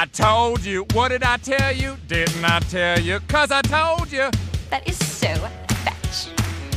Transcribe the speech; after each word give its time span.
I 0.00 0.06
told 0.06 0.64
you. 0.64 0.86
What 0.94 1.08
did 1.08 1.22
I 1.22 1.36
tell 1.36 1.76
you? 1.76 1.94
Didn't 2.08 2.42
I 2.42 2.60
tell 2.60 2.98
you? 2.98 3.20
Cause 3.28 3.50
I 3.50 3.60
told 3.60 4.10
you. 4.10 4.30
That 4.70 4.88
is 4.88 4.96
so 4.96 5.28
fetch. 5.84 6.28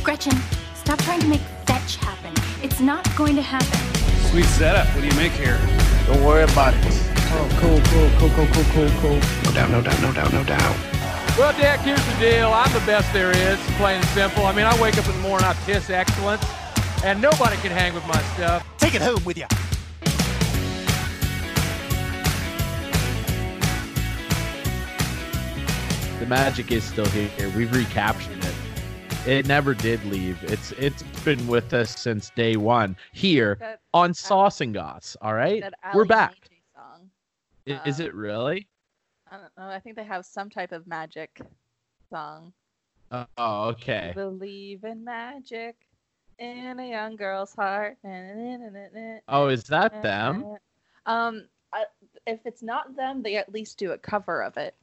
Gretchen, 0.04 0.36
stop 0.74 0.98
trying 0.98 1.20
to 1.20 1.28
make 1.28 1.40
fetch 1.64 1.96
happen. 1.96 2.34
It's 2.62 2.80
not 2.80 3.02
going 3.16 3.34
to 3.36 3.40
happen. 3.40 3.80
Sweet 4.28 4.44
setup. 4.44 4.86
What 4.88 5.00
do 5.00 5.06
you 5.06 5.16
make 5.16 5.32
here? 5.32 5.58
Don't 6.06 6.22
worry 6.22 6.42
about 6.42 6.74
it. 6.74 6.84
Oh, 7.32 7.48
cool, 7.62 7.80
cool, 7.88 8.10
cool, 8.18 8.28
cool, 8.36 8.46
cool, 8.52 8.64
cool, 8.74 8.90
cool. 9.00 9.20
No 9.44 9.52
doubt, 9.54 9.70
no 9.70 9.80
doubt, 9.80 10.02
no 10.02 10.12
doubt, 10.12 10.32
no 10.34 10.44
doubt. 10.44 10.76
Well, 11.38 11.56
Dick, 11.56 11.80
here's 11.80 12.04
the 12.04 12.20
deal. 12.20 12.52
I'm 12.52 12.70
the 12.74 12.84
best 12.84 13.10
there 13.14 13.30
is, 13.30 13.58
plain 13.78 13.96
and 13.96 14.06
simple. 14.08 14.44
I 14.44 14.52
mean, 14.52 14.66
I 14.66 14.78
wake 14.78 14.98
up 14.98 15.06
in 15.08 15.12
the 15.12 15.22
morning, 15.26 15.46
I 15.46 15.54
piss 15.64 15.88
excellence, 15.88 16.44
and 17.02 17.22
nobody 17.22 17.56
can 17.56 17.72
hang 17.72 17.94
with 17.94 18.06
my 18.06 18.20
stuff. 18.34 18.66
Take 18.76 18.94
it 18.94 19.00
home 19.00 19.24
with 19.24 19.38
you. 19.38 19.46
The 26.24 26.30
magic 26.30 26.72
is 26.72 26.82
still 26.84 27.04
here. 27.04 27.50
We've 27.54 27.70
recaptured 27.70 28.42
it. 28.42 28.54
It 29.28 29.46
never 29.46 29.74
did 29.74 30.02
leave. 30.06 30.42
It's 30.44 30.72
it's 30.72 31.02
been 31.22 31.46
with 31.46 31.74
us 31.74 32.00
since 32.00 32.30
day 32.30 32.56
one 32.56 32.96
here 33.12 33.58
That- 33.60 33.82
on 33.92 34.14
Sauce 34.14 34.62
and 34.62 34.72
Goss. 34.72 35.18
All 35.20 35.34
right, 35.34 35.62
we're 35.92 36.06
back. 36.06 36.48
Song. 36.74 37.10
Is 37.66 38.00
Um, 38.00 38.06
it 38.06 38.14
really? 38.14 38.66
I 39.30 39.36
don't 39.36 39.50
know. 39.58 39.68
I 39.68 39.78
think 39.80 39.96
they 39.96 40.04
have 40.04 40.24
some 40.24 40.48
type 40.48 40.72
of 40.72 40.86
magic 40.86 41.42
song. 42.08 42.54
Oh, 43.12 43.26
okay. 43.68 44.12
Believe 44.14 44.84
in 44.84 45.04
magic 45.04 45.76
in 46.38 46.80
a 46.80 46.88
young 46.88 47.16
girl's 47.16 47.54
heart. 47.54 47.98
Oh, 49.28 49.48
is 49.48 49.64
that 49.64 50.00
them? 50.00 50.56
Um, 51.04 51.48
I, 51.70 51.84
if 52.26 52.40
it's 52.46 52.62
not 52.62 52.96
them, 52.96 53.22
they 53.22 53.36
at 53.36 53.52
least 53.52 53.76
do 53.76 53.92
a 53.92 53.98
cover 53.98 54.42
of 54.42 54.56
it. 54.56 54.74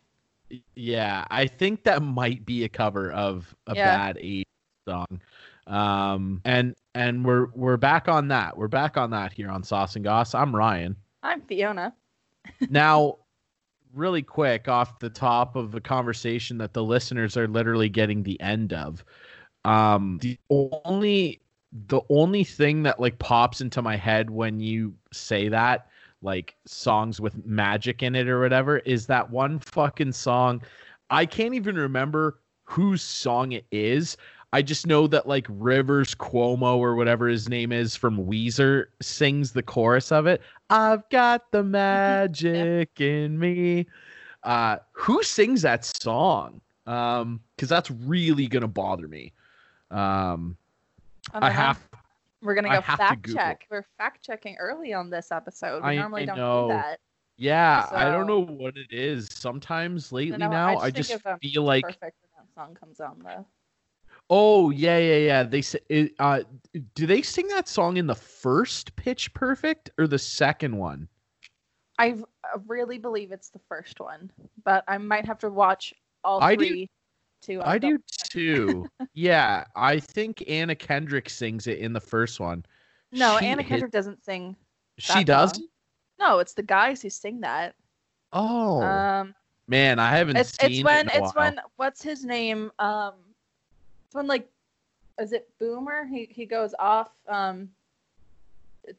Yeah, 0.76 1.26
I 1.30 1.48
think 1.48 1.84
that 1.84 2.02
might 2.02 2.46
be 2.46 2.64
a 2.64 2.70
cover 2.70 3.12
of 3.12 3.54
a 3.68 3.76
Yeah. 3.76 3.86
bad 3.98 4.18
eight 4.20 4.48
song. 4.88 5.22
Um, 5.68 6.42
and 6.44 6.76
and 6.96 7.24
we're 7.24 7.48
we're 7.54 7.78
back 7.78 8.08
on 8.08 8.28
that. 8.30 8.58
We're 8.58 8.68
back 8.68 8.98
on 8.98 9.12
that 9.12 9.32
here 9.32 9.50
on 9.50 9.64
Sauce 9.64 9.96
and 9.96 10.04
Goss. 10.04 10.34
I'm 10.36 10.56
Ryan. 10.56 10.96
I'm 11.24 11.42
Fiona. 11.42 11.94
now 12.70 13.18
really 13.94 14.22
quick 14.22 14.68
off 14.68 15.00
the 15.00 15.10
top 15.10 15.56
of 15.56 15.72
the 15.72 15.82
conversation 15.82 16.58
that 16.58 16.74
the 16.74 16.84
listeners 16.84 17.36
are 17.38 17.48
literally 17.48 17.90
getting 17.90 18.24
the 18.24 18.40
end 18.40 18.72
of 18.74 19.04
um 19.66 20.18
the 20.22 20.38
only 20.50 21.42
the 21.88 22.02
only 22.10 22.44
thing 22.44 22.84
that 22.84 23.00
like 23.00 23.20
pops 23.20 23.62
into 23.62 23.82
my 23.82 23.96
head 23.96 24.30
when 24.30 24.60
you 24.60 24.94
say 25.12 25.50
that 25.50 25.88
like 26.22 26.56
songs 26.66 27.20
with 27.20 27.46
magic 27.46 28.04
in 28.04 28.16
it 28.16 28.28
or 28.28 28.40
whatever 28.40 28.80
is 28.80 29.08
that 29.08 29.30
one 29.30 29.60
fucking 29.60 30.12
song 30.12 30.62
i 31.10 31.26
can't 31.26 31.54
even 31.54 31.76
remember 31.76 32.40
whose 32.64 33.02
song 33.02 33.52
it 33.52 33.66
is 33.72 34.18
I 34.54 34.62
just 34.62 34.86
know 34.86 35.08
that 35.08 35.28
like 35.28 35.48
Rivers 35.50 36.14
Cuomo 36.14 36.78
or 36.78 36.96
whatever 36.96 37.28
his 37.28 37.48
name 37.48 37.72
is 37.72 37.96
from 37.96 38.26
Weezer 38.26 38.88
sings 39.02 39.54
the 39.54 39.64
chorus 39.64 40.12
of 40.12 40.28
it. 40.28 40.42
I've 40.70 41.08
got 41.10 41.52
the 41.52 41.64
magic 41.64 43.00
in 43.00 43.40
me. 43.40 43.88
Uh, 44.44 44.78
who 44.92 45.24
sings 45.24 45.62
that 45.62 45.86
song? 45.86 46.60
Um, 46.86 47.40
because 47.56 47.70
that's 47.70 47.92
really 47.92 48.48
gonna 48.48 48.68
bother 48.68 49.08
me. 49.08 49.32
Um, 49.90 50.58
I, 51.34 51.48
I 51.48 51.50
have. 51.50 51.80
We're 52.42 52.56
gonna 52.56 52.70
go 52.70 52.82
fact 52.82 53.32
check. 53.32 53.68
We're 53.70 53.86
fact 53.98 54.24
checking 54.26 54.56
early 54.58 54.94
on 54.94 55.10
this 55.10 55.32
episode. 55.32 55.84
We 55.84 55.90
I- 55.90 55.96
normally 55.96 56.24
I 56.24 56.26
don't 56.26 56.38
know. 56.38 56.64
do 56.64 56.74
that. 56.74 57.00
Yeah, 57.38 57.88
I 57.92 58.12
don't 58.12 58.28
know 58.28 58.42
what 58.42 58.78
it 58.78 58.92
is. 58.92 59.28
Sometimes 59.32 60.12
lately 60.12 60.38
now, 60.38 60.52
I 60.54 60.74
I 60.74 60.92
just 60.92 60.96
just 60.96 61.10
think 61.10 61.26
of, 61.26 61.32
um, 61.34 61.40
feel 61.40 61.64
like 61.64 61.86
Perfect 61.86 62.18
when 62.22 62.46
that 62.46 62.54
song 62.54 62.76
comes 62.76 63.00
on 63.00 63.20
though. 63.24 63.46
Oh 64.30 64.70
yeah, 64.70 64.98
yeah, 65.00 65.18
yeah. 65.18 65.44
They 65.44 65.62
say, 65.62 65.80
it, 65.90 66.14
uh, 66.20 66.42
do 66.94 67.08
they 67.08 67.22
sing 67.22 67.48
that 67.48 67.68
song 67.68 67.98
in 67.98 68.06
the 68.06 68.16
first 68.16 68.96
Pitch 68.96 69.34
Perfect 69.34 69.90
or 69.98 70.08
the 70.08 70.20
second 70.20 70.78
one? 70.78 71.08
I 71.98 72.16
really 72.68 72.98
believe 72.98 73.32
it's 73.32 73.50
the 73.50 73.60
first 73.68 74.00
one, 74.00 74.32
but 74.64 74.84
I 74.88 74.98
might 74.98 75.26
have 75.26 75.40
to 75.40 75.50
watch 75.50 75.94
all 76.24 76.42
I 76.42 76.56
three. 76.56 76.90
To 77.44 77.56
um, 77.58 77.64
I 77.68 77.78
do 77.78 78.00
too. 78.30 78.86
yeah, 79.14 79.66
I 79.76 80.00
think 80.00 80.44
Anna 80.48 80.76
Kendrick 80.76 81.30
sings 81.30 81.68
it 81.68 81.80
in 81.80 81.94
the 81.94 82.00
first 82.00 82.40
one. 82.40 82.64
No, 83.12 83.38
She 83.40 83.46
Anna 83.48 83.62
hit- 83.62 83.70
Kendrick 83.70 83.92
doesn't 83.92 84.24
sing. 84.24 84.56
She 84.98 85.24
does. 85.24 85.56
song. 85.56 85.66
No, 86.20 86.40
it's 86.40 86.54
the 86.54 86.64
guys 86.64 87.02
who 87.02 87.10
sing 87.10 87.42
that. 87.42 87.74
Oh 88.32 88.82
Um, 88.82 89.34
man, 89.68 89.98
I 90.00 90.16
haven't 90.16 90.38
it's 90.38 90.56
seen 90.58 90.72
it's 90.72 90.84
when 90.84 91.08
it 91.08 91.16
it's 91.16 91.36
while. 91.36 91.46
when 91.46 91.60
what's 91.78 92.02
his 92.04 92.24
name? 92.24 92.72
Um, 92.80 93.14
it's 94.06 94.14
when 94.16 94.28
like, 94.28 94.48
is 95.20 95.34
it 95.34 95.50
Boomer? 95.60 96.06
He 96.06 96.26
he 96.32 96.46
goes 96.46 96.76
off 96.78 97.10
um 97.28 97.70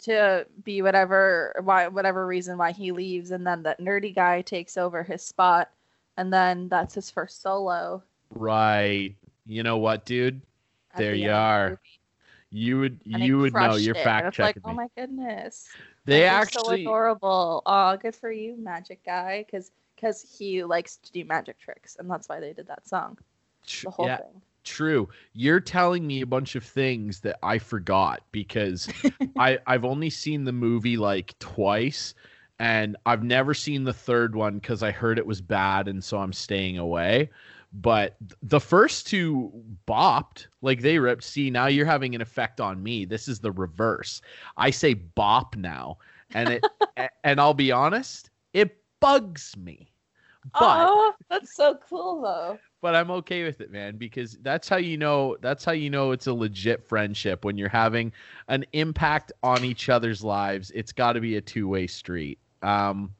to 0.00 0.46
be 0.64 0.82
whatever 0.82 1.54
why 1.64 1.88
whatever 1.88 2.26
reason 2.26 2.58
why 2.58 2.72
he 2.72 2.92
leaves, 2.92 3.30
and 3.30 3.46
then 3.46 3.62
that 3.62 3.80
nerdy 3.80 4.14
guy 4.14 4.42
takes 4.42 4.76
over 4.76 5.02
his 5.02 5.22
spot, 5.22 5.70
and 6.16 6.32
then 6.32 6.68
that's 6.68 6.94
his 6.94 7.10
first 7.10 7.40
solo. 7.42 8.02
Right. 8.34 9.16
You 9.46 9.62
know 9.62 9.78
what, 9.78 10.04
dude? 10.04 10.42
at 10.94 10.98
There 10.98 11.12
the 11.12 11.18
you 11.18 11.30
are. 11.30 11.70
movie, 11.70 12.00
You 12.50 12.78
would 12.80 13.00
and 13.12 13.22
you 13.22 13.38
would 13.38 13.54
know. 13.54 13.74
You're 13.74 13.94
it. 13.94 14.04
fact 14.04 14.28
It's 14.28 14.38
like, 14.38 14.56
checking 14.56 14.62
oh 14.64 14.72
my 14.72 14.88
goodness. 14.96 15.78
They 16.04 16.28
Like, 16.28 16.32
he's 16.44 16.50
so 16.52 16.70
adorable. 16.70 17.62
Oh, 17.66 17.96
good 17.96 18.14
for 18.14 18.30
you, 18.30 18.56
magic 18.56 19.04
guy, 19.04 19.44
because 19.44 19.70
because 19.96 20.36
he 20.38 20.64
likes 20.64 20.96
to 20.96 21.12
do 21.12 21.24
magic 21.24 21.58
tricks, 21.58 21.96
and 21.98 22.10
that's 22.10 22.28
why 22.28 22.40
they 22.40 22.52
did 22.52 22.66
that 22.68 22.86
song. 22.86 23.18
The 23.82 23.90
whole 23.90 24.06
yeah, 24.06 24.16
thing. 24.16 24.42
True. 24.64 25.08
You're 25.32 25.60
telling 25.60 26.06
me 26.06 26.20
a 26.20 26.26
bunch 26.26 26.54
of 26.54 26.64
things 26.64 27.20
that 27.20 27.38
I 27.42 27.58
forgot 27.58 28.22
because 28.32 28.88
I 29.38 29.58
I've 29.66 29.84
only 29.84 30.10
seen 30.10 30.44
the 30.44 30.52
movie 30.52 30.96
like 30.96 31.38
twice 31.38 32.14
and 32.58 32.96
I've 33.06 33.22
never 33.24 33.54
seen 33.54 33.84
the 33.84 33.92
third 33.92 34.34
one 34.34 34.60
cuz 34.60 34.82
I 34.82 34.90
heard 34.92 35.18
it 35.18 35.26
was 35.26 35.40
bad 35.40 35.88
and 35.88 36.02
so 36.02 36.18
I'm 36.18 36.32
staying 36.32 36.78
away. 36.78 37.30
But 37.74 38.16
the 38.42 38.60
first 38.60 39.06
two 39.06 39.50
bopped 39.88 40.46
like 40.60 40.82
they 40.82 40.98
ripped. 40.98 41.24
See, 41.24 41.50
now 41.50 41.66
you're 41.66 41.86
having 41.86 42.14
an 42.14 42.20
effect 42.20 42.60
on 42.60 42.82
me. 42.82 43.04
This 43.06 43.28
is 43.28 43.40
the 43.40 43.52
reverse. 43.52 44.20
I 44.56 44.70
say 44.70 44.94
bop 44.94 45.56
now 45.56 45.98
and 46.34 46.48
it 46.50 46.64
and 47.24 47.40
I'll 47.40 47.54
be 47.54 47.72
honest, 47.72 48.30
it 48.52 48.76
bugs 49.00 49.56
me. 49.56 49.88
But 50.52 50.88
oh, 50.88 51.14
that's 51.30 51.54
so 51.54 51.78
cool 51.88 52.20
though. 52.20 52.58
but 52.80 52.96
I'm 52.96 53.10
okay 53.12 53.44
with 53.44 53.60
it, 53.60 53.70
man, 53.70 53.96
because 53.96 54.36
that's 54.42 54.68
how 54.68 54.76
you 54.76 54.96
know 54.96 55.36
that's 55.40 55.64
how 55.64 55.72
you 55.72 55.88
know 55.88 56.10
it's 56.10 56.26
a 56.26 56.34
legit 56.34 56.86
friendship 56.86 57.44
when 57.44 57.56
you're 57.56 57.68
having 57.68 58.12
an 58.48 58.66
impact 58.72 59.32
on 59.42 59.64
each 59.64 59.88
other's 59.88 60.22
lives. 60.24 60.72
It's 60.74 60.92
got 60.92 61.12
to 61.12 61.20
be 61.20 61.36
a 61.36 61.40
two-way 61.40 61.86
street. 61.86 62.38
Um 62.62 63.14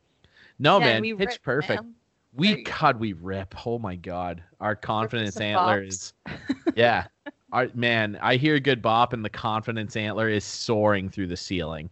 no, 0.59 0.79
Yeah, 0.79 1.01
man, 1.01 1.17
pitch 1.17 1.43
perfect. 1.43 1.83
man. 1.83 1.95
We. 2.35 2.63
God, 2.63 2.99
we 2.99 3.13
rip. 3.13 3.55
Oh 3.67 3.79
my 3.79 3.97
god, 3.97 4.43
our 4.61 4.75
confidence 4.75 5.37
antler 5.39 5.83
bops. 5.83 5.89
is 5.89 6.13
yeah. 6.75 7.07
Our, 7.53 7.69
man, 7.75 8.19
I 8.23 8.37
hear 8.37 8.55
a 8.55 8.61
good 8.61 8.81
bop, 8.81 9.13
and 9.13 9.23
the 9.23 9.31
confidence 9.31 9.95
antler 9.95 10.29
is 10.29 10.45
soaring 10.45 11.11
through 11.11 11.27
the 11.27 11.37
ceiling. 11.37 11.91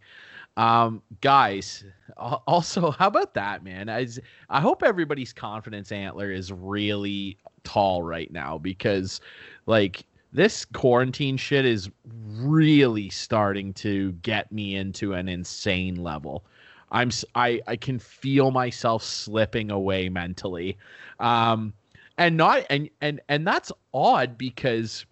Um, 0.56 1.02
guys, 1.20 1.84
also, 2.16 2.90
how 2.90 3.08
about 3.08 3.34
that, 3.34 3.62
man? 3.62 3.88
I, 3.88 4.06
I 4.48 4.60
hope 4.60 4.82
everybody's 4.82 5.32
confidence 5.32 5.92
antler 5.92 6.30
is 6.30 6.52
really 6.52 7.38
tall 7.62 8.02
right 8.02 8.30
now 8.30 8.58
because, 8.58 9.20
like, 9.66 10.04
this 10.32 10.64
quarantine 10.64 11.36
shit 11.36 11.64
is 11.64 11.90
really 12.06 13.10
starting 13.10 13.72
to 13.74 14.12
get 14.22 14.50
me 14.52 14.76
into 14.76 15.14
an 15.14 15.28
insane 15.28 15.96
level. 15.96 16.44
I'm 16.90 17.10
I 17.34 17.60
I 17.66 17.76
can 17.76 17.98
feel 17.98 18.50
myself 18.50 19.02
slipping 19.02 19.70
away 19.70 20.08
mentally. 20.08 20.76
Um 21.18 21.72
and 22.18 22.36
not 22.36 22.66
and 22.70 22.90
and 23.00 23.20
and 23.28 23.46
that's 23.46 23.72
odd 23.94 24.36
because 24.36 25.06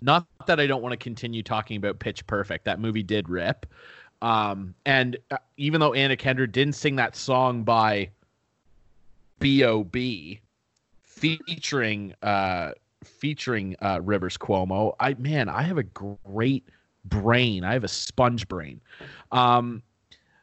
not 0.00 0.26
that 0.46 0.60
I 0.60 0.66
don't 0.66 0.82
want 0.82 0.92
to 0.92 0.96
continue 0.96 1.42
talking 1.42 1.76
about 1.76 1.98
Pitch 1.98 2.26
Perfect. 2.26 2.64
That 2.64 2.80
movie 2.80 3.02
did 3.02 3.28
rip. 3.28 3.66
Um 4.22 4.74
and 4.86 5.16
uh, 5.30 5.38
even 5.56 5.80
though 5.80 5.94
Anna 5.94 6.16
Kendrick 6.16 6.52
didn't 6.52 6.74
sing 6.74 6.96
that 6.96 7.16
song 7.16 7.64
by 7.64 8.10
B.O.B. 9.38 10.40
featuring 11.02 12.14
uh 12.22 12.72
featuring 13.02 13.74
uh 13.82 14.00
Rivers 14.02 14.36
Cuomo, 14.36 14.94
I 15.00 15.14
man, 15.14 15.48
I 15.48 15.62
have 15.62 15.78
a 15.78 15.82
great 15.82 16.68
brain. 17.06 17.64
I 17.64 17.72
have 17.72 17.84
a 17.84 17.88
sponge 17.88 18.46
brain. 18.46 18.80
Um 19.32 19.82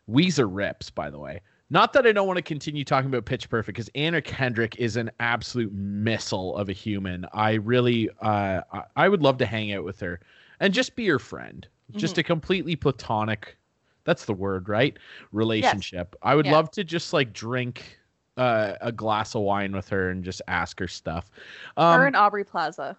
Weezer 0.09 0.47
rips, 0.49 0.89
by 0.89 1.09
the 1.09 1.19
way. 1.19 1.41
Not 1.69 1.91
that 1.93 2.07
I 2.07 2.13
don't 2.13 2.27
want 2.27 2.37
to 2.37 2.41
continue 2.43 2.85
talking 2.85 3.09
about 3.09 3.25
Pitch 3.25 3.49
Perfect, 3.49 3.75
because 3.75 3.89
Anna 3.93 4.21
Kendrick 4.21 4.77
is 4.77 4.95
an 4.95 5.11
absolute 5.19 5.73
missile 5.73 6.55
of 6.55 6.69
a 6.69 6.73
human. 6.73 7.25
I 7.33 7.55
really, 7.55 8.09
uh, 8.21 8.61
I- 8.95 9.09
would 9.09 9.21
love 9.21 9.37
to 9.39 9.45
hang 9.45 9.73
out 9.73 9.83
with 9.83 9.99
her 9.99 10.21
and 10.61 10.73
just 10.73 10.95
be 10.95 11.07
her 11.07 11.19
friend, 11.19 11.67
just 11.91 12.17
a 12.17 12.23
completely 12.23 12.75
platonic, 12.75 13.57
That's 14.05 14.23
the 14.23 14.33
word, 14.33 14.69
right? 14.69 14.97
Relationship. 15.33 16.15
I 16.21 16.33
would 16.35 16.45
Yeah. 16.45 16.53
love 16.53 16.71
to 16.71 16.85
just 16.85 17.11
like 17.11 17.33
drink 17.33 17.99
uh, 18.37 18.75
a 18.81 18.91
glass 18.91 19.35
of 19.35 19.41
wine 19.41 19.71
with 19.75 19.89
her 19.89 20.11
and 20.11 20.23
just 20.23 20.41
ask 20.47 20.79
her 20.79 20.87
stuff. 20.87 21.29
Um, 21.75 21.99
Her 21.99 22.05
and 22.07 22.15
Aubrey 22.15 22.43
Plaza. 22.45 22.95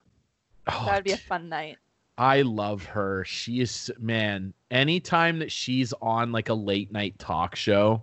oh, 0.67 0.83
That'd 0.85 1.05
be 1.05 1.13
a 1.13 1.17
fun 1.17 1.49
night. 1.49 1.79
I 2.19 2.43
love 2.43 2.85
her. 2.85 3.25
She 3.25 3.61
is 3.61 3.91
man. 3.99 4.53
Anytime 4.73 5.39
that 5.39 5.53
she's 5.53 5.95
on 6.03 6.33
like 6.33 6.49
a 6.49 6.55
late 6.55 6.91
night 6.91 7.17
talk 7.21 7.55
show, 7.55 8.03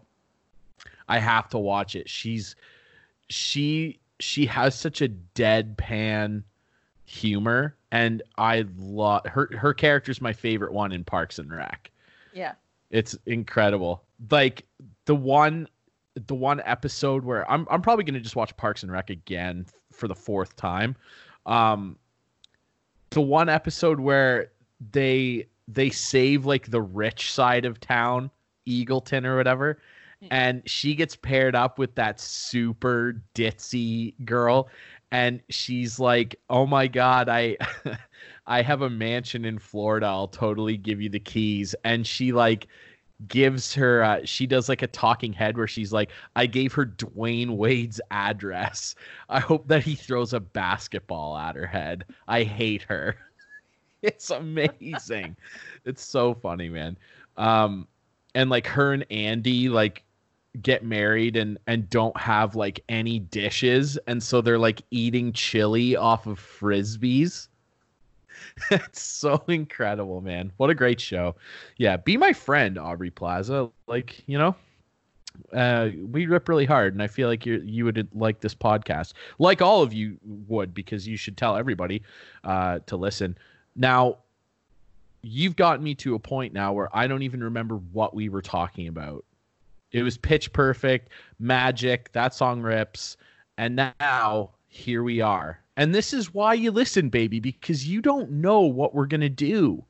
I 1.10 1.20
have 1.20 1.50
to 1.50 1.60
watch 1.60 1.98
it. 1.98 2.10
She's 2.10 2.56
she 3.30 4.00
she 4.20 4.46
has 4.46 4.74
such 4.74 5.02
a 5.02 5.10
deadpan 5.36 6.44
humor, 7.04 7.76
and 7.92 8.24
I 8.38 8.66
love 8.78 9.26
her. 9.26 9.50
Her 9.52 9.74
character's 9.74 10.22
my 10.22 10.32
favorite 10.32 10.72
one 10.72 10.94
in 10.94 11.04
Parks 11.04 11.38
and 11.38 11.52
Rec. 11.52 11.92
Yeah. 12.34 12.54
It's 12.92 13.18
incredible. 13.26 14.04
Like 14.32 14.66
the 15.06 15.16
one 15.16 15.68
the 16.28 16.36
one 16.36 16.62
episode 16.64 17.26
where 17.26 17.50
I'm 17.52 17.68
I'm 17.70 17.82
probably 17.82 18.06
gonna 18.06 18.22
just 18.22 18.38
watch 18.38 18.56
Parks 18.56 18.84
and 18.84 18.92
Rec 18.94 19.10
again 19.10 19.66
for 19.92 20.08
the 20.08 20.16
fourth 20.16 20.56
time. 20.56 20.96
Um 21.46 21.98
the 23.16 23.22
one 23.22 23.48
episode 23.50 24.00
where 24.00 24.52
they 24.92 25.48
they 25.70 25.90
save 25.90 26.46
like 26.46 26.70
the 26.70 26.82
rich 26.82 27.32
side 27.32 27.66
of 27.66 27.80
town, 27.80 28.30
Eagleton 28.68 29.26
or 29.26 29.38
whatever, 29.38 29.80
hmm. 30.20 30.28
and 30.32 30.62
she 30.66 30.94
gets 30.94 31.16
paired 31.16 31.56
up 31.56 31.80
with 31.80 31.96
that 31.96 32.20
super 32.20 33.22
ditzy 33.34 34.14
girl 34.26 34.70
and 35.12 35.42
she's 35.50 35.98
like, 35.98 36.36
"Oh 36.50 36.66
my 36.66 36.88
god, 36.88 37.30
I 37.30 37.56
I 38.48 38.62
have 38.62 38.82
a 38.82 38.90
mansion 38.90 39.46
in 39.46 39.60
Florida. 39.60 40.08
I'll 40.08 40.28
totally 40.28 40.76
give 40.76 41.02
you 41.02 41.10
the 41.10 41.20
keys." 41.20 41.74
And 41.86 42.06
she 42.06 42.34
like 42.34 42.68
gives 43.28 43.74
her 43.74 44.04
uh, 44.04 44.20
she 44.26 44.46
does 44.46 44.68
like 44.68 44.82
a 44.82 44.88
talking 44.88 45.32
head 45.32 45.58
where 45.58 45.68
she's 45.68 45.94
like 45.94 46.12
i 46.36 46.46
gave 46.46 46.74
her 46.74 46.86
dwyane 46.86 47.56
wade's 47.56 48.02
address. 48.12 48.96
I 49.30 49.40
hope 49.40 49.68
that 49.70 49.84
he 49.84 49.96
throws 49.96 50.34
a 50.34 50.40
basketball 50.40 51.38
at 51.38 51.56
her 51.56 51.66
head. 51.66 52.06
I 52.28 52.44
hate 52.44 52.84
her. 52.84 53.18
It's 54.02 54.30
amazing. 54.30 55.36
It's 55.84 56.06
so 56.06 56.36
funny 56.36 56.70
man. 56.70 56.98
Um 57.38 57.88
and 58.36 58.50
like 58.52 58.68
her 58.68 58.94
and 58.94 59.06
andy 59.10 59.68
like 59.70 60.04
get 60.62 60.84
married 60.84 61.36
and 61.38 61.58
and 61.68 61.90
don't 61.90 62.16
have 62.18 62.56
like 62.56 62.84
any 62.90 63.20
dishes. 63.20 63.98
And 64.08 64.22
so 64.22 64.42
they're 64.42 64.60
like 64.60 64.82
eating 64.92 65.34
chili 65.34 65.96
off 65.96 66.28
of 66.28 66.40
frisbees 66.40 67.48
it's 68.72 69.02
so 69.02 69.44
incredible 69.48 70.22
man 70.22 70.52
what 70.58 70.70
a 70.70 70.76
great 70.76 71.00
show 71.00 71.36
yeah 71.78 71.98
be 71.98 72.16
my 72.16 72.32
friend 72.32 72.78
aubrey 72.78 73.12
plaza 73.12 73.70
like 73.88 74.24
you 74.28 74.38
know 74.38 74.56
uh, 75.54 75.90
we 76.12 76.26
rip 76.26 76.48
really 76.50 76.66
hard, 76.66 76.94
and 76.94 77.02
I 77.02 77.08
feel 77.08 77.28
like 77.28 77.46
you 77.46 77.62
you 77.66 77.86
would 77.86 78.08
like 78.14 78.40
this 78.40 78.56
podcast, 78.56 79.14
like 79.40 79.62
all 79.62 79.82
of 79.82 79.94
you 79.94 80.18
would, 80.48 80.74
because 80.74 81.08
you 81.08 81.18
should 81.18 81.38
tell 81.38 81.56
everybody 81.56 82.02
uh, 82.44 82.80
to 82.88 82.98
listen. 82.98 83.38
Now, 83.76 84.20
you've 85.22 85.56
gotten 85.56 85.84
me 85.84 85.96
to 85.96 86.16
a 86.16 86.20
point 86.20 86.54
now 86.54 86.74
where 86.74 86.96
I 86.96 87.08
don't 87.08 87.24
even 87.24 87.44
remember 87.44 87.76
what 87.92 88.14
we 88.14 88.30
were 88.30 88.42
talking 88.42 88.88
about. 88.88 89.26
It 89.92 90.04
was 90.04 90.18
pitch 90.18 90.52
perfect, 90.54 91.10
magic. 91.40 92.12
That 92.14 92.34
song 92.34 92.62
rips, 92.62 93.18
and 93.58 93.94
now 94.00 94.52
here 94.68 95.04
we 95.04 95.22
are. 95.22 95.60
And 95.78 95.94
this 95.94 96.14
is 96.14 96.34
why 96.34 96.54
you 96.54 96.72
listen, 96.72 97.10
baby, 97.10 97.40
because 97.40 97.88
you 97.88 98.02
don't 98.02 98.32
know 98.32 98.62
what 98.62 98.96
we're 98.96 99.08
gonna 99.08 99.30
do. 99.30 99.84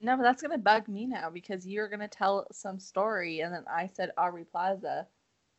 No, 0.00 0.16
but 0.16 0.22
that's 0.22 0.42
gonna 0.42 0.58
bug 0.58 0.86
me 0.86 1.06
now 1.06 1.30
because 1.30 1.66
you're 1.66 1.88
gonna 1.88 2.08
tell 2.08 2.46
some 2.52 2.78
story, 2.78 3.40
and 3.40 3.52
then 3.54 3.64
I 3.66 3.86
said 3.86 4.12
Aubrey 4.18 4.44
Plaza, 4.44 5.06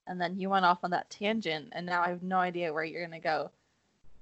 and 0.06 0.21
then 0.21 0.39
you 0.39 0.50
went 0.51 0.65
off 0.65 0.83
on 0.83 0.91
that 0.91 1.09
tangent, 1.09 1.69
and 1.71 1.85
now 1.85 2.03
I 2.03 2.09
have 2.09 2.21
no 2.21 2.38
idea 2.38 2.71
where 2.71 2.83
you're 2.83 3.03
gonna 3.03 3.19
go 3.19 3.50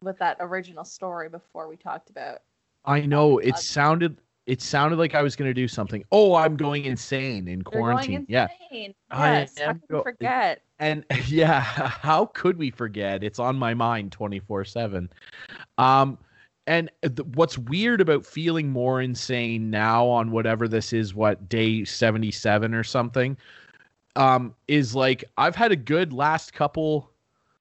with 0.02 0.18
that 0.20 0.38
original 0.40 0.86
story 0.86 1.28
before 1.28 1.68
we 1.68 1.76
talked 1.76 2.10
about. 2.10 2.42
I 2.86 3.02
know 3.02 3.38
it 3.40 3.50
Plaza. 3.50 3.64
sounded 3.66 4.18
it 4.46 4.62
sounded 4.62 4.98
like 4.98 5.16
I 5.16 5.22
was 5.22 5.36
gonna 5.36 5.54
do 5.54 5.68
something. 5.68 6.04
Oh, 6.12 6.36
I'm 6.36 6.56
going 6.58 6.86
insane 6.86 7.48
in 7.48 7.62
quarantine. 7.62 8.12
going 8.16 8.26
Yeah. 8.30 8.48
insane. 8.72 8.96
I 9.12 9.40
Yes, 9.40 9.58
how 9.58 9.70
am 9.70 9.82
you 9.90 9.96
go- 9.98 10.04
forget? 10.04 10.62
and 10.80 11.06
yeah 11.28 11.60
how 11.62 12.26
could 12.26 12.58
we 12.58 12.72
forget 12.72 13.24
it's 13.24 13.38
on 13.38 13.56
my 13.56 13.76
mind 13.76 14.12
24 14.12 14.66
7 14.66 15.08
um 15.78 16.18
and 16.66 16.90
th- 17.04 17.20
what's 17.36 17.60
weird 17.60 18.02
about 18.02 18.26
feeling 18.26 18.70
more 18.72 19.00
insane 19.00 19.70
now 19.70 20.06
on 20.08 20.32
whatever 20.32 20.68
this 20.68 20.92
is 20.92 21.14
what 21.14 21.48
day 21.48 21.86
77 21.86 22.74
or 22.74 22.84
something 22.84 23.38
um 24.16 24.56
is 24.68 24.96
like 24.96 25.24
i've 25.38 25.56
had 25.56 25.72
a 25.72 25.76
good 25.76 26.12
last 26.12 26.54
couple 26.54 27.12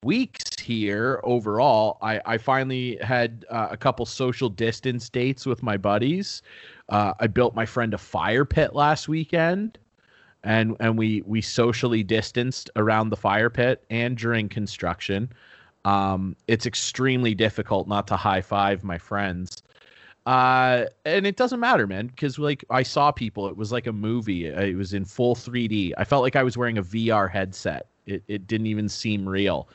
weeks 0.02 0.42
here 0.62 1.20
overall 1.24 1.98
i 2.02 2.20
i 2.24 2.38
finally 2.38 2.96
had 3.02 3.44
uh, 3.50 3.68
a 3.70 3.76
couple 3.76 4.06
social 4.06 4.48
distance 4.48 5.08
dates 5.08 5.44
with 5.46 5.62
my 5.62 5.76
buddies 5.76 6.42
uh, 6.88 7.12
i 7.20 7.26
built 7.26 7.54
my 7.54 7.66
friend 7.66 7.94
a 7.94 7.98
fire 7.98 8.44
pit 8.44 8.74
last 8.74 9.08
weekend 9.08 9.78
and 10.44 10.76
and 10.80 10.98
we 10.98 11.22
we 11.26 11.40
socially 11.40 12.02
distanced 12.02 12.70
around 12.76 13.10
the 13.10 13.16
fire 13.16 13.50
pit 13.50 13.84
and 13.90 14.16
during 14.16 14.48
construction. 14.48 15.28
Um, 15.84 16.36
it's 16.46 16.66
extremely 16.66 17.34
difficult 17.34 17.88
not 17.88 18.06
to 18.08 18.16
high 18.16 18.40
five 18.40 18.84
my 18.84 18.98
friends. 18.98 19.62
Uh, 20.24 20.84
and 21.04 21.26
it 21.26 21.36
doesn't 21.36 21.58
matter, 21.58 21.86
man, 21.86 22.06
because 22.06 22.38
like 22.38 22.64
I 22.70 22.84
saw 22.84 23.10
people, 23.10 23.48
it 23.48 23.56
was 23.56 23.72
like 23.72 23.88
a 23.88 23.92
movie. 23.92 24.46
It 24.46 24.76
was 24.76 24.94
in 24.94 25.04
full 25.04 25.34
3D. 25.34 25.92
I 25.98 26.04
felt 26.04 26.22
like 26.22 26.36
I 26.36 26.44
was 26.44 26.56
wearing 26.56 26.78
a 26.78 26.82
VR 26.82 27.30
headset. 27.30 27.86
It 28.06 28.22
it 28.28 28.46
didn't 28.46 28.66
even 28.66 28.88
seem 28.88 29.28
real. 29.28 29.68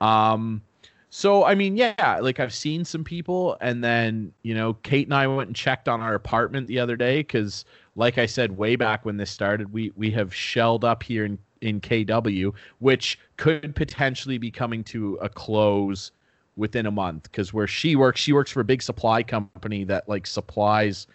Um, 0.00 0.62
so 1.10 1.44
I 1.44 1.54
mean, 1.54 1.76
yeah, 1.76 2.18
like 2.20 2.38
I've 2.38 2.54
seen 2.54 2.84
some 2.84 3.04
people, 3.04 3.56
and 3.60 3.82
then 3.82 4.32
you 4.42 4.54
know, 4.54 4.74
Kate 4.74 5.06
and 5.06 5.14
I 5.14 5.26
went 5.26 5.48
and 5.48 5.56
checked 5.56 5.88
on 5.88 6.00
our 6.00 6.14
apartment 6.14 6.66
the 6.66 6.78
other 6.78 6.96
day 6.96 7.20
because, 7.20 7.64
like 7.96 8.18
I 8.18 8.26
said, 8.26 8.56
way 8.56 8.76
back 8.76 9.04
when 9.04 9.16
this 9.16 9.30
started, 9.30 9.72
we 9.72 9.92
we 9.96 10.10
have 10.12 10.34
shelled 10.34 10.84
up 10.84 11.02
here 11.02 11.24
in 11.24 11.38
in 11.60 11.80
KW, 11.80 12.52
which 12.78 13.18
could 13.36 13.74
potentially 13.74 14.38
be 14.38 14.50
coming 14.50 14.84
to 14.84 15.18
a 15.20 15.28
close 15.28 16.12
within 16.56 16.86
a 16.86 16.90
month 16.90 17.24
because 17.24 17.52
where 17.52 17.66
she 17.66 17.96
works, 17.96 18.20
she 18.20 18.32
works 18.32 18.50
for 18.50 18.60
a 18.60 18.64
big 18.64 18.82
supply 18.82 19.22
company 19.22 19.84
that 19.84 20.08
like 20.08 20.26
supplies 20.26 21.06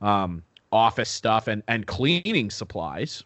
um, 0.00 0.42
office 0.70 1.10
stuff 1.10 1.48
and 1.48 1.62
and 1.66 1.86
cleaning 1.86 2.50
supplies 2.50 3.24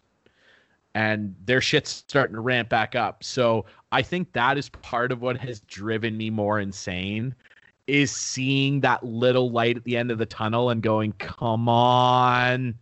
and 0.95 1.35
their 1.43 1.59
shit's 1.59 1.91
starting 1.91 2.35
to 2.35 2.41
ramp 2.41 2.69
back 2.69 2.95
up. 2.95 3.21
So 3.23 3.65
I 3.91 4.01
think 4.01 4.31
that 4.31 4.57
is 4.57 4.69
part 4.69 5.11
of 5.11 5.21
what 5.21 5.37
has 5.37 5.59
driven 5.59 6.17
me 6.17 6.29
more 6.29 6.59
insane 6.59 7.35
is 7.85 8.09
seeing 8.11 8.79
that 8.79 9.03
little 9.03 9.51
light 9.51 9.77
at 9.77 9.83
the 9.83 9.97
end 9.97 10.09
of 10.09 10.17
the 10.17 10.25
tunnel 10.25 10.69
and 10.69 10.81
going, 10.81 11.11
come 11.19 11.67
on. 11.67 12.75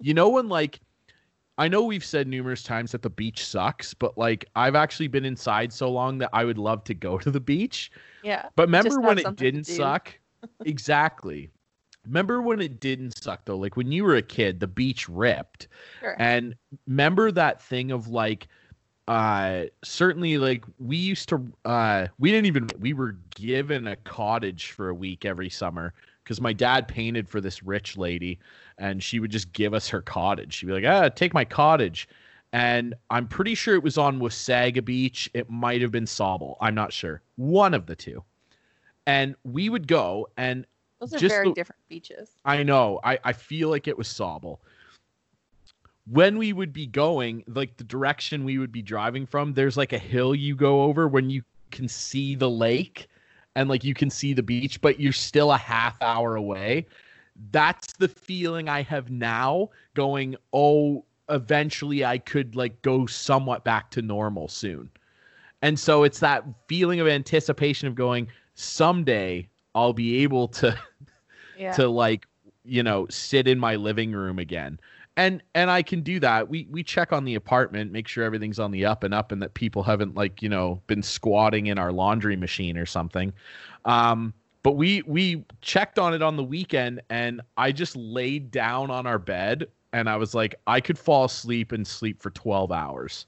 You 0.00 0.12
know, 0.12 0.28
when 0.28 0.48
like, 0.48 0.80
I 1.56 1.68
know 1.68 1.84
we've 1.84 2.04
said 2.04 2.26
numerous 2.26 2.64
times 2.64 2.90
that 2.92 3.02
the 3.02 3.10
beach 3.10 3.46
sucks, 3.46 3.94
but 3.94 4.18
like, 4.18 4.44
I've 4.56 4.74
actually 4.74 5.08
been 5.08 5.24
inside 5.24 5.72
so 5.72 5.88
long 5.88 6.18
that 6.18 6.30
I 6.32 6.44
would 6.44 6.58
love 6.58 6.82
to 6.84 6.94
go 6.94 7.16
to 7.16 7.30
the 7.30 7.40
beach. 7.40 7.92
Yeah. 8.24 8.48
But 8.56 8.66
remember 8.66 9.00
when 9.00 9.18
it 9.18 9.36
didn't 9.36 9.64
suck? 9.64 10.18
exactly. 10.66 11.52
Remember 12.06 12.42
when 12.42 12.60
it 12.60 12.80
didn't 12.80 13.22
suck 13.22 13.44
though? 13.44 13.56
Like 13.56 13.76
when 13.76 13.92
you 13.92 14.04
were 14.04 14.16
a 14.16 14.22
kid, 14.22 14.60
the 14.60 14.66
beach 14.66 15.08
ripped. 15.08 15.68
Sure. 16.00 16.16
And 16.18 16.54
remember 16.86 17.30
that 17.32 17.62
thing 17.62 17.90
of 17.90 18.08
like 18.08 18.48
uh 19.08 19.64
certainly 19.82 20.38
like 20.38 20.64
we 20.78 20.96
used 20.96 21.28
to 21.28 21.44
uh 21.64 22.06
we 22.18 22.30
didn't 22.30 22.46
even 22.46 22.68
we 22.78 22.92
were 22.92 23.16
given 23.34 23.88
a 23.88 23.96
cottage 23.96 24.70
for 24.70 24.88
a 24.88 24.94
week 24.94 25.24
every 25.24 25.50
summer 25.50 25.92
because 26.22 26.40
my 26.40 26.52
dad 26.52 26.86
painted 26.86 27.28
for 27.28 27.40
this 27.40 27.62
rich 27.62 27.96
lady 27.96 28.38
and 28.78 29.02
she 29.02 29.18
would 29.20 29.30
just 29.30 29.52
give 29.52 29.74
us 29.74 29.88
her 29.88 30.00
cottage. 30.00 30.54
She'd 30.54 30.66
be 30.66 30.72
like, 30.72 30.84
ah, 30.86 31.08
take 31.08 31.34
my 31.34 31.44
cottage. 31.44 32.08
And 32.52 32.94
I'm 33.10 33.26
pretty 33.28 33.54
sure 33.54 33.74
it 33.74 33.82
was 33.82 33.96
on 33.96 34.20
Wasaga 34.20 34.84
Beach. 34.84 35.30
It 35.34 35.48
might 35.48 35.80
have 35.80 35.90
been 35.90 36.04
Sauble. 36.04 36.56
I'm 36.60 36.74
not 36.74 36.92
sure. 36.92 37.22
One 37.36 37.74
of 37.74 37.86
the 37.86 37.96
two. 37.96 38.22
And 39.06 39.34
we 39.42 39.68
would 39.68 39.88
go 39.88 40.28
and 40.36 40.66
Those 41.02 41.14
are 41.14 41.18
just 41.18 41.34
very 41.34 41.48
the- 41.48 41.54
different 41.54 41.80
beaches. 41.88 42.30
I 42.44 42.62
know. 42.62 43.00
I, 43.02 43.18
I 43.24 43.32
feel 43.32 43.68
like 43.70 43.88
it 43.88 43.98
was 43.98 44.06
Sauble. 44.06 44.58
When 46.06 46.38
we 46.38 46.52
would 46.52 46.72
be 46.72 46.86
going, 46.86 47.42
like 47.48 47.76
the 47.76 47.82
direction 47.82 48.44
we 48.44 48.58
would 48.58 48.70
be 48.70 48.82
driving 48.82 49.26
from, 49.26 49.52
there's 49.52 49.76
like 49.76 49.92
a 49.92 49.98
hill 49.98 50.32
you 50.32 50.54
go 50.54 50.82
over 50.82 51.08
when 51.08 51.28
you 51.28 51.42
can 51.72 51.88
see 51.88 52.36
the 52.36 52.48
lake 52.48 53.08
and 53.56 53.68
like 53.68 53.82
you 53.82 53.94
can 53.94 54.10
see 54.10 54.32
the 54.32 54.44
beach, 54.44 54.80
but 54.80 55.00
you're 55.00 55.12
still 55.12 55.50
a 55.50 55.58
half 55.58 56.00
hour 56.00 56.36
away. 56.36 56.86
That's 57.50 57.94
the 57.94 58.08
feeling 58.08 58.68
I 58.68 58.82
have 58.82 59.10
now 59.10 59.70
going, 59.94 60.36
oh, 60.52 61.04
eventually 61.30 62.04
I 62.04 62.18
could 62.18 62.54
like 62.54 62.80
go 62.82 63.06
somewhat 63.06 63.64
back 63.64 63.90
to 63.92 64.02
normal 64.02 64.46
soon. 64.46 64.88
And 65.62 65.76
so 65.76 66.04
it's 66.04 66.20
that 66.20 66.44
feeling 66.68 67.00
of 67.00 67.08
anticipation 67.08 67.88
of 67.88 67.96
going, 67.96 68.28
someday 68.54 69.48
I'll 69.74 69.92
be 69.92 70.22
able 70.22 70.48
to 70.48 70.78
Yeah. 71.56 71.72
to 71.72 71.88
like 71.88 72.26
you 72.64 72.82
know 72.82 73.06
sit 73.10 73.48
in 73.48 73.58
my 73.58 73.76
living 73.76 74.12
room 74.12 74.38
again 74.38 74.78
and 75.16 75.42
and 75.54 75.70
I 75.70 75.82
can 75.82 76.00
do 76.00 76.20
that. 76.20 76.48
We 76.48 76.66
we 76.70 76.82
check 76.82 77.12
on 77.12 77.24
the 77.24 77.34
apartment, 77.34 77.92
make 77.92 78.08
sure 78.08 78.24
everything's 78.24 78.58
on 78.58 78.70
the 78.70 78.84
up 78.86 79.04
and 79.04 79.12
up, 79.12 79.32
and 79.32 79.42
that 79.42 79.54
people 79.54 79.82
haven't 79.82 80.14
like 80.14 80.42
you 80.42 80.48
know 80.48 80.80
been 80.86 81.02
squatting 81.02 81.66
in 81.66 81.78
our 81.78 81.92
laundry 81.92 82.36
machine 82.36 82.78
or 82.78 82.86
something. 82.86 83.32
Um, 83.84 84.32
but 84.62 84.72
we 84.72 85.02
we 85.02 85.44
checked 85.60 85.98
on 85.98 86.14
it 86.14 86.22
on 86.22 86.36
the 86.36 86.44
weekend, 86.44 87.02
and 87.10 87.42
I 87.56 87.72
just 87.72 87.94
laid 87.96 88.50
down 88.50 88.90
on 88.90 89.06
our 89.06 89.18
bed, 89.18 89.66
and 89.92 90.08
I 90.08 90.16
was 90.16 90.34
like, 90.34 90.54
I 90.66 90.80
could 90.80 90.98
fall 90.98 91.26
asleep 91.26 91.72
and 91.72 91.86
sleep 91.86 92.22
for 92.22 92.30
twelve 92.30 92.72
hours. 92.72 93.26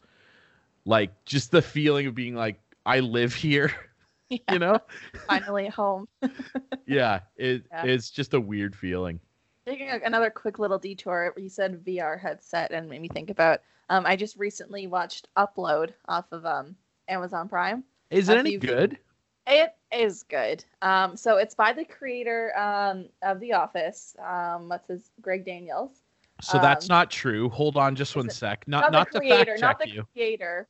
Like 0.87 1.11
just 1.27 1.51
the 1.51 1.63
feeling 1.63 2.07
of 2.07 2.15
being 2.15 2.35
like 2.35 2.59
I 2.87 3.01
live 3.01 3.35
here, 3.35 3.73
Yeah, 4.49 4.53
you 4.53 4.59
know? 4.59 4.79
finally 5.27 5.69
home. 5.69 6.09
yeah, 6.87 7.21
it, 7.37 7.65
Yeah. 7.71 7.85
it's 7.85 8.11
just 8.11 8.35
a 8.35 8.41
weird 8.41 8.75
feeling. 8.75 9.21
Taking 9.67 9.89
another 9.89 10.31
quick 10.31 10.59
little 10.59 10.79
detour, 10.79 11.33
you 11.37 11.49
said 11.49 11.85
VR 11.85 12.21
headset 12.21 12.71
and 12.71 12.89
made 12.89 13.01
me 13.01 13.09
think 13.09 13.31
about. 13.31 13.61
Um, 13.89 14.05
I 14.07 14.17
just 14.17 14.37
recently 14.37 14.87
watched 14.87 15.29
Upload 15.37 15.93
off 16.09 16.27
of 16.33 16.45
um 16.45 16.77
Amazon 17.09 17.49
Prime. 17.49 17.85
Is 18.11 18.29
it 18.29 18.37
any 18.39 18.57
good? 18.57 18.99
It 19.47 19.75
is 19.93 20.23
good. 20.23 20.65
Um, 20.83 21.17
so 21.17 21.37
it's 21.39 21.55
by 21.55 21.73
the 21.73 21.85
creator 21.85 22.57
um 22.59 23.07
of 23.23 23.41
The 23.41 23.53
Office. 23.53 24.17
Um, 24.23 24.69
what's 24.69 24.89
his 24.89 25.11
Greg 25.21 25.45
Daniels. 25.45 26.03
So 26.43 26.59
that's 26.59 26.87
Um, 26.91 26.95
not 26.97 27.11
true. 27.11 27.49
Hold 27.51 27.77
on 27.77 27.95
just 27.95 28.17
one 28.17 28.27
it- 28.27 28.33
sec. 28.33 28.67
Not 28.67 28.81
Not, 28.85 28.93
not 28.93 29.07
the 29.13 29.13
to 29.13 29.19
creator, 29.21 29.53
fact 29.57 29.61
not 29.63 29.79
the 29.79 29.89
you. 29.89 30.07
creator. 30.13 30.69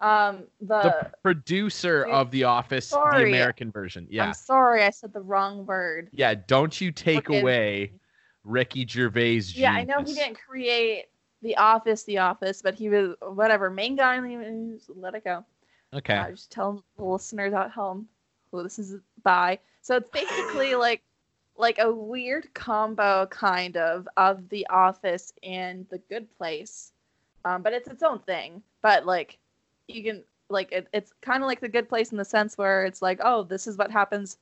Um, 0.00 0.44
the, 0.60 0.82
The 0.82 1.10
producer 1.22 2.04
of 2.04 2.30
The 2.30 2.44
Office, 2.44 2.90
the. 2.90 3.00
American 3.00 3.70
version. 3.70 4.06
Yeah. 4.10 4.26
I'm 4.26 4.34
sorry, 4.34 4.82
I 4.82 4.90
said 4.90 5.12
the 5.12 5.20
wrong 5.20 5.64
word. 5.66 6.08
Yeah, 6.12 6.34
don't 6.34 6.78
you 6.80 6.90
take 6.90 7.26
Forgive 7.26 7.42
away 7.42 7.90
me. 7.92 8.00
Ricky 8.44 8.86
Gervais. 8.86 9.42
Yeah, 9.54 9.72
I 9.72 9.84
know 9.84 10.02
he 10.02 10.14
didn't 10.14 10.38
create 10.38 11.06
The 11.42 11.56
Office, 11.56 12.04
The 12.04 12.18
Office, 12.18 12.60
but 12.60 12.74
he 12.74 12.88
was 12.88 13.14
whatever 13.22 13.70
main 13.70 13.96
guy. 13.96 14.18
Let 14.94 15.14
it 15.14 15.24
go. 15.24 15.44
Okay. 15.94 16.16
Uh, 16.16 16.30
just 16.30 16.50
tell 16.50 16.84
the 16.96 17.04
listeners 17.04 17.54
at 17.54 17.70
home 17.70 18.08
who 18.50 18.62
this 18.62 18.78
is 18.78 18.96
by. 19.22 19.58
So 19.80 19.96
it's 19.96 20.10
basically 20.10 20.74
like 20.76 21.02
like 21.56 21.78
a 21.78 21.92
weird 21.92 22.52
combo 22.54 23.26
kind 23.26 23.76
of 23.76 24.08
of 24.16 24.48
The 24.48 24.66
Office 24.68 25.32
and 25.42 25.86
The 25.88 25.98
Good 25.98 26.28
Place, 26.36 26.92
um, 27.44 27.62
but 27.62 27.72
it's 27.72 27.88
its 27.88 28.02
own 28.02 28.18
thing. 28.20 28.62
But 28.82 29.06
like 29.06 29.38
you 29.88 30.02
can 30.02 30.24
like 30.50 30.72
it, 30.72 30.88
it's 30.92 31.12
kind 31.22 31.42
of 31.42 31.46
like 31.46 31.60
The 31.60 31.68
Good 31.68 31.88
Place 31.88 32.12
in 32.12 32.18
the 32.18 32.24
sense 32.24 32.58
where 32.58 32.84
it's 32.84 33.02
like 33.02 33.20
oh 33.22 33.42
this 33.42 33.66
is 33.66 33.76
what 33.76 33.90
happens 33.90 34.38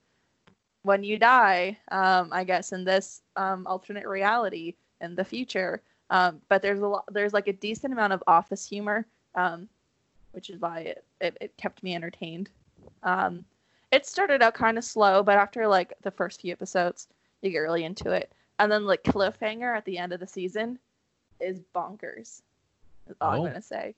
when 0.83 1.05
you 1.05 1.19
die. 1.19 1.79
Um, 1.91 2.31
I 2.33 2.45
guess 2.45 2.73
in 2.73 2.85
this 2.85 3.23
um, 3.37 3.67
alternate 3.67 4.07
reality 4.07 4.75
in 5.01 5.15
the 5.15 5.25
future. 5.25 5.81
Um, 6.11 6.41
but 6.49 6.61
there's 6.61 6.81
a 6.81 6.87
lot 6.87 7.05
there's 7.13 7.33
like 7.33 7.49
a 7.49 7.53
decent 7.53 7.93
amount 7.93 8.13
of 8.13 8.23
office 8.27 8.69
humor. 8.69 9.07
Um, 9.35 9.69
which 10.33 10.51
is 10.51 10.61
why 10.61 10.81
it, 10.81 11.05
it, 11.21 11.37
it 11.41 11.57
kept 11.57 11.83
me 11.83 11.95
entertained. 11.95 12.51
Um, 13.03 13.45
it 13.91 14.07
started 14.07 14.43
out 14.43 14.55
kind 14.55 14.79
of 14.79 14.85
slow, 14.85 15.23
but 15.23 15.37
after 15.37 15.67
like 15.67 15.93
the 16.03 16.11
first 16.11 16.41
few 16.41 16.53
episodes, 16.53 17.09
you 17.43 17.51
get 17.51 17.59
really 17.59 17.85
into 17.85 18.11
it. 18.11 18.33
And 18.59 18.71
then 18.71 18.87
like 18.87 19.03
cliffhanger 19.03 19.77
at 19.77 19.85
the 19.85 19.99
end 19.99 20.13
of 20.13 20.21
the 20.21 20.27
season 20.27 20.79
is 21.41 21.61
bonkers. 21.75 22.43
Is 23.09 23.17
all 23.21 23.33
Oh, 23.33 23.35
I'm 23.35 23.43
gonna 23.45 23.63
say. 23.63 23.95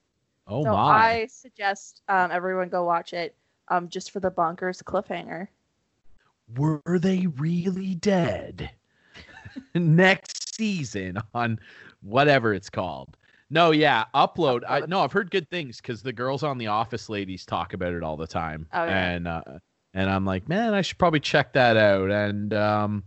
Oh 0.46 0.64
so 0.64 0.72
my. 0.72 0.80
I 0.80 1.26
suggest 1.26 2.02
um, 2.08 2.30
everyone 2.30 2.68
go 2.68 2.84
watch 2.84 3.12
it 3.12 3.34
um, 3.68 3.88
just 3.88 4.10
for 4.10 4.20
the 4.20 4.30
bonkers 4.30 4.82
cliffhanger. 4.82 5.48
Were 6.56 6.82
they 6.98 7.26
really 7.38 7.94
dead? 7.94 8.70
Next 9.74 10.54
season 10.54 11.18
on 11.34 11.58
whatever 12.02 12.52
it's 12.52 12.68
called. 12.68 13.16
No, 13.50 13.70
yeah, 13.70 14.04
upload. 14.14 14.62
I 14.68 14.80
Upload. 14.80 14.88
no, 14.88 15.00
I've 15.00 15.12
heard 15.12 15.30
good 15.30 15.48
things 15.48 15.76
because 15.80 16.02
the 16.02 16.12
girls 16.12 16.42
on 16.42 16.58
the 16.58 16.66
Office 16.66 17.08
ladies 17.08 17.44
talk 17.46 17.72
about 17.72 17.92
it 17.92 18.02
all 18.02 18.16
the 18.16 18.26
time, 18.26 18.66
Oh, 18.72 18.84
yeah. 18.84 19.10
and 19.10 19.28
uh, 19.28 19.42
and 19.94 20.10
I'm 20.10 20.24
like, 20.24 20.48
man, 20.48 20.74
I 20.74 20.82
should 20.82 20.98
probably 20.98 21.20
check 21.20 21.52
that 21.52 21.76
out. 21.76 22.10
And 22.10 22.52
um, 22.52 23.04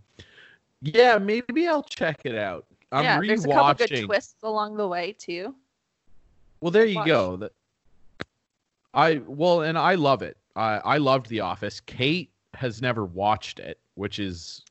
yeah, 0.82 1.18
maybe 1.18 1.68
I'll 1.68 1.84
check 1.84 2.22
it 2.24 2.36
out. 2.36 2.66
I'm 2.92 3.04
yeah, 3.04 3.20
there's 3.20 3.46
a 3.46 3.50
couple 3.50 3.86
good 3.86 4.06
twists 4.06 4.44
along 4.44 4.78
the 4.78 4.88
way 4.88 5.14
too. 5.18 5.54
Well, 6.62 6.72
there 6.72 6.86
you 6.86 6.96
Watch. 6.96 7.08
go. 7.08 7.50
I 8.94 9.22
well, 9.28 9.62
and 9.62 9.78
I 9.78 9.96
love 9.96 10.22
it. 10.22 10.38
I 10.56 10.78
I 10.78 10.98
loved 10.98 11.30
The 11.30 11.42
Office. 11.42 11.80
Kate 11.82 12.32
has 12.54 12.82
never 12.82 13.06
watched 13.06 13.60
it, 13.60 13.80
which 13.96 14.18
is 14.20 14.64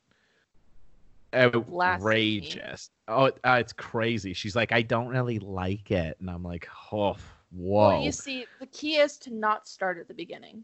outrageous. 1.33 2.89
Oh, 3.07 3.31
uh, 3.43 3.57
it's 3.59 3.73
crazy. 3.73 4.33
She's 4.33 4.55
like, 4.55 4.71
I 4.71 4.81
don't 4.81 5.07
really 5.07 5.39
like 5.39 5.91
it, 5.91 6.17
and 6.19 6.29
I'm 6.29 6.43
like, 6.43 6.67
oh, 6.91 7.15
whoa. 7.51 7.87
Well, 7.87 8.03
you 8.03 8.11
see, 8.11 8.45
the 8.59 8.65
key 8.67 8.97
is 8.97 9.17
to 9.19 9.33
not 9.33 9.67
start 9.67 9.97
at 9.97 10.07
the 10.07 10.13
beginning. 10.13 10.63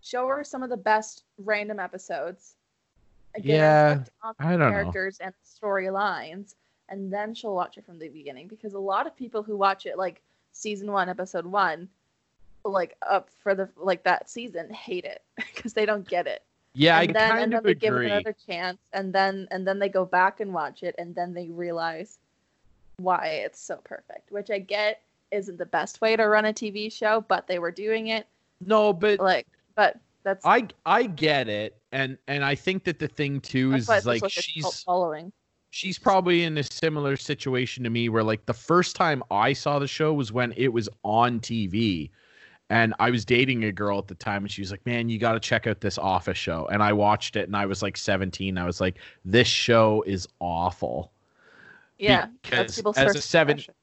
Show 0.00 0.26
her 0.28 0.44
some 0.44 0.62
of 0.62 0.70
the 0.70 0.76
best 0.76 1.24
random 1.38 1.78
episodes. 1.78 2.56
her 3.34 3.40
Yeah, 3.42 3.94
hooked 3.96 4.10
on 4.22 4.34
the 4.38 4.44
I 4.44 4.50
don't 4.52 4.60
know. 4.60 4.70
characters 4.70 5.18
and 5.20 5.34
storylines, 5.44 6.54
and 6.88 7.12
then 7.12 7.34
she'll 7.34 7.54
watch 7.54 7.76
it 7.76 7.84
from 7.84 7.98
the 7.98 8.08
beginning. 8.08 8.48
Because 8.48 8.74
a 8.74 8.78
lot 8.78 9.06
of 9.06 9.16
people 9.16 9.42
who 9.42 9.56
watch 9.56 9.84
it 9.84 9.98
like 9.98 10.22
season 10.56 10.90
one, 10.90 11.08
episode 11.08 11.46
one, 11.46 11.88
like 12.64 12.96
up 13.02 13.30
for 13.42 13.54
the 13.54 13.68
like 13.76 14.02
that 14.04 14.28
season, 14.28 14.70
hate 14.70 15.04
it 15.04 15.22
because 15.36 15.72
they 15.72 15.86
don't 15.86 16.08
get 16.08 16.26
it. 16.26 16.42
yeah, 16.74 17.00
and 17.00 17.10
I 17.10 17.12
then 17.12 17.30
kind 17.30 17.42
and 17.42 17.52
then 17.52 17.58
of 17.58 17.64
they 17.64 17.74
give 17.74 17.94
it 17.94 18.06
another 18.06 18.34
chance, 18.46 18.78
and 18.92 19.12
then 19.12 19.48
and 19.50 19.66
then 19.66 19.78
they 19.78 19.88
go 19.88 20.04
back 20.04 20.40
and 20.40 20.52
watch 20.52 20.82
it, 20.82 20.94
and 20.98 21.14
then 21.14 21.34
they 21.34 21.48
realize 21.48 22.18
why 22.96 23.26
it's 23.44 23.60
so 23.60 23.76
perfect. 23.84 24.32
Which 24.32 24.50
I 24.50 24.58
get 24.58 25.02
isn't 25.30 25.58
the 25.58 25.66
best 25.66 26.00
way 26.00 26.16
to 26.16 26.24
run 26.24 26.44
a 26.44 26.52
TV 26.52 26.90
show, 26.90 27.24
but 27.28 27.46
they 27.46 27.58
were 27.58 27.72
doing 27.72 28.08
it 28.08 28.26
No, 28.64 28.92
but 28.92 29.20
like 29.20 29.46
but 29.74 29.98
that's 30.22 30.44
I 30.44 30.66
I 30.84 31.04
get 31.04 31.48
it, 31.48 31.76
and 31.92 32.18
and 32.26 32.44
I 32.44 32.54
think 32.54 32.84
that 32.84 32.98
the 32.98 33.08
thing 33.08 33.40
too 33.40 33.74
is, 33.74 33.84
is 33.84 33.88
like 33.88 34.04
like 34.04 34.16
a 34.18 34.20
cult 34.20 34.32
she's 34.32 34.82
following. 34.82 35.32
She's 35.76 35.98
probably 35.98 36.42
in 36.42 36.56
a 36.56 36.62
similar 36.62 37.16
situation 37.16 37.84
to 37.84 37.90
me 37.90 38.08
where 38.08 38.22
like 38.22 38.46
the 38.46 38.54
first 38.54 38.96
time 38.96 39.22
I 39.30 39.52
saw 39.52 39.78
the 39.78 39.86
show 39.86 40.14
was 40.14 40.32
when 40.32 40.54
it 40.56 40.68
was 40.68 40.88
on 41.04 41.38
TV. 41.40 42.10
And 42.70 42.94
I 42.98 43.10
was 43.10 43.24
dating 43.24 43.62
a 43.62 43.70
girl 43.70 43.98
at 43.98 44.08
the 44.08 44.14
time 44.16 44.42
and 44.42 44.50
she 44.50 44.60
was 44.60 44.72
like, 44.72 44.84
"Man, 44.86 45.08
you 45.08 45.20
got 45.20 45.34
to 45.34 45.40
check 45.40 45.68
out 45.68 45.80
this 45.80 45.98
Office 45.98 46.38
show." 46.38 46.66
And 46.72 46.82
I 46.82 46.92
watched 46.92 47.36
it 47.36 47.46
and 47.46 47.56
I 47.56 47.64
was 47.66 47.80
like 47.80 47.96
17. 47.96 48.58
I 48.58 48.66
was 48.66 48.80
like, 48.80 48.98
"This 49.24 49.46
show 49.46 50.02
is 50.04 50.26
awful." 50.40 51.12
Yeah, 51.98 52.26
because 52.42 52.82
as 52.96 53.14
a 53.14 53.22
seven- 53.22 53.52
impression. 53.52 53.74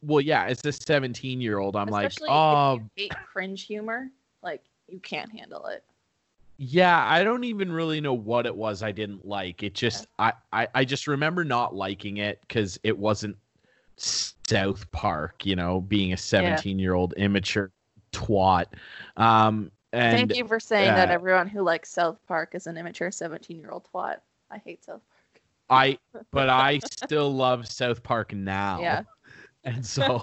Well, 0.00 0.20
yeah, 0.20 0.44
as 0.44 0.64
a 0.64 0.72
17-year-old, 0.72 1.76
I'm 1.76 1.88
Especially 1.88 2.28
like, 2.28 2.36
"Oh, 2.36 2.80
hate 2.96 3.14
cringe 3.32 3.64
humor, 3.64 4.10
like 4.42 4.62
you 4.88 4.98
can't 4.98 5.30
handle 5.30 5.66
it. 5.66 5.84
Yeah, 6.64 7.04
I 7.04 7.24
don't 7.24 7.42
even 7.42 7.72
really 7.72 8.00
know 8.00 8.14
what 8.14 8.46
it 8.46 8.54
was 8.54 8.84
I 8.84 8.92
didn't 8.92 9.26
like. 9.26 9.64
It 9.64 9.74
just 9.74 10.06
I 10.20 10.32
I, 10.52 10.68
I 10.72 10.84
just 10.84 11.08
remember 11.08 11.42
not 11.42 11.74
liking 11.74 12.18
it 12.18 12.40
because 12.42 12.78
it 12.84 12.96
wasn't 12.96 13.36
South 13.96 14.88
Park, 14.92 15.44
you 15.44 15.56
know, 15.56 15.80
being 15.80 16.12
a 16.12 16.16
17 16.16 16.78
year 16.78 16.94
old 16.94 17.14
immature 17.14 17.72
twat. 18.12 18.66
Um 19.16 19.72
and 19.92 20.16
Thank 20.16 20.36
you 20.36 20.46
for 20.46 20.60
saying 20.60 20.94
that 20.94 21.10
uh, 21.10 21.12
everyone 21.12 21.48
who 21.48 21.62
likes 21.62 21.90
South 21.90 22.20
Park 22.28 22.54
is 22.54 22.68
an 22.68 22.76
immature 22.76 23.10
17 23.10 23.58
year 23.58 23.70
old 23.70 23.88
twat. 23.92 24.18
I 24.48 24.58
hate 24.58 24.84
South 24.84 25.00
Park. 25.10 25.42
I 25.68 25.98
but 26.30 26.48
I 26.48 26.78
still 27.04 27.34
love 27.34 27.66
South 27.66 28.04
Park 28.04 28.32
now. 28.34 28.80
Yeah. 28.80 29.02
And 29.64 29.86
so 29.86 30.20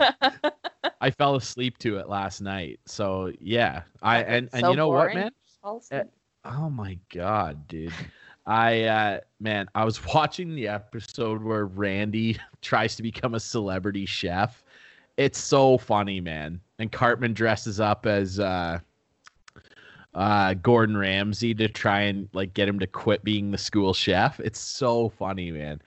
I 1.00 1.12
fell 1.12 1.36
asleep 1.36 1.78
to 1.78 1.98
it 1.98 2.10
last 2.10 2.42
night. 2.42 2.82
So 2.86 3.32
yeah. 3.40 3.84
I 4.02 4.18
and, 4.24 4.50
and 4.52 4.62
so 4.64 4.72
you 4.72 4.76
know 4.76 4.90
what, 4.90 5.14
boring. 5.14 5.18
man? 5.18 5.32
Oh 6.46 6.70
my 6.70 6.98
god, 7.14 7.68
dude. 7.68 7.94
I 8.46 8.84
uh 8.84 9.20
man, 9.40 9.68
I 9.76 9.84
was 9.86 10.04
watching 10.14 10.56
the 10.56 10.68
episode 10.68 11.44
where 11.44 11.66
Randy 11.66 12.38
tries 12.62 12.96
to 12.96 13.04
become 13.04 13.36
a 13.36 13.40
celebrity 13.40 14.06
chef. 14.06 14.64
It's 15.18 15.40
so 15.40 15.78
funny, 15.78 16.22
man. 16.22 16.62
And 16.80 16.92
Cartman 16.92 17.34
dresses 17.34 17.80
up 17.80 18.06
as 18.06 18.40
uh 18.40 18.80
uh 20.14 20.54
Gordon 20.56 20.98
Ramsay 20.98 21.54
to 21.56 21.68
try 21.68 22.02
and 22.02 22.30
like 22.34 22.54
get 22.54 22.68
him 22.70 22.80
to 22.80 22.88
quit 22.88 23.24
being 23.24 23.52
the 23.52 23.58
school 23.58 23.94
chef. 23.94 24.40
It's 24.40 24.60
so 24.60 25.10
funny, 25.10 25.52
man. 25.52 25.82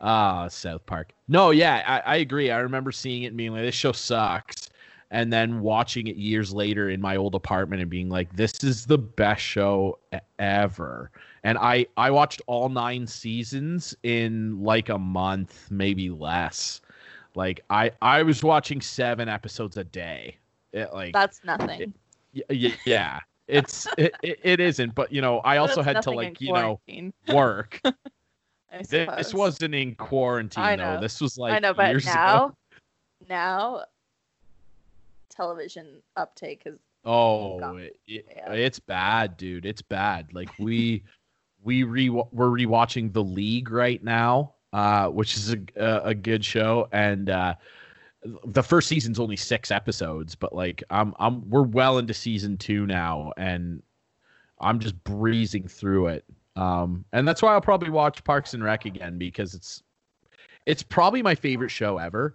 Ah, 0.00 0.46
South 0.46 0.86
Park. 0.86 1.12
No, 1.26 1.50
yeah, 1.50 1.82
I, 1.84 2.14
I 2.14 2.16
agree. 2.18 2.52
I 2.52 2.58
remember 2.58 2.92
seeing 2.92 3.24
it 3.24 3.28
and 3.28 3.36
being 3.36 3.50
like, 3.52 3.62
this 3.62 3.74
show 3.74 3.90
sucks. 3.90 4.67
And 5.10 5.32
then 5.32 5.60
watching 5.60 6.06
it 6.06 6.16
years 6.16 6.52
later 6.52 6.90
in 6.90 7.00
my 7.00 7.16
old 7.16 7.34
apartment 7.34 7.80
and 7.80 7.90
being 7.90 8.10
like, 8.10 8.36
this 8.36 8.62
is 8.62 8.84
the 8.86 8.98
best 8.98 9.40
show 9.40 9.98
ever. 10.38 11.10
And 11.44 11.56
I 11.56 11.86
I 11.96 12.10
watched 12.10 12.42
all 12.46 12.68
nine 12.68 13.06
seasons 13.06 13.96
in 14.02 14.62
like 14.62 14.88
a 14.90 14.98
month, 14.98 15.70
maybe 15.70 16.10
less. 16.10 16.82
Like 17.34 17.60
I 17.70 17.92
I 18.02 18.22
was 18.22 18.42
watching 18.42 18.80
seven 18.80 19.28
episodes 19.28 19.76
a 19.76 19.84
day. 19.84 20.36
It, 20.72 20.92
like 20.92 21.14
That's 21.14 21.40
nothing. 21.44 21.94
y- 22.50 22.74
yeah, 22.84 23.20
it's 23.46 23.86
it, 23.96 24.14
it, 24.22 24.40
it 24.42 24.60
isn't. 24.60 24.94
But 24.94 25.12
you 25.12 25.22
know, 25.22 25.38
I 25.38 25.56
also 25.56 25.82
That's 25.82 25.96
had 25.96 26.02
to 26.02 26.10
like 26.10 26.40
you 26.40 26.52
know 26.52 26.80
work. 27.28 27.80
This, 28.90 29.08
this 29.16 29.34
wasn't 29.34 29.74
in 29.74 29.94
quarantine 29.94 30.76
though. 30.76 30.98
This 31.00 31.20
was 31.20 31.38
like 31.38 31.54
I 31.54 31.58
know, 31.60 31.74
but 31.74 32.04
now, 32.04 32.46
ago. 32.46 32.56
now, 33.28 33.84
television 35.38 36.02
uptake 36.16 36.62
is 36.66 36.78
Oh, 37.04 37.76
it, 37.76 37.96
it- 38.08 38.26
Yeah. 38.36 38.52
it's 38.52 38.80
bad, 38.80 39.36
dude. 39.36 39.64
It's 39.64 39.80
bad. 39.82 40.34
Like 40.34 40.50
we 40.58 41.04
we 41.62 41.84
re 41.84 42.10
we're 42.10 42.48
rewatching 42.50 43.12
The 43.12 43.22
League 43.22 43.70
right 43.70 44.02
now, 44.02 44.54
uh, 44.72 45.06
which 45.08 45.36
is 45.36 45.52
a 45.54 45.58
a, 45.76 46.00
a 46.08 46.14
good 46.14 46.44
show, 46.44 46.88
and 46.92 47.30
uh, 47.30 47.54
the 48.46 48.62
first 48.62 48.88
season's 48.88 49.20
only 49.20 49.36
six 49.36 49.70
episodes, 49.70 50.34
but 50.34 50.52
like 50.54 50.82
I'm 50.90 51.14
I'm 51.20 51.48
we're 51.48 51.62
well 51.62 51.98
into 51.98 52.12
season 52.14 52.56
two 52.56 52.84
now, 52.84 53.32
and 53.36 53.80
I'm 54.60 54.80
just 54.80 55.02
breezing 55.04 55.68
through 55.68 56.08
it. 56.08 56.24
Um, 56.56 57.04
and 57.12 57.26
that's 57.28 57.40
why 57.42 57.52
I'll 57.52 57.60
probably 57.60 57.90
watch 57.90 58.24
Parks 58.24 58.54
and 58.54 58.64
Rec 58.64 58.84
again 58.86 59.18
because 59.18 59.54
it's 59.54 59.84
it's 60.66 60.82
probably 60.82 61.22
my 61.22 61.36
favorite 61.36 61.70
show 61.70 61.96
ever, 61.98 62.34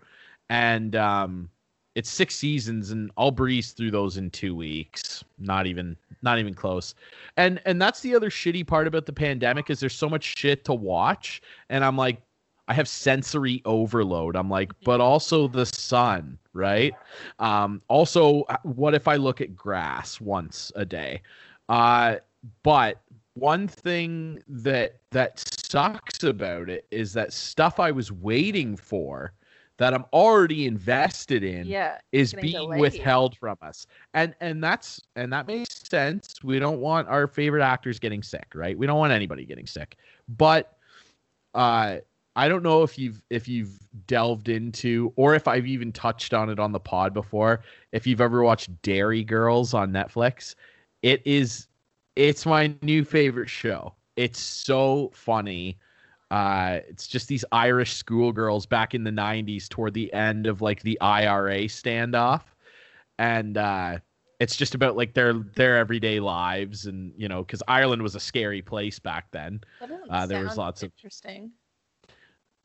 and 0.50 0.96
um, 0.96 1.50
it's 1.96 2.10
six 2.10 2.36
seasons 2.36 2.92
and 2.92 3.12
I'll 3.18 3.32
breeze 3.32 3.72
through 3.72 3.92
those 3.92 4.18
in 4.18 4.30
two 4.32 4.56
weeks. 4.56 5.24
Not 5.38 5.68
even 5.68 5.96
not 6.22 6.40
even 6.40 6.54
close. 6.54 6.96
And 7.38 7.62
and 7.66 7.82
that's 7.82 8.02
the 8.02 8.16
other 8.16 8.30
shitty 8.30 8.66
part 8.66 8.88
about 8.88 9.06
the 9.06 9.14
pandemic 9.14 9.70
is 9.70 9.80
there's 9.80 9.96
so 9.96 10.10
much 10.10 10.38
shit 10.38 10.66
to 10.66 10.74
watch. 10.74 11.42
And 11.70 11.84
I'm 11.84 11.98
like, 11.98 12.22
I 12.68 12.74
have 12.74 12.88
sensory 12.88 13.62
overload. 13.66 14.36
I'm 14.36 14.50
like, 14.50 14.72
but 14.84 15.02
also 15.02 15.48
the 15.48 15.66
sun, 15.66 16.40
right? 16.54 16.94
Um, 17.40 17.82
also, 17.90 18.44
what 18.64 18.96
if 18.96 19.08
I 19.08 19.18
look 19.18 19.42
at 19.42 19.56
grass 19.56 20.22
once 20.22 20.72
a 20.76 20.86
day? 20.86 21.22
Uh, 21.70 22.16
but 22.64 23.02
one 23.36 23.68
thing 23.68 24.42
that 24.48 24.98
that 25.12 25.44
sucks 25.70 26.24
about 26.24 26.70
it 26.70 26.86
is 26.90 27.14
that 27.14 27.34
stuff 27.34 27.80
I 27.80 27.92
was 27.92 28.12
waiting 28.12 28.78
for 28.78 29.34
that 29.78 29.94
I'm 29.94 30.06
already 30.14 30.68
invested 30.68 31.44
in 31.44 31.66
yeah. 31.66 31.98
is 32.12 32.34
being 32.34 32.54
delayed. 32.54 32.80
withheld 32.80 33.38
from 33.38 33.58
us. 33.62 33.88
And 34.14 34.36
and 34.40 34.64
that's 34.64 35.02
and 35.16 35.32
that 35.34 35.48
makes 35.48 35.88
sense. 35.90 36.36
We 36.44 36.60
don't 36.60 36.80
want 36.80 37.08
our 37.08 37.28
favorite 37.28 37.64
actors 37.64 38.00
getting 38.00 38.24
sick 38.24 38.48
right? 38.54 38.78
We 38.78 38.88
don't 38.88 39.00
want 39.00 39.14
anybody 39.14 39.46
getting 39.46 39.68
sick. 39.68 39.98
But 40.28 40.78
uh 41.54 41.98
i 42.36 42.48
don't 42.48 42.64
know 42.64 42.82
if 42.82 42.98
you've 42.98 43.22
if 43.30 43.48
you've 43.48 43.78
delved 44.08 44.50
into 44.50 45.14
or 45.16 45.36
if 45.36 45.48
i've 45.48 45.68
even 45.68 45.92
touched 45.92 46.34
on 46.34 46.50
it 46.50 46.60
on 46.60 46.72
the 46.72 46.80
pod 46.80 47.14
before 47.14 47.62
if 47.92 48.08
you've 48.08 48.22
ever 48.22 48.42
watched 48.44 48.82
derry 48.82 49.24
girls 49.24 49.74
on 49.74 49.92
netflix. 49.92 50.56
It 51.04 51.22
is 51.26 51.68
it's 52.16 52.46
my 52.46 52.74
new 52.82 53.04
favorite 53.04 53.50
show. 53.50 53.94
It's 54.16 54.40
so 54.40 55.12
funny 55.14 55.78
uh, 56.34 56.80
it's 56.90 57.06
just 57.06 57.28
these 57.28 57.46
Irish 57.52 57.94
schoolgirls 57.94 58.66
back 58.66 58.96
in 58.96 59.04
the 59.04 59.12
90s 59.12 59.70
toward 59.70 59.94
the 59.94 60.12
end 60.14 60.48
of 60.48 60.62
like 60.64 60.82
the 60.82 61.00
IRA 61.00 61.66
standoff. 61.66 62.42
And 63.20 63.56
uh, 63.56 64.00
it's 64.40 64.56
just 64.56 64.74
about 64.74 64.98
like 64.98 65.14
their 65.14 65.34
their 65.56 65.78
everyday 65.78 66.20
lives 66.20 66.88
and 66.88 67.14
you 67.16 67.28
know 67.28 67.44
because 67.44 67.62
Ireland 67.68 68.02
was 68.02 68.16
a 68.16 68.20
scary 68.20 68.64
place 68.64 68.98
back 68.98 69.28
then. 69.32 69.62
Uh, 70.10 70.26
there 70.26 70.44
was 70.44 70.58
lots 70.58 70.82
of- 70.82 70.92
interesting. 70.98 71.52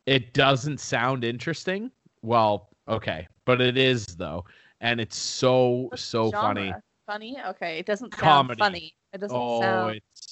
It 0.06 0.32
doesn't 0.32 0.80
sound 0.80 1.22
interesting. 1.22 1.90
Well, 2.22 2.70
okay, 2.88 3.28
but 3.44 3.60
it 3.60 3.76
is 3.76 4.06
though, 4.06 4.46
and 4.80 4.98
it's 4.98 5.16
so 5.18 5.88
What's 5.90 6.02
so 6.02 6.30
funny. 6.30 6.72
Funny? 7.06 7.37
Okay. 7.48 7.78
It 7.78 7.84
doesn't 7.87 8.12
sound 8.14 8.22
Comedy. 8.22 8.58
funny. 8.58 8.94
It 9.12 9.18
doesn't 9.20 9.37
Oh, 9.38 9.60
sound 9.60 9.96
it's 9.96 10.27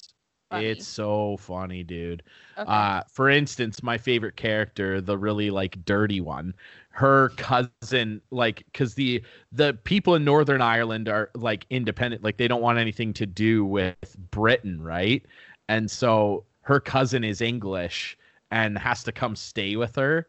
funny. 0.49 0.65
it's 0.67 0.87
so 0.87 1.37
funny, 1.37 1.83
dude. 1.83 2.23
okay. 2.57 2.69
Uh, 2.69 3.01
for 3.09 3.29
instance, 3.29 3.83
my 3.83 3.97
favorite 3.97 4.35
character, 4.35 5.01
the 5.01 5.17
really 5.17 5.49
like 5.49 5.83
dirty 5.85 6.21
one, 6.21 6.53
her 6.89 7.29
cousin, 7.37 8.21
like, 8.31 8.63
because 8.71 8.95
the 8.95 9.21
the 9.51 9.73
people 9.83 10.15
in 10.15 10.23
Northern 10.23 10.61
Ireland 10.61 11.09
are 11.09 11.29
like 11.35 11.65
independent, 11.69 12.23
like 12.23 12.37
they 12.37 12.47
don't 12.47 12.61
want 12.61 12.79
anything 12.79 13.13
to 13.13 13.25
do 13.25 13.65
with 13.65 13.95
Britain, 14.31 14.81
right? 14.81 15.25
And 15.69 15.89
so 15.89 16.45
her 16.61 16.79
cousin 16.79 17.23
is 17.23 17.41
English 17.41 18.17
and 18.51 18.77
has 18.77 19.03
to 19.03 19.11
come 19.11 19.35
stay 19.35 19.75
with 19.75 19.95
her 19.95 20.27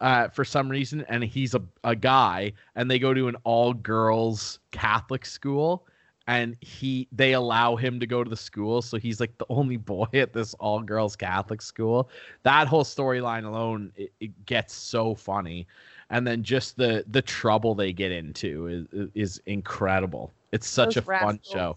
uh, 0.00 0.28
for 0.28 0.44
some 0.44 0.68
reason, 0.68 1.04
and 1.08 1.24
he's 1.24 1.54
a 1.54 1.62
a 1.84 1.96
guy, 1.96 2.52
and 2.74 2.90
they 2.90 2.98
go 2.98 3.14
to 3.14 3.28
an 3.28 3.36
all 3.44 3.72
girls 3.72 4.58
Catholic 4.70 5.24
school 5.24 5.86
and 6.26 6.56
he 6.60 7.06
they 7.12 7.32
allow 7.32 7.76
him 7.76 8.00
to 8.00 8.06
go 8.06 8.24
to 8.24 8.30
the 8.30 8.36
school 8.36 8.82
so 8.82 8.96
he's 8.96 9.20
like 9.20 9.36
the 9.38 9.46
only 9.48 9.76
boy 9.76 10.06
at 10.14 10.32
this 10.32 10.54
all 10.54 10.80
girls 10.80 11.16
catholic 11.16 11.62
school. 11.62 12.08
That 12.42 12.66
whole 12.66 12.84
storyline 12.84 13.44
alone 13.44 13.92
it, 13.96 14.12
it 14.20 14.46
gets 14.46 14.74
so 14.74 15.14
funny. 15.14 15.66
And 16.10 16.26
then 16.26 16.42
just 16.42 16.76
the 16.76 17.04
the 17.08 17.22
trouble 17.22 17.74
they 17.74 17.92
get 17.92 18.12
into 18.12 18.86
is 18.92 19.08
is 19.14 19.42
incredible. 19.46 20.32
It's 20.52 20.68
such 20.68 20.94
Those 20.94 21.08
a 21.08 21.18
fun 21.18 21.40
show. 21.42 21.76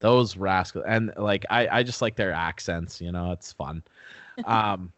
Those 0.00 0.36
rascals 0.36 0.84
and 0.86 1.12
like 1.16 1.46
i 1.48 1.68
i 1.68 1.82
just 1.82 2.02
like 2.02 2.16
their 2.16 2.32
accents 2.32 3.00
you 3.00 3.12
know 3.12 3.32
it's 3.32 3.52
fun. 3.52 3.82
Um 4.44 4.92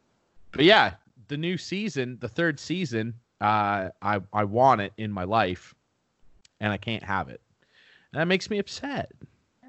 but 0.50 0.64
yeah 0.64 0.94
the 1.28 1.36
new 1.36 1.56
season 1.56 2.18
the 2.20 2.28
third 2.28 2.58
season 2.58 3.14
uh 3.40 3.90
i 4.02 4.20
i 4.32 4.42
want 4.42 4.80
it 4.80 4.92
in 4.96 5.12
my 5.12 5.22
life 5.22 5.74
and 6.58 6.72
i 6.72 6.76
can't 6.76 7.04
have 7.04 7.28
it 7.28 7.40
and 8.12 8.20
that 8.20 8.26
makes 8.26 8.48
me 8.50 8.58
upset 8.58 9.10
Yeah. 9.62 9.68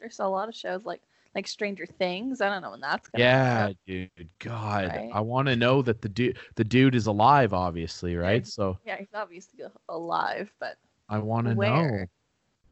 There's 0.00 0.18
a 0.20 0.26
lot 0.26 0.48
of 0.48 0.54
shows 0.54 0.84
like 0.84 1.02
like 1.34 1.46
Stranger 1.46 1.84
Things. 1.84 2.40
I 2.40 2.48
don't 2.48 2.62
know 2.62 2.70
when 2.70 2.80
that's 2.80 3.08
gonna. 3.08 3.22
Yeah, 3.22 3.72
dude. 3.86 4.10
God, 4.38 4.88
Right? 4.88 5.10
I 5.12 5.20
want 5.20 5.48
to 5.48 5.56
know 5.56 5.82
that 5.82 6.00
the 6.00 6.08
dude 6.08 6.38
the 6.54 6.64
dude 6.64 6.94
is 6.94 7.06
alive, 7.06 7.52
obviously, 7.52 8.16
right? 8.16 8.36
he's- 8.42 8.54
So 8.54 8.78
Yeah, 8.86 8.96
he's 8.96 9.12
obviously 9.12 9.60
alive, 9.90 10.50
but 10.58 10.78
I 11.10 11.18
want 11.18 11.46
to 11.48 11.52
know. 11.54 11.58
Where? 11.58 12.08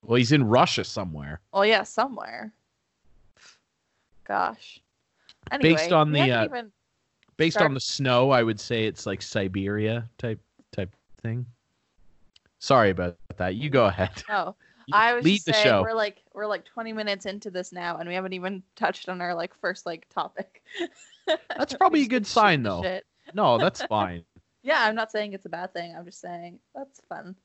Well, 0.02 0.16
he's 0.16 0.32
in 0.32 0.44
Russia 0.44 0.82
somewhere. 0.84 1.40
oh 1.52 1.60
yeah, 1.62 1.82
somewhere. 1.82 2.52
Gosh. 4.24 4.80
Anyway, 5.52 5.74
Based 5.74 5.92
on 5.92 6.12
the, 6.12 6.30
uh, 6.30 6.44
even- 6.46 6.72
Based 7.36 7.56
Start- 7.56 7.68
on 7.68 7.74
the 7.74 7.80
snow, 7.80 8.30
I 8.30 8.42
would 8.42 8.58
say 8.60 8.86
it's 8.86 9.04
like 9.06 9.20
Siberia 9.20 10.08
type 10.18 10.40
type 10.72 10.94
thing. 11.20 11.44
Sorry 12.60 12.90
about 12.90 13.16
that. 13.36 13.56
You 13.56 13.68
go 13.70 13.86
ahead. 13.86 14.22
no. 14.28 14.54
I 14.92 15.14
was 15.14 15.24
lead 15.24 15.40
the 15.46 15.52
saying 15.52 15.64
show. 15.64 15.82
we're 15.82 15.94
like 15.94 16.22
we're 16.34 16.46
like 16.46 16.64
20 16.64 16.92
minutes 16.92 17.26
into 17.26 17.50
this 17.50 17.72
now, 17.72 17.96
and 17.98 18.08
we 18.08 18.14
haven't 18.14 18.32
even 18.34 18.62
touched 18.76 19.08
on 19.08 19.20
our 19.20 19.34
like 19.34 19.54
first 19.60 19.86
like 19.86 20.06
topic. 20.08 20.62
That's 21.56 21.74
probably 21.74 22.02
a 22.02 22.08
good 22.08 22.26
sign, 22.26 22.62
though. 22.62 22.82
shit. 22.82 23.06
No, 23.32 23.56
that's 23.58 23.82
fine. 23.86 24.24
Yeah, 24.66 24.78
I'm 24.80 24.94
not 24.94 25.12
saying 25.12 25.34
it's 25.34 25.44
a 25.44 25.50
bad 25.50 25.74
thing. 25.74 25.94
I'm 25.94 26.06
just 26.06 26.22
saying 26.22 26.58
that's 26.74 26.98
fun. 27.06 27.36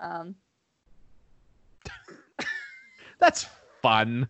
Um, 0.00 0.34
That's 3.20 3.46
fun. 3.82 4.28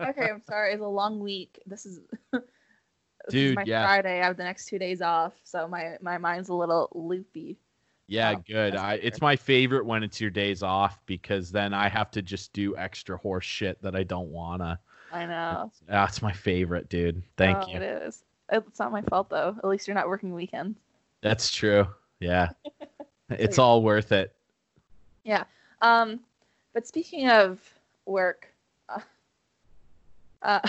okay, 0.00 0.30
I'm 0.30 0.42
sorry. 0.48 0.72
It's 0.72 0.82
a 0.82 0.86
long 0.86 1.20
week. 1.20 1.60
This 1.66 1.84
is 1.86 2.00
this 2.32 2.40
is 3.28 3.32
Dude, 3.32 3.56
my 3.56 3.64
yeah. 3.66 3.84
Friday. 3.84 4.20
I 4.20 4.24
have 4.24 4.36
the 4.38 4.44
next 4.44 4.66
two 4.66 4.78
days 4.78 5.02
off, 5.02 5.34
so 5.44 5.68
my 5.68 5.96
my 6.00 6.16
mind's 6.18 6.48
a 6.48 6.54
little 6.54 6.88
loopy. 6.94 7.58
Yeah, 8.08 8.34
good. 8.34 8.74
I, 8.74 8.94
it's 8.94 9.20
my 9.20 9.36
favorite 9.36 9.84
when 9.84 10.02
it's 10.02 10.20
your 10.20 10.30
days 10.30 10.62
off 10.62 10.98
because 11.04 11.52
then 11.52 11.74
I 11.74 11.88
have 11.88 12.10
to 12.12 12.22
just 12.22 12.52
do 12.54 12.74
extra 12.76 13.18
horse 13.18 13.44
shit 13.44 13.80
that 13.82 13.94
I 13.94 14.02
don't 14.02 14.28
wanna. 14.28 14.80
I 15.12 15.26
know. 15.26 15.70
That's 15.86 16.22
my 16.22 16.32
favorite, 16.32 16.88
dude. 16.88 17.22
Thank 17.36 17.58
Oh, 17.58 17.68
you. 17.68 17.76
It 17.76 17.82
is. 17.82 18.24
It's 18.50 18.78
not 18.78 18.92
my 18.92 19.02
fault 19.02 19.28
though. 19.28 19.54
At 19.62 19.68
least 19.68 19.86
you're 19.86 19.94
not 19.94 20.08
working 20.08 20.34
weekends. 20.34 20.78
That's 21.20 21.50
true. 21.50 21.86
Yeah. 22.18 22.48
it's 23.30 23.58
all 23.58 23.82
worth 23.82 24.10
it. 24.12 24.34
Yeah. 25.24 25.44
Um, 25.82 26.20
but 26.72 26.86
speaking 26.86 27.28
of 27.28 27.60
work, 28.06 28.48
uh, 28.88 29.00
uh, 30.42 30.60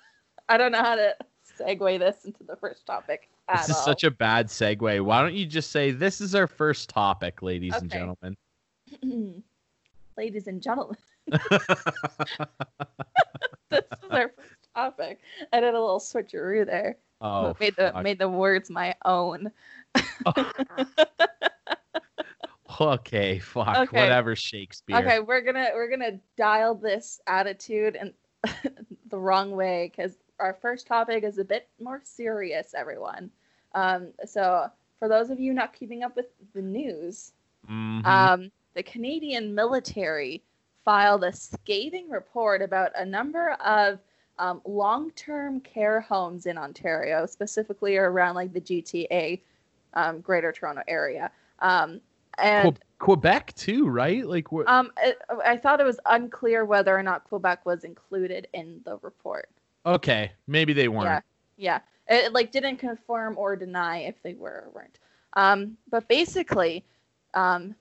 I 0.48 0.56
don't 0.56 0.72
know 0.72 0.82
how 0.82 0.96
to 0.96 1.14
segue 1.60 1.98
this 1.98 2.24
into 2.24 2.42
the 2.44 2.56
first 2.56 2.86
topic. 2.86 3.28
This 3.52 3.70
is 3.70 3.76
such 3.78 4.04
a 4.04 4.10
bad 4.10 4.48
segue. 4.48 5.00
Why 5.02 5.22
don't 5.22 5.34
you 5.34 5.46
just 5.46 5.70
say 5.70 5.90
this 5.90 6.20
is 6.20 6.34
our 6.34 6.46
first 6.46 6.90
topic, 6.90 7.42
ladies 7.42 7.74
and 7.74 7.90
gentlemen? 7.90 8.36
Ladies 10.16 10.48
and 10.48 10.60
gentlemen, 10.60 10.96
this 11.30 11.40
is 13.70 14.10
our 14.10 14.28
first 14.30 14.68
topic. 14.74 15.20
I 15.52 15.60
did 15.60 15.74
a 15.74 15.80
little 15.80 16.00
switcheroo 16.00 16.66
there. 16.66 16.96
Oh, 17.20 17.54
made 17.60 17.76
the 17.76 17.92
fuck. 17.92 18.02
made 18.02 18.18
the 18.18 18.28
words 18.28 18.68
my 18.68 18.96
own. 19.04 19.52
okay, 22.80 23.38
fuck, 23.38 23.76
Okay. 23.76 24.00
whatever, 24.00 24.34
Shakespeare. 24.34 24.96
Okay, 24.96 25.20
we're 25.20 25.42
gonna 25.42 25.68
we're 25.74 25.88
gonna 25.88 26.18
dial 26.36 26.74
this 26.74 27.20
attitude 27.28 27.94
and 27.96 28.12
the 29.08 29.18
wrong 29.18 29.52
way 29.52 29.92
because 29.94 30.16
our 30.38 30.54
first 30.54 30.86
topic 30.86 31.24
is 31.24 31.38
a 31.38 31.44
bit 31.44 31.68
more 31.80 32.00
serious, 32.04 32.74
everyone. 32.74 33.30
Um, 33.74 34.08
so 34.24 34.70
for 34.98 35.08
those 35.08 35.30
of 35.30 35.38
you 35.40 35.52
not 35.52 35.72
keeping 35.72 36.02
up 36.02 36.16
with 36.16 36.26
the 36.54 36.62
news, 36.62 37.32
Mhm. 37.68 38.04
um, 38.06 38.52
the 38.74 38.82
Canadian 38.82 39.54
military 39.54 40.42
filed 40.84 41.24
a 41.24 41.32
scathing 41.32 42.08
report 42.08 42.62
about 42.62 42.92
a 42.96 43.04
number 43.04 43.50
of 43.64 43.98
um, 44.38 44.62
long-term 44.64 45.60
care 45.62 46.00
homes 46.00 46.46
in 46.46 46.56
Ontario, 46.56 47.26
specifically 47.26 47.96
around 47.96 48.36
like 48.36 48.52
the 48.52 48.60
GTA, 48.60 49.42
um, 49.94 50.20
Greater 50.20 50.52
Toronto 50.52 50.82
area. 50.86 51.30
Um, 51.58 52.00
and 52.38 52.76
Que- 52.76 52.82
Quebec 53.00 53.52
too, 53.56 53.88
right? 53.88 54.24
Like 54.24 54.52
what? 54.52 54.68
um, 54.68 54.92
it, 55.02 55.20
I 55.44 55.56
thought 55.56 55.80
it 55.80 55.84
was 55.84 55.98
unclear 56.06 56.64
whether 56.64 56.96
or 56.96 57.02
not 57.02 57.24
Quebec 57.24 57.66
was 57.66 57.82
included 57.82 58.46
in 58.52 58.80
the 58.84 58.98
report. 59.02 59.48
Okay, 59.94 60.32
maybe 60.46 60.72
they 60.72 60.88
weren't. 60.88 61.24
Yeah, 61.56 61.80
yeah. 62.08 62.16
It 62.24 62.32
like 62.32 62.52
didn't 62.52 62.76
confirm 62.76 63.36
or 63.36 63.56
deny 63.56 63.98
if 63.98 64.22
they 64.22 64.34
were 64.34 64.64
or 64.66 64.70
weren't. 64.74 64.98
Um, 65.34 65.76
but 65.90 66.08
basically, 66.08 66.84
um, 67.34 67.74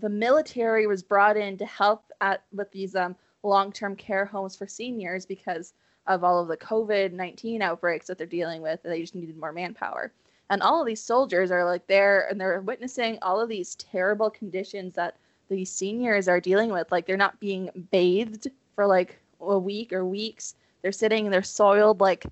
the 0.00 0.08
military 0.08 0.86
was 0.86 1.02
brought 1.02 1.36
in 1.36 1.58
to 1.58 1.66
help 1.66 2.04
at 2.20 2.42
with 2.52 2.70
these 2.70 2.96
um, 2.96 3.14
long-term 3.42 3.96
care 3.96 4.24
homes 4.24 4.56
for 4.56 4.66
seniors 4.66 5.26
because 5.26 5.74
of 6.06 6.24
all 6.24 6.40
of 6.40 6.48
the 6.48 6.56
COVID 6.56 7.12
nineteen 7.12 7.62
outbreaks 7.62 8.06
that 8.06 8.18
they're 8.18 8.26
dealing 8.26 8.62
with. 8.62 8.80
And 8.84 8.92
they 8.92 9.00
just 9.00 9.14
needed 9.14 9.36
more 9.36 9.52
manpower, 9.52 10.12
and 10.50 10.62
all 10.62 10.80
of 10.80 10.86
these 10.86 11.02
soldiers 11.02 11.50
are 11.50 11.64
like 11.64 11.86
there 11.86 12.26
and 12.28 12.40
they're 12.40 12.60
witnessing 12.60 13.18
all 13.22 13.40
of 13.40 13.48
these 13.48 13.74
terrible 13.76 14.30
conditions 14.30 14.94
that 14.94 15.16
these 15.48 15.70
seniors 15.70 16.28
are 16.28 16.40
dealing 16.40 16.70
with. 16.70 16.90
Like 16.90 17.06
they're 17.06 17.16
not 17.16 17.38
being 17.40 17.70
bathed 17.90 18.48
for 18.74 18.86
like 18.86 19.18
a 19.40 19.58
week 19.58 19.92
or 19.92 20.04
weeks. 20.04 20.54
They're 20.84 20.92
sitting 20.92 21.24
in 21.24 21.32
their 21.32 21.42
soiled 21.42 22.02
like 22.02 22.26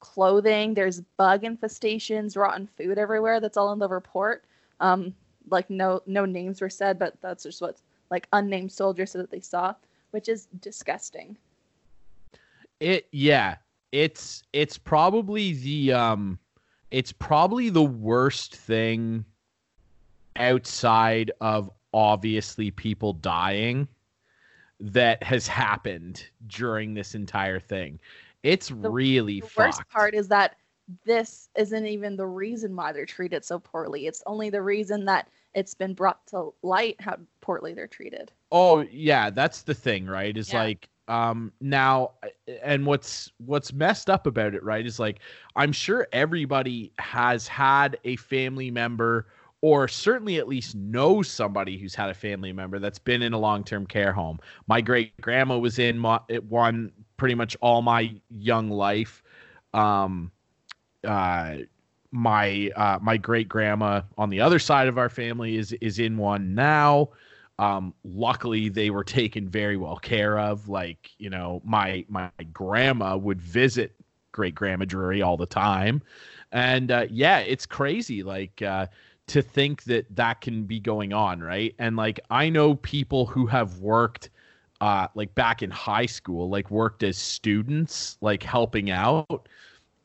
clothing. 0.00 0.74
There's 0.74 1.02
bug 1.16 1.42
infestations, 1.42 2.36
rotten 2.36 2.66
food 2.66 2.98
everywhere. 2.98 3.38
That's 3.38 3.56
all 3.56 3.72
in 3.72 3.78
the 3.78 3.88
report. 3.88 4.42
Um, 4.80 5.14
like 5.48 5.70
no 5.70 6.02
no 6.04 6.24
names 6.24 6.60
were 6.60 6.68
said, 6.68 6.98
but 6.98 7.14
that's 7.20 7.44
just 7.44 7.62
what 7.62 7.76
like 8.10 8.26
unnamed 8.32 8.72
soldiers 8.72 9.12
said 9.12 9.20
that 9.20 9.30
they 9.30 9.38
saw, 9.38 9.76
which 10.10 10.28
is 10.28 10.48
disgusting. 10.60 11.36
It 12.80 13.06
yeah, 13.12 13.58
it's 13.92 14.42
it's 14.52 14.76
probably 14.76 15.52
the 15.52 15.92
um 15.92 16.40
it's 16.90 17.12
probably 17.12 17.70
the 17.70 17.84
worst 17.84 18.56
thing 18.56 19.24
outside 20.34 21.30
of 21.40 21.70
obviously 21.94 22.72
people 22.72 23.12
dying 23.12 23.86
that 24.82 25.24
has 25.24 25.48
happened 25.48 26.26
during 26.48 26.94
this 26.94 27.14
entire 27.14 27.60
thing. 27.60 28.00
It's 28.44 28.70
really 28.72 29.40
The 29.40 29.50
worst 29.56 29.88
part 29.88 30.14
is 30.14 30.28
that 30.28 30.56
this 31.04 31.50
isn't 31.56 31.86
even 31.86 32.16
the 32.16 32.26
reason 32.26 32.76
why 32.76 32.92
they're 32.92 33.06
treated 33.06 33.44
so 33.44 33.58
poorly. 33.58 34.06
It's 34.06 34.22
only 34.26 34.50
the 34.50 34.62
reason 34.62 35.04
that 35.06 35.28
it's 35.54 35.74
been 35.74 35.94
brought 35.94 36.26
to 36.28 36.54
light 36.62 37.00
how 37.00 37.18
poorly 37.40 37.74
they're 37.74 37.88
treated. 37.88 38.32
Oh 38.50 38.80
yeah, 38.80 39.30
that's 39.30 39.62
the 39.62 39.74
thing, 39.74 40.06
right? 40.06 40.36
Is 40.36 40.52
Yeah. 40.52 40.54
like 40.54 40.88
um 41.08 41.52
now 41.60 42.12
and 42.62 42.86
what's 42.86 43.32
what's 43.38 43.72
messed 43.72 44.10
up 44.10 44.26
about 44.26 44.54
it, 44.54 44.62
right? 44.62 44.84
Is 44.86 44.98
like 45.00 45.20
I'm 45.56 45.72
sure 45.72 46.06
everybody 46.12 46.92
has 46.98 47.48
had 47.48 47.98
a 48.04 48.16
family 48.16 48.70
member 48.70 49.26
or 49.62 49.88
certainly 49.88 50.38
at 50.38 50.48
least 50.48 50.74
knows 50.74 51.28
somebody 51.30 51.78
who's 51.78 51.94
had 51.94 52.10
a 52.10 52.14
family 52.14 52.52
member 52.52 52.78
that's 52.78 52.98
been 52.98 53.22
in 53.22 53.32
a 53.32 53.38
long-term 53.38 53.86
care 53.86 54.12
home. 54.12 54.38
My 54.66 54.80
great 54.80 55.18
grandma 55.20 55.58
was 55.58 55.78
in 55.78 56.02
one 56.02 56.92
pretty 57.16 57.34
much 57.36 57.56
all 57.62 57.82
my 57.82 58.14
young 58.30 58.70
life. 58.70 59.22
Um 59.72 60.32
uh 61.04 61.56
my 62.10 62.70
uh 62.76 62.98
my 63.02 63.16
great 63.16 63.48
grandma 63.48 64.02
on 64.18 64.30
the 64.30 64.40
other 64.40 64.58
side 64.58 64.88
of 64.88 64.98
our 64.98 65.08
family 65.08 65.56
is 65.56 65.72
is 65.74 65.98
in 65.98 66.16
one 66.18 66.54
now 66.54 67.08
um 67.58 67.94
luckily 68.04 68.68
they 68.68 68.90
were 68.90 69.04
taken 69.04 69.48
very 69.48 69.76
well 69.76 69.96
care 69.96 70.38
of 70.38 70.68
like 70.68 71.10
you 71.18 71.30
know 71.30 71.60
my 71.64 72.04
my 72.08 72.30
grandma 72.52 73.16
would 73.16 73.40
visit 73.40 73.94
great 74.32 74.54
grandma 74.54 74.84
drury 74.84 75.22
all 75.22 75.36
the 75.36 75.46
time 75.46 76.02
and 76.52 76.90
uh 76.90 77.06
yeah 77.10 77.38
it's 77.40 77.66
crazy 77.66 78.22
like 78.22 78.60
uh 78.62 78.86
to 79.28 79.42
think 79.42 79.84
that 79.84 80.14
that 80.14 80.40
can 80.40 80.64
be 80.64 80.80
going 80.80 81.12
on 81.12 81.40
right? 81.40 81.74
And 81.78 81.96
like 81.96 82.20
i 82.30 82.48
know 82.48 82.74
people 82.76 83.26
who 83.26 83.46
have 83.46 83.78
worked 83.78 84.30
uh 84.80 85.06
like 85.14 85.34
back 85.34 85.62
in 85.62 85.70
high 85.70 86.06
school 86.06 86.48
like 86.48 86.70
worked 86.70 87.02
as 87.02 87.16
students 87.16 88.18
like 88.20 88.42
helping 88.42 88.90
out 88.90 89.48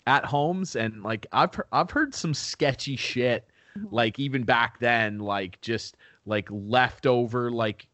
at 0.07 0.25
homes. 0.25 0.75
And 0.75 1.03
like 1.03 1.27
I've 1.31 1.53
he- 1.53 1.61
I've 1.71 1.91
heard 1.91 2.15
some 2.15 2.33
sketchy 2.33 2.95
shit 2.95 3.47
like 3.91 4.17
even 4.17 4.43
back 4.43 4.79
then 4.79 5.19
like 5.19 5.61
just 5.61 5.97
like 6.25 6.47
leftover 6.49 7.51
like 7.51 7.87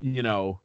you 0.00 0.22
know 0.22 0.60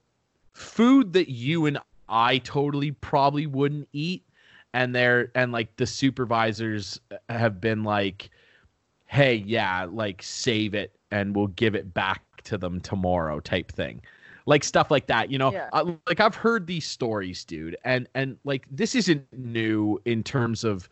food 0.54 1.14
that 1.14 1.32
you 1.32 1.66
and 1.66 1.80
I 2.10 2.40
totally 2.40 2.92
probably 2.92 3.48
wouldn't 3.48 3.88
eat. 3.94 4.26
And 4.74 4.96
they're 4.96 5.32
and 5.36 5.52
like 5.52 5.76
the 5.78 5.86
supervisors 5.86 7.00
have 7.30 7.62
been 7.62 7.84
like 7.84 8.30
hey 9.12 9.44
yeah 9.46 9.86
like 9.92 10.24
save 10.24 10.74
it 10.74 10.96
and 11.12 11.36
we'll 11.36 11.48
give 11.48 11.76
it 11.76 11.94
back 11.94 12.24
to 12.44 12.58
them 12.58 12.80
tomorrow 12.80 13.42
type 13.42 13.70
thing. 13.72 14.02
Like 14.46 14.64
stuff 14.64 14.90
like 14.90 15.06
that 15.08 15.30
you 15.30 15.38
know? 15.38 15.52
Yeah. 15.52 15.70
I, 15.74 15.82
like 16.08 16.22
i've 16.22 16.34
heard 16.34 16.66
these 16.66 16.86
stories 16.86 17.44
dude 17.44 17.76
and 17.84 18.08
and 18.16 18.38
like 18.46 18.66
this 18.72 18.96
isn't 18.96 19.26
new 19.34 20.00
in 20.06 20.24
terms 20.24 20.64
of 20.64 20.90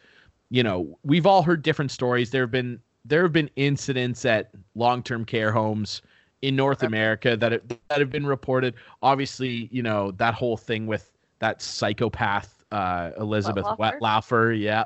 you 0.49 0.61
know 0.63 0.99
we've 1.03 1.25
all 1.25 1.41
heard 1.41 1.61
different 1.61 1.91
stories. 1.91 2.29
There 2.29 2.43
have 2.43 2.51
been 2.51 2.79
there 3.05 3.23
have 3.23 3.31
been 3.31 3.49
incidents 3.55 4.25
at 4.25 4.51
long-term 4.75 5.23
care 5.23 5.53
homes 5.53 6.01
in 6.41 6.55
north 6.55 6.83
america 6.83 7.37
that 7.37 7.53
have, 7.53 7.61
that 7.87 7.99
have 7.99 8.09
been 8.09 8.25
reported. 8.25 8.73
Obviously 9.01 9.69
you 9.71 9.81
know 9.81 10.11
that 10.11 10.33
whole 10.33 10.57
thing 10.57 10.87
with 10.87 11.13
that 11.39 11.61
psychopath 11.61 12.65
uh 12.73 13.11
elizabeth 13.17 13.65
Wettlaufer? 13.65 13.99
Wettlaufer, 14.01 14.59
yeah 14.59 14.83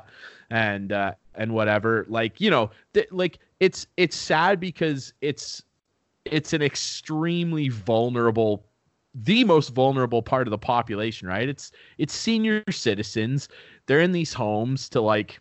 and 0.54 0.92
uh 0.92 1.12
and 1.34 1.52
whatever 1.54 2.06
like 2.08 2.40
you 2.40 2.50
know 2.50 2.70
th- 2.94 3.12
like 3.12 3.40
it's 3.60 3.88
it's 3.98 4.16
sad 4.16 4.60
because 4.60 5.14
it's 5.22 5.64
it's 6.24 6.52
an 6.52 6.62
extremely 6.62 7.68
vulnerable 7.68 8.66
the 9.14 9.44
most 9.44 9.70
vulnerable 9.70 10.22
part 10.22 10.46
of 10.46 10.50
the 10.52 10.58
population 10.58 11.28
right? 11.28 11.48
It's 11.48 11.72
it's 11.98 12.14
senior 12.14 12.64
citizens. 12.70 13.48
They're 13.86 14.00
in 14.00 14.12
these 14.12 14.32
homes 14.32 14.88
to 14.90 15.00
like 15.00 15.40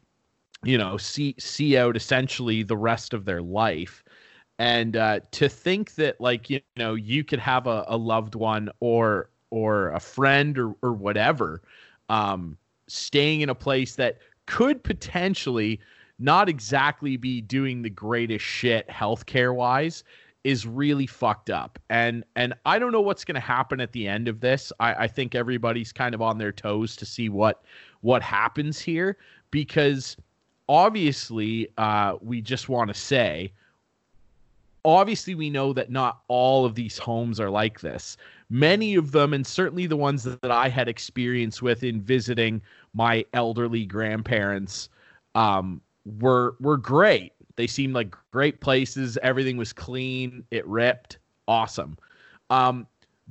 you 0.63 0.77
know 0.77 0.97
see 0.97 1.35
see 1.39 1.77
out 1.77 1.97
essentially 1.97 2.63
the 2.63 2.77
rest 2.77 3.13
of 3.13 3.25
their 3.25 3.41
life. 3.41 4.03
And 4.59 4.97
uh 4.97 5.21
to 5.33 5.49
think 5.49 5.95
that 5.95 6.21
like 6.21 6.49
you 6.49 6.61
know 6.77 6.95
you 6.95 7.23
could 7.23 7.39
have 7.39 7.67
a, 7.67 7.85
a 7.87 7.97
loved 7.97 8.35
one 8.35 8.69
or 8.79 9.29
or 9.51 9.91
a 9.91 9.99
friend 9.99 10.57
or 10.59 10.75
or 10.83 10.93
whatever 10.93 11.61
um 12.09 12.57
staying 12.87 13.41
in 13.41 13.49
a 13.49 13.55
place 13.55 13.95
that 13.95 14.19
could 14.45 14.83
potentially 14.83 15.79
not 16.19 16.49
exactly 16.49 17.17
be 17.17 17.41
doing 17.41 17.81
the 17.81 17.89
greatest 17.89 18.45
shit 18.45 18.87
healthcare 18.87 19.55
wise 19.55 20.03
is 20.43 20.67
really 20.67 21.07
fucked 21.07 21.49
up. 21.49 21.79
And 21.89 22.23
and 22.35 22.53
I 22.65 22.77
don't 22.79 22.91
know 22.91 23.01
what's 23.01 23.23
gonna 23.23 23.39
happen 23.39 23.79
at 23.79 23.91
the 23.93 24.07
end 24.07 24.27
of 24.27 24.39
this. 24.41 24.71
I, 24.79 24.93
I 24.93 25.07
think 25.07 25.35
everybody's 25.35 25.91
kind 25.91 26.13
of 26.13 26.21
on 26.21 26.37
their 26.37 26.51
toes 26.51 26.95
to 26.97 27.05
see 27.05 27.29
what 27.29 27.63
what 28.01 28.21
happens 28.21 28.79
here 28.79 29.17
because 29.51 30.17
obviously 30.69 31.67
uh 31.77 32.15
we 32.21 32.41
just 32.41 32.69
want 32.69 32.87
to 32.89 32.93
say 32.93 33.51
obviously 34.85 35.35
we 35.35 35.49
know 35.49 35.73
that 35.73 35.89
not 35.89 36.21
all 36.27 36.65
of 36.65 36.75
these 36.75 36.97
homes 36.97 37.39
are 37.39 37.49
like 37.49 37.79
this 37.79 38.17
many 38.53 38.93
of 38.95 39.11
them 39.11 39.33
and 39.33 39.47
certainly 39.47 39.87
the 39.87 39.97
ones 39.97 40.23
that, 40.23 40.41
that 40.41 40.51
i 40.51 40.69
had 40.69 40.87
experience 40.87 41.61
with 41.61 41.83
in 41.83 41.99
visiting 42.01 42.61
my 42.93 43.25
elderly 43.33 43.85
grandparents 43.85 44.89
um, 45.35 45.81
were 46.19 46.55
were 46.59 46.77
great. 46.77 47.33
They 47.55 47.67
seemed 47.67 47.93
like 47.93 48.15
great 48.31 48.61
places. 48.61 49.17
Everything 49.21 49.57
was 49.57 49.73
clean. 49.73 50.43
It 50.51 50.65
ripped. 50.67 51.17
Awesome. 51.47 51.97
Um, 52.49 52.87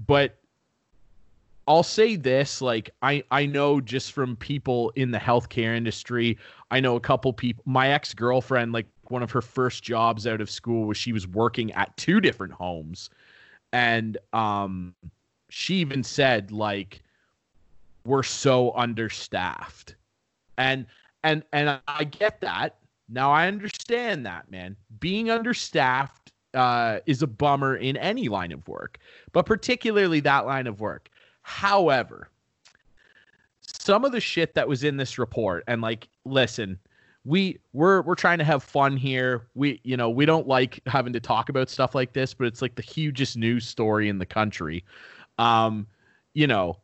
but 0.06 0.38
I'll 1.66 1.82
say 1.82 2.16
this 2.16 2.60
like 2.60 2.90
I 3.02 3.22
I 3.30 3.46
know 3.46 3.80
just 3.80 4.12
from 4.12 4.36
people 4.36 4.92
in 4.96 5.10
the 5.10 5.18
healthcare 5.18 5.76
industry, 5.76 6.38
I 6.70 6.80
know 6.80 6.96
a 6.96 7.00
couple 7.00 7.32
people 7.32 7.62
my 7.66 7.88
ex-girlfriend 7.88 8.72
like 8.72 8.86
one 9.08 9.22
of 9.22 9.30
her 9.30 9.42
first 9.42 9.82
jobs 9.82 10.26
out 10.26 10.40
of 10.40 10.50
school 10.50 10.86
was 10.86 10.96
she 10.96 11.12
was 11.12 11.26
working 11.28 11.70
at 11.72 11.96
two 11.96 12.20
different 12.20 12.52
homes 12.52 13.10
and 13.72 14.18
um 14.32 14.94
she 15.48 15.76
even 15.76 16.02
said 16.02 16.50
like 16.50 17.02
we're 18.04 18.22
so 18.22 18.72
understaffed. 18.72 19.94
And 20.58 20.86
and 21.24 21.42
and 21.52 21.80
I 21.86 22.04
get 22.04 22.40
that. 22.40 22.76
Now 23.08 23.30
I 23.30 23.46
understand 23.46 24.26
that, 24.26 24.50
man. 24.50 24.76
Being 25.00 25.30
understaffed 25.30 26.32
uh, 26.54 27.00
is 27.06 27.22
a 27.22 27.26
bummer 27.26 27.76
in 27.76 27.96
any 27.96 28.28
line 28.28 28.52
of 28.52 28.66
work, 28.68 28.98
but 29.32 29.46
particularly 29.46 30.20
that 30.20 30.46
line 30.46 30.66
of 30.66 30.80
work. 30.80 31.08
However, 31.42 32.28
some 33.60 34.04
of 34.04 34.12
the 34.12 34.20
shit 34.20 34.54
that 34.54 34.68
was 34.68 34.84
in 34.84 34.96
this 34.96 35.18
report, 35.18 35.64
and 35.66 35.80
like, 35.80 36.08
listen, 36.24 36.78
we 37.24 37.58
we're 37.72 38.02
we're 38.02 38.14
trying 38.16 38.38
to 38.38 38.44
have 38.44 38.62
fun 38.62 38.96
here. 38.96 39.46
We 39.54 39.80
you 39.84 39.96
know 39.96 40.10
we 40.10 40.26
don't 40.26 40.48
like 40.48 40.80
having 40.86 41.12
to 41.12 41.20
talk 41.20 41.48
about 41.48 41.70
stuff 41.70 41.94
like 41.94 42.12
this, 42.12 42.34
but 42.34 42.46
it's 42.46 42.62
like 42.62 42.74
the 42.74 42.82
hugest 42.82 43.36
news 43.36 43.66
story 43.66 44.08
in 44.08 44.18
the 44.18 44.26
country. 44.26 44.84
Um, 45.38 45.86
you 46.34 46.46
know, 46.46 46.78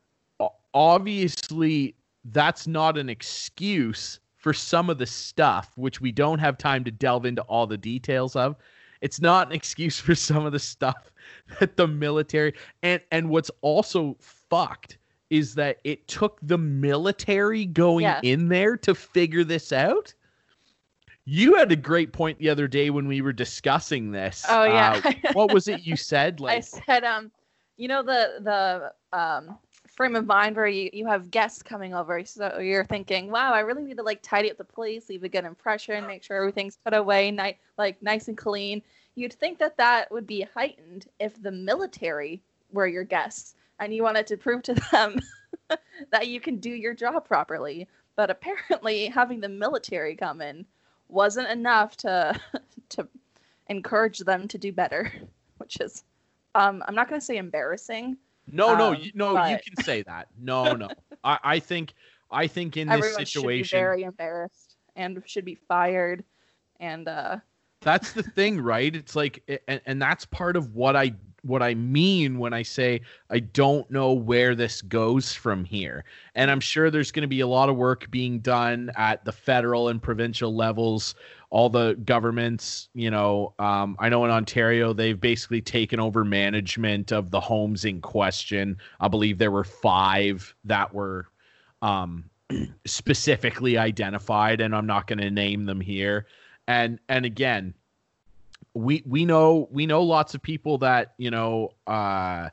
obviously 0.74 1.94
that's 2.27 2.66
not 2.66 2.98
an 2.98 3.09
excuse 3.09 4.20
for 4.37 4.53
some 4.53 4.88
of 4.88 4.98
the 4.98 5.07
stuff 5.07 5.72
which 5.77 6.01
we 6.01 6.12
don't 6.12 6.38
have 6.38 6.57
time 6.57 6.85
to 6.85 6.90
delve 6.90 7.27
into 7.27 7.42
all 7.42 7.66
the 7.66 7.77
details 7.77 8.37
of. 8.37 8.57
It's 9.01 9.20
not 9.20 9.48
an 9.48 9.53
excuse 9.55 9.98
for 9.98 10.14
some 10.14 10.46
of 10.46 10.53
the 10.53 10.59
stuff 10.59 11.11
that 11.59 11.77
the 11.77 11.88
military 11.88 12.55
and 12.83 13.01
and 13.11 13.29
what's 13.29 13.51
also 13.61 14.16
fucked 14.20 14.98
is 15.31 15.55
that 15.57 15.79
it 15.85 16.09
took 16.09 16.38
the 16.42 16.57
military 16.57 17.66
going 17.66 18.05
Yeah. 18.05 18.20
in 18.22 18.48
there 18.48 18.77
to 18.79 18.94
figure 18.94 19.44
this 19.44 19.72
out. 19.72 20.14
You 21.31 21.57
had 21.57 21.71
a 21.71 21.77
great 21.77 22.14
point 22.14 22.38
the 22.38 22.49
other 22.49 22.67
day 22.67 22.88
when 22.88 23.07
we 23.07 23.21
were 23.21 23.35
discussing 23.35 24.12
this. 24.12 24.47
Oh 24.49 24.64
yeah. 24.64 24.99
Uh, 25.05 25.12
what 25.35 25.53
was 25.53 25.69
it 25.69 25.83
you 25.83 25.95
said? 25.95 26.41
Like 26.41 26.57
I 26.57 26.61
said, 26.61 27.05
um, 27.05 27.31
you 27.77 27.87
know 27.87 28.03
the 28.03 28.38
the 28.41 29.19
um 29.19 29.59
frame 29.95 30.17
of 30.17 30.25
mind 30.25 30.57
where 30.57 30.67
you, 30.67 30.88
you 30.91 31.07
have 31.07 31.31
guests 31.31 31.62
coming 31.62 31.93
over, 31.93 32.25
so 32.25 32.59
you're 32.61 32.87
thinking, 32.87 33.31
wow, 33.31 33.53
I 33.53 33.61
really 33.61 33.83
need 33.83 33.99
to 33.99 34.03
like 34.03 34.23
tidy 34.23 34.51
up 34.51 34.57
the 34.57 34.64
place, 34.64 35.11
leave 35.11 35.23
a 35.23 35.29
good 35.29 35.45
impression, 35.45 36.07
make 36.07 36.23
sure 36.23 36.38
everything's 36.38 36.79
put 36.79 36.95
away, 36.95 37.31
ni- 37.31 37.59
like 37.77 38.03
nice 38.03 38.29
and 38.29 38.38
clean. 38.38 38.81
You'd 39.14 39.35
think 39.35 39.59
that 39.59 39.77
that 39.77 40.11
would 40.11 40.27
be 40.27 40.47
heightened 40.55 41.09
if 41.21 41.43
the 41.43 41.53
military 41.53 42.41
were 42.73 42.87
your 42.87 43.05
guests 43.05 43.55
and 43.81 43.93
you 43.93 44.03
wanted 44.03 44.27
to 44.29 44.38
prove 44.38 44.62
to 44.62 44.75
them 44.93 45.21
that 46.11 46.29
you 46.29 46.41
can 46.41 46.57
do 46.57 46.71
your 46.71 46.95
job 46.95 47.29
properly. 47.29 47.87
But 48.17 48.31
apparently, 48.31 49.09
having 49.09 49.41
the 49.41 49.49
military 49.51 50.17
come 50.17 50.41
in 50.41 50.64
wasn't 51.09 51.49
enough 51.49 51.97
to 51.99 52.38
to 52.90 53.09
encourage 53.68 54.18
them 54.21 54.49
to 54.49 54.59
do 54.59 54.73
better, 54.73 55.12
which 55.59 55.81
is 55.81 56.05
um, 56.55 56.83
I'm 56.87 56.94
not 56.94 57.09
going 57.09 57.21
to 57.21 57.25
say 57.25 57.37
embarrassing. 57.37 58.16
no, 58.51 58.75
no, 58.75 58.88
um, 58.88 58.97
you, 59.01 59.12
no, 59.14 59.47
you 59.47 59.59
can 59.64 59.85
say 59.85 60.03
that. 60.03 60.29
No, 60.38 60.75
no. 60.75 60.88
I, 61.25 61.38
I 61.44 61.59
think, 61.59 61.92
I 62.31 62.47
think 62.47 62.77
in 62.77 62.88
this 62.88 62.97
Everyone 62.97 63.25
should 63.25 63.42
be 63.42 63.49
situation, 63.64 63.79
very 63.79 64.03
embarrassed 64.03 64.77
and 64.97 65.23
should 65.27 65.44
be 65.44 65.55
fired. 65.55 66.25
And 66.81 67.07
uh, 67.07 67.38
that's 67.81 68.12
the 68.12 68.23
thing 68.23 68.61
right 68.61 68.94
it's 68.94 69.14
like 69.14 69.42
and, 69.68 69.81
and 69.87 70.03
that's 70.03 70.25
part 70.27 70.57
of 70.57 70.75
what 70.75 70.97
i 70.97 71.12
what 71.49 71.63
i 71.63 71.75
mean 71.75 72.39
when 72.39 72.53
i 72.53 72.63
say 72.63 73.01
i 73.31 73.39
don't 73.39 73.91
know 73.91 74.13
where 74.13 74.55
this 74.55 74.83
goes 74.83 75.33
from 75.33 75.65
here. 75.65 76.05
And 76.35 76.51
i'm 76.51 76.61
sure 76.61 76.91
there's 76.91 77.11
going 77.11 77.23
to 77.23 77.29
be 77.29 77.41
a 77.41 77.47
lot 77.47 77.69
of 77.69 77.77
work 77.77 78.11
being 78.11 78.41
done 78.41 78.91
at 78.97 79.25
the 79.25 79.33
federal 79.33 79.89
and 79.89 80.03
provincial 80.03 80.55
levels 80.55 81.15
all 81.51 81.71
the 81.71 81.95
governments 82.05 82.89
you 82.95 83.11
know 83.11 83.55
um, 83.59 83.97
i 83.99 84.09
know 84.09 84.25
in 84.25 84.31
ontario 84.31 84.93
they've 84.93 85.21
basically 85.21 85.61
taken 85.61 85.99
over 85.99 86.25
management 86.25 87.11
of 87.13 87.31
the 87.31 87.41
homes 87.41 87.85
in 87.85 88.01
question. 88.01 88.77
I 89.01 89.09
believe 89.09 89.39
there 89.39 89.51
were 89.51 89.65
five 89.65 90.55
that 90.65 90.93
were 90.93 91.27
um, 91.83 92.31
specifically 92.87 93.79
identified 93.79 94.61
and 94.61 94.77
i'm 94.77 94.87
not 94.87 95.07
going 95.07 95.21
to 95.21 95.31
name 95.31 95.65
them 95.65 95.81
here. 95.81 96.27
And 96.67 97.01
and 97.09 97.25
again 97.25 97.75
we 98.79 99.03
we 99.05 99.25
know 99.25 99.69
we 99.71 99.87
know 99.87 100.03
lots 100.03 100.35
of 100.35 100.43
people 100.43 100.79
that 100.79 101.14
you 101.19 101.31
know 101.31 101.71
uh 101.87 102.49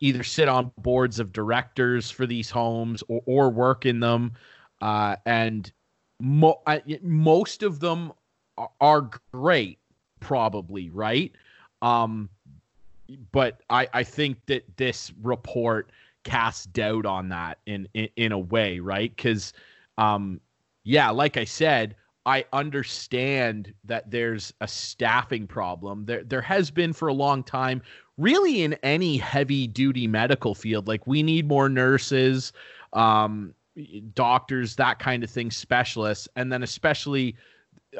either 0.00 0.24
sit 0.24 0.48
on 0.48 0.72
boards 0.78 1.20
of 1.20 1.32
directors 1.32 2.10
for 2.10 2.26
these 2.26 2.50
homes 2.50 3.04
or, 3.06 3.22
or 3.26 3.50
work 3.50 3.86
in 3.86 4.00
them. 4.00 4.32
Uh 4.80 5.14
and 5.24 5.70
mo- 6.20 6.60
I, 6.66 6.82
most 7.02 7.62
of 7.62 7.78
them 7.78 8.12
are, 8.80 9.08
great 9.32 9.78
probably 10.18 10.90
right? 10.90 11.32
Um 11.80 12.28
but 13.30 13.60
i 13.68 13.86
i 13.92 14.02
think 14.02 14.38
that 14.46 14.64
this 14.76 15.12
report 15.22 15.90
casts 16.24 16.66
doubt 16.66 17.04
on 17.04 17.28
that 17.28 17.58
in 17.66 17.86
in, 17.94 18.08
in 18.16 18.32
a 18.32 18.38
way 18.38 18.80
right? 18.80 19.14
Because 19.14 19.52
um 19.98 20.40
yeah 20.84 21.10
like 21.10 21.36
i 21.36 21.44
said 21.44 21.94
I 22.24 22.44
understand 22.52 23.74
that 23.84 24.10
there's 24.10 24.52
a 24.60 24.68
staffing 24.68 25.46
problem. 25.46 26.04
There 26.06 26.22
there 26.22 26.42
has 26.42 26.70
been 26.70 26.92
for 26.92 27.08
a 27.08 27.12
long 27.14 27.42
time, 27.42 27.82
really 28.16 28.62
in 28.62 28.74
any 28.82 29.16
heavy 29.16 29.66
duty 29.66 30.06
medical 30.06 30.54
field. 30.54 30.86
Like 30.86 31.06
we 31.06 31.22
need 31.22 31.48
more 31.48 31.68
nurses, 31.68 32.52
um, 32.92 33.54
doctors, 34.14 34.76
that 34.76 34.98
kind 34.98 35.24
of 35.24 35.30
thing, 35.30 35.50
specialists, 35.50 36.28
and 36.36 36.52
then 36.52 36.62
especially 36.62 37.34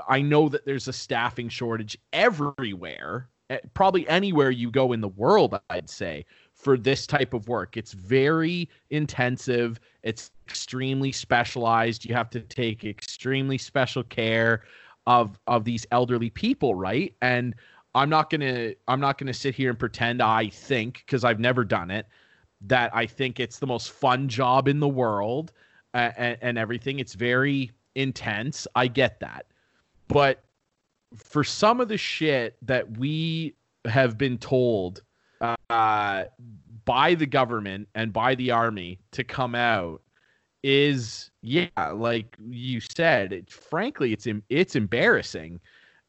I 0.09 0.23
know 0.23 0.49
that 0.49 0.65
there's 0.65 0.89
a 0.89 0.93
staffing 0.93 1.49
shortage 1.49 1.99
everywhere, 2.13 3.29
eh, 3.51 3.59
probably 3.75 4.09
anywhere 4.09 4.51
you 4.51 4.71
go 4.71 4.93
in 4.93 5.01
the 5.01 5.09
world, 5.09 5.59
I'd 5.71 5.91
say, 5.91 6.25
for 6.63 6.79
this 6.79 7.09
type 7.09 7.35
of 7.35 7.49
work. 7.49 7.77
It's 7.77 7.93
very 7.93 8.69
intensive, 8.91 9.81
it's 10.05 10.31
extremely 10.49 11.11
specialized. 11.11 12.05
You 12.05 12.15
have 12.15 12.31
to 12.31 12.41
take 12.41 12.85
extremely 12.85 13.59
special 13.59 14.05
care 14.05 14.63
of 15.07 15.39
of 15.49 15.65
these 15.65 15.85
elderly 15.91 16.31
people, 16.31 16.77
right? 16.77 17.13
And 17.21 17.55
I'm 17.97 18.09
not 18.09 18.31
going 18.31 18.43
to 18.43 18.77
I'm 18.87 19.01
not 19.01 19.19
going 19.19 19.27
to 19.27 19.35
sit 19.35 19.57
here 19.57 19.71
and 19.71 19.79
pretend 19.79 20.23
I 20.23 20.49
think 20.49 21.03
because 21.05 21.25
I've 21.25 21.41
never 21.41 21.65
done 21.65 21.91
it 21.91 22.07
that 22.63 22.95
I 22.95 23.07
think 23.07 23.41
it's 23.41 23.59
the 23.59 23.67
most 23.67 23.91
fun 23.91 24.29
job 24.29 24.69
in 24.69 24.79
the 24.79 24.89
world 24.89 25.51
and, 25.95 26.39
and 26.41 26.59
everything. 26.59 27.01
It's 27.01 27.15
very 27.15 27.73
intense. 27.97 28.69
I 28.77 28.87
get 28.87 29.19
that. 29.19 29.47
But 30.07 30.45
for 31.17 31.43
some 31.43 31.81
of 31.81 31.89
the 31.89 31.99
shit 31.99 32.57
that 32.63 32.99
we 32.99 33.57
have 33.85 34.17
been 34.17 34.39
told 34.39 35.03
uh, 35.43 36.25
by 36.85 37.15
the 37.15 37.27
government 37.27 37.89
and 37.95 38.13
by 38.13 38.35
the 38.35 38.51
army 38.51 38.99
to 39.13 39.25
come 39.25 39.55
out 39.55 40.03
is 40.63 41.31
yeah 41.43 41.69
like 41.93 42.37
you 42.49 42.81
said 42.81 43.33
it, 43.33 43.51
frankly 43.51 44.13
it's 44.13 44.27
it's 44.49 44.77
embarrassing. 44.77 45.61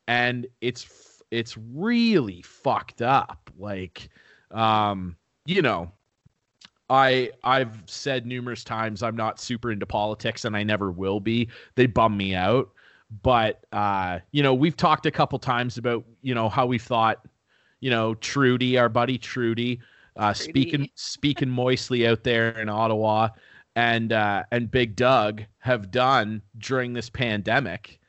And 0.07 0.47
it's 0.61 1.21
it's 1.31 1.57
really 1.73 2.41
fucked 2.43 3.01
up. 3.01 3.49
Like 3.57 4.09
um 4.51 5.15
you 5.45 5.61
know 5.61 5.91
i 6.89 7.31
i've 7.43 7.81
said 7.87 8.25
numerous 8.25 8.63
times 8.63 9.01
i'm 9.01 9.15
not 9.15 9.39
super 9.39 9.71
into 9.71 9.85
politics 9.85 10.45
and 10.45 10.55
i 10.55 10.63
never 10.63 10.91
will 10.91 11.19
be. 11.19 11.47
They 11.75 11.87
bum 11.87 12.15
me 12.17 12.35
out. 12.35 12.69
But 13.23 13.65
uh 13.71 14.19
you 14.31 14.43
know 14.43 14.53
we've 14.53 14.77
talked 14.77 15.05
a 15.05 15.11
couple 15.11 15.39
times 15.39 15.77
about 15.77 16.03
you 16.21 16.35
know 16.35 16.49
how 16.49 16.65
we 16.65 16.77
thought 16.77 17.25
you 17.83 17.89
know 17.89 18.15
trudy 18.15 18.77
our 18.77 18.87
buddy 18.87 19.17
trudy 19.17 19.77
uh 20.15 20.33
Trudy. 20.33 20.49
speaking 20.49 20.89
speaking 20.95 21.49
moistly 21.49 22.07
out 22.07 22.23
there 22.23 22.57
in 22.59 22.69
ottawa. 22.69 23.27
And 23.75 24.13
uh 24.13 24.43
and 24.51 24.71
big 24.71 24.95
doug 24.95 25.43
have 25.59 25.91
done 25.91 26.41
during 26.57 26.93
this 26.93 27.09
pandemic. 27.09 27.99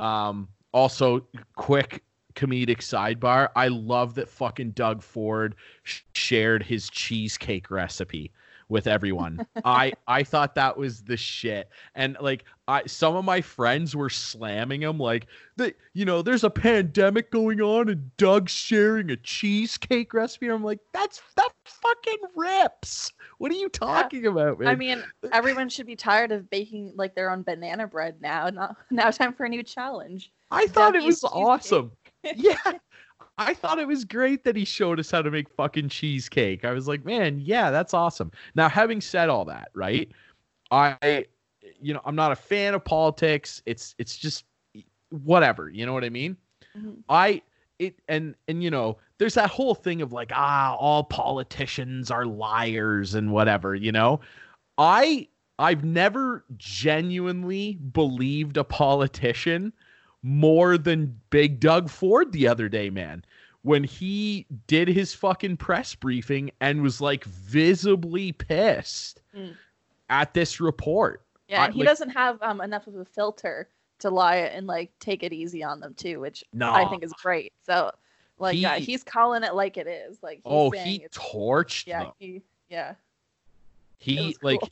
Um 0.00 0.48
also 0.72 1.26
quick 1.56 2.04
comedic 2.36 2.78
sidebar. 2.78 3.50
I 3.54 3.68
love 3.68 4.14
that 4.14 4.30
fucking 4.30 4.70
doug 4.70 5.02
ford 5.02 5.56
sh- 5.82 6.02
shared 6.14 6.62
his 6.62 6.88
cheesecake 6.88 7.70
recipe 7.70 8.32
with 8.68 8.86
everyone 8.86 9.46
i 9.64 9.92
i 10.06 10.22
thought 10.22 10.54
that 10.54 10.76
was 10.76 11.02
the 11.02 11.16
shit 11.16 11.68
and 11.94 12.16
like 12.20 12.44
i 12.66 12.84
some 12.86 13.16
of 13.16 13.24
my 13.24 13.40
friends 13.40 13.96
were 13.96 14.10
slamming 14.10 14.82
him 14.82 14.98
like 14.98 15.26
the 15.56 15.74
you 15.94 16.04
know 16.04 16.22
there's 16.22 16.44
a 16.44 16.50
pandemic 16.50 17.30
going 17.30 17.60
on 17.60 17.88
and 17.88 18.16
doug's 18.16 18.52
sharing 18.52 19.10
a 19.10 19.16
cheesecake 19.16 20.12
recipe 20.14 20.48
i'm 20.48 20.62
like 20.62 20.80
that's 20.92 21.20
that 21.36 21.50
fucking 21.64 22.18
rips 22.34 23.12
what 23.38 23.50
are 23.50 23.56
you 23.56 23.68
talking 23.68 24.26
about 24.26 24.58
man 24.58 24.68
I 24.68 24.74
mean, 24.74 25.02
everyone 25.32 25.68
should 25.68 25.86
be 25.86 25.96
tired 25.96 26.32
of 26.32 26.48
baking 26.50 26.92
like 26.96 27.14
their 27.14 27.30
own 27.30 27.42
banana 27.42 27.86
bread 27.86 28.16
now. 28.20 28.50
Not 28.50 28.76
now, 28.90 29.10
time 29.10 29.32
for 29.32 29.46
a 29.46 29.48
new 29.48 29.62
challenge. 29.62 30.30
I 30.50 30.66
thought 30.66 30.94
it 30.94 31.02
was 31.02 31.20
cheesecake. 31.20 31.32
awesome. 31.32 31.92
yeah. 32.36 32.56
I 33.38 33.54
thought 33.54 33.78
it 33.78 33.86
was 33.86 34.04
great 34.04 34.44
that 34.44 34.56
he 34.56 34.64
showed 34.64 34.98
us 34.98 35.10
how 35.10 35.22
to 35.22 35.30
make 35.30 35.48
fucking 35.48 35.88
cheesecake. 35.88 36.64
I 36.64 36.72
was 36.72 36.88
like, 36.88 37.04
man, 37.04 37.40
yeah, 37.40 37.70
that's 37.70 37.94
awesome. 37.94 38.32
Now, 38.54 38.68
having 38.68 39.00
said 39.00 39.28
all 39.28 39.44
that, 39.46 39.70
right? 39.74 40.10
I 40.70 41.26
you 41.80 41.94
know, 41.94 42.00
I'm 42.04 42.16
not 42.16 42.32
a 42.32 42.36
fan 42.36 42.74
of 42.74 42.84
politics. 42.84 43.62
It's 43.66 43.94
it's 43.98 44.16
just 44.16 44.44
whatever, 45.10 45.70
you 45.70 45.86
know 45.86 45.92
what 45.92 46.04
I 46.04 46.10
mean? 46.10 46.36
Mhm. 46.76 47.02
I 47.08 47.42
it 47.78 47.94
and 48.08 48.34
and 48.48 48.62
you 48.62 48.70
know, 48.70 48.98
there's 49.18 49.34
that 49.34 49.50
whole 49.50 49.74
thing 49.74 50.02
of 50.02 50.12
like, 50.12 50.32
ah, 50.34 50.74
all 50.76 51.04
politicians 51.04 52.10
are 52.10 52.26
liars 52.26 53.14
and 53.14 53.32
whatever, 53.32 53.74
you 53.74 53.92
know? 53.92 54.20
I 54.78 55.28
I've 55.58 55.84
never 55.84 56.44
genuinely 56.56 57.74
believed 57.74 58.56
a 58.56 58.64
politician 58.64 59.72
more 60.22 60.76
than 60.78 61.18
Big 61.30 61.60
Doug 61.60 61.88
Ford 61.88 62.32
the 62.32 62.48
other 62.48 62.68
day, 62.68 62.90
man. 62.90 63.24
When 63.62 63.84
he 63.84 64.46
did 64.66 64.88
his 64.88 65.14
fucking 65.14 65.56
press 65.58 65.94
briefing 65.94 66.50
and 66.60 66.82
was 66.82 67.00
like 67.00 67.24
visibly 67.24 68.32
pissed 68.32 69.20
Mm. 69.34 69.54
at 70.10 70.32
this 70.34 70.60
report. 70.60 71.22
Yeah, 71.48 71.62
I- 71.62 71.64
and 71.66 71.74
he 71.74 71.80
like- 71.80 71.88
doesn't 71.88 72.10
have 72.10 72.40
um, 72.42 72.60
enough 72.60 72.86
of 72.86 72.94
a 72.96 73.04
filter 73.04 73.68
to 74.00 74.10
lie 74.10 74.36
and 74.36 74.66
like 74.66 74.90
take 75.00 75.22
it 75.22 75.32
easy 75.32 75.62
on 75.64 75.80
them 75.80 75.92
too, 75.94 76.20
which 76.20 76.44
No. 76.52 76.72
I 76.72 76.88
think 76.88 77.02
is 77.02 77.12
great. 77.14 77.52
So, 77.66 77.90
like, 78.38 78.56
yeah, 78.56 78.76
he's 78.78 79.02
calling 79.02 79.42
it 79.42 79.54
like 79.54 79.76
it 79.76 79.88
is. 79.88 80.22
Like, 80.22 80.40
oh, 80.44 80.70
he 80.70 81.04
torched 81.10 81.86
yeah, 81.88 82.04
them. 82.04 82.12
he, 82.18 82.42
yeah. 82.70 82.94
He 83.98 84.26
was 84.28 84.42
like 84.42 84.60
cool. 84.60 84.70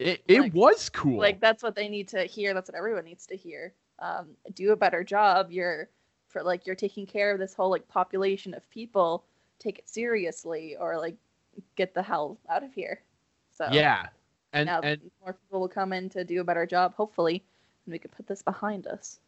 It 0.00 0.22
it 0.28 0.40
Like- 0.40 0.54
was 0.54 0.88
cool. 0.90 1.18
Like 1.18 1.40
that's 1.40 1.62
what 1.62 1.74
they 1.76 1.88
need 1.88 2.08
to 2.08 2.24
hear. 2.24 2.52
That's 2.54 2.68
what 2.68 2.76
everyone 2.76 3.04
needs 3.04 3.26
to 3.26 3.36
hear. 3.36 3.72
Um, 3.98 4.28
do 4.54 4.72
a 4.72 4.76
better 4.76 5.02
job. 5.04 5.50
You're 5.50 5.88
for 6.28 6.42
like 6.42 6.66
you're 6.66 6.76
taking 6.76 7.06
care 7.06 7.32
of 7.32 7.38
this 7.38 7.54
whole 7.54 7.70
like 7.70 7.86
population 7.88 8.54
of 8.54 8.68
people. 8.70 9.24
Take 9.58 9.78
it 9.78 9.88
seriously, 9.88 10.76
or 10.78 10.98
like 10.98 11.16
get 11.76 11.94
the 11.94 12.02
hell 12.02 12.38
out 12.50 12.62
of 12.62 12.72
here. 12.74 13.00
So 13.50 13.68
yeah. 13.72 14.08
And 14.52 14.66
now 14.66 14.80
and 14.80 15.00
more 15.22 15.32
people 15.34 15.60
will 15.60 15.68
come 15.68 15.92
in 15.92 16.08
to 16.10 16.24
do 16.24 16.40
a 16.40 16.44
better 16.44 16.66
job, 16.66 16.94
hopefully, 16.94 17.42
and 17.84 17.92
we 17.92 17.98
can 17.98 18.10
put 18.10 18.26
this 18.26 18.42
behind 18.42 18.86
us. 18.86 19.18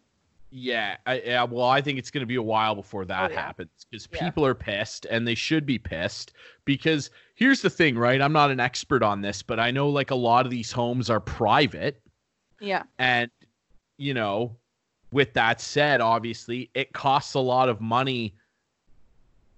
Yeah, 0.50 0.96
I, 1.04 1.20
yeah. 1.20 1.44
Well, 1.44 1.66
I 1.66 1.82
think 1.82 1.98
it's 1.98 2.10
going 2.10 2.22
to 2.22 2.26
be 2.26 2.36
a 2.36 2.42
while 2.42 2.74
before 2.74 3.04
that 3.04 3.30
Oh, 3.30 3.34
yeah. 3.34 3.40
happens 3.40 3.70
because 3.90 4.08
Yeah. 4.10 4.24
people 4.24 4.46
are 4.46 4.54
pissed, 4.54 5.06
and 5.10 5.26
they 5.28 5.34
should 5.34 5.66
be 5.66 5.78
pissed. 5.78 6.32
Because 6.64 7.10
here's 7.34 7.60
the 7.60 7.68
thing, 7.68 7.98
right? 7.98 8.20
I'm 8.22 8.32
not 8.32 8.50
an 8.50 8.58
expert 8.60 9.02
on 9.02 9.20
this, 9.20 9.42
but 9.42 9.60
I 9.60 9.70
know 9.70 9.90
like 9.90 10.10
a 10.10 10.14
lot 10.14 10.46
of 10.46 10.50
these 10.50 10.72
homes 10.72 11.10
are 11.10 11.20
private, 11.20 12.00
Yeah, 12.60 12.84
and 12.98 13.30
you 13.98 14.14
know, 14.14 14.56
with 15.12 15.34
that 15.34 15.60
said, 15.60 16.00
obviously 16.00 16.70
it 16.74 16.92
costs 16.92 17.34
a 17.34 17.40
lot 17.40 17.68
of 17.68 17.80
money. 17.80 18.34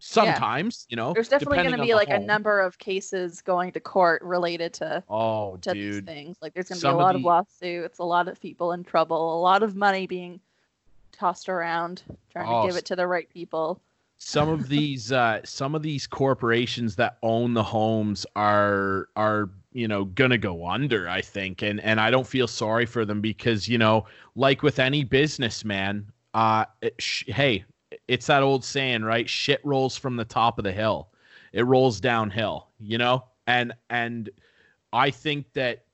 Sometimes, 0.02 0.86
you 0.88 0.96
know, 0.96 1.12
there's 1.12 1.28
definitely 1.28 1.58
going 1.58 1.76
to 1.76 1.82
be 1.82 1.92
like 1.94 2.08
a 2.08 2.18
number 2.18 2.58
of 2.60 2.78
cases 2.78 3.42
going 3.42 3.70
to 3.72 3.80
court 3.80 4.22
related 4.22 4.72
to 4.74 5.04
Oh, 5.10 5.58
to 5.58 5.74
these 5.74 6.00
things. 6.00 6.38
Like 6.40 6.54
there's 6.54 6.70
going 6.70 6.80
to 6.80 6.86
be 6.86 6.90
a 6.90 6.96
lot 6.96 7.14
of 7.14 7.20
the- 7.20 7.28
lawsuits, 7.28 7.98
a 7.98 8.04
lot 8.04 8.26
of 8.26 8.40
people 8.40 8.72
in 8.72 8.82
trouble, 8.82 9.38
a 9.38 9.40
lot 9.42 9.62
of 9.62 9.76
money 9.76 10.06
being 10.06 10.40
tossed 11.12 11.50
around 11.50 12.02
trying 12.32 12.48
Oh, 12.48 12.62
to 12.62 12.68
give 12.68 12.76
it 12.78 12.86
to 12.86 12.96
the 12.96 13.06
right 13.06 13.28
people. 13.28 13.78
some 14.16 14.48
of 14.48 14.68
these 14.70 15.12
uh 15.12 15.40
some 15.44 15.74
of 15.74 15.82
these 15.82 16.06
corporations 16.06 16.96
that 16.96 17.18
own 17.22 17.52
the 17.52 17.62
homes 17.62 18.24
are 18.36 19.08
are 19.16 19.50
you 19.72 19.88
know 19.88 20.04
gonna 20.04 20.38
go 20.38 20.66
under 20.66 21.08
i 21.08 21.20
think. 21.20 21.62
And 21.62 21.80
and 21.80 22.00
i 22.00 22.10
don't 22.10 22.26
feel 22.26 22.46
sorry 22.46 22.86
for 22.86 23.04
them 23.04 23.20
because 23.20 23.68
you 23.68 23.78
know 23.78 24.06
like 24.34 24.62
with 24.62 24.78
any 24.78 25.04
businessman 25.04 26.10
uh 26.34 26.64
it, 26.82 26.94
sh- 26.98 27.24
hey 27.28 27.64
it's 28.06 28.26
that 28.26 28.42
old 28.42 28.64
saying 28.64 29.02
right? 29.02 29.28
Shit 29.28 29.60
rolls 29.64 29.96
from 29.96 30.14
the 30.16 30.24
top 30.24 30.58
of 30.58 30.64
the 30.64 30.70
hill. 30.72 31.08
It 31.52 31.62
rolls 31.62 32.00
downhill 32.00 32.68
you 32.80 32.98
know? 32.98 33.24
And 33.46 33.72
and 33.90 34.30
i 34.92 35.10
think 35.10 35.52
that 35.54 35.84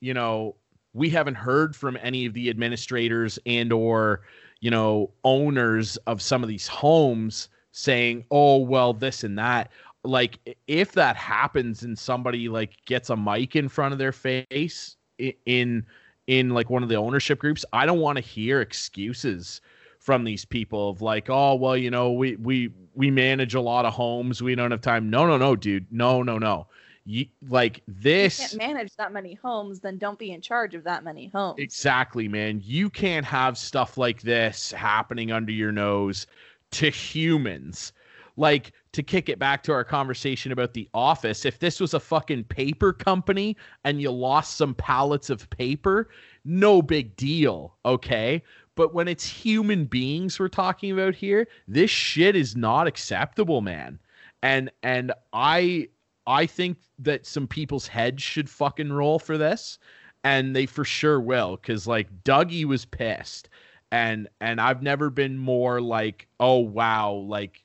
you 0.00 0.14
know 0.14 0.54
we 0.94 1.08
haven't 1.08 1.34
heard 1.34 1.76
from 1.76 1.98
any 2.02 2.26
of 2.26 2.34
the 2.34 2.50
administrators 2.50 3.38
and 3.46 3.72
or 3.72 4.22
you 4.60 4.70
know 4.70 5.10
owners 5.24 5.96
of 6.06 6.20
some 6.20 6.42
of 6.42 6.48
these 6.48 6.66
homes 6.66 7.48
saying 7.72 8.24
oh 8.30 8.58
well 8.58 8.92
this 8.92 9.24
and 9.24 9.38
that 9.38 9.70
like 10.08 10.56
if 10.66 10.92
that 10.92 11.16
happens 11.16 11.82
and 11.82 11.98
somebody 11.98 12.48
like 12.48 12.76
gets 12.86 13.10
a 13.10 13.16
mic 13.16 13.54
in 13.54 13.68
front 13.68 13.92
of 13.92 13.98
their 13.98 14.12
face 14.12 14.96
in 15.18 15.84
in 16.26 16.50
like 16.50 16.70
one 16.70 16.82
of 16.82 16.88
the 16.88 16.96
ownership 16.96 17.38
groups 17.38 17.64
i 17.72 17.84
don't 17.84 18.00
want 18.00 18.16
to 18.16 18.22
hear 18.22 18.60
excuses 18.60 19.60
from 19.98 20.24
these 20.24 20.44
people 20.44 20.90
of 20.90 21.02
like 21.02 21.28
oh 21.28 21.54
well 21.54 21.76
you 21.76 21.90
know 21.90 22.10
we 22.10 22.36
we 22.36 22.72
we 22.94 23.10
manage 23.10 23.54
a 23.54 23.60
lot 23.60 23.84
of 23.84 23.92
homes 23.92 24.42
we 24.42 24.54
don't 24.54 24.70
have 24.70 24.80
time 24.80 25.10
no 25.10 25.26
no 25.26 25.36
no 25.36 25.54
dude 25.54 25.86
no 25.90 26.22
no 26.22 26.38
no 26.38 26.66
you 27.04 27.26
like 27.48 27.82
this 27.88 28.38
you 28.52 28.58
can't 28.58 28.74
manage 28.74 28.94
that 28.96 29.14
many 29.14 29.32
homes, 29.32 29.80
then 29.80 29.96
don't 29.96 30.18
be 30.18 30.30
in 30.30 30.42
charge 30.42 30.74
of 30.74 30.84
that 30.84 31.02
many 31.04 31.28
homes. 31.28 31.58
Exactly, 31.58 32.28
man. 32.28 32.60
You 32.62 32.90
can't 32.90 33.24
have 33.24 33.56
stuff 33.56 33.96
like 33.96 34.20
this 34.20 34.72
happening 34.72 35.32
under 35.32 35.50
your 35.50 35.72
nose 35.72 36.26
to 36.72 36.90
humans. 36.90 37.94
Like 38.38 38.72
to 38.92 39.02
kick 39.02 39.28
it 39.28 39.38
back 39.38 39.62
to 39.64 39.72
our 39.72 39.84
conversation 39.84 40.52
about 40.52 40.72
the 40.72 40.88
office, 40.94 41.44
if 41.44 41.58
this 41.58 41.80
was 41.80 41.92
a 41.92 42.00
fucking 42.00 42.44
paper 42.44 42.92
company 42.92 43.56
and 43.84 44.00
you 44.00 44.10
lost 44.10 44.56
some 44.56 44.74
pallets 44.74 45.28
of 45.28 45.50
paper, 45.50 46.08
no 46.44 46.80
big 46.80 47.16
deal, 47.16 47.76
okay? 47.84 48.42
But 48.76 48.94
when 48.94 49.08
it's 49.08 49.26
human 49.26 49.86
beings 49.86 50.38
we're 50.38 50.48
talking 50.48 50.92
about 50.92 51.16
here, 51.16 51.48
this 51.66 51.90
shit 51.90 52.36
is 52.36 52.54
not 52.56 52.86
acceptable, 52.86 53.60
man. 53.60 53.98
And 54.42 54.70
and 54.84 55.12
I 55.32 55.88
I 56.26 56.46
think 56.46 56.78
that 57.00 57.26
some 57.26 57.48
people's 57.48 57.88
heads 57.88 58.22
should 58.22 58.48
fucking 58.48 58.92
roll 58.92 59.18
for 59.18 59.36
this 59.36 59.78
and 60.24 60.54
they 60.54 60.66
for 60.66 60.84
sure 60.84 61.20
will 61.20 61.56
because 61.56 61.86
like 61.86 62.08
dougie 62.24 62.64
was 62.64 62.84
pissed 62.84 63.48
and 63.92 64.28
and 64.40 64.60
i've 64.60 64.82
never 64.82 65.10
been 65.10 65.38
more 65.38 65.80
like 65.80 66.26
oh 66.40 66.58
wow 66.58 67.12
like 67.12 67.64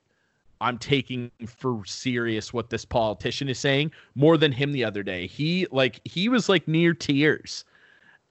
i'm 0.64 0.78
taking 0.78 1.30
for 1.46 1.84
serious 1.86 2.54
what 2.54 2.70
this 2.70 2.86
politician 2.86 3.50
is 3.50 3.60
saying 3.60 3.92
more 4.16 4.38
than 4.38 4.52
him 4.52 4.72
the 4.72 4.84
other 4.84 5.04
day. 5.04 5.28
He 5.28 5.68
like 5.72 6.00
he 6.06 6.30
was 6.30 6.50
like 6.50 6.68
near 6.68 6.94
tears. 6.94 7.66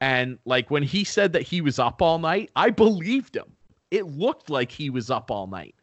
And 0.01 0.39
like 0.45 0.71
when 0.71 0.83
he 0.83 1.05
said 1.05 1.33
that 1.35 1.43
he 1.43 1.61
was 1.61 1.79
up 1.79 2.03
all 2.03 2.19
night 2.19 2.51
i 2.57 2.71
believed 2.71 3.37
him. 3.37 3.53
It 3.91 4.07
looked 4.07 4.49
like 4.49 4.73
he 4.73 4.91
was 4.91 5.11
up 5.11 5.31
all 5.31 5.47
night. 5.47 5.75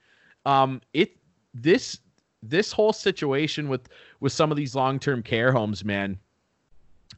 Um 0.45 0.81
it 0.93 1.15
this 1.53 1.99
this 2.41 2.71
whole 2.71 2.93
situation 2.93 3.69
with 3.69 3.87
with 4.19 4.33
some 4.33 4.49
of 4.51 4.57
these 4.57 4.75
long-term 4.75 5.23
care 5.23 5.51
homes 5.51 5.85
man 5.85 6.17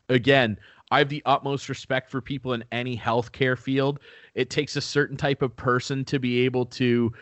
again 0.10 0.58
I 0.92 1.00
have 1.00 1.10
the 1.10 1.24
utmost 1.26 1.70
respect 1.70 2.12
for 2.12 2.20
people 2.20 2.52
in 2.52 2.66
any 2.74 2.98
healthcare 2.98 3.58
field. 3.58 4.02
It 4.36 4.50
takes 4.50 4.76
a 4.76 4.82
certain 4.82 5.16
type 5.16 5.42
of 5.42 5.56
person 5.56 6.04
to 6.06 6.20
be 6.20 6.42
able 6.42 6.66
to 6.66 7.14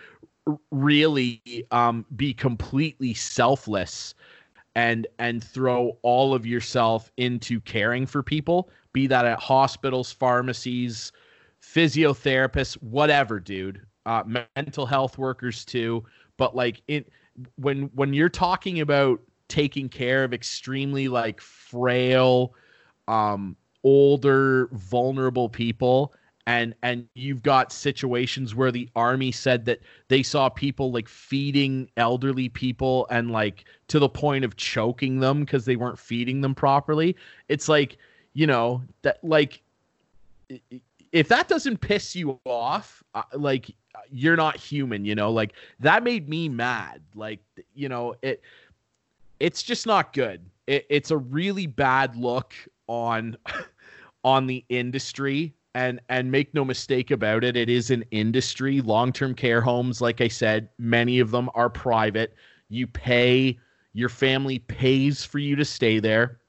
really 0.71 1.41
um, 1.71 2.05
be 2.15 2.33
completely 2.33 3.13
selfless 3.13 4.15
and 4.75 5.07
and 5.17 5.43
throw 5.43 5.97
all 6.03 6.33
of 6.33 6.45
yourself 6.45 7.11
into 7.17 7.59
caring 7.61 8.05
for 8.05 8.23
people, 8.23 8.69
be 8.93 9.07
that 9.07 9.25
at 9.25 9.39
hospitals, 9.39 10.11
pharmacies, 10.11 11.11
physiotherapists, 11.61 12.75
whatever, 12.81 13.39
dude. 13.39 13.81
Uh, 14.05 14.23
mental 14.55 14.85
health 14.85 15.17
workers 15.17 15.65
too. 15.65 16.03
But 16.37 16.55
like 16.55 16.81
it 16.87 17.11
when 17.57 17.83
when 17.93 18.13
you're 18.13 18.29
talking 18.29 18.79
about 18.79 19.19
taking 19.47 19.89
care 19.89 20.23
of 20.23 20.33
extremely 20.33 21.07
like 21.07 21.41
frail 21.41 22.53
um 23.07 23.55
older 23.83 24.69
vulnerable 24.73 25.49
people 25.49 26.13
and 26.49 26.73
and 26.81 27.07
you've 27.13 27.43
got 27.43 27.71
situations 27.71 28.55
where 28.55 28.71
the 28.71 28.89
army 28.95 29.31
said 29.31 29.65
that 29.65 29.81
they 30.07 30.23
saw 30.23 30.49
people 30.49 30.91
like 30.91 31.07
feeding 31.07 31.87
elderly 31.95 32.49
people 32.49 33.05
and 33.11 33.29
like 33.29 33.65
to 33.87 33.99
the 33.99 34.09
point 34.09 34.43
of 34.43 34.55
choking 34.55 35.19
them 35.19 35.41
because 35.41 35.65
they 35.65 35.75
weren't 35.75 35.99
feeding 35.99 36.41
them 36.41 36.55
properly. 36.55 37.15
It's 37.49 37.69
like 37.69 37.97
you 38.33 38.47
know 38.47 38.81
that 39.03 39.23
like 39.23 39.61
if 41.11 41.27
that 41.27 41.47
doesn't 41.47 41.81
piss 41.81 42.15
you 42.15 42.39
off 42.45 43.03
uh, 43.13 43.21
like 43.33 43.69
you're 44.09 44.35
not 44.35 44.57
human 44.57 45.05
you 45.05 45.13
know? 45.13 45.31
Like 45.31 45.53
that 45.79 46.01
made 46.01 46.27
me 46.27 46.49
mad. 46.49 46.99
Like 47.13 47.41
you 47.75 47.89
know 47.89 48.15
it 48.23 48.41
it's 49.39 49.61
just 49.61 49.85
not 49.85 50.13
good. 50.13 50.41
It, 50.65 50.87
it's 50.89 51.11
a 51.11 51.17
really 51.17 51.67
bad 51.67 52.15
look 52.15 52.55
on 52.87 53.37
on 54.23 54.47
the 54.47 54.65
industry 54.69 55.53
and 55.75 55.99
and 56.09 56.31
make 56.31 56.53
no 56.53 56.65
mistake 56.65 57.11
about 57.11 57.43
it 57.43 57.55
it 57.55 57.69
is 57.69 57.91
an 57.91 58.03
industry. 58.11 58.81
Long-term 58.81 59.35
care 59.35 59.61
homes 59.61 60.01
like 60.01 60.21
i 60.21 60.27
said 60.27 60.69
many 60.77 61.19
of 61.19 61.31
them 61.31 61.49
are 61.53 61.69
private. 61.69 62.35
You 62.69 62.87
pay 62.87 63.57
your 63.93 64.09
family 64.09 64.59
pays 64.59 65.25
for 65.25 65.39
you 65.39 65.55
to 65.55 65.65
stay 65.65 65.99
there. 65.99 66.39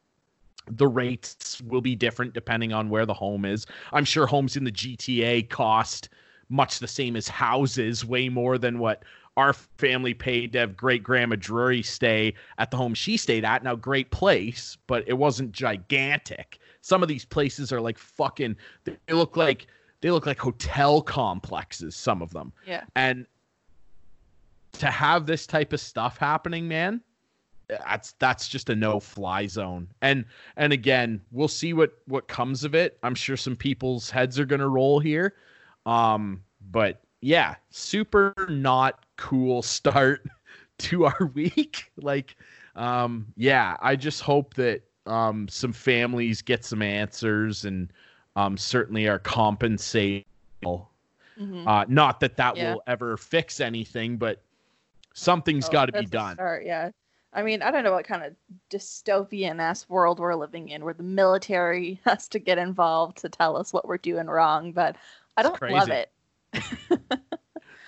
The 0.68 0.86
rates 0.86 1.60
will 1.62 1.80
be 1.80 1.96
different 1.96 2.34
depending 2.34 2.72
on 2.72 2.90
where 2.90 3.06
the 3.06 3.14
home 3.14 3.44
is. 3.44 3.66
I'm 3.92 4.04
sure 4.04 4.26
homes 4.26 4.56
in 4.56 4.64
the 4.64 4.72
gta 4.72 5.48
cost 5.48 6.10
much 6.48 6.78
the 6.78 6.88
same 6.88 7.16
as 7.16 7.28
houses 7.28 8.04
way 8.04 8.28
more 8.28 8.58
than 8.58 8.78
what 8.78 9.04
our 9.36 9.52
family 9.52 10.12
paid 10.12 10.52
to 10.52 10.58
have 10.58 10.76
great 10.76 11.02
grandma 11.02 11.36
drury 11.38 11.82
stay 11.82 12.34
at 12.58 12.70
the 12.70 12.76
home 12.76 12.94
she 12.94 13.16
stayed 13.16 13.44
at. 13.44 13.62
Now 13.62 13.74
great 13.74 14.10
place 14.10 14.78
but 14.86 15.04
it 15.06 15.14
wasn't 15.14 15.52
gigantic 15.52 16.58
some 16.80 17.02
of 17.02 17.08
these 17.08 17.24
places 17.24 17.72
are 17.72 17.80
like 17.80 17.98
fucking 17.98 18.56
they 18.84 18.96
look 19.12 19.36
like 19.36 19.66
they 20.00 20.10
look 20.10 20.26
like 20.26 20.38
hotel 20.38 21.02
complexes 21.02 21.94
some 21.94 22.22
of 22.22 22.32
them. 22.32 22.52
Yeah. 22.66 22.84
and 22.96 23.26
to 24.72 24.86
have 24.86 25.26
this 25.26 25.46
type 25.46 25.72
of 25.72 25.80
stuff 25.80 26.16
happening 26.16 26.68
man 26.68 27.00
that's 27.68 28.12
that's 28.18 28.48
just 28.48 28.68
a 28.70 28.74
no 28.74 28.98
fly 28.98 29.46
zone. 29.46 29.88
And 30.02 30.24
and 30.56 30.72
again 30.72 31.20
we'll 31.30 31.48
see 31.48 31.72
what 31.72 31.92
what 32.06 32.26
comes 32.28 32.64
of 32.64 32.74
it. 32.74 32.98
I'm 33.02 33.14
sure 33.14 33.36
some 33.36 33.56
people's 33.56 34.10
heads 34.10 34.38
are 34.38 34.44
going 34.44 34.60
to 34.60 34.68
roll 34.68 34.98
here. 34.98 35.34
Um 35.86 36.42
but 36.70 37.02
yeah 37.20 37.56
super 37.70 38.34
not 38.48 39.04
cool 39.16 39.62
start 39.62 40.26
to 40.78 41.06
our 41.06 41.30
week. 41.34 41.90
Like 41.96 42.36
um 42.76 43.26
yeah 43.36 43.76
i 43.80 43.96
just 43.96 44.22
hope 44.22 44.54
that 44.54 44.82
um 45.10 45.48
some 45.48 45.72
families 45.72 46.40
get 46.42 46.64
some 46.64 46.80
answers 46.82 47.64
and 47.64 47.92
um 48.36 48.56
certainly 48.56 49.06
are 49.08 49.18
compensated 49.18 50.24
Mhm. 50.64 51.66
uh 51.66 51.84
not 51.88 52.20
that 52.20 52.36
that 52.36 52.56
Yeah. 52.56 52.74
will 52.74 52.82
ever 52.86 53.16
fix 53.16 53.60
anything 53.60 54.16
but 54.16 54.42
something's 55.14 55.68
Oh, 55.68 55.72
got 55.72 55.86
to 55.86 55.92
be 55.92 56.06
done 56.06 56.36
start, 56.36 56.64
yeah. 56.64 56.90
I 57.32 57.42
mean, 57.44 57.62
I 57.62 57.70
don't 57.70 57.84
know 57.84 57.92
what 57.92 58.04
kind 58.06 58.24
of 58.24 58.34
dystopian 58.70 59.60
ass 59.60 59.88
world 59.88 60.18
we're 60.18 60.34
living 60.34 60.68
in 60.68 60.84
where 60.84 60.94
the 60.94 61.04
military 61.04 62.00
has 62.06 62.26
to 62.28 62.38
get 62.40 62.58
involved 62.58 63.18
to 63.18 63.28
tell 63.28 63.56
us 63.56 63.72
what 63.72 63.86
we're 63.86 63.98
doing 63.98 64.26
wrong, 64.26 64.72
but 64.72 64.96
I 65.36 65.42
don't 65.44 65.62
love 65.62 65.90
it. 65.90 66.10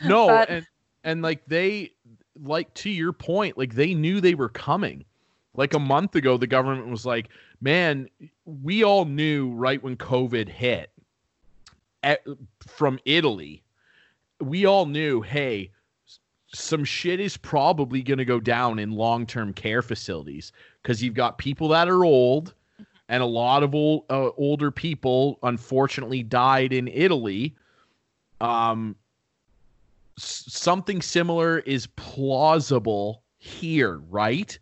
No, 0.05 0.27
But- 0.29 0.49
and 0.49 0.67
and 1.05 1.23
like 1.23 1.45
they 1.47 1.93
like 2.41 2.73
to 2.75 2.91
your 2.91 3.13
point, 3.13 3.59
like 3.59 3.75
they 3.75 3.95
knew 3.95 4.21
they 4.21 4.35
were 4.35 4.49
coming. 4.49 5.05
Like 5.55 5.75
a 5.75 5.79
month 5.79 6.15
ago, 6.15 6.37
the 6.37 6.47
government 6.47 6.89
was 6.89 7.05
like, 7.05 7.29
"Man, 7.61 8.09
we 8.45 8.83
all 8.85 9.05
knew 9.05 9.53
right 9.53 9.83
when 9.83 9.97
COVID 9.97 10.49
hit 10.49 10.91
at, 12.03 12.25
from 12.67 12.99
Italy. 13.05 13.63
We 14.41 14.65
all 14.67 14.87
knew, 14.87 15.21
hey, 15.21 15.71
some 16.55 16.85
shit 16.85 17.21
is 17.21 17.37
probably 17.37 18.03
going 18.03 18.19
to 18.19 18.25
go 18.25 18.41
down 18.41 18.79
in 18.79 18.93
long-term 18.93 19.55
care 19.55 19.83
facilities 19.83 20.53
because 20.83 21.03
you've 21.03 21.15
got 21.15 21.39
people 21.39 21.69
that 21.69 21.89
are 21.89 22.05
old, 22.05 22.55
and 23.09 23.23
a 23.23 23.27
lot 23.27 23.63
of 23.63 23.75
old 23.75 24.05
uh, 24.11 24.31
older 24.37 24.71
people 24.71 25.39
unfortunately 25.43 26.23
died 26.23 26.73
in 26.73 26.89
Italy. 26.89 27.55
Um, 28.41 28.97
s- 30.19 30.45
something 30.49 31.01
similar 31.01 31.61
is 31.61 31.87
plausible 31.89 33.23
here, 33.39 33.99
right? 34.11 34.59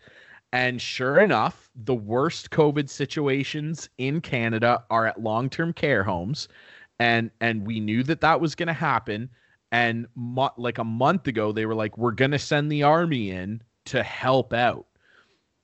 And 0.53 0.81
sure 0.81 1.21
enough, 1.21 1.71
the 1.77 1.95
worst 1.95 2.51
COVID 2.51 2.89
situations 2.89 3.89
in 3.99 4.21
Canada 4.21 4.85
are 4.91 5.07
at 5.07 5.23
long-term 5.23 5.73
care 5.75 6.03
homes, 6.03 6.49
and 6.99 7.31
and 7.41 7.67
we 7.67 7.81
knew 7.81 8.03
that 8.05 8.21
that 8.23 8.41
was 8.41 8.55
going 8.55 8.67
to 8.67 8.73
happen. 8.73 9.31
And 9.73 10.07
mo- 10.17 10.51
like 10.57 10.79
a 10.79 10.85
month 10.85 11.29
ago, 11.29 11.53
they 11.53 11.67
were 11.67 11.75
like, 11.75 11.97
"We're 11.97 12.11
going 12.13 12.33
to 12.33 12.39
send 12.39 12.71
the 12.71 12.83
army 12.83 13.31
in 13.31 13.63
to 13.87 14.03
help 14.03 14.53
out, 14.53 14.87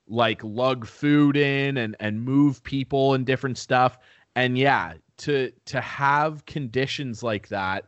like 0.07 0.41
lug 0.43 0.85
food 0.85 1.35
in 1.35 1.77
and 1.77 1.95
and 1.99 2.21
move 2.21 2.63
people 2.63 3.13
and 3.13 3.25
different 3.25 3.57
stuff." 3.57 3.97
And 4.35 4.57
yeah, 4.57 4.93
to 5.17 5.51
to 5.65 5.81
have 5.81 6.45
conditions 6.45 7.23
like 7.23 7.49
that 7.49 7.85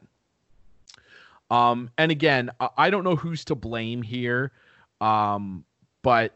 um, 1.52 1.90
and 1.98 2.12
again, 2.12 2.52
I, 2.60 2.70
I 2.78 2.90
don't 2.90 3.04
know 3.04 3.16
who's 3.16 3.44
to 3.46 3.56
blame 3.56 4.02
here, 4.02 4.52
um, 5.02 5.64
but 6.02 6.36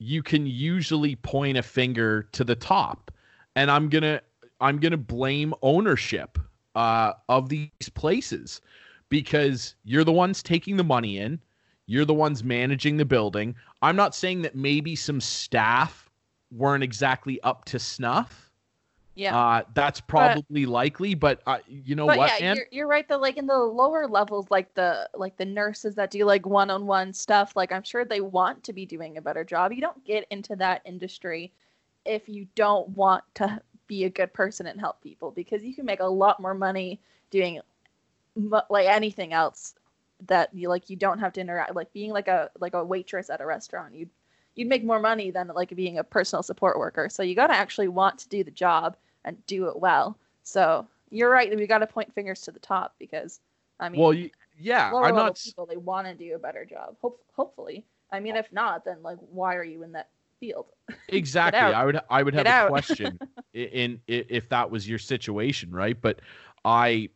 you 0.00 0.22
can 0.22 0.46
usually 0.46 1.14
point 1.14 1.58
a 1.58 1.62
finger 1.62 2.26
to 2.32 2.42
the 2.42 2.56
top, 2.56 3.12
and 3.54 3.70
I'm 3.70 3.88
gonna 3.88 4.22
I'm 4.60 4.80
gonna 4.80 4.96
blame 4.96 5.54
ownership 5.62 6.38
uh, 6.74 7.12
of 7.28 7.50
these 7.50 7.70
places 7.94 8.62
because 9.10 9.74
you're 9.84 10.04
the 10.04 10.12
ones 10.12 10.42
taking 10.42 10.76
the 10.76 10.84
money 10.84 11.18
in, 11.18 11.38
you're 11.86 12.06
the 12.06 12.14
ones 12.14 12.42
managing 12.42 12.96
the 12.96 13.04
building. 13.04 13.54
I'm 13.82 13.96
not 13.96 14.14
saying 14.14 14.42
that 14.42 14.56
maybe 14.56 14.96
some 14.96 15.20
staff 15.20 16.10
weren't 16.50 16.82
exactly 16.82 17.40
up 17.42 17.66
to 17.66 17.78
snuff. 17.78 18.49
Yeah. 19.20 19.38
Uh, 19.38 19.62
that's 19.74 20.00
probably 20.00 20.64
likely, 20.64 21.14
but 21.14 21.42
uh, 21.46 21.58
you 21.68 21.94
know 21.94 22.06
but 22.06 22.16
what, 22.16 22.40
yeah, 22.40 22.54
you're, 22.54 22.66
you're 22.70 22.86
right. 22.86 23.06
That 23.06 23.20
like 23.20 23.36
in 23.36 23.46
the 23.46 23.58
lower 23.58 24.06
levels, 24.06 24.46
like 24.50 24.72
the 24.72 25.10
like 25.14 25.36
the 25.36 25.44
nurses 25.44 25.94
that 25.96 26.10
do 26.10 26.24
like 26.24 26.46
one-on-one 26.46 27.12
stuff, 27.12 27.52
like 27.54 27.70
I'm 27.70 27.82
sure 27.82 28.06
they 28.06 28.22
want 28.22 28.64
to 28.64 28.72
be 28.72 28.86
doing 28.86 29.18
a 29.18 29.20
better 29.20 29.44
job. 29.44 29.72
You 29.72 29.82
don't 29.82 30.02
get 30.06 30.26
into 30.30 30.56
that 30.56 30.80
industry 30.86 31.52
if 32.06 32.30
you 32.30 32.46
don't 32.54 32.88
want 32.96 33.22
to 33.34 33.60
be 33.86 34.04
a 34.04 34.10
good 34.10 34.32
person 34.32 34.66
and 34.66 34.80
help 34.80 35.02
people 35.02 35.32
because 35.32 35.62
you 35.62 35.74
can 35.74 35.84
make 35.84 36.00
a 36.00 36.04
lot 36.04 36.40
more 36.40 36.54
money 36.54 36.98
doing 37.28 37.60
like 38.70 38.86
anything 38.86 39.34
else 39.34 39.74
that 40.28 40.48
you 40.54 40.70
like 40.70 40.88
you 40.88 40.96
don't 40.96 41.18
have 41.18 41.34
to 41.34 41.42
interact 41.42 41.74
like 41.74 41.92
being 41.92 42.10
like 42.10 42.28
a 42.28 42.50
like 42.58 42.72
a 42.72 42.82
waitress 42.82 43.28
at 43.28 43.40
a 43.42 43.46
restaurant 43.46 43.94
you'd 43.94 44.08
you'd 44.54 44.68
make 44.68 44.84
more 44.84 45.00
money 45.00 45.30
than 45.30 45.48
like 45.48 45.74
being 45.76 45.98
a 45.98 46.04
personal 46.04 46.42
support 46.42 46.78
worker 46.78 47.08
so 47.10 47.22
you 47.22 47.34
got 47.34 47.48
to 47.48 47.54
actually 47.54 47.88
want 47.88 48.18
to 48.18 48.28
do 48.28 48.44
the 48.44 48.50
job 48.50 48.96
and 49.24 49.44
do 49.46 49.68
it 49.68 49.78
well 49.78 50.16
so 50.42 50.86
you're 51.10 51.30
right 51.30 51.54
we 51.56 51.66
got 51.66 51.78
to 51.78 51.86
point 51.86 52.12
fingers 52.14 52.40
to 52.42 52.50
the 52.50 52.58
top 52.58 52.94
because 52.98 53.40
i 53.78 53.88
mean 53.88 54.00
well, 54.00 54.10
y- 54.10 54.30
yeah, 54.62 54.92
I'm 54.94 55.14
not. 55.14 55.40
people 55.42 55.64
they 55.64 55.78
want 55.78 56.06
to 56.06 56.14
do 56.14 56.34
a 56.34 56.38
better 56.38 56.64
job 56.66 56.96
Hope, 57.00 57.20
hopefully 57.34 57.84
i 58.12 58.20
mean 58.20 58.36
if 58.36 58.52
not 58.52 58.84
then 58.84 58.98
like 59.02 59.18
why 59.30 59.54
are 59.56 59.64
you 59.64 59.82
in 59.82 59.92
that 59.92 60.08
field 60.38 60.66
exactly 61.08 61.60
i 61.60 61.84
would 61.84 62.00
i 62.10 62.22
would 62.22 62.34
have 62.34 62.44
Get 62.44 62.54
a 62.54 62.58
out. 62.64 62.68
question 62.68 63.18
i- 63.54 63.58
in, 63.58 64.00
if 64.06 64.48
that 64.50 64.70
was 64.70 64.88
your 64.88 64.98
situation 64.98 65.70
right 65.70 66.00
but 66.00 66.20
i 66.64 67.08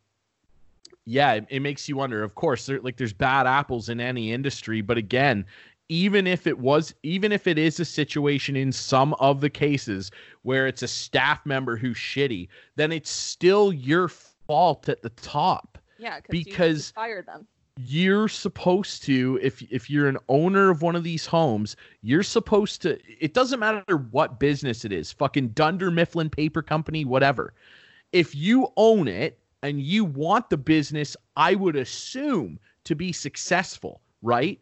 yeah 1.05 1.35
it, 1.35 1.47
it 1.51 1.61
makes 1.61 1.89
you 1.89 1.97
wonder 1.97 2.23
of 2.23 2.35
course 2.35 2.67
there, 2.67 2.81
like 2.81 2.97
there's 2.97 3.13
bad 3.13 3.47
apples 3.47 3.89
in 3.89 4.01
any 4.01 4.33
industry 4.33 4.81
but 4.81 4.97
again 4.97 5.45
even 5.89 6.27
if 6.27 6.47
it 6.47 6.59
was 6.59 6.95
even 7.03 7.31
if 7.33 7.47
it 7.47 7.59
is 7.59 7.79
a 7.81 7.85
situation 7.85 8.57
in 8.57 8.73
some 8.73 9.15
of 9.15 9.41
the 9.41 9.51
cases 9.51 10.11
where 10.43 10.67
it's 10.67 10.83
a 10.83 10.89
staff 10.89 11.45
member 11.45 11.77
who's 11.77 11.97
shitty 11.97 12.49
then 12.77 12.91
it's 12.93 13.11
still 13.11 13.73
your 13.73 14.09
fault 14.09 14.89
at 14.89 15.03
the 15.03 15.11
top. 15.11 15.79
Yeah 15.99 16.17
you- 16.17 16.39
you 16.39 16.45
Because- 16.45 16.91
fire 16.93 17.23
them. 17.23 17.47
you're 17.77 18.29
supposed 18.29 19.03
to 19.03 19.39
if 19.43 19.61
if 19.71 19.91
you're 19.91 20.09
an 20.09 20.19
owner 20.29 20.71
of 20.71 20.81
one 20.81 20.95
of 20.97 21.03
these 21.05 21.27
homes 21.27 21.75
you're 22.03 22.23
supposed 22.23 22.81
to 22.83 22.99
it 23.23 23.35
doesn't 23.35 23.59
matter 23.61 23.97
what 24.13 24.39
business 24.39 24.85
it 24.85 24.93
is 24.93 25.11
fucking 25.13 25.49
dunder 25.49 25.91
mifflin 25.91 26.31
paper 26.31 26.63
company 26.63 27.05
whatever. 27.05 27.53
If 28.13 28.33
you 28.35 28.69
own 28.77 29.09
it 29.09 29.39
and 29.63 29.83
you 29.83 30.05
want 30.05 30.51
the 30.51 30.57
business 30.57 31.17
i 31.37 31.55
would 31.57 31.75
assume 31.77 32.59
to 32.85 32.95
be 32.95 33.13
successful 33.13 34.01
right? 34.23 34.59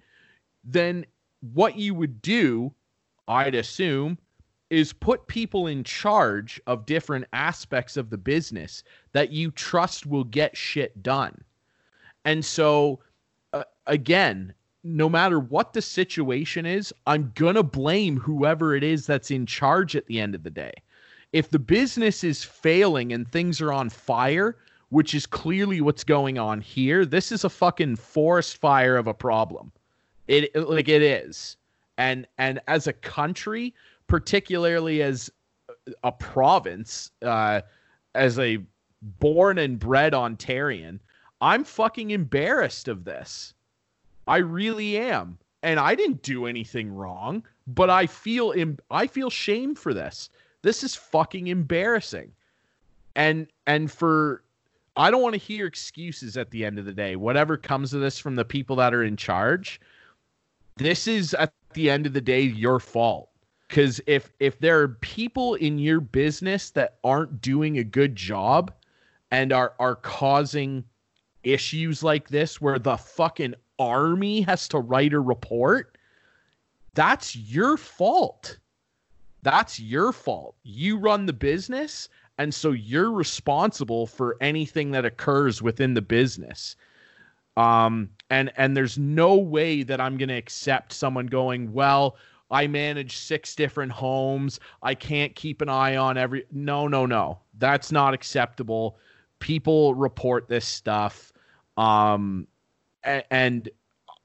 Then 0.65 1.05
what 1.53 1.77
you 1.77 1.95
would 1.95 2.23
do 2.23 2.73
i'd 3.29 3.55
assume 3.55 4.17
is 4.71 4.93
put 4.93 5.27
people 5.27 5.67
in 5.67 5.85
charge 5.85 6.61
of 6.67 6.87
different 6.87 7.27
aspects 7.33 7.97
of 7.97 8.09
the 8.09 8.17
business 8.17 8.83
that 9.13 9.31
you 9.31 9.51
trust 9.51 10.07
will 10.07 10.25
get 10.25 10.57
shit 10.57 11.03
done 11.03 11.37
and 12.25 12.45
so, 12.45 13.01
uh, 13.53 13.65
again, 13.87 14.55
no 14.85 15.09
matter 15.09 15.39
what 15.39 15.73
the 15.73 15.83
situation 15.83 16.67
is, 16.67 16.93
I'm 17.07 17.33
going 17.35 17.55
to 17.55 17.63
blame 17.63 18.19
whoever 18.19 18.75
it 18.75 18.83
is 18.83 19.07
that's 19.07 19.31
in 19.31 19.47
charge 19.47 19.97
at 19.97 20.07
the 20.07 20.21
end 20.21 20.35
of 20.35 20.43
the 20.43 20.51
day. 20.51 20.73
If 21.33 21.51
the 21.51 21.59
business 21.59 22.25
is 22.25 22.45
failing 22.45 23.13
and 23.13 23.31
things 23.31 23.61
are 23.61 23.73
on 23.73 23.91
fire, 23.91 24.57
which 24.91 25.15
is 25.15 25.27
clearly 25.27 25.81
what's 25.81 26.05
going 26.05 26.39
on 26.39 26.61
here, 26.61 27.07
this 27.07 27.33
is 27.33 27.45
a 27.45 27.51
fucking 27.51 27.97
forest 27.97 28.59
fire 28.59 28.97
of 28.97 29.07
a 29.07 29.15
problem. 29.15 29.73
It 30.29 30.55
like 30.55 30.89
it 30.89 31.03
is. 31.03 31.57
And 31.99 32.27
and 32.39 32.61
as 32.69 32.87
a 32.87 32.93
country, 32.93 33.75
particularly 34.07 35.03
as 35.03 35.31
a 36.05 36.13
province, 36.13 37.11
uh, 37.23 37.63
as 38.15 38.39
a 38.39 38.59
born 39.19 39.59
and 39.59 39.79
bred 39.79 40.13
Ontarian, 40.13 41.01
I'm 41.41 41.65
fucking 41.65 42.11
embarrassed 42.11 42.89
of 42.89 43.05
this. 43.05 43.55
I 44.27 44.39
really 44.39 44.97
am. 44.97 45.39
And 45.65 45.79
I 45.79 45.95
didn't 45.95 46.23
do 46.23 46.47
anything 46.47 46.93
wrong, 46.93 47.45
but 47.67 47.91
I 47.91 48.07
feel 48.07 48.53
Im- 48.53 48.79
I 48.91 49.07
feel 49.07 49.31
shame 49.31 49.75
for 49.75 49.95
this. 49.95 50.31
This 50.63 50.83
is 50.83 50.95
fucking 50.95 51.49
embarrassing. 51.49 52.33
And 53.17 53.49
and 53.67 53.91
for 53.91 54.43
I 54.97 55.11
don't 55.11 55.23
want 55.23 55.35
to 55.35 55.41
hear 55.41 55.67
excuses 55.67 56.37
at 56.37 56.51
the 56.51 56.65
end 56.65 56.79
of 56.79 56.85
the 56.85 56.93
day. 56.93 57.17
Whatever 57.17 57.57
comes 57.57 57.95
of 57.95 58.01
this 58.01 58.19
from 58.19 58.37
the 58.37 58.45
people 58.45 58.77
that 58.77 58.95
are 58.95 59.03
in 59.05 59.17
charge, 59.17 59.81
this 60.77 61.07
is 61.07 61.35
at 61.35 61.53
the 61.75 61.91
end 61.91 62.07
of 62.07 62.13
the 62.13 62.21
day 62.21 62.43
your 62.43 62.81
fault. 62.81 63.31
Cuz 63.69 64.01
if 64.07 64.33
if 64.39 64.59
there 64.59 64.81
are 64.81 64.89
people 64.89 65.55
in 65.55 65.79
your 65.79 66.01
business 66.01 66.71
that 66.71 66.99
aren't 67.03 67.41
doing 67.41 67.79
a 67.79 67.85
good 67.85 68.17
job 68.17 68.73
and 69.31 69.53
are 69.53 69.75
are 69.79 69.97
causing 69.97 70.85
issues 71.43 72.03
like 72.03 72.29
this 72.29 72.61
where 72.61 72.79
the 72.79 72.97
fucking 72.97 73.55
army 73.79 74.43
has 74.43 74.69
to 74.69 74.79
write 74.79 75.13
a 75.13 75.21
report, 75.21 75.97
that's 76.95 77.35
your 77.35 77.77
fault. 77.77 78.59
That's 79.43 79.81
your 79.81 80.13
fault. 80.13 80.55
You 80.63 80.99
run 80.99 81.27
the 81.27 81.33
business, 81.33 82.09
and 82.39 82.55
so 82.55 82.71
you're 82.71 83.11
responsible 83.11 84.07
for 84.07 84.37
anything 84.41 84.93
that 84.93 85.05
occurs 85.05 85.63
within 85.63 85.95
the 85.95 86.03
business. 86.03 86.77
Um, 87.57 88.11
and 88.33 88.51
and 88.57 88.75
there's 88.75 88.97
no 88.99 89.37
way 89.37 89.83
that 89.83 90.01
I'm 90.01 90.17
gonna 90.17 90.39
accept 90.39 90.95
someone 90.95 91.27
going, 91.27 91.71
well, 91.71 92.17
I 92.51 92.67
manage 92.67 93.19
six 93.19 93.55
different 93.55 93.93
homes. 93.93 94.59
I 94.83 94.95
can't 94.95 95.35
keep 95.35 95.61
an 95.61 95.69
eye 95.69 95.97
on 95.97 96.17
every. 96.17 96.47
No, 96.51 96.89
no, 96.89 97.05
no. 97.05 97.41
That's 97.59 97.93
not 97.93 98.15
acceptable. 98.15 98.97
People 99.39 99.95
report 99.95 100.49
this 100.49 100.67
stuff. 100.67 101.35
Um, 101.77 102.47
and 103.05 103.69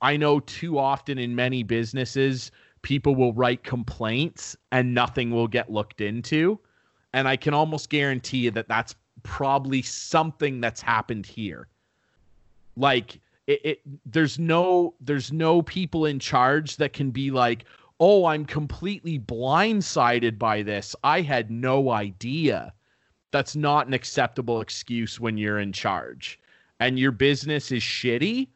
I 0.02 0.16
know 0.16 0.40
too 0.40 0.80
often 0.80 1.18
in 1.18 1.36
many 1.36 1.64
businesses, 1.64 2.52
people 2.84 3.14
will 3.14 3.34
write 3.34 3.66
complaints 3.66 4.56
and 4.72 4.94
nothing 4.94 5.32
will 5.32 5.50
get 5.50 5.70
looked 5.70 6.00
into. 6.00 6.58
And 7.12 7.28
I 7.28 7.36
can 7.36 7.54
almost 7.54 7.90
guarantee 7.90 8.38
you 8.38 8.52
that 8.52 8.70
that's 8.70 8.96
probably 9.24 9.82
something 9.82 10.62
that's 10.62 10.82
happened 10.82 11.26
here. 11.26 11.68
Like 12.78 13.20
it, 13.48 13.66
it 13.66 13.82
there's 14.06 14.38
no 14.38 14.94
there's 15.02 15.32
no 15.32 15.62
people 15.62 16.06
in 16.06 16.20
charge 16.20 16.78
that 16.78 16.94
can 16.94 17.12
be 17.12 17.32
like, 17.32 17.66
oh, 18.00 18.26
I'm 18.26 18.46
completely 18.46 19.18
blindsided 19.18 20.38
by 20.38 20.62
this. 20.62 20.96
I 21.04 21.22
had 21.22 21.50
no 21.50 21.90
idea. 21.90 22.74
That's 23.32 23.56
not 23.56 23.88
an 23.88 23.94
acceptable 23.94 24.62
excuse 24.62 25.20
when 25.20 25.38
you're 25.38 25.60
in 25.60 25.74
charge 25.74 26.40
and 26.80 27.00
your 27.00 27.12
business 27.12 27.72
is 27.72 27.82
shitty. 27.82 28.48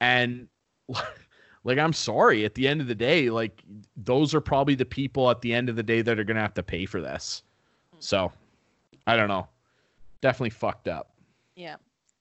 And 0.00 0.48
like, 1.64 1.78
I'm 1.78 1.92
sorry, 1.92 2.44
at 2.44 2.54
the 2.54 2.68
end 2.68 2.80
of 2.80 2.86
the 2.86 2.94
day, 2.94 3.30
like, 3.30 3.62
those 3.96 4.34
are 4.34 4.40
probably 4.40 4.74
the 4.74 4.84
people 4.84 5.30
at 5.30 5.40
the 5.40 5.52
end 5.52 5.68
of 5.68 5.76
the 5.76 5.82
day 5.82 6.02
that 6.02 6.18
are 6.18 6.24
going 6.24 6.36
to 6.36 6.42
have 6.42 6.54
to 6.54 6.62
pay 6.62 6.86
for 6.86 7.00
this. 7.00 7.42
So 7.98 8.30
I 9.06 9.16
don't 9.16 9.28
know. 9.28 9.48
Definitely 10.20 10.50
fucked 10.50 10.88
up. 10.88 11.10
Yeah. 11.56 11.76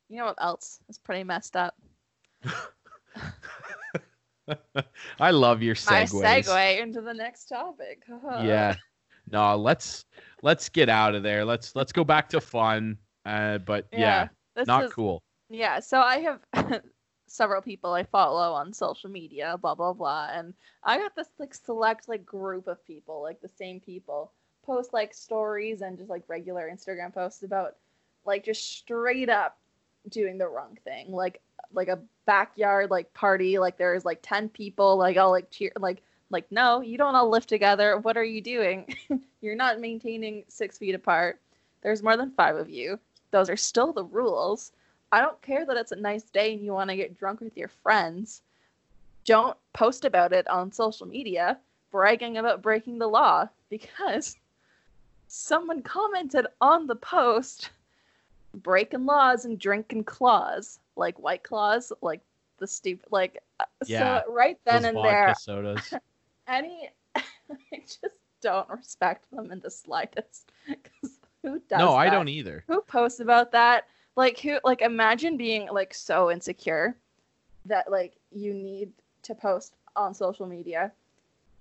You 0.09 0.17
know 0.17 0.25
what 0.25 0.37
else 0.41 0.79
is 0.89 0.97
pretty 0.97 1.23
messed 1.23 1.55
up? 1.55 1.75
I 5.19 5.31
love 5.31 5.61
your 5.61 5.75
My 5.89 6.03
segues. 6.03 6.23
segue 6.23 6.81
into 6.81 7.01
the 7.01 7.13
next 7.13 7.45
topic. 7.45 8.03
Yeah. 8.41 8.75
No, 9.29 9.57
let's 9.57 10.05
let's 10.41 10.69
get 10.69 10.87
out 10.87 11.13
of 11.13 11.23
there. 11.23 11.43
Let's 11.43 11.75
let's 11.75 11.91
go 11.91 12.05
back 12.05 12.29
to 12.29 12.39
fun. 12.39 12.97
Uh, 13.25 13.57
but 13.57 13.87
yeah, 13.91 14.29
this 14.55 14.67
not 14.67 14.85
is- 14.85 14.93
cool. 14.93 15.21
Yeah, 15.49 15.79
so 15.79 15.99
I 15.99 16.19
have 16.19 16.39
several 17.27 17.61
people 17.61 17.93
I 17.93 18.03
follow 18.03 18.53
on 18.53 18.73
social 18.73 19.09
media, 19.09 19.57
blah 19.61 19.75
blah 19.75 19.93
blah, 19.93 20.29
and 20.31 20.53
I 20.83 20.97
got 20.97 21.15
this 21.15 21.27
like 21.39 21.53
select 21.53 22.07
like 22.07 22.25
group 22.25 22.67
of 22.67 22.85
people, 22.85 23.21
like 23.21 23.41
the 23.41 23.49
same 23.49 23.79
people, 23.81 24.31
post 24.65 24.93
like 24.93 25.13
stories 25.13 25.81
and 25.81 25.97
just 25.97 26.09
like 26.09 26.23
regular 26.29 26.69
Instagram 26.73 27.13
posts 27.13 27.43
about 27.43 27.75
like 28.25 28.45
just 28.45 28.77
straight 28.77 29.29
up 29.29 29.57
doing 30.09 30.37
the 30.37 30.47
wrong 30.47 30.77
thing, 30.85 31.11
like 31.11 31.41
like 31.73 31.87
a 31.87 31.99
backyard 32.25 32.89
like 32.91 33.13
party, 33.13 33.59
like 33.59 33.77
there's 33.77 34.05
like 34.05 34.19
ten 34.21 34.49
people, 34.49 34.97
like 34.97 35.17
all 35.17 35.31
like 35.31 35.49
cheer, 35.49 35.71
like 35.79 36.01
like 36.29 36.51
no, 36.51 36.81
you 36.81 36.97
don't 36.97 37.15
all 37.15 37.29
live 37.29 37.47
together. 37.47 37.97
What 37.97 38.17
are 38.17 38.23
you 38.23 38.41
doing? 38.41 38.93
You're 39.41 39.55
not 39.55 39.79
maintaining 39.79 40.43
six 40.47 40.77
feet 40.77 40.95
apart. 40.95 41.39
There's 41.81 42.03
more 42.03 42.17
than 42.17 42.31
five 42.31 42.55
of 42.55 42.69
you. 42.69 42.99
Those 43.31 43.49
are 43.49 43.57
still 43.57 43.93
the 43.93 44.03
rules. 44.03 44.71
I 45.11 45.21
don't 45.21 45.41
care 45.41 45.65
that 45.65 45.77
it's 45.77 45.93
a 45.93 45.97
nice 45.97 46.23
day 46.23 46.53
and 46.53 46.63
you 46.63 46.73
want 46.73 46.89
to 46.89 46.95
get 46.95 47.17
drunk 47.17 47.39
with 47.39 47.55
your 47.55 47.69
friends. 47.69 48.41
Don't 49.25 49.57
post 49.73 50.05
about 50.05 50.33
it 50.33 50.47
on 50.47 50.71
social 50.71 51.07
media 51.07 51.57
bragging 51.91 52.37
about 52.37 52.61
breaking 52.61 52.99
the 52.99 53.07
law 53.07 53.47
because 53.69 54.37
someone 55.27 55.81
commented 55.81 56.47
on 56.61 56.87
the 56.87 56.95
post 56.95 57.69
breaking 58.53 59.05
laws 59.05 59.45
and 59.45 59.59
drinking 59.59 60.03
claws 60.03 60.79
like 60.97 61.19
white 61.19 61.43
claws 61.43 61.91
like 62.01 62.21
the 62.59 62.67
stupid 62.67 63.07
like 63.11 63.41
uh, 63.59 63.65
Yeah, 63.85 64.21
so 64.23 64.31
right 64.33 64.57
then 64.65 64.85
and 64.85 64.97
there 64.97 65.33
sodas. 65.35 65.93
any 66.47 66.89
I 67.15 67.23
just 67.81 68.15
don't 68.41 68.69
respect 68.69 69.29
them 69.31 69.51
in 69.51 69.59
the 69.59 69.71
slightest 69.71 70.51
'Cause 70.67 71.19
who 71.43 71.59
does 71.69 71.79
no, 71.79 71.95
I 71.95 72.09
don't 72.09 72.29
either. 72.29 72.63
who 72.67 72.81
posts 72.81 73.19
about 73.19 73.51
that 73.51 73.85
like 74.15 74.39
who 74.39 74.59
like 74.63 74.81
imagine 74.81 75.37
being 75.37 75.67
like 75.71 75.93
so 75.93 76.31
insecure 76.31 76.95
that 77.65 77.91
like 77.91 78.13
you 78.31 78.53
need 78.53 78.91
to 79.23 79.35
post 79.35 79.73
on 79.95 80.13
social 80.13 80.45
media 80.47 80.91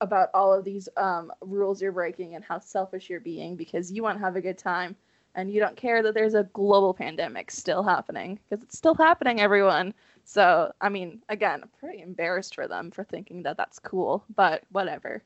about 0.01 0.29
all 0.35 0.53
of 0.53 0.65
these 0.65 0.89
um, 0.97 1.33
rules 1.41 1.81
you're 1.81 1.93
breaking 1.93 2.35
and 2.35 2.45
how 2.45 2.59
selfish 2.59 3.09
you're 3.09 3.21
being 3.21 3.57
because 3.57 3.91
you 3.91 4.03
want 4.03 4.19
to 4.19 4.25
have 4.25 4.37
a 4.37 4.41
good 4.41 4.59
time 4.59 4.95
and 5.37 5.53
you 5.53 5.61
don't 5.61 5.77
care 5.77 6.03
that 6.03 6.15
there's 6.15 6.35
a 6.35 6.45
global 6.55 6.93
pandemic 6.95 7.51
still 7.51 7.83
happening 7.85 8.41
because 8.49 8.65
it's 8.65 8.77
still 8.77 8.95
happening 8.95 9.41
everyone 9.41 9.95
so 10.25 10.73
i 10.81 10.89
mean 10.89 11.23
again 11.29 11.61
i'm 11.63 11.71
pretty 11.79 12.03
embarrassed 12.03 12.55
for 12.55 12.67
them 12.67 12.91
for 12.91 13.05
thinking 13.05 13.43
that 13.43 13.57
that's 13.57 13.79
cool 13.79 14.25
but 14.35 14.65
whatever 14.73 15.23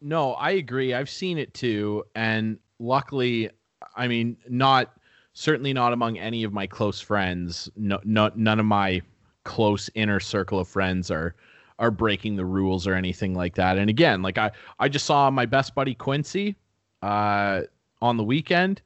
No, 0.00 0.34
I 0.34 0.52
agree. 0.52 0.94
I've 0.94 1.10
seen 1.10 1.38
it 1.38 1.54
too, 1.54 2.04
and 2.14 2.58
luckily, 2.78 3.50
I 3.96 4.06
mean, 4.08 4.36
not 4.48 4.96
certainly 5.32 5.72
not 5.72 5.92
among 5.92 6.18
any 6.18 6.44
of 6.44 6.52
my 6.52 6.66
close 6.66 7.00
friends. 7.00 7.68
No, 7.76 7.98
no 8.04 8.30
none 8.34 8.60
of 8.60 8.66
my 8.66 9.02
close 9.44 9.90
inner 9.94 10.20
circle 10.20 10.60
of 10.60 10.68
friends 10.68 11.10
are 11.10 11.34
are 11.78 11.90
breaking 11.90 12.36
the 12.36 12.44
rules 12.44 12.86
or 12.86 12.94
anything 12.94 13.34
like 13.34 13.54
that. 13.56 13.78
And 13.78 13.90
again, 13.90 14.22
like 14.22 14.38
I 14.38 14.52
I 14.78 14.88
just 14.88 15.06
saw 15.06 15.30
my 15.30 15.46
best 15.46 15.74
buddy 15.74 15.94
Quincy 15.94 16.56
uh 17.02 17.62
on 18.00 18.16
the 18.16 18.24
weekend 18.24 18.82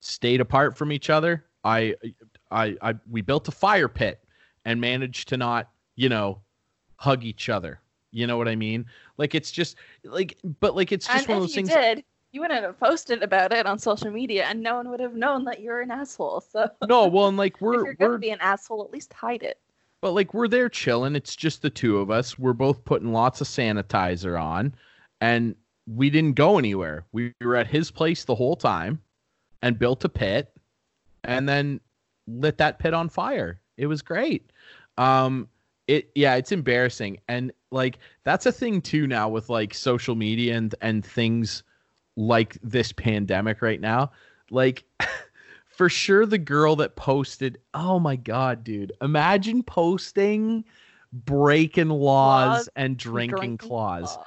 stayed 0.00 0.40
apart 0.40 0.76
from 0.76 0.92
each 0.92 1.10
other. 1.10 1.46
I 1.64 1.94
I 2.50 2.76
I 2.82 2.94
we 3.10 3.20
built 3.22 3.48
a 3.48 3.52
fire 3.52 3.88
pit 3.88 4.24
and 4.64 4.80
managed 4.80 5.28
to 5.28 5.36
not, 5.36 5.70
you 5.96 6.08
know, 6.08 6.40
hug 6.96 7.24
each 7.24 7.48
other. 7.48 7.80
You 8.10 8.26
know 8.26 8.36
what 8.38 8.48
I 8.48 8.56
mean? 8.56 8.86
Like 9.18 9.34
it's 9.34 9.50
just 9.50 9.76
like 10.04 10.38
but 10.60 10.74
like 10.76 10.92
it's 10.92 11.08
just 11.08 11.28
and 11.28 11.28
one 11.28 11.38
of 11.38 11.42
if 11.42 11.42
those 11.44 11.54
you 11.54 11.62
things 11.62 11.68
did 11.68 12.04
you 12.32 12.40
wouldn't 12.42 12.62
have 12.62 12.78
posted 12.78 13.22
about 13.22 13.52
it 13.52 13.66
on 13.66 13.78
social 13.78 14.10
media 14.10 14.44
and 14.46 14.62
no 14.62 14.76
one 14.76 14.90
would 14.90 15.00
have 15.00 15.14
known 15.14 15.44
that 15.44 15.60
you're 15.60 15.80
an 15.80 15.90
asshole 15.90 16.40
so 16.40 16.68
No, 16.88 17.06
well 17.06 17.28
and 17.28 17.36
like 17.36 17.60
we're 17.60 17.84
you're 17.84 17.94
gonna 17.94 18.12
we're 18.12 18.18
be 18.18 18.30
an 18.30 18.40
asshole 18.40 18.84
at 18.84 18.90
least 18.90 19.12
hide 19.12 19.42
it 19.42 19.60
But 20.00 20.12
like 20.12 20.34
we're 20.34 20.48
there 20.48 20.68
chilling. 20.68 21.16
It's 21.16 21.36
just 21.36 21.62
the 21.62 21.70
two 21.70 21.98
of 21.98 22.10
us. 22.10 22.38
We're 22.38 22.52
both 22.52 22.84
putting 22.84 23.12
lots 23.12 23.40
of 23.40 23.46
sanitizer 23.48 24.40
on, 24.40 24.74
and 25.20 25.54
we 25.86 26.10
didn't 26.10 26.34
go 26.34 26.58
anywhere. 26.58 27.06
We 27.12 27.34
were 27.40 27.56
at 27.56 27.66
his 27.66 27.90
place 27.90 28.24
the 28.24 28.34
whole 28.34 28.56
time, 28.56 29.00
and 29.62 29.78
built 29.78 30.04
a 30.04 30.08
pit, 30.08 30.52
and 31.24 31.48
then 31.48 31.80
lit 32.26 32.58
that 32.58 32.78
pit 32.78 32.94
on 32.94 33.08
fire. 33.08 33.60
It 33.76 33.86
was 33.86 34.02
great. 34.02 34.50
Um, 34.96 35.48
it 35.86 36.10
yeah, 36.14 36.34
it's 36.34 36.52
embarrassing, 36.52 37.18
and 37.28 37.52
like 37.70 37.98
that's 38.24 38.46
a 38.46 38.52
thing 38.52 38.80
too 38.80 39.06
now 39.06 39.28
with 39.28 39.48
like 39.48 39.74
social 39.74 40.14
media 40.14 40.56
and 40.56 40.74
and 40.80 41.04
things 41.04 41.62
like 42.16 42.58
this 42.62 42.92
pandemic 42.92 43.62
right 43.62 43.80
now. 43.80 44.10
Like 44.50 44.84
for 45.78 45.88
sure 45.88 46.26
the 46.26 46.38
girl 46.38 46.74
that 46.74 46.96
posted 46.96 47.56
oh 47.72 48.00
my 48.00 48.16
god 48.16 48.64
dude 48.64 48.92
imagine 49.00 49.62
posting 49.62 50.64
breaking 51.12 51.88
laws 51.88 52.48
Laws 52.48 52.68
and 52.74 52.96
drinking, 52.96 53.36
Drinking 53.36 53.58
claws 53.58 54.14
claw. 54.14 54.24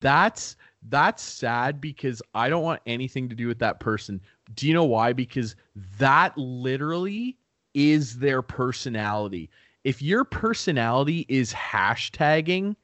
that's 0.00 0.56
that's 0.88 1.22
sad 1.22 1.82
because 1.82 2.22
i 2.34 2.48
don't 2.48 2.62
want 2.62 2.80
anything 2.86 3.28
to 3.28 3.34
do 3.34 3.46
with 3.46 3.58
that 3.58 3.78
person 3.78 4.22
do 4.54 4.66
you 4.66 4.74
know 4.74 4.84
why? 4.84 5.12
Because 5.12 5.56
that 5.98 6.36
literally 6.36 7.36
is 7.74 8.18
their 8.18 8.42
personality. 8.42 9.50
If 9.84 10.02
your 10.02 10.24
personality 10.24 11.26
is 11.28 11.52
hashtagging 11.52 12.76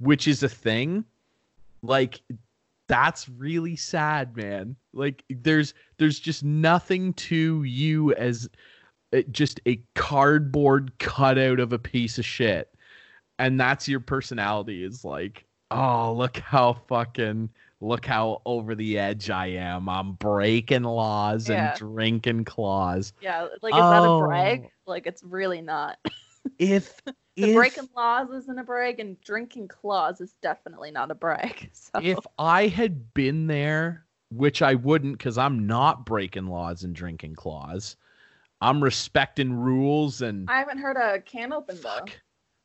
which 0.00 0.28
is 0.28 0.42
a 0.42 0.48
thing 0.48 1.04
like 1.82 2.20
that's 2.88 3.28
really 3.28 3.76
sad 3.76 4.36
man. 4.36 4.74
Like 4.94 5.22
there's 5.28 5.74
there's 5.98 6.18
just 6.18 6.42
nothing 6.42 7.12
to 7.14 7.62
you 7.62 8.14
as 8.14 8.48
uh, 9.12 9.22
just 9.30 9.60
a 9.66 9.80
cardboard 9.94 10.98
cutout 10.98 11.60
of 11.60 11.72
a 11.72 11.78
piece 11.78 12.18
of 12.18 12.24
shit. 12.24 12.74
And 13.38 13.60
that's 13.60 13.86
your 13.86 14.00
personality 14.00 14.84
is 14.84 15.04
like 15.04 15.44
oh 15.70 16.14
look 16.14 16.38
how 16.38 16.72
fucking 16.72 17.50
look 17.80 18.04
how 18.04 18.42
over 18.44 18.74
the 18.74 18.98
edge 18.98 19.30
i 19.30 19.46
am. 19.46 19.88
I'm 19.88 20.12
breaking 20.14 20.82
laws 20.82 21.48
Yeah. 21.48 21.70
and 21.70 21.78
drinking 21.78 22.44
claws. 22.44 23.12
Yeah 23.20 23.48
like 23.62 23.74
is 23.74 23.80
that 23.80 24.02
a 24.04 24.08
Oh. 24.08 24.18
brag 24.26 24.68
like 24.86 25.06
it's 25.06 25.22
really 25.22 25.60
not. 25.60 25.98
If 26.58 27.00
the 27.04 27.14
if, 27.36 27.54
breaking 27.54 27.88
laws 27.96 28.30
isn't 28.30 28.58
a 28.58 28.64
brag 28.64 28.98
and 29.00 29.20
drinking 29.20 29.68
claws 29.68 30.20
is 30.20 30.34
definitely 30.42 30.90
not 30.90 31.10
a 31.10 31.14
brag 31.14 31.70
so. 31.72 32.00
If 32.02 32.18
i 32.38 32.66
had 32.66 33.12
been 33.14 33.46
there 33.46 34.04
which 34.30 34.60
i 34.60 34.74
wouldn't 34.74 35.16
because 35.18 35.38
i'm 35.38 35.66
not 35.66 36.04
breaking 36.04 36.46
laws 36.48 36.82
and 36.84 36.94
drinking 36.94 37.34
claws 37.34 37.96
i'm 38.60 38.82
respecting 38.82 39.52
rules 39.52 40.20
and 40.20 40.50
i 40.50 40.58
haven't 40.58 40.78
heard 40.78 40.96
a 40.96 41.20
can 41.20 41.52
open 41.52 41.76
though. 41.76 41.82
Fuck. 41.98 42.10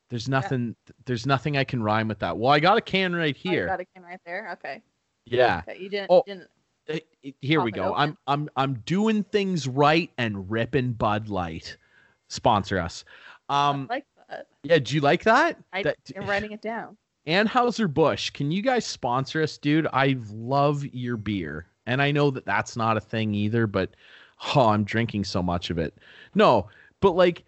There's 0.10 0.28
nothing 0.28 0.76
there's 1.06 1.26
nothing 1.26 1.56
i 1.58 1.64
can 1.64 1.82
rhyme 1.82 2.08
with 2.08 2.20
that. 2.20 2.38
Well 2.38 2.52
i 2.52 2.60
got 2.60 2.78
a 2.78 2.82
can 2.82 3.16
right 3.16 3.36
Oh, 3.38 3.50
here. 3.50 3.68
got 3.68 3.80
a 3.80 3.86
can 3.86 4.04
right 4.04 4.20
there? 4.26 4.50
Okay 4.54 4.82
yeah 5.26 5.62
you 5.78 5.90
didn't, 5.90 6.08
Oh. 6.10 6.24
didn't 6.26 6.48
Uh, 6.90 7.00
here 7.40 7.62
we 7.62 7.72
go. 7.72 7.94
I'm 7.96 8.18
I'm 8.28 8.50
I'm 8.58 8.74
doing 8.86 9.24
things 9.24 9.68
right 9.68 10.12
and 10.18 10.50
ripping 10.52 10.94
Bud 10.94 11.30
Light. 11.30 11.78
Sponsor 12.28 12.80
us. 12.80 13.06
Um 13.50 13.88
like 13.90 14.06
that 14.30 14.48
yeah, 14.64 14.80
do 14.80 14.96
you 14.96 15.02
like 15.02 15.24
that? 15.24 15.58
I, 15.72 15.84
that 15.84 15.98
i'm 16.18 16.28
writing 16.28 16.52
it 16.52 16.62
down 16.62 16.98
Anheuser 17.28 17.92
Busch, 17.92 18.32
can 18.32 18.52
you 18.52 18.62
guys 18.62 18.86
sponsor 18.86 19.42
us, 19.42 19.58
dude? 19.58 19.88
I 19.94 20.18
love 20.34 20.84
your 20.94 21.16
beer. 21.16 21.68
And 21.86 22.02
I 22.02 22.12
know 22.12 22.32
that 22.32 22.46
that's 22.46 22.76
not 22.76 22.98
a 22.98 23.02
thing 23.02 23.34
either, 23.34 23.66
but 23.68 23.92
oh, 24.56 24.68
I'm 24.68 24.84
drinking 24.84 25.24
so 25.24 25.42
much 25.42 25.70
of 25.70 25.78
it. 25.78 25.94
No, 26.36 26.68
but 27.00 27.16
like 27.16 27.44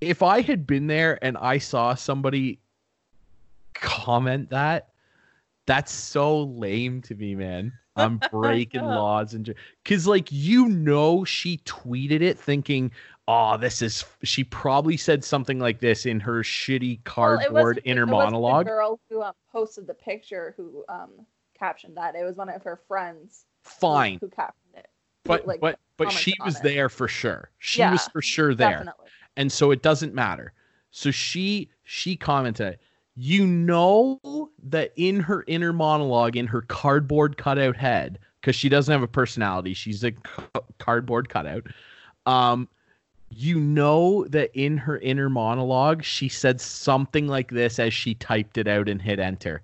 if 0.00 0.22
I 0.22 0.40
had 0.40 0.66
been 0.66 0.86
there 0.86 1.18
and 1.22 1.36
I 1.38 1.58
saw 1.58 1.94
somebody 1.94 2.58
comment 3.74 4.50
that, 4.50 4.88
that's 5.72 5.90
so 5.92 6.42
lame 6.42 7.00
to 7.00 7.14
me, 7.14 7.34
man. 7.34 7.72
I'm 7.96 8.20
breaking 8.30 8.84
laws 8.84 9.32
and 9.32 9.54
because 9.82 10.06
like 10.06 10.28
you 10.30 10.68
know 10.68 11.24
she 11.24 11.58
tweeted 11.64 12.20
it 12.20 12.38
thinking 12.38 12.90
oh, 13.28 13.56
this 13.56 13.80
is. 13.80 14.04
She 14.24 14.44
probably 14.44 14.96
said 14.98 15.24
something 15.24 15.58
like 15.58 15.80
this 15.80 16.04
in 16.04 16.20
her 16.20 16.42
shitty 16.42 17.04
cardboard 17.04 17.52
wasn't- 17.52 17.86
inner 17.86 18.04
monologue. 18.04 18.66
The 18.66 18.70
girl 18.70 19.00
who 19.08 19.22
um, 19.22 19.32
posted 19.50 19.86
the 19.86 19.94
picture 19.94 20.52
who 20.58 20.84
um, 20.90 21.10
captioned 21.58 21.96
that. 21.96 22.14
It 22.16 22.24
was 22.24 22.36
one 22.36 22.50
of 22.50 22.62
her 22.64 22.80
friends. 22.88 23.46
Fine, 23.62 24.18
Who, 24.20 24.28
captioned 24.28 24.74
it. 24.74 24.88
who, 25.24 25.28
but 25.28 25.46
like, 25.46 25.60
but 25.60 25.78
but 25.96 26.10
she 26.12 26.34
was 26.44 26.56
it. 26.56 26.62
there 26.64 26.88
for 26.90 27.08
sure. 27.08 27.50
She 27.58 27.78
Yeah, 27.78 27.92
was 27.92 28.08
for 28.08 28.20
sure 28.20 28.54
there. 28.54 28.70
Definitely. 28.70 29.06
and 29.36 29.50
so 29.50 29.70
it 29.70 29.80
doesn't 29.82 30.12
matter 30.12 30.52
so 30.92 31.10
she 31.10 31.68
she 31.84 32.14
commented 32.16 32.78
you 33.14 33.46
know 33.46 34.18
that 34.62 34.92
in 34.96 35.20
her 35.20 35.44
inner 35.46 35.72
monologue 35.72 36.36
in 36.36 36.46
her 36.46 36.62
cardboard 36.62 37.36
cutout 37.36 37.76
head 37.76 38.18
because 38.40 38.56
she 38.56 38.68
doesn't 38.68 38.92
have 38.92 39.02
a 39.02 39.08
personality 39.08 39.74
she's 39.74 40.02
a 40.02 40.12
cardboard 40.78 41.28
cutout 41.28 41.66
um 42.26 42.68
you 43.34 43.58
know 43.58 44.24
that 44.28 44.50
in 44.54 44.76
her 44.76 44.98
inner 44.98 45.30
monologue 45.30 46.04
she 46.04 46.28
said 46.28 46.60
something 46.60 47.26
like 47.26 47.50
this 47.50 47.78
as 47.78 47.94
she 47.94 48.14
typed 48.14 48.58
it 48.58 48.68
out 48.68 48.88
and 48.88 49.00
hit 49.00 49.18
enter. 49.18 49.62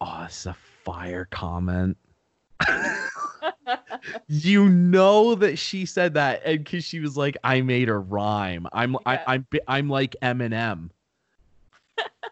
Oh 0.00 0.22
it's 0.26 0.46
a 0.46 0.54
fire 0.84 1.28
comment. 1.30 1.96
You 4.26 4.68
know 4.68 5.34
that 5.36 5.58
she 5.58 5.86
said 5.86 6.14
that 6.14 6.42
and 6.44 6.64
because 6.64 6.84
she 6.84 6.98
was 6.98 7.16
like 7.16 7.36
i 7.44 7.60
made 7.60 7.88
a 7.88 7.96
rhyme. 7.96 8.66
I'm 8.72 8.94
Yeah. 8.94 8.98
I, 9.06 9.34
i'm 9.34 9.46
i'm 9.68 9.88
like 9.88 10.16
eminem 10.22 10.90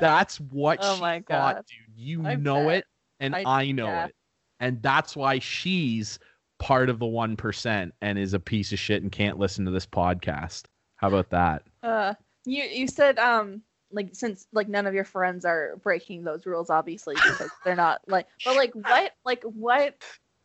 that's 0.00 0.40
what 0.40 0.78
Oh 0.82 0.94
she 0.96 1.00
my 1.00 1.20
thought 1.20 1.56
God. 1.56 1.64
dude 1.68 1.96
you 1.98 2.26
I 2.26 2.34
know 2.36 2.66
bet. 2.68 2.78
it 2.78 2.84
and 3.20 3.34
i, 3.36 3.42
I- 3.46 3.70
know 3.72 3.86
yeah. 3.86 4.06
it 4.06 4.14
and 4.60 4.82
that's 4.82 5.14
why 5.16 5.38
she's 5.38 6.18
part 6.58 6.90
of 6.90 6.98
the 6.98 7.06
1% 7.06 7.90
and 8.02 8.18
is 8.18 8.34
a 8.34 8.40
piece 8.40 8.70
of 8.72 8.78
shit 8.78 9.02
and 9.02 9.10
can't 9.10 9.38
listen 9.38 9.64
to 9.64 9.70
this 9.70 9.86
podcast 9.86 10.64
how 10.96 11.08
about 11.08 11.30
that 11.30 11.62
Uh, 11.82 12.12
you 12.44 12.62
you 12.64 12.86
said 12.88 13.18
um 13.18 13.62
like 13.92 14.10
since 14.12 14.46
like 14.52 14.68
none 14.68 14.86
of 14.86 14.94
your 14.94 15.04
friends 15.04 15.44
are 15.44 15.76
breaking 15.82 16.22
those 16.22 16.46
rules 16.46 16.68
obviously 16.70 17.14
because 17.16 17.50
they're 17.64 17.74
not 17.74 18.00
like 18.06 18.26
but 18.44 18.54
like 18.56 18.72
what 18.74 19.12
like 19.24 19.42
what 19.44 19.94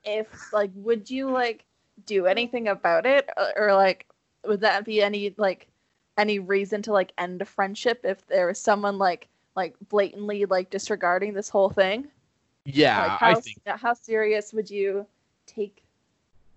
if 0.04 0.28
like 0.54 0.72
would 0.74 1.10
you 1.10 1.30
like 1.30 1.66
do 2.06 2.26
anything 2.26 2.68
about 2.70 3.06
it 3.06 3.30
or, 3.38 3.68
or 3.70 3.74
like 3.76 4.06
would 4.46 4.62
that 4.62 4.84
be 4.86 5.02
any 5.02 5.34
like 5.38 5.68
any 6.18 6.40
reason 6.40 6.82
to 6.82 6.92
like 6.94 7.12
end 7.18 7.42
a 7.42 7.46
friendship 7.46 8.00
if 8.04 8.26
there 8.28 8.48
was 8.48 8.60
someone 8.60 8.98
like 8.98 9.28
like 9.56 9.76
blatantly 9.90 10.46
like 10.46 10.70
disregarding 10.70 11.34
this 11.34 11.50
whole 11.50 11.70
thing? 11.70 12.08
Yeah 12.66 13.02
like 13.02 13.20
how, 13.20 13.30
i 13.30 13.34
think 13.36 13.58
how 13.66 13.94
serious 13.94 14.52
would 14.52 14.70
you 14.70 15.06
take 15.46 15.84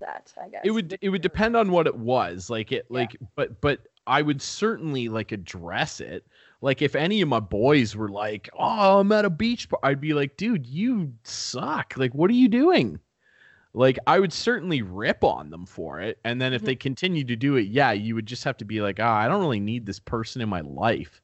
that 0.00 0.32
i 0.42 0.48
guess? 0.48 0.62
It 0.64 0.70
would 0.70 0.96
it 1.00 1.08
would 1.10 1.20
depend 1.22 1.56
on 1.56 1.70
what 1.70 1.86
it 1.86 1.96
was 1.96 2.48
like 2.48 2.72
it 2.72 2.86
like 2.90 3.16
but 3.34 3.60
but 3.60 3.80
i 4.06 4.22
would 4.22 4.40
certainly 4.40 5.08
like 5.08 5.32
address 5.32 6.00
it. 6.00 6.24
Like 6.60 6.82
if 6.82 6.96
any 6.96 7.20
of 7.20 7.28
my 7.28 7.40
boys 7.40 7.94
were 7.94 8.08
like 8.08 8.48
oh 8.58 9.00
i'm 9.00 9.12
at 9.12 9.24
a 9.24 9.30
beach 9.30 9.68
bar 9.68 9.80
i'd 9.82 10.00
be 10.00 10.14
like 10.14 10.36
dude 10.36 10.66
you 10.66 11.12
suck. 11.24 11.94
Like 11.96 12.14
what 12.14 12.30
are 12.30 12.34
you 12.34 12.48
doing? 12.48 12.98
Like 13.74 13.98
i 14.06 14.18
would 14.18 14.32
certainly 14.32 14.80
rip 14.82 15.22
on 15.22 15.50
them 15.50 15.66
for 15.66 16.00
it 16.00 16.18
and 16.24 16.40
then 16.40 16.52
if 16.54 16.62
Mhm. 16.62 16.66
they 16.66 16.76
continue 16.76 17.24
to 17.24 17.36
do 17.36 17.56
it 17.56 17.66
yeah 17.68 17.92
you 17.92 18.14
would 18.14 18.26
just 18.26 18.44
have 18.44 18.56
to 18.58 18.64
be 18.64 18.80
like 18.80 18.98
ah 18.98 19.16
i 19.18 19.28
don't 19.28 19.40
really 19.42 19.60
need 19.60 19.84
this 19.84 20.00
person 20.00 20.40
in 20.40 20.48
my 20.48 20.62
life 20.62 21.20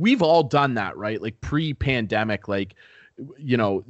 we've 0.00 0.22
all 0.22 0.42
done 0.42 0.74
that 0.74 0.96
right? 0.96 1.20
Like 1.20 1.40
pre-pandemic 1.40 2.48
like 2.48 2.74
you 3.38 3.56
know 3.56 3.84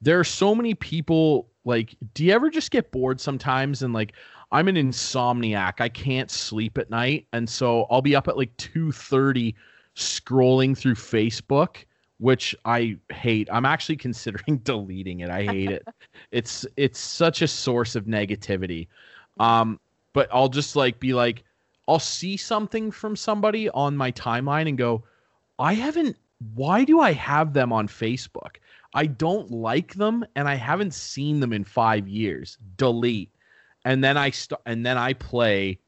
there 0.00 0.18
are 0.18 0.24
so 0.24 0.54
many 0.54 0.74
people 0.74 1.48
like 1.64 1.94
do 2.14 2.24
you 2.24 2.32
ever 2.32 2.50
just 2.50 2.70
get 2.70 2.90
bored 2.90 3.20
sometimes 3.20 3.82
and 3.82 3.92
like 3.92 4.12
i'm 4.52 4.68
an 4.68 4.76
insomniac 4.76 5.80
i 5.80 5.88
can't 5.88 6.30
sleep 6.30 6.78
at 6.78 6.88
night 6.88 7.26
and 7.32 7.48
so 7.48 7.86
i'll 7.90 8.00
be 8.00 8.16
up 8.16 8.28
at 8.28 8.36
like 8.36 8.56
2.30 8.56 9.54
scrolling 9.96 10.76
through 10.76 10.94
facebook 10.94 11.84
which 12.20 12.54
i 12.64 12.96
hate. 13.12 13.48
I'm 13.52 13.64
actually 13.64 13.96
considering 14.08 14.58
deleting 14.58 15.20
it. 15.20 15.30
I 15.30 15.44
hate 15.44 15.70
it. 15.70 15.86
It's 16.32 16.66
it's 16.76 16.98
such 16.98 17.42
a 17.42 17.48
source 17.48 17.94
of 17.94 18.04
negativity. 18.04 18.88
Um 19.38 19.78
but 20.12 20.28
i'll 20.32 20.48
just 20.48 20.74
like 20.74 20.98
be 20.98 21.14
like 21.14 21.44
i'll 21.86 21.98
see 21.98 22.36
something 22.36 22.90
from 22.90 23.14
somebody 23.14 23.68
on 23.70 23.96
my 23.96 24.10
timeline 24.12 24.68
and 24.68 24.76
go 24.76 25.04
i 25.58 25.74
haven't 25.74 26.16
why 26.54 26.84
do 26.84 27.00
i 27.00 27.12
have 27.12 27.52
them 27.52 27.72
on 27.72 27.88
facebook 27.88 28.56
I 28.94 29.06
don't 29.06 29.50
like 29.50 29.94
them 29.94 30.24
and 30.34 30.48
I 30.48 30.54
haven't 30.54 30.94
seen 30.94 31.40
them 31.40 31.52
in 31.52 31.64
5 31.64 32.08
years. 32.08 32.58
Delete. 32.76 33.30
And 33.84 34.02
then 34.02 34.16
I 34.16 34.30
st- 34.30 34.60
and 34.66 34.84
then 34.84 34.96
I 34.98 35.12
play 35.12 35.78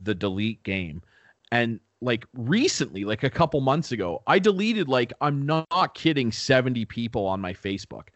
the 0.00 0.14
delete 0.14 0.62
game. 0.62 1.02
And 1.52 1.80
like 2.00 2.26
recently, 2.34 3.04
like 3.04 3.22
a 3.22 3.30
couple 3.30 3.60
months 3.60 3.92
ago, 3.92 4.22
I 4.26 4.38
deleted 4.38 4.88
like 4.88 5.12
I'm 5.20 5.46
not 5.46 5.94
kidding 5.94 6.32
70 6.32 6.84
people 6.86 7.26
on 7.26 7.40
my 7.40 7.52
Facebook. 7.52 8.08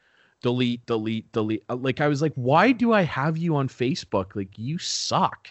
Delete, 0.43 0.85
delete, 0.87 1.31
delete. 1.33 1.65
Uh, 1.69 1.77
Like 1.77 2.01
I 2.01 2.09
was 2.09 2.21
like, 2.21 2.35
"Why 2.35 2.73
do 2.73 2.93
I 2.93 3.03
have 3.03 3.39
you 3.39 3.57
on 3.57 3.69
Facebook? 3.69 4.37
Like 4.37 4.59
you 4.59 4.79
suck." 4.79 5.49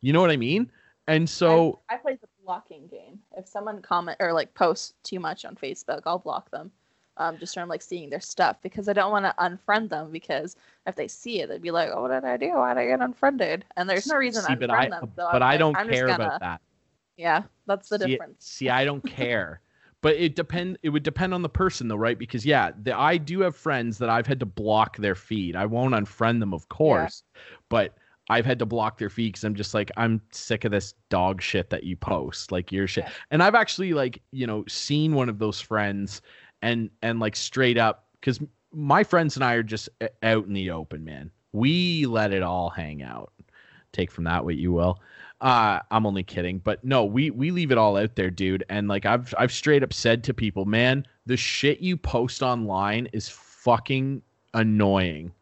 You 0.00 0.12
know 0.12 0.20
what 0.20 0.30
I 0.30 0.36
mean? 0.36 0.70
And 1.06 1.28
so 1.28 1.80
I, 1.88 1.94
I 1.94 1.98
play 1.98 2.18
the 2.20 2.28
blocking 2.44 2.86
game. 2.88 3.18
If 3.36 3.46
someone 3.46 3.82
comment 3.82 4.16
or 4.20 4.32
like 4.32 4.52
posts 4.54 4.94
too 5.02 5.20
much 5.20 5.44
on 5.44 5.54
Facebook, 5.56 6.02
I'll 6.06 6.18
block 6.18 6.50
them. 6.50 6.70
Um, 7.18 7.36
just 7.38 7.52
from 7.52 7.68
like 7.68 7.82
seeing 7.82 8.08
their 8.08 8.20
stuff 8.20 8.56
because 8.62 8.88
I 8.88 8.94
don't 8.94 9.12
want 9.12 9.26
to 9.26 9.34
unfriend 9.38 9.90
them 9.90 10.10
because 10.10 10.56
if 10.86 10.96
they 10.96 11.08
see 11.08 11.40
it, 11.42 11.48
they'd 11.50 11.60
be 11.60 11.70
like, 11.70 11.90
"Oh, 11.92 12.02
what 12.02 12.08
did 12.08 12.24
I 12.24 12.38
do? 12.38 12.54
Why 12.54 12.72
did 12.72 12.80
I 12.80 12.86
get 12.86 13.00
unfriended?" 13.00 13.66
And 13.76 13.88
there's 13.88 14.06
no 14.06 14.16
reason 14.16 14.42
see, 14.42 14.56
to 14.56 14.66
unfriend 14.66 14.72
I 14.72 14.88
them. 14.88 15.12
So 15.14 15.28
but 15.30 15.42
I'm 15.42 15.50
I 15.50 15.56
don't 15.58 15.74
care 15.74 16.06
gonna- 16.06 16.14
about 16.14 16.40
that. 16.40 16.60
Yeah, 17.18 17.42
that's 17.66 17.90
the 17.90 17.98
see, 17.98 18.06
difference. 18.06 18.46
See, 18.46 18.70
I 18.70 18.84
don't 18.86 19.02
care. 19.06 19.60
But 20.00 20.16
it 20.16 20.34
depend 20.34 20.78
it 20.82 20.88
would 20.88 21.02
depend 21.02 21.32
on 21.34 21.42
the 21.42 21.48
person 21.50 21.86
though, 21.86 21.96
right? 21.96 22.18
Because 22.18 22.44
yeah, 22.46 22.72
the, 22.82 22.98
I 22.98 23.18
do 23.18 23.40
have 23.40 23.54
friends 23.54 23.98
that 23.98 24.08
I've 24.08 24.26
had 24.26 24.40
to 24.40 24.46
block 24.46 24.96
their 24.96 25.14
feed. 25.14 25.54
I 25.54 25.66
won't 25.66 25.94
unfriend 25.94 26.40
them, 26.40 26.52
of 26.54 26.68
course, 26.70 27.22
but 27.68 27.94
I've 28.32 28.46
had 28.46 28.58
to 28.60 28.66
block 28.66 28.98
their 28.98 29.10
feed 29.10 29.28
because 29.28 29.44
I'm 29.44 29.54
just 29.54 29.74
like 29.74 29.90
I'm 29.96 30.20
sick 30.30 30.64
of 30.64 30.72
this 30.72 30.94
dog 31.10 31.42
shit 31.42 31.68
that 31.70 31.84
you 31.84 31.96
post, 31.96 32.50
like 32.50 32.72
your 32.72 32.86
shit. 32.86 33.04
And 33.30 33.42
I've 33.42 33.54
actually 33.54 33.92
like 33.92 34.22
you 34.30 34.46
know 34.46 34.64
seen 34.68 35.14
one 35.14 35.28
of 35.28 35.38
those 35.38 35.60
friends 35.60 36.22
and 36.62 36.88
and 37.02 37.20
like 37.20 37.36
straight 37.36 37.76
up 37.76 38.06
because 38.20 38.40
my 38.72 39.04
friends 39.04 39.36
and 39.36 39.44
I 39.44 39.54
are 39.54 39.62
just 39.62 39.90
uh, 40.00 40.08
out 40.22 40.46
in 40.46 40.54
the 40.54 40.70
open, 40.70 41.04
man. 41.04 41.30
We 41.52 42.06
let 42.06 42.32
it 42.32 42.42
all 42.42 42.70
hang 42.70 43.02
out. 43.02 43.32
Take 43.92 44.10
from 44.10 44.24
that 44.24 44.44
what 44.44 44.56
you 44.56 44.72
will. 44.72 44.98
Uh, 45.42 45.80
I'm 45.90 46.06
only 46.06 46.22
kidding, 46.22 46.58
but 46.58 46.82
no, 46.82 47.04
we 47.04 47.30
we 47.30 47.50
leave 47.50 47.70
it 47.70 47.78
all 47.78 47.98
out 47.98 48.16
there, 48.16 48.30
dude. 48.30 48.64
And 48.70 48.88
like 48.88 49.04
I've 49.04 49.34
I've 49.36 49.52
straight 49.52 49.82
up 49.82 49.92
said 49.92 50.24
to 50.24 50.32
people, 50.34 50.64
man, 50.64 51.04
the 51.26 51.36
shit 51.36 51.80
you 51.80 51.98
post 51.98 52.42
online 52.42 53.08
is 53.12 53.28
fucking 53.28 54.22
annoying. 54.54 55.32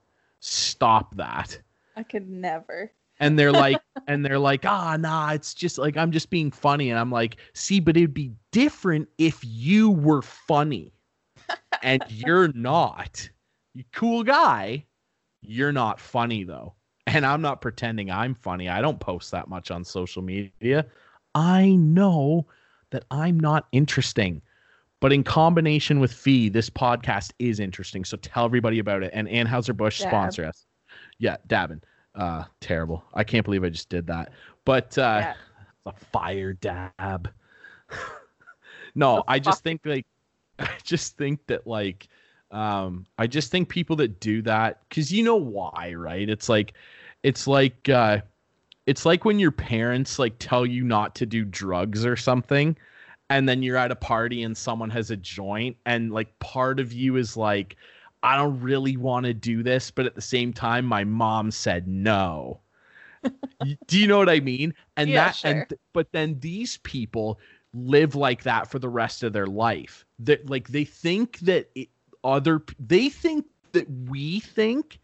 Stop 0.41 1.14
that. 1.16 1.61
I 1.97 2.03
could 2.03 2.28
never. 2.28 2.93
And 3.18 3.38
they're 3.38 3.53
like, 3.53 3.80
and 4.07 4.24
they're 4.24 4.38
like, 4.38 4.64
ah, 4.64 4.97
nah, 4.99 5.32
it's 5.32 5.55
just 5.55 5.78
like 5.78 5.97
I'm 5.97 6.12
just 6.12 6.30
being 6.30 6.51
funny. 6.51 6.91
And 6.91 6.99
I'm 6.99 7.11
like, 7.11 7.36
see, 7.55 7.80
but 7.80 7.97
it'd 7.97 8.14
be 8.14 8.32
different 8.53 9.09
if 9.18 9.38
you 9.43 9.91
were 9.91 10.22
funny, 10.22 10.93
and 11.82 12.03
you're 12.09 12.53
not. 12.53 13.28
You 13.74 13.84
cool 13.93 14.24
guy, 14.24 14.84
you're 15.43 15.72
not 15.72 16.01
funny 16.01 16.45
though. 16.45 16.74
And 17.07 17.26
I'm 17.26 17.41
not 17.41 17.61
pretending 17.61 18.11
I'm 18.11 18.34
funny. 18.34 18.68
I 18.68 18.80
don't 18.80 19.01
post 19.01 19.30
that 19.32 19.49
much 19.49 19.70
on 19.70 19.84
social 19.84 20.22
media. 20.22 20.86
I 21.34 21.70
know 21.70 22.47
that 22.91 23.05
I'm 23.11 23.38
not 23.38 23.66
interesting. 23.72 24.43
But 25.01 25.12
in 25.12 25.24
combination 25.24 25.99
with 25.99 26.12
Fee, 26.12 26.51
this 26.51 26.68
podcast 26.68 27.32
is 27.38 27.59
interesting. 27.59 28.05
So 28.05 28.18
tell 28.18 28.45
everybody 28.45 28.78
about 28.80 29.03
it. 29.03 29.11
And 29.14 29.26
Anheuser-Busch 29.28 29.99
Dab. 29.99 30.09
sponsor 30.09 30.45
us. 30.45 30.66
Yeah, 31.21 31.37
Davin. 31.47 31.83
Uh, 32.14 32.45
terrible. 32.61 33.05
I 33.14 33.25
can't 33.25 33.45
believe 33.45 33.62
I 33.64 33.68
just 33.68 33.89
did 33.89 34.09
that. 34.09 34.33
But 34.64 34.99
uh, 34.99 35.21
Yeah. 35.21 35.35
a 35.87 35.93
fire 35.93 36.55
dab. 36.55 37.31
no, 38.95 39.25
I 39.29 39.39
just 39.39 39.62
think 39.62 39.83
like 39.85 40.07
I 40.59 40.71
just 40.83 41.16
think 41.16 41.47
that 41.47 41.66
like 41.66 42.09
um 42.51 43.07
I 43.18 43.27
just 43.29 43.51
think 43.53 43.68
people 43.68 43.97
that 43.97 44.21
do 44.21 44.43
that 44.43 44.81
cuz 44.91 45.12
you 45.12 45.23
know 45.23 45.37
why, 45.37 45.95
right? 45.95 46.29
It's 46.29 46.49
like 46.49 46.75
it's 47.23 47.47
like 47.47 47.89
uh 47.89 48.21
it's 48.87 49.07
like 49.07 49.25
when 49.25 49.39
your 49.39 49.53
parents 49.53 50.18
like 50.18 50.35
tell 50.39 50.66
you 50.66 50.83
not 50.85 51.14
to 51.16 51.27
do 51.27 51.45
drugs 51.45 52.05
or 52.05 52.16
something 52.16 52.77
and 53.29 53.49
then 53.49 53.62
you're 53.62 53.77
at 53.77 53.93
a 53.93 53.97
party 53.97 54.43
and 54.43 54.57
someone 54.57 54.91
has 54.91 55.11
a 55.12 55.16
joint 55.16 55.77
and 55.87 56.11
like 56.12 56.37
part 56.41 56.81
of 56.81 56.93
you 56.93 57.16
is 57.16 57.37
like 57.37 57.77
I 58.23 58.37
don't 58.37 58.61
really 58.61 58.97
want 58.97 59.27
to 59.27 59.35
do 59.35 59.62
this, 59.62 59.91
but 59.91 60.07
at 60.07 60.14
the 60.14 60.21
same 60.21 60.53
time 60.53 60.85
my 60.85 61.05
mom 61.05 61.51
said 61.51 61.89
no. 61.89 62.61
Do 63.87 63.99
you 63.99 64.07
know 64.07 64.18
what 64.18 64.29
I 64.29 64.41
mean? 64.41 64.75
And 64.97 65.11
Yeah, 65.11 65.27
that 65.27 65.45
and 65.45 65.68
th- 65.68 65.81
but 65.93 66.11
then 66.12 66.39
these 66.41 66.79
people 66.79 67.39
live 67.75 68.14
like 68.14 68.43
that 68.43 68.71
for 68.71 68.79
the 68.79 68.89
rest 68.89 69.23
of 69.23 69.33
their 69.33 69.47
life. 69.47 70.05
That 70.18 70.49
like 70.49 70.68
they 70.68 70.85
think 70.85 71.39
that 71.41 71.71
it, 71.75 71.89
other 72.25 72.62
they 72.79 73.09
think 73.09 73.47
that 73.73 73.91
we 74.09 74.41
think 74.41 74.99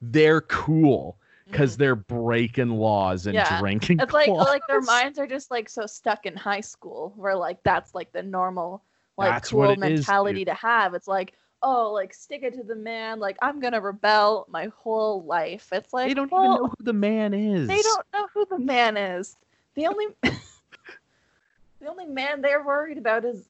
they're 0.00 0.42
cool 0.42 1.18
because 1.46 1.72
mm-hmm. 1.72 1.80
they're 1.82 1.96
breaking 1.96 2.70
laws 2.70 3.26
and 3.26 3.34
Yeah. 3.34 3.58
drinking. 3.58 4.00
It's 4.00 4.12
like 4.12 4.28
like 4.28 4.62
their 4.68 4.80
minds 4.82 5.18
are 5.18 5.26
just 5.26 5.50
like 5.50 5.68
so 5.68 5.86
stuck 5.86 6.26
in 6.26 6.36
high 6.36 6.60
school 6.60 7.12
where 7.16 7.36
like 7.36 7.62
that's 7.62 7.94
like 7.94 8.12
the 8.12 8.22
normal 8.22 8.82
like 9.18 9.32
That's 9.32 9.50
cool 9.50 9.64
it 9.64 9.72
is, 9.72 9.78
mentality 9.78 10.40
dude. 10.40 10.48
to 10.48 10.54
have. 10.54 10.94
It's 10.94 11.08
like, 11.08 11.34
oh, 11.62 11.92
like 11.92 12.14
stick 12.14 12.42
it 12.42 12.54
to 12.54 12.62
the 12.62 12.74
man, 12.74 13.18
like 13.20 13.36
I'm 13.42 13.60
gonna 13.60 13.80
rebel 13.80 14.46
my 14.48 14.70
whole 14.76 15.22
life. 15.24 15.68
It's 15.72 15.92
like 15.92 16.08
They 16.08 16.14
don't 16.14 16.30
well, 16.30 16.44
even 16.44 16.56
know 16.56 16.68
who 16.68 16.84
the 16.84 16.92
man 16.92 17.34
is. 17.34 17.68
They 17.68 17.82
don't 17.82 18.06
know 18.12 18.28
who 18.34 18.46
the 18.46 18.58
man 18.58 18.96
is. 18.96 19.36
The 19.74 19.86
only 19.86 20.06
the 20.22 21.88
only 21.88 22.06
man 22.06 22.40
they're 22.40 22.64
worried 22.64 22.98
about 22.98 23.24
is 23.24 23.48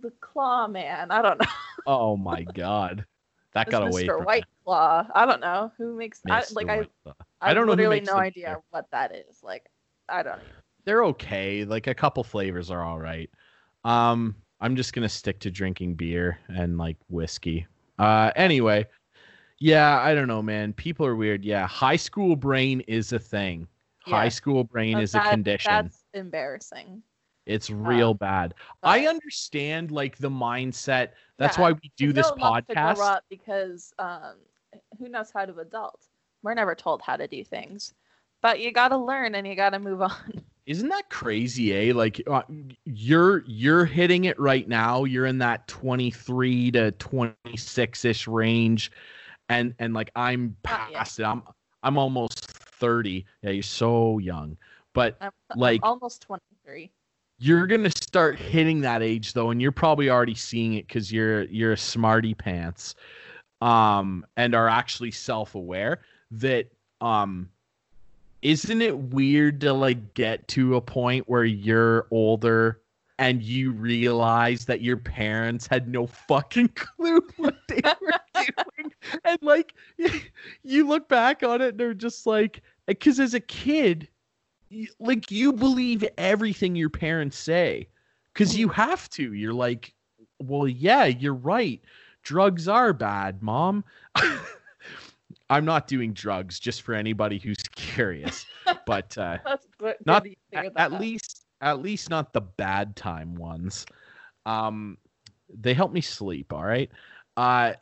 the 0.00 0.10
claw 0.20 0.66
man. 0.66 1.10
I 1.10 1.22
don't 1.22 1.40
know. 1.40 1.46
Oh 1.86 2.16
my 2.16 2.42
god, 2.42 3.04
that 3.52 3.70
got 3.70 3.82
Mr. 3.82 3.88
away 3.88 4.06
from 4.06 4.24
White 4.24 4.44
Claw. 4.64 5.06
I 5.14 5.26
don't 5.26 5.40
know 5.40 5.72
who 5.78 5.96
makes 5.96 6.24
me. 6.24 6.32
I, 6.32 6.40
Mr. 6.40 6.54
like 6.54 6.68
I 6.68 6.86
Claw. 7.02 7.14
I, 7.40 7.50
I 7.50 7.54
don't 7.54 7.66
know 7.66 7.72
who 7.72 7.78
literally 7.78 8.00
no 8.00 8.16
idea 8.16 8.58
what 8.70 8.90
that 8.90 9.14
is. 9.14 9.42
Like 9.42 9.70
I 10.08 10.22
don't 10.22 10.38
even. 10.40 10.52
They're 10.84 11.04
okay. 11.06 11.64
Like 11.64 11.88
a 11.88 11.94
couple 11.94 12.22
flavors 12.22 12.70
are 12.70 12.82
all 12.82 12.98
right. 12.98 13.28
Um, 13.84 14.36
I'm 14.60 14.76
just 14.76 14.92
gonna 14.92 15.08
stick 15.08 15.40
to 15.40 15.50
drinking 15.50 15.94
beer 15.94 16.38
and 16.48 16.78
like 16.78 16.96
whiskey. 17.08 17.66
Uh, 17.98 18.30
anyway, 18.36 18.86
yeah, 19.58 20.00
I 20.00 20.14
don't 20.14 20.28
know, 20.28 20.42
man. 20.42 20.72
People 20.72 21.06
are 21.06 21.16
weird. 21.16 21.44
Yeah, 21.44 21.66
high 21.66 21.96
school 21.96 22.36
brain 22.36 22.80
is 22.82 23.12
a 23.12 23.18
thing. 23.18 23.68
High 24.02 24.28
school 24.28 24.64
brain 24.64 24.98
But 24.98 25.00
is 25.00 25.14
a 25.14 25.20
condition. 25.20 25.92
That's 25.92 26.04
embarrassing. 26.14 27.02
It's 27.46 27.70
real 27.70 28.14
bad. 28.14 28.54
I 28.84 29.06
understand 29.06 29.90
like 29.92 30.18
the 30.18 30.30
mindset. 30.30 31.12
That's 31.38 31.56
Yeah, 31.56 31.58
why 31.58 31.72
we 31.72 31.92
do 31.96 32.12
this 32.12 32.30
no 32.30 32.36
to 32.68 32.76
grow 32.76 33.00
podcast. 33.00 33.18
because 33.28 33.92
um, 33.98 34.36
who 34.98 35.08
knows 35.08 35.30
how 35.32 35.44
to 35.44 35.58
adult? 35.58 36.08
We're 36.42 36.54
never 36.54 36.74
told 36.74 37.02
how 37.02 37.16
to 37.16 37.26
do 37.26 37.44
things, 37.44 37.94
but 38.42 38.60
you 38.60 38.72
got 38.72 38.88
to 38.88 38.96
learn 38.98 39.34
and 39.34 39.46
you 39.46 39.54
got 39.54 39.70
to 39.70 39.78
move 39.78 40.02
on. 40.02 40.44
Isn't 40.66 40.88
that 40.88 41.08
crazy, 41.10 41.72
eh? 41.90 41.92
Like 41.94 42.20
uh, 42.26 42.42
you're 42.84 43.44
you're 43.46 43.84
hitting 43.84 44.24
it 44.24 44.38
right 44.38 44.66
now. 44.68 45.04
You're 45.04 45.26
in 45.26 45.38
that 45.38 45.66
23 45.68 46.72
to 46.72 46.92
26ish 46.92 48.26
range 48.32 48.90
and 49.48 49.74
and 49.78 49.94
like 49.94 50.10
I'm 50.16 50.56
past 50.64 51.20
it. 51.20 51.24
I'm 51.24 51.42
I'm 51.84 51.96
almost 51.96 52.46
30. 52.46 53.24
Yeah, 53.42 53.50
you're 53.50 53.62
so 53.62 54.18
young. 54.18 54.56
But 54.92 55.16
I'm, 55.20 55.30
I'm 55.50 55.58
Like- 55.60 55.80
almost 55.84 56.22
23. 56.22 56.90
you're 57.38 57.66
going 57.66 57.84
to 57.84 57.90
start 57.90 58.36
hitting 58.38 58.80
that 58.80 59.02
age 59.02 59.34
though 59.34 59.50
and 59.50 59.60
you're 59.60 59.70
probably 59.70 60.08
already 60.08 60.34
seeing 60.34 60.72
it 60.74 60.88
cuz 60.88 61.12
you're 61.12 61.42
you're 61.44 61.72
a 61.72 61.76
smarty 61.76 62.32
pants 62.34 62.94
um 63.60 64.24
and 64.38 64.54
are 64.54 64.68
actually 64.68 65.10
self-aware 65.10 66.00
that 66.30 66.70
um 67.02 67.50
isn't 68.46 68.80
it 68.80 68.96
weird 68.96 69.60
to 69.60 69.72
like 69.72 70.14
get 70.14 70.46
to 70.46 70.76
a 70.76 70.80
point 70.80 71.28
where 71.28 71.44
you're 71.44 72.06
older 72.12 72.80
and 73.18 73.42
you 73.42 73.72
realize 73.72 74.64
that 74.66 74.80
your 74.80 74.98
parents 74.98 75.66
had 75.66 75.88
no 75.88 76.06
fucking 76.06 76.68
clue 76.76 77.20
what 77.38 77.56
they 77.68 77.80
were 78.00 78.12
doing? 78.44 78.92
And 79.24 79.42
like 79.42 79.74
you 80.62 80.86
look 80.86 81.08
back 81.08 81.42
on 81.42 81.60
it 81.60 81.70
and 81.70 81.80
they're 81.80 81.92
just 81.92 82.24
like 82.24 82.62
because 82.86 83.18
as 83.18 83.34
a 83.34 83.40
kid 83.40 84.06
like 85.00 85.28
you 85.32 85.52
believe 85.52 86.04
everything 86.16 86.76
your 86.76 86.90
parents 86.90 87.36
say. 87.36 87.88
Because 88.32 88.56
you 88.56 88.68
have 88.68 89.10
to. 89.10 89.32
You're 89.32 89.54
like 89.54 89.92
well 90.38 90.68
yeah 90.68 91.06
you're 91.06 91.34
right. 91.34 91.80
Drugs 92.22 92.68
are 92.68 92.92
bad 92.92 93.42
mom 93.42 93.82
i'm 95.50 95.64
not 95.64 95.86
doing 95.86 96.12
drugs 96.12 96.58
just 96.58 96.82
for 96.82 96.94
anybody 96.94 97.38
who's 97.38 97.56
curious 97.74 98.46
but 98.86 99.16
uh 99.18 99.38
good. 99.78 99.96
Not- 100.06 100.24
good 100.24 100.30
that 100.30 100.30
you 100.30 100.36
figured 100.52 100.72
at, 100.76 100.92
at 100.92 101.00
least 101.00 101.46
at 101.60 101.80
least 101.80 102.10
not 102.10 102.32
the 102.32 102.42
bad 102.42 102.96
time 102.96 103.34
ones. 103.34 103.86
Um 104.44 104.98
they 105.48 105.74
help 105.74 105.92
me 105.92 106.00
sleep 106.00 106.52
all 106.52 106.64
right? 106.64 106.90
Uh 107.36 107.74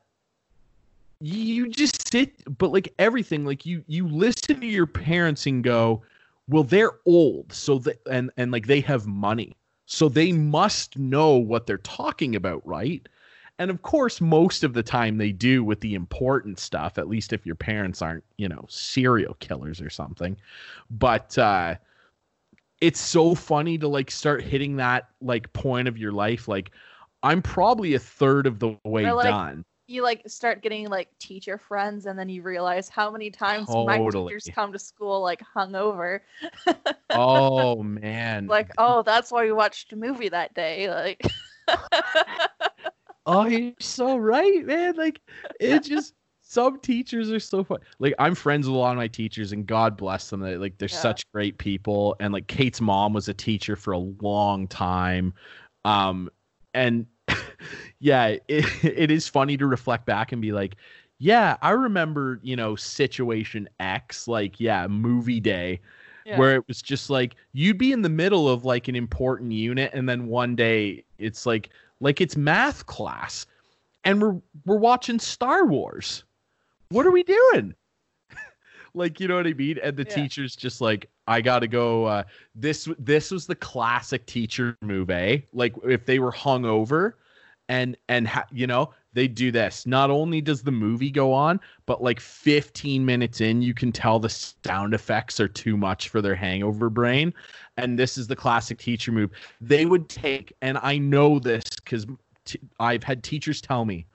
you 1.20 1.68
just 1.68 2.10
sit 2.10 2.32
but 2.58 2.72
like 2.72 2.92
everything 2.98 3.44
like 3.44 3.64
you 3.64 3.82
you 3.86 4.06
listen 4.06 4.60
to 4.60 4.66
your 4.66 4.86
parents 4.86 5.46
and 5.46 5.64
go 5.64 6.02
well 6.48 6.64
they're 6.64 6.98
old 7.06 7.50
so 7.52 7.78
that 7.78 7.98
and 8.10 8.30
and 8.36 8.52
like 8.52 8.66
they 8.66 8.80
have 8.80 9.06
money 9.06 9.56
so 9.86 10.08
they 10.08 10.32
must 10.32 10.98
know 10.98 11.36
what 11.36 11.66
they're 11.66 11.78
talking 11.78 12.36
about 12.36 12.66
right 12.66 13.08
and 13.58 13.70
of 13.70 13.82
course 13.82 14.20
most 14.20 14.64
of 14.64 14.72
the 14.72 14.82
time 14.82 15.18
they 15.18 15.32
do 15.32 15.62
with 15.62 15.80
the 15.80 15.94
important 15.94 16.58
stuff 16.58 16.98
at 16.98 17.08
least 17.08 17.32
if 17.32 17.46
your 17.46 17.54
parents 17.54 18.02
aren't 18.02 18.24
you 18.36 18.48
know 18.48 18.64
serial 18.68 19.34
killers 19.34 19.80
or 19.80 19.90
something 19.90 20.36
but 20.90 21.36
uh 21.38 21.74
it's 22.80 23.00
so 23.00 23.34
funny 23.34 23.78
to 23.78 23.88
like 23.88 24.10
start 24.10 24.42
hitting 24.42 24.76
that 24.76 25.08
like 25.20 25.52
point 25.52 25.88
of 25.88 25.96
your 25.96 26.12
life 26.12 26.48
like 26.48 26.70
i'm 27.22 27.40
probably 27.40 27.94
a 27.94 27.98
third 27.98 28.46
of 28.46 28.58
the 28.58 28.76
way 28.84 29.10
like, 29.10 29.24
done 29.24 29.64
you 29.86 30.02
like 30.02 30.22
start 30.26 30.62
getting 30.62 30.88
like 30.88 31.08
teacher 31.18 31.58
friends, 31.58 32.06
and 32.06 32.18
then 32.18 32.28
you 32.28 32.42
realize 32.42 32.88
how 32.88 33.10
many 33.10 33.30
times 33.30 33.68
my 33.68 33.98
Totally. 33.98 34.26
teachers 34.26 34.48
come 34.54 34.72
to 34.72 34.78
school 34.78 35.20
like 35.22 35.42
hungover. 35.54 36.20
oh 37.10 37.82
man 37.82 38.46
Like, 38.46 38.70
oh, 38.78 39.02
that's 39.02 39.30
why 39.30 39.44
we 39.44 39.52
watched 39.52 39.92
a 39.92 39.96
movie 39.96 40.30
that 40.30 40.54
day. 40.54 40.90
Like, 40.90 41.22
oh 43.26 43.46
you're 43.46 43.72
so 43.80 44.16
right 44.16 44.64
man. 44.64 44.96
Like 44.96 45.20
it 45.60 45.80
just 45.84 46.14
some 46.42 46.78
teachers 46.80 47.30
are 47.30 47.40
so 47.40 47.64
fun. 47.64 47.78
Like 47.98 48.14
i'm 48.18 48.34
friends 48.34 48.66
with 48.66 48.76
a 48.76 48.78
lot 48.78 48.92
of 48.92 48.98
my 48.98 49.08
teachers 49.08 49.52
and 49.52 49.66
god 49.66 49.96
bless 49.96 50.30
them. 50.30 50.40
They, 50.40 50.56
like 50.56 50.78
they're 50.78 50.88
Yeah. 50.88 50.98
such 50.98 51.30
great 51.32 51.58
people. 51.58 52.16
And 52.20 52.32
like 52.32 52.46
kate's 52.46 52.80
mom 52.80 53.12
was 53.12 53.28
a 53.28 53.34
teacher 53.34 53.76
for 53.76 53.92
a 53.92 53.98
long 53.98 54.68
time. 54.68 55.34
Um 55.84 56.30
and 56.74 57.06
yeah 58.00 58.26
it, 58.26 58.40
it 58.84 59.10
is 59.10 59.28
funny 59.28 59.56
to 59.56 59.66
reflect 59.66 60.06
back 60.06 60.32
and 60.32 60.42
be 60.42 60.52
like 60.52 60.76
yeah 61.18 61.56
i 61.62 61.70
remember 61.70 62.40
you 62.42 62.56
know 62.56 62.74
situation 62.76 63.68
x 63.80 64.28
like 64.28 64.60
yeah 64.60 64.86
movie 64.88 65.40
day 65.40 65.80
yeah. 66.26 66.38
where 66.38 66.54
it 66.56 66.66
was 66.66 66.82
just 66.82 67.08
like 67.08 67.36
you'd 67.52 67.78
be 67.78 67.92
in 67.92 68.02
the 68.02 68.08
middle 68.08 68.48
of 68.48 68.64
like 68.64 68.88
an 68.88 68.96
important 68.96 69.52
unit 69.52 69.90
and 69.94 70.08
then 70.08 70.26
one 70.26 70.56
day 70.56 71.04
it's 71.18 71.46
like 71.46 71.70
like 72.04 72.20
it's 72.20 72.36
math 72.36 72.86
class 72.86 73.46
and 74.04 74.20
we're 74.22 74.36
we're 74.66 74.78
watching 74.78 75.18
Star 75.18 75.66
Wars. 75.66 76.24
What 76.90 77.06
are 77.06 77.10
we 77.10 77.24
doing? 77.24 77.74
like 78.94 79.18
you 79.18 79.26
know 79.26 79.36
what 79.36 79.46
I 79.46 79.54
mean? 79.54 79.78
And 79.82 79.96
the 79.96 80.04
Yeah. 80.04 80.14
teacher's 80.14 80.54
just 80.54 80.80
like 80.80 81.10
I 81.26 81.40
got 81.40 81.60
to 81.60 81.66
go 81.66 82.04
uh 82.04 82.22
this 82.54 82.88
this 82.98 83.30
was 83.30 83.46
the 83.46 83.56
classic 83.56 84.26
teacher 84.26 84.76
move, 84.82 85.10
eh? 85.10 85.38
Like 85.52 85.74
if 85.82 86.04
they 86.06 86.18
were 86.18 86.30
hung 86.30 86.64
over 86.66 87.18
and 87.68 87.96
and 88.08 88.28
ha- 88.28 88.46
you 88.52 88.66
know, 88.66 88.92
they 89.14 89.28
do 89.28 89.50
this. 89.50 89.86
Not 89.86 90.10
only 90.10 90.40
does 90.40 90.62
the 90.62 90.72
movie 90.72 91.10
go 91.10 91.32
on, 91.32 91.60
but 91.86 92.02
like 92.02 92.20
15 92.20 93.04
minutes 93.04 93.40
in, 93.40 93.62
you 93.62 93.72
can 93.72 93.92
tell 93.92 94.18
the 94.18 94.28
sound 94.28 94.92
effects 94.92 95.40
are 95.40 95.48
too 95.48 95.76
much 95.76 96.08
for 96.08 96.20
their 96.20 96.34
hangover 96.34 96.90
brain. 96.90 97.32
And 97.76 97.98
this 97.98 98.18
is 98.18 98.26
the 98.26 98.36
classic 98.36 98.78
teacher 98.78 99.12
move. 99.12 99.30
They 99.60 99.86
would 99.86 100.08
take, 100.08 100.52
and 100.62 100.78
I 100.82 100.98
know 100.98 101.38
this 101.38 101.64
because 101.76 102.06
t- 102.44 102.60
I've 102.80 103.04
had 103.04 103.22
teachers 103.22 103.60
tell 103.60 103.84
me, 103.84 104.06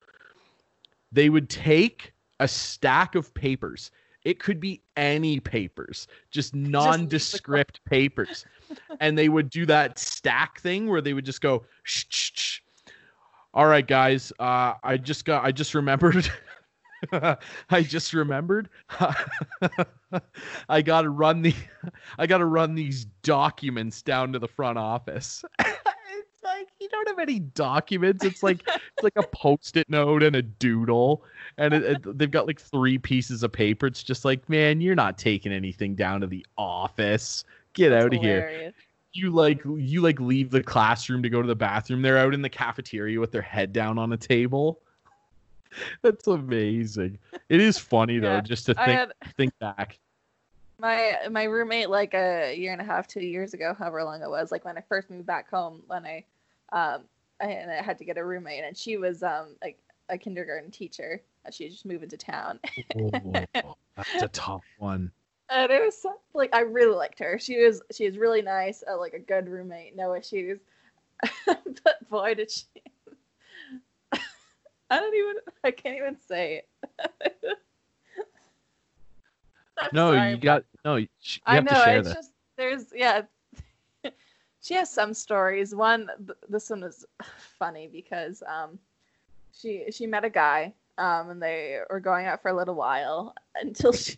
they 1.12 1.30
would 1.30 1.50
take 1.50 2.14
a 2.40 2.48
stack 2.48 3.16
of 3.16 3.34
papers. 3.34 3.92
It 4.26 4.40
could 4.40 4.60
be 4.60 4.82
any 4.98 5.40
papers, 5.40 6.08
just 6.30 6.54
nondescript 6.56 7.84
papers. 7.86 8.46
And 9.00 9.18
they 9.18 9.30
would 9.30 9.50
do 9.50 9.66
that 9.66 9.98
stack 9.98 10.62
thing 10.62 10.88
where 10.88 11.02
they 11.02 11.16
would 11.16 11.26
just 11.26 11.42
go, 11.42 11.66
shh, 11.82 12.06
shh, 12.10 12.32
shh. 12.36 12.60
All 13.60 13.68
right, 13.68 13.86
guys. 13.86 14.32
Uh, 14.40 14.76
I 14.82 14.96
just 14.96 15.26
got. 15.26 15.44
I 15.44 15.52
just 15.52 15.76
remembered. 15.76 16.32
I 17.70 17.84
just 17.84 18.14
remembered. 18.14 18.70
I 20.70 20.82
got 20.82 21.02
to 21.02 21.10
run 21.10 21.42
the. 21.42 21.54
I 22.18 22.26
got 22.26 22.38
to 22.38 22.46
run 22.46 22.74
these 22.74 23.04
documents 23.22 24.02
down 24.02 24.32
to 24.32 24.40
the 24.40 24.48
front 24.48 24.78
office. 24.78 25.44
it's 25.60 26.42
like 26.42 26.70
you 26.80 26.88
don't 26.88 27.10
have 27.10 27.20
any 27.20 27.40
documents. 27.40 28.24
It's 28.24 28.44
like 28.44 28.62
it's 28.66 29.04
like 29.04 29.18
a 29.18 29.28
post-it 29.28 29.90
note 29.90 30.24
and 30.24 30.38
a 30.38 30.42
doodle, 30.42 31.26
and 31.58 31.74
it, 31.74 31.84
it- 31.84 32.18
they've 32.18 32.32
got 32.32 32.48
like 32.48 32.62
three 32.62 32.98
pieces 32.98 33.44
of 33.44 33.52
paper. 33.52 33.88
It's 33.88 34.04
just 34.04 34.24
like, 34.24 34.48
man, 34.48 34.80
you're 34.80 34.96
not 34.96 35.18
taking 35.18 35.52
anything 35.52 35.96
down 35.96 36.22
to 36.22 36.28
the 36.28 36.46
office. 36.58 37.44
Get 37.74 37.90
That's 37.90 38.06
out 38.06 38.14
of 38.14 38.22
here 38.22 38.48
hilarious. 38.48 38.74
You 39.14 39.32
like 39.32 39.62
you 39.66 40.02
like 40.02 40.20
leave 40.20 40.52
the 40.52 40.62
classroom 40.62 41.24
to 41.24 41.30
go 41.30 41.42
to 41.42 41.48
the 41.48 41.56
bathroom 41.56 42.02
they're 42.02 42.18
out 42.18 42.34
in 42.34 42.42
the 42.42 42.50
cafeteria 42.50 43.20
with 43.20 43.32
their 43.32 43.42
head 43.42 43.74
down 43.74 43.98
on 43.98 44.14
a 44.14 44.18
table. 44.18 44.82
That's 46.02 46.28
amazing. 46.28 47.18
It 47.50 47.62
is 47.62 47.78
funny 47.78 48.20
though 48.20 48.42
just 48.42 48.66
to 48.68 48.74
think 48.74 48.88
had 48.88 49.14
think 49.38 49.58
back. 49.60 50.00
My 50.80 51.18
my 51.30 51.44
roommate 51.44 51.90
like 51.90 52.14
a 52.14 52.56
year 52.56 52.72
and 52.72 52.82
a 52.82 52.86
half, 52.86 53.08
two 53.08 53.22
years 53.22 53.54
ago, 53.54 53.76
however 53.78 54.04
long 54.04 54.22
it 54.22 54.30
was, 54.30 54.52
like 54.52 54.66
when 54.66 54.78
I 54.78 54.84
first 54.88 55.10
moved 55.10 55.26
back 55.26 55.50
home, 55.50 55.84
when 55.88 56.06
I 56.06 56.26
um 56.72 57.04
I, 57.42 57.48
and 57.48 57.72
I 57.72 57.82
had 57.82 57.98
to 58.00 58.06
get 58.06 58.18
a 58.18 58.24
roommate, 58.24 58.64
and 58.64 58.78
she 58.78 58.98
was 58.98 59.24
um 59.24 59.56
like 59.62 59.80
a 60.10 60.18
kindergarten 60.18 60.72
teacher. 60.72 61.22
She 61.52 61.66
was 61.66 61.74
just 61.74 61.86
moving 61.86 62.10
to 62.10 62.18
town. 62.18 62.60
oh, 62.96 63.22
that's 63.96 64.22
a 64.22 64.28
tough 64.28 64.64
one 64.78 65.12
and 65.50 65.72
it 65.72 65.82
was 65.84 66.02
so, 66.02 66.20
like 66.34 66.54
I 66.54 66.62
really 66.62 66.96
liked 66.96 67.20
her. 67.20 67.40
She 67.40 67.60
was 67.60 67.82
she 67.92 68.06
was 68.06 68.18
really 68.18 68.42
nice, 68.42 68.84
uh, 68.90 68.98
like 68.98 69.14
a 69.14 69.20
good 69.20 69.50
roommate, 69.50 69.96
no 69.96 70.14
issues. 70.16 70.60
but 71.46 72.10
boy, 72.10 72.36
did 72.36 72.52
she! 72.52 72.66
I 74.90 75.00
don't 75.00 75.16
even. 75.16 75.34
I 75.64 75.72
can't 75.72 75.98
even 75.98 76.18
say 76.28 76.64
it. 77.00 77.60
No, 79.94 80.14
sorry, 80.14 80.32
you 80.32 80.38
got 80.38 80.66
no. 80.84 80.98
You 80.98 81.08
I 81.46 81.56
have 81.56 81.64
know 81.64 81.72
to 81.72 81.76
share 81.78 81.98
it's 82.00 82.08
this. 82.10 82.16
just 82.16 82.32
there's 82.58 82.86
yeah. 82.94 83.22
she 84.62 84.74
has 84.74 84.92
some 84.92 85.14
stories. 85.14 85.74
One, 85.74 86.10
th- 86.18 86.38
this 86.50 86.70
one 86.70 86.82
was 86.82 87.06
funny 87.58 87.88
because 87.88 88.44
um, 88.46 88.78
she 89.54 89.86
she 89.90 90.06
met 90.06 90.26
a 90.26 90.30
guy 90.30 90.74
um, 90.98 91.30
and 91.30 91.42
they 91.42 91.80
were 91.90 92.02
going 92.02 92.26
out 92.26 92.42
for 92.42 92.50
a 92.50 92.54
little 92.54 92.76
while 92.76 93.34
until 93.56 93.94
she 93.94 94.18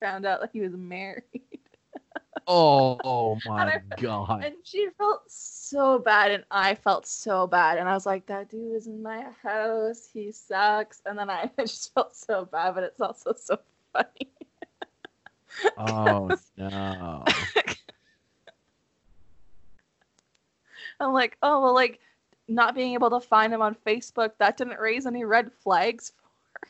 found 0.00 0.26
out 0.26 0.40
that 0.40 0.50
he 0.52 0.60
was 0.60 0.72
married. 0.72 1.22
Oh, 2.48 2.96
oh 3.02 3.38
my 3.46 3.74
I- 3.74 3.80
god. 4.00 4.44
And 4.44 4.54
she 4.62 4.88
felt 4.96 5.22
so 5.26 5.98
bad, 5.98 6.30
and 6.30 6.44
I 6.50 6.76
felt 6.76 7.04
so 7.06 7.46
bad. 7.46 7.78
And 7.78 7.88
I 7.88 7.94
was 7.94 8.06
like, 8.06 8.26
that 8.26 8.48
dude 8.50 8.76
is 8.76 8.86
in 8.86 9.02
my 9.02 9.24
house. 9.42 10.08
He 10.12 10.30
sucks. 10.30 11.02
And 11.06 11.18
then 11.18 11.28
I 11.28 11.50
just 11.58 11.92
felt 11.94 12.14
so 12.14 12.44
bad, 12.44 12.74
but 12.76 12.84
it's 12.84 13.00
also 13.00 13.34
so 13.36 13.58
funny. 13.92 14.30
Oh 15.76 16.30
no. 16.56 17.24
I'm 21.00 21.12
like, 21.12 21.36
oh, 21.42 21.62
well, 21.62 21.74
like, 21.74 21.98
not 22.48 22.74
being 22.74 22.94
able 22.94 23.10
to 23.10 23.20
find 23.20 23.52
him 23.52 23.60
on 23.60 23.76
Facebook, 23.86 24.32
that 24.38 24.56
didn't 24.56 24.78
raise 24.78 25.06
any 25.06 25.24
red 25.24 25.50
flags 25.52 26.12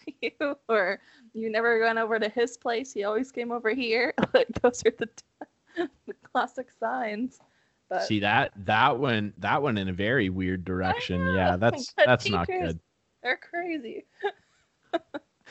you. 0.20 0.30
Or 0.68 1.00
you 1.32 1.50
never 1.50 1.80
went 1.80 1.98
over 1.98 2.18
to 2.18 2.28
his 2.28 2.56
place. 2.56 2.92
He 2.92 3.04
always 3.04 3.30
came 3.32 3.52
over 3.52 3.70
here. 3.70 4.14
Like, 4.34 4.48
those 4.62 4.82
are 4.86 4.92
the, 4.98 5.08
the 6.06 6.14
classic 6.22 6.68
signs. 6.78 7.38
But 7.88 8.02
See 8.02 8.18
that 8.20 8.52
that 8.64 8.98
one 8.98 9.32
that 9.38 9.62
one 9.62 9.78
in 9.78 9.88
a 9.88 9.92
very 9.92 10.28
weird 10.28 10.64
direction. 10.64 11.24
know, 11.24 11.34
Yeah, 11.36 11.56
that's 11.56 11.94
that's 12.04 12.28
not 12.28 12.48
good. 12.48 12.80
they're 13.22 13.36
crazy. 13.38 14.04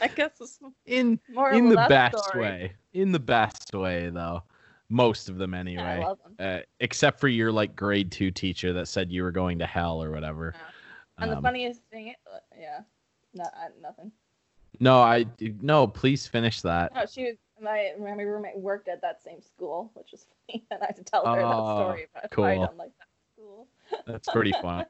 I 0.02 0.08
guess 0.10 0.32
it's 0.42 0.60
In 0.86 1.20
more 1.34 1.52
in 1.52 1.70
the 1.70 1.78
best 1.88 2.18
story. 2.26 2.42
way. 2.42 2.74
In 2.94 3.12
the 3.14 3.20
best 3.20 3.74
way 3.74 4.10
though. 4.10 4.44
Most 4.90 5.30
of 5.30 5.38
them 5.38 5.54
Yeah, 5.54 5.60
anyway. 5.62 6.00
Love 6.04 6.20
them. 6.24 6.36
uh, 6.38 6.60
except 6.80 7.20
for 7.20 7.28
your 7.28 7.52
like 7.52 7.76
grade 7.76 8.12
2 8.12 8.30
teacher 8.32 8.74
that 8.74 8.88
said 8.88 9.12
you 9.12 9.24
were 9.24 9.32
going 9.32 9.58
to 9.60 9.66
hell 9.66 10.04
or 10.04 10.12
whatever. 10.12 10.54
And 11.18 11.32
the 11.32 11.38
Um, 11.38 11.42
funniest 11.44 11.82
thing, 11.90 12.14
uh, 12.32 12.40
yeah, 12.60 12.82
no, 13.34 13.46
I, 13.46 13.70
nothing. 13.82 14.12
No, 14.80 15.00
I 15.02 15.26
no, 15.62 15.88
please 15.88 16.28
finish 16.28 16.62
that. 16.62 16.94
No, 16.94 17.06
she 17.06 17.26
was 17.26 17.36
my 17.62 17.92
my 18.00 18.12
roommate 18.12 18.58
worked 18.58 18.88
at 18.88 19.02
that 19.02 19.22
same 19.24 19.42
school, 19.42 19.92
which 19.94 20.12
was 20.12 20.26
funny, 20.48 20.66
and 20.72 20.82
I 20.84 20.88
had 20.88 20.96
to 20.98 21.04
tell 21.04 21.26
her 21.26 21.42
Oh, 21.42 21.50
that 21.50 21.76
story 21.76 22.08
about 22.14 22.38
why 22.38 22.52
I 22.52 22.56
cool. 22.56 22.66
don't 22.66 22.78
like 22.78 22.92
that 23.00 23.08
school. 23.36 23.68
That's 24.06 24.28
pretty 24.30 24.52
fun. 24.62 24.86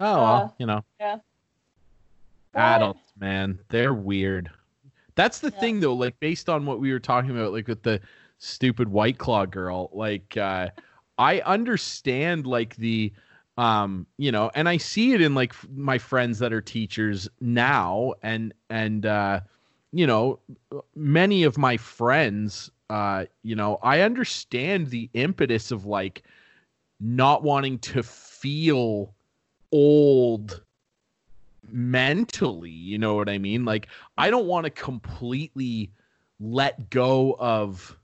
Oh, 0.00 0.06
Uh, 0.06 0.16
well, 0.20 0.54
you 0.58 0.66
know. 0.66 0.84
yeah. 1.00 1.16
But- 2.52 2.60
adults 2.60 3.12
man 3.18 3.58
they're 3.68 3.92
weird 3.92 4.50
that's 5.14 5.40
the 5.40 5.50
Yeah. 5.50 5.60
thing 5.60 5.80
though 5.80 5.94
like 5.94 6.18
based 6.20 6.48
on 6.48 6.64
what 6.64 6.80
we 6.80 6.90
were 6.90 6.98
talking 6.98 7.30
about 7.30 7.52
like 7.52 7.68
with 7.68 7.82
the 7.82 8.00
stupid 8.38 8.88
white 8.88 9.18
claw 9.18 9.44
girl 9.44 9.90
like 9.92 10.36
uh 10.38 10.68
i 11.18 11.40
understand 11.40 12.46
like 12.46 12.74
the 12.76 13.12
um 13.58 14.06
you 14.18 14.30
know 14.30 14.50
and 14.54 14.68
i 14.68 14.76
see 14.76 15.12
it 15.12 15.20
in 15.20 15.34
like 15.34 15.54
my 15.74 15.98
friends 15.98 16.38
that 16.38 16.52
are 16.52 16.60
teachers 16.60 17.28
now 17.40 18.12
and 18.22 18.52
and 18.70 19.06
uh 19.06 19.40
you 19.92 20.06
know 20.06 20.38
many 20.94 21.42
of 21.42 21.56
my 21.56 21.76
friends 21.76 22.70
uh 22.90 23.24
you 23.42 23.56
know 23.56 23.78
i 23.82 24.00
understand 24.00 24.88
the 24.88 25.08
impetus 25.14 25.70
of 25.70 25.86
like 25.86 26.22
not 27.00 27.42
wanting 27.42 27.78
to 27.78 28.02
feel 28.02 29.14
old 29.72 30.62
mentally 31.68 32.70
you 32.70 32.98
know 32.98 33.14
what 33.14 33.28
i 33.28 33.38
mean? 33.38 33.64
Like 33.64 33.88
i 34.18 34.30
don't 34.30 34.46
want 34.46 34.64
to 34.64 34.70
completely 34.70 35.90
let 36.38 36.90
go 36.90 37.36
of 37.38 37.96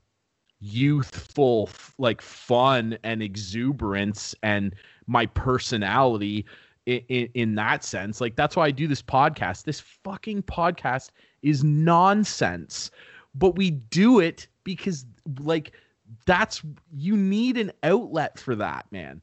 youthful 0.59 1.69
like 1.97 2.21
fun 2.21 2.97
and 3.03 3.21
exuberance 3.21 4.33
and 4.41 4.73
my 5.07 5.25
personality 5.27 6.45
in, 6.85 7.01
in, 7.09 7.29
in 7.33 7.55
that 7.55 7.83
sense. 7.83 8.21
Like 8.21 8.35
that's 8.35 8.55
why 8.55 8.65
i 8.65 8.71
do 8.71 8.87
this 8.87 9.01
podcast. 9.01 9.63
This 9.63 9.79
fucking 9.79 10.43
podcast 10.43 11.11
is 11.41 11.63
nonsense. 11.63 12.91
But 13.35 13.55
we 13.55 13.71
do 13.71 14.19
it 14.19 14.47
because 14.63 15.05
like 15.39 15.71
that's 16.25 16.61
you 16.95 17.17
need 17.17 17.57
an 17.57 17.71
outlet 17.83 18.39
for 18.39 18.55
that 18.55 18.85
man. 18.91 19.21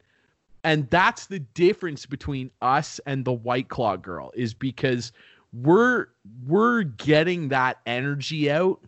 And 0.63 0.91
that's 0.91 1.27
the 1.27 1.39
difference 1.39 2.05
between 2.05 2.51
us 2.61 3.01
and 3.07 3.25
the 3.25 3.33
white 3.33 3.69
claw 3.69 3.97
girl 3.97 4.31
is 4.35 4.53
because 4.53 5.13
we're 5.53 6.07
we're 6.47 6.83
getting 6.83 7.49
that 7.49 7.79
energy 7.87 8.51
out 8.51 8.81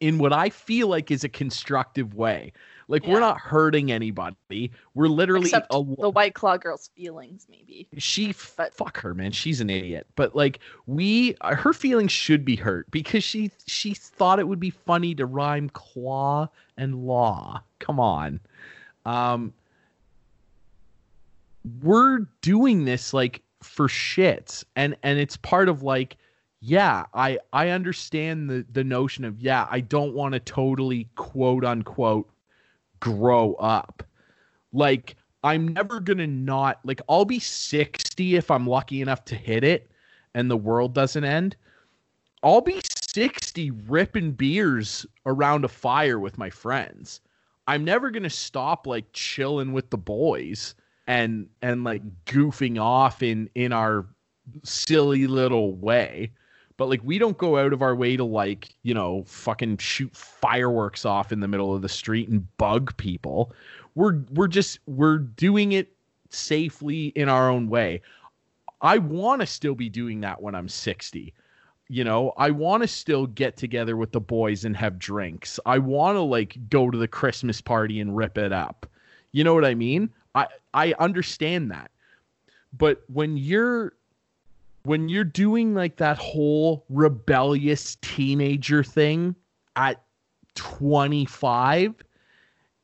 in 0.00 0.18
what 0.18 0.32
i 0.32 0.50
feel 0.50 0.88
like 0.88 1.10
is 1.10 1.22
a 1.22 1.28
constructive 1.28 2.14
way 2.14 2.52
like 2.88 3.06
we're 3.06 3.20
not 3.20 3.38
hurting 3.38 3.90
anybody. 3.90 4.70
We're 4.94 5.08
literally 5.08 5.46
Except 5.46 5.66
a, 5.70 5.82
the 5.98 6.10
white 6.10 6.34
claw 6.34 6.56
girl's 6.56 6.88
feelings, 6.96 7.46
maybe. 7.50 7.88
she 7.98 8.34
But- 8.56 8.74
fuck 8.74 9.00
her 9.00 9.12
man. 9.14 9.32
She's 9.32 9.60
an 9.60 9.70
idiot. 9.70 10.06
But 10.14 10.36
like 10.36 10.60
we 10.86 11.34
uh, 11.40 11.54
her 11.56 11.72
feelings 11.72 12.12
should 12.12 12.44
be 12.44 12.56
hurt 12.56 12.90
because 12.90 13.24
she 13.24 13.50
she 13.66 13.94
thought 13.94 14.38
it 14.38 14.46
would 14.46 14.60
be 14.60 14.70
funny 14.70 15.14
to 15.16 15.26
rhyme 15.26 15.68
claw 15.70 16.48
and 16.76 16.94
law. 17.06 17.62
Come 17.80 17.98
on. 17.98 18.40
Um 19.04 19.52
we're 21.82 22.20
doing 22.42 22.84
this 22.84 23.12
like 23.12 23.42
for 23.62 23.88
shits. 23.88 24.64
And 24.76 24.96
and 25.02 25.18
it's 25.18 25.36
part 25.36 25.68
of 25.68 25.82
like 25.82 26.16
yeah 26.60 27.04
i 27.12 27.38
i 27.52 27.68
understand 27.68 28.48
the 28.48 28.64
the 28.72 28.82
notion 28.82 29.26
of 29.26 29.38
yeah 29.38 29.68
i 29.70 29.78
don't 29.78 30.14
want 30.14 30.32
to 30.32 30.40
totally 30.40 31.06
quote 31.14 31.66
unquote 31.66 32.28
grow 33.00 33.54
up. 33.54 34.02
Like 34.72 35.16
i'm 35.44 35.68
never 35.68 36.00
gonna 36.00 36.26
not 36.26 36.80
like 36.82 37.00
i'll 37.10 37.26
be 37.26 37.38
60 37.38 38.36
if 38.36 38.50
i'm 38.50 38.66
lucky 38.66 39.02
enough 39.02 39.22
to 39.26 39.34
hit 39.34 39.62
it 39.62 39.90
and 40.36 40.50
the 40.50 40.56
world 40.56 40.92
doesn't 40.92 41.24
end. 41.24 41.56
I'll 42.42 42.60
be 42.60 42.80
60 42.84 43.70
ripping 43.88 44.32
beers 44.32 45.06
around 45.24 45.64
a 45.64 45.68
fire 45.68 46.20
with 46.20 46.36
my 46.36 46.50
friends. 46.50 47.22
I'm 47.66 47.84
never 47.84 48.10
gonna 48.10 48.30
stop 48.30 48.86
like 48.86 49.10
chilling 49.14 49.72
with 49.72 49.88
the 49.88 49.96
boys 49.96 50.74
and 51.06 51.48
and 51.62 51.84
like 51.84 52.02
goofing 52.26 52.78
off 52.78 53.22
in 53.22 53.48
in 53.54 53.72
our 53.72 54.06
silly 54.62 55.26
little 55.26 55.74
way 55.74 56.30
but 56.76 56.88
like 56.88 57.00
we 57.04 57.18
don't 57.18 57.38
go 57.38 57.58
out 57.58 57.72
of 57.72 57.82
our 57.82 57.94
way 57.94 58.16
to 58.16 58.24
like 58.24 58.74
you 58.82 58.94
know 58.94 59.24
fucking 59.26 59.78
shoot 59.78 60.14
fireworks 60.14 61.04
off 61.04 61.32
in 61.32 61.40
the 61.40 61.48
middle 61.48 61.74
of 61.74 61.82
the 61.82 61.88
street 61.88 62.28
and 62.28 62.46
bug 62.56 62.96
people. 62.96 63.52
We're 63.94 64.20
we're 64.32 64.48
just 64.48 64.78
we're 64.86 65.18
doing 65.18 65.72
it 65.72 65.92
safely 66.30 67.06
in 67.08 67.28
our 67.28 67.50
own 67.50 67.68
way. 67.68 68.02
I 68.80 68.98
want 68.98 69.40
to 69.40 69.46
still 69.46 69.74
be 69.74 69.88
doing 69.88 70.20
that 70.20 70.42
when 70.42 70.54
i'm 70.54 70.68
60 70.68 71.32
you 71.88 72.04
know? 72.04 72.32
I 72.36 72.50
want 72.50 72.82
to 72.82 72.88
still 72.88 73.26
get 73.26 73.56
together 73.56 73.96
with 73.96 74.12
the 74.12 74.20
boys 74.20 74.64
and 74.64 74.76
have 74.76 74.98
drinks. 74.98 75.60
I 75.66 75.78
want 75.78 76.16
to 76.16 76.20
like 76.20 76.58
go 76.68 76.90
to 76.90 76.98
the 76.98 77.08
christmas 77.08 77.60
party 77.60 78.00
and 78.00 78.16
rip 78.16 78.38
it 78.38 78.52
up. 78.52 78.86
You 79.32 79.44
know 79.44 79.54
what 79.54 79.64
i 79.64 79.74
mean? 79.74 80.10
I 80.34 80.48
i 80.74 80.94
understand 80.98 81.70
that. 81.70 81.90
But 82.76 83.02
when 83.08 83.36
you're 83.36 83.94
when 84.86 85.08
you're 85.08 85.24
doing 85.24 85.74
like 85.74 85.96
that 85.96 86.16
whole 86.16 86.84
rebellious 86.88 87.96
teenager 88.02 88.84
thing 88.84 89.34
at 89.74 90.02
25 90.54 91.94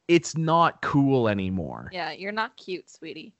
it's 0.09 0.36
not 0.36 0.82
cool 0.82 1.28
anymore. 1.28 1.88
Yeah, 1.92 2.11
you're 2.11 2.32
not 2.32 2.57
cute, 2.57 2.90
sweetie. 2.90 3.32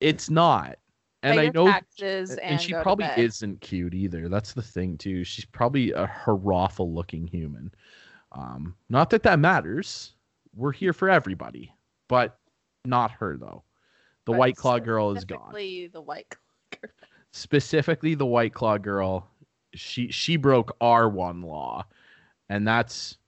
it's 0.00 0.30
not. 0.30 0.78
And 1.22 1.36
Pay 1.36 1.48
i 1.48 1.50
know 1.50 1.66
taxes 1.66 2.30
and, 2.30 2.40
and 2.40 2.60
she 2.60 2.72
probably 2.72 3.08
isn't 3.16 3.60
cute 3.60 3.92
either. 3.92 4.28
That's 4.28 4.52
the 4.52 4.62
thing 4.62 4.96
too. 4.96 5.24
She's 5.24 5.44
probably 5.44 5.92
a 5.92 6.06
haroffle 6.06 6.92
looking 6.92 7.26
human. 7.26 7.72
Um 8.32 8.74
not 8.88 9.10
that 9.10 9.22
that 9.24 9.38
matters. 9.38 10.14
We're 10.54 10.72
here 10.72 10.92
for 10.92 11.10
everybody 11.10 11.72
but 12.08 12.38
not 12.84 13.10
her 13.10 13.36
though. 13.36 13.62
The 14.24 14.32
But 14.32 14.38
white 14.38 14.56
claw 14.56 14.78
girl 14.78 15.16
is 15.16 15.24
gone. 15.24 15.52
The 15.52 16.00
white 16.00 16.30
claw 16.30 16.78
girl. 16.80 16.90
Specifically 17.32 18.14
the 18.14 18.26
white 18.26 18.54
claw 18.54 18.78
girl 18.78 19.28
she 19.74 20.10
she 20.10 20.36
broke 20.36 20.74
our 20.80 21.08
one 21.08 21.42
law 21.42 21.84
and 22.48 22.66
that's 22.66 23.18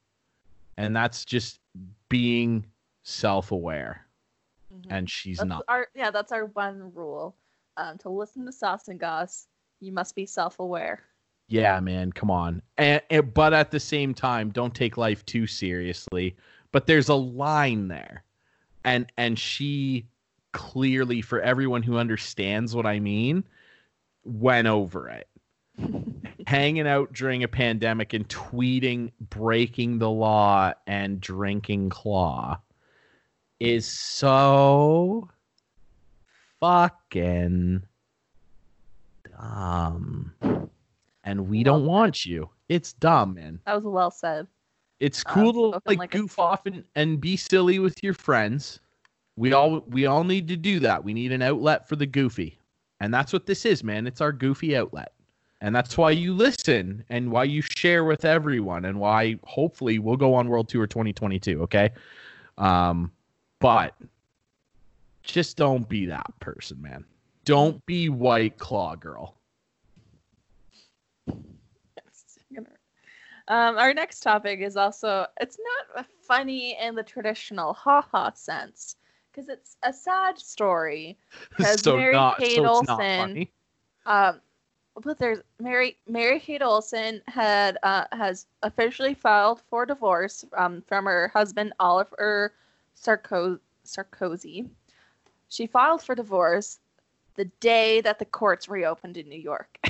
and 0.77 0.97
that's 0.97 1.25
just 1.25 1.61
being 2.09 2.65
self-aware 3.03 4.07
Mhm. 4.73 4.87
and 4.91 5.11
she's 5.11 5.39
That's 5.39 5.49
not 5.49 5.65
our 5.69 5.89
yeah, 5.95 6.11
that's 6.11 6.33
our 6.33 6.47
one 6.47 6.93
rule. 6.95 7.35
Um, 7.77 7.99
to 7.99 8.09
listen 8.09 8.45
to 8.47 8.53
Sauce 8.53 8.89
and 8.89 9.01
Goss, 9.01 9.49
you 9.81 9.91
must 9.91 10.15
be 10.15 10.27
self-aware. 10.27 11.03
Yeah, 11.49 11.81
man, 11.81 12.13
come 12.13 12.31
on. 12.31 12.63
And, 12.79 13.03
and 13.11 13.35
but 13.35 13.53
at 13.53 13.71
the 13.71 13.81
same 13.81 14.15
time, 14.15 14.51
don't 14.51 14.75
take 14.75 14.97
life 14.97 15.25
too 15.27 15.47
seriously. 15.47 16.37
But 16.73 16.87
there's 16.87 17.09
a 17.09 17.15
line 17.15 17.89
there. 17.89 18.23
And 18.85 19.11
and 19.17 19.39
she 19.39 20.07
clearly 20.53 21.21
for 21.21 21.41
everyone 21.41 21.83
who 21.83 21.97
understands 21.97 22.75
what 22.75 22.87
I 22.87 23.01
mean 23.01 23.45
went 24.25 24.69
over 24.69 25.09
it. 25.09 25.29
Hanging 26.47 26.87
out 26.87 27.13
during 27.13 27.43
a 27.43 27.49
pandemic 27.49 28.13
and 28.13 28.29
tweeting 28.29 29.13
breaking 29.21 29.99
the 29.99 30.11
law 30.11 30.73
and 30.87 31.21
drinking 31.21 31.91
claw 31.91 32.59
is 33.61 33.87
so 33.87 35.29
fucking 36.61 37.83
dumb. 39.39 40.33
And 41.25 41.49
we 41.49 41.63
don't 41.63 41.85
want 41.87 42.25
you. 42.25 42.49
It's 42.69 42.93
dumb, 42.95 43.35
man. 43.35 43.61
That 43.67 43.77
was 43.77 43.85
well 43.85 44.11
said. 44.11 44.47
It's 45.01 45.23
Um, 45.27 45.35
cool 45.35 45.53
to 45.53 45.79
spoken 45.79 45.83
like, 45.87 45.99
like 45.99 46.15
a 46.15 46.19
goof 46.19 46.39
off 46.39 46.67
and, 46.67 46.85
and 46.95 47.21
be 47.21 47.37
silly 47.37 47.79
with 47.79 48.03
your 48.03 48.15
friends. 48.15 48.81
We 49.37 49.53
all 49.53 49.81
we 49.89 50.07
all 50.07 50.25
need 50.25 50.49
to 50.49 50.57
do 50.57 50.81
that. 50.81 51.03
We 51.03 51.15
need 51.15 51.33
an 51.33 51.43
outlet 51.43 51.89
for 51.89 51.97
the 51.97 52.07
goofy. 52.07 52.59
And 53.01 53.13
that's 53.13 53.33
what 53.33 53.47
this 53.47 53.65
is, 53.65 53.83
man. 53.83 54.07
It's 54.07 54.21
our 54.21 54.33
goofy 54.33 54.77
outlet. 54.77 55.13
And 55.63 55.75
that's 55.75 55.99
why 55.99 56.11
you 56.13 56.33
listen 56.33 57.05
and 57.11 57.31
why 57.31 57.45
you 57.45 57.63
share 57.63 58.05
with 58.05 58.25
everyone 58.25 58.87
and 58.87 58.99
why 58.99 59.39
hopefully 59.45 59.99
we'll 59.99 60.17
go 60.17 60.35
on 60.35 60.49
World 60.49 60.69
Tour 60.69 60.87
2022, 60.87 61.63
okay? 61.63 61.91
Um 62.57 63.13
but 63.59 63.95
just 65.23 65.59
don't 65.59 65.87
be 65.87 66.07
that 66.07 66.33
person, 66.41 66.81
man. 66.81 67.05
Don't 67.45 67.85
be 67.85 68.09
white 68.09 68.59
claw 68.59 68.95
girl. 68.97 69.35
Um, 73.49 73.79
our 73.79 73.93
next 73.93 74.21
topic 74.21 74.61
is 74.61 74.77
also 74.77 75.27
it's 75.41 75.59
not 75.97 76.07
funny 76.23 76.79
in 76.81 76.95
the 76.95 77.03
traditional 77.03 77.73
ha 77.73 78.01
ha 78.01 78.31
sense 78.33 78.95
because 79.33 79.49
it's 79.49 79.77
a 79.83 79.93
sad 79.93 80.39
story. 80.39 81.19
Because 81.57 81.77
so 81.77 81.87
Mary 81.87 82.11
not 82.11 82.25
Kate 82.25 82.45
so 82.45 82.65
Olsen, 82.65 83.47
um, 84.07 84.41
but 85.03 85.19
there's 85.19 85.41
Mary 85.59 85.97
Mary 86.07 86.41
Kate 86.41 86.63
Olsen 86.63 87.23
had 87.29 87.79
uh, 87.83 88.05
has 88.13 88.47
officially 88.63 89.15
filed 89.15 89.61
for 89.69 89.87
divorce 89.87 90.45
um, 90.57 90.83
from 90.83 91.07
her 91.07 91.31
husband 91.35 91.73
Oliver 91.79 92.55
Sarko- 92.97 93.61
Sarkozy. 93.85 94.69
She 95.49 95.67
filed 95.67 96.03
for 96.03 96.15
divorce 96.15 96.81
the 97.37 97.47
day 97.47 98.01
that 98.01 98.19
the 98.19 98.25
courts 98.25 98.69
reopened 98.69 99.17
in 99.17 99.29
New 99.29 99.41
York. 99.41 99.79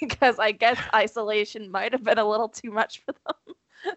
because 0.00 0.38
I 0.38 0.52
guess 0.52 0.78
isolation 0.94 1.70
might 1.70 1.92
have 1.92 2.04
been 2.04 2.18
a 2.18 2.28
little 2.28 2.48
too 2.48 2.70
much 2.70 3.02
for 3.04 3.12
them. 3.12 3.34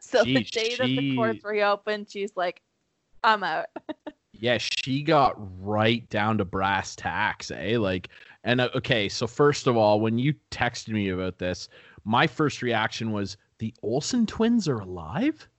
So 0.02 0.26
the 0.34 0.42
Jeez, 0.42 0.42
day 0.42 0.76
that 0.76 0.96
the 0.96 1.04
courts 1.04 1.44
reopened, 1.44 2.10
she's 2.10 2.36
like, 2.36 2.64
I'm 3.26 3.44
out. 3.44 3.68
Yeah, 4.38 4.58
she 4.60 5.02
got 5.02 5.34
right 5.64 6.08
down 6.10 6.38
to 6.40 6.46
brass 6.46 6.94
tacks, 6.94 7.52
eh? 7.52 7.78
Like, 7.78 8.10
and 8.44 8.60
uh, 8.60 8.70
okay, 8.76 9.08
so 9.08 9.28
first 9.28 9.66
of 9.66 9.78
all, 9.78 10.02
when 10.02 10.20
you 10.20 10.36
texted 10.52 10.90
me 10.90 11.08
about 11.08 11.38
this, 11.38 11.70
my 12.04 12.28
first 12.28 12.62
reaction 12.62 13.14
was 13.14 13.38
the 13.60 13.74
Olsen 13.82 14.26
twins 14.26 14.68
are 14.68 14.80
alive. 14.80 15.48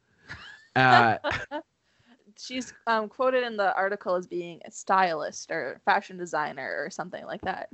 Uh, 0.76 1.16
She's 2.38 2.74
um, 2.86 3.08
quoted 3.08 3.44
in 3.44 3.56
the 3.56 3.74
article 3.74 4.14
as 4.14 4.26
being 4.26 4.60
a 4.66 4.70
stylist 4.70 5.50
or 5.50 5.80
fashion 5.86 6.18
designer 6.18 6.74
or 6.76 6.90
something 6.90 7.24
like 7.24 7.40
that. 7.40 7.70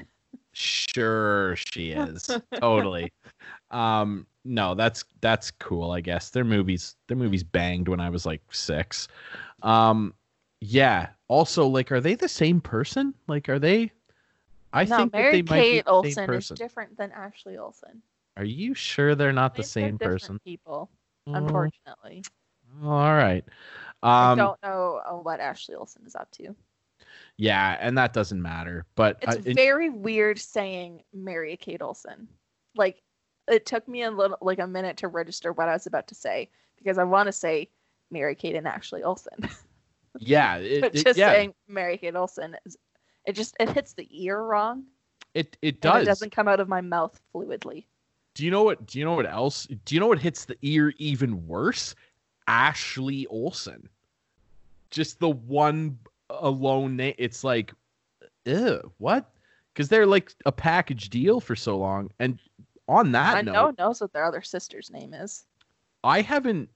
sure, 0.52 1.56
she 1.56 1.90
is 1.90 2.30
totally. 2.60 3.12
Um, 3.72 4.24
no, 4.44 4.76
that's 4.76 5.04
that's 5.20 5.50
cool. 5.50 5.90
I 5.90 6.00
guess 6.00 6.30
their 6.30 6.44
movies, 6.44 6.94
their 7.08 7.16
movies 7.16 7.42
banged 7.42 7.88
when 7.88 8.00
I 8.00 8.10
was 8.10 8.24
like 8.24 8.42
six. 8.52 9.08
Um, 9.62 10.14
yeah. 10.60 11.10
Also, 11.28 11.66
like, 11.66 11.90
are 11.92 12.00
they 12.00 12.14
the 12.14 12.28
same 12.28 12.60
person? 12.60 13.14
Like, 13.26 13.48
are 13.48 13.58
they? 13.58 13.92
I 14.72 14.84
no, 14.84 14.96
think 14.98 15.12
that 15.12 15.18
Mary 15.18 15.32
they 15.32 15.42
might 15.42 15.48
be 15.48 15.70
Kate 15.70 15.84
the 15.84 15.90
same 15.90 16.30
Olsen 16.30 16.34
is 16.34 16.48
different 16.50 16.96
than 16.96 17.12
Ashley 17.12 17.58
Olsen. 17.58 18.02
Are 18.36 18.44
you 18.44 18.74
sure 18.74 19.14
they're 19.14 19.32
not 19.32 19.54
the 19.54 19.62
same 19.62 19.98
person? 19.98 20.38
People, 20.44 20.88
Oh, 21.26 21.34
unfortunately. 21.34 22.22
all 22.84 23.12
right. 23.14 23.44
I 24.02 24.32
Um, 24.32 24.38
don't 24.38 24.62
know 24.62 25.00
uh, 25.06 25.12
what 25.12 25.40
Ashley 25.40 25.74
Olsen 25.74 26.02
is 26.06 26.14
up 26.14 26.30
to. 26.32 26.54
yeah, 27.36 27.76
and 27.80 27.96
that 27.98 28.12
doesn't 28.12 28.40
matter. 28.40 28.86
But 28.94 29.18
It's 29.22 29.36
uh, 29.36 29.40
it- 29.44 29.54
very 29.54 29.90
weird 29.90 30.38
saying 30.38 31.02
Mary 31.12 31.56
Kate 31.56 31.82
Olsen. 31.82 32.26
Like 32.74 33.02
it 33.48 33.66
took 33.66 33.86
me 33.88 34.02
a 34.02 34.10
little 34.10 34.38
like 34.40 34.58
a 34.58 34.66
minute 34.66 34.96
to 34.98 35.08
register 35.08 35.52
what 35.52 35.68
I 35.68 35.72
was 35.74 35.86
about 35.86 36.08
to 36.08 36.14
say 36.14 36.48
because 36.78 36.96
I 36.98 37.04
want 37.04 37.26
to 37.26 37.32
say 37.32 37.68
Mary 38.12 38.34
Kate 38.34 38.54
and 38.54 38.68
Ashley 38.68 39.02
Olsen. 39.02 39.48
yeah, 40.18 40.56
it, 40.56 40.80
but 40.80 40.94
it- 40.94 41.04
just 41.04 41.18
yeah, 41.18 41.32
saying 41.32 41.54
Mary 41.66 41.96
Kate 41.96 42.14
Olsen 42.14 42.56
is 42.64 42.76
it 43.26 43.32
just 43.32 43.56
it 43.58 43.70
hits 43.70 43.94
the 43.94 44.06
ear 44.10 44.40
wrong. 44.42 44.84
it 45.34 45.56
it 45.62 45.80
does. 45.80 46.02
it 46.02 46.06
doesn't 46.06 46.30
come 46.30 46.48
out 46.48 46.60
of 46.60 46.68
my 46.68 46.80
mouth 46.80 47.20
fluidly. 47.34 47.84
Do 48.34 48.44
you 48.44 48.50
know 48.50 48.62
what? 48.62 48.86
Do 48.86 48.98
you 48.98 49.04
know 49.04 49.14
what 49.14 49.26
else? 49.30 49.66
Do 49.84 49.94
you 49.94 50.00
know 50.00 50.06
what 50.06 50.18
hits 50.18 50.44
the 50.44 50.56
ear 50.62 50.92
even 50.98 51.46
worse? 51.46 51.94
Ashley 52.46 53.26
Olsen. 53.28 53.88
Just 54.90 55.20
the 55.20 55.30
one 55.30 55.98
alone 56.30 56.96
name. 56.96 57.14
It's 57.18 57.44
like, 57.44 57.72
ew, 58.44 58.92
what? 58.98 59.30
Because 59.72 59.88
they're 59.88 60.06
like 60.06 60.34
a 60.44 60.52
package 60.52 61.08
deal 61.08 61.40
for 61.40 61.56
so 61.56 61.78
long. 61.78 62.10
And 62.18 62.38
on 62.88 63.12
that 63.12 63.36
I 63.36 63.42
note, 63.42 63.52
know 63.52 63.86
knows 63.86 64.00
what 64.00 64.12
their 64.12 64.24
other 64.24 64.42
sister's 64.42 64.90
name 64.90 65.14
is. 65.14 65.44
I 66.04 66.20
haven't. 66.20 66.68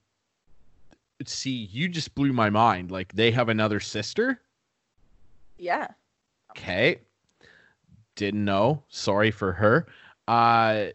See, 1.25 1.67
you 1.71 1.89
just 1.89 2.13
blew 2.15 2.31
my 2.31 2.49
mind. 2.49 2.91
Like 2.91 3.13
they 3.13 3.31
have 3.31 3.49
another 3.49 3.79
sister. 3.79 4.39
Yeah. 5.57 5.87
Okay. 6.51 7.01
Didn't 8.15 8.45
know. 8.45 8.83
Sorry 8.89 9.31
for 9.31 9.53
her. 9.53 9.87
Uh 10.27 10.87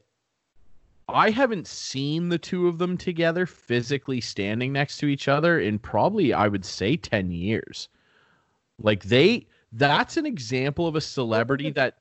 I 1.08 1.30
haven't 1.30 1.66
seen 1.66 2.28
the 2.28 2.38
two 2.38 2.68
of 2.68 2.78
them 2.78 2.96
together 2.96 3.44
physically 3.44 4.20
standing 4.20 4.72
next 4.72 4.98
to 4.98 5.06
each 5.06 5.28
other 5.28 5.60
in 5.60 5.78
probably 5.78 6.32
I 6.32 6.48
would 6.48 6.64
say 6.64 6.96
10 6.96 7.30
years. 7.30 7.88
Like 8.80 9.02
they 9.04 9.46
that's 9.72 10.16
an 10.16 10.26
example 10.26 10.86
of 10.86 10.96
a 10.96 11.00
celebrity 11.00 11.70
that 11.70 11.98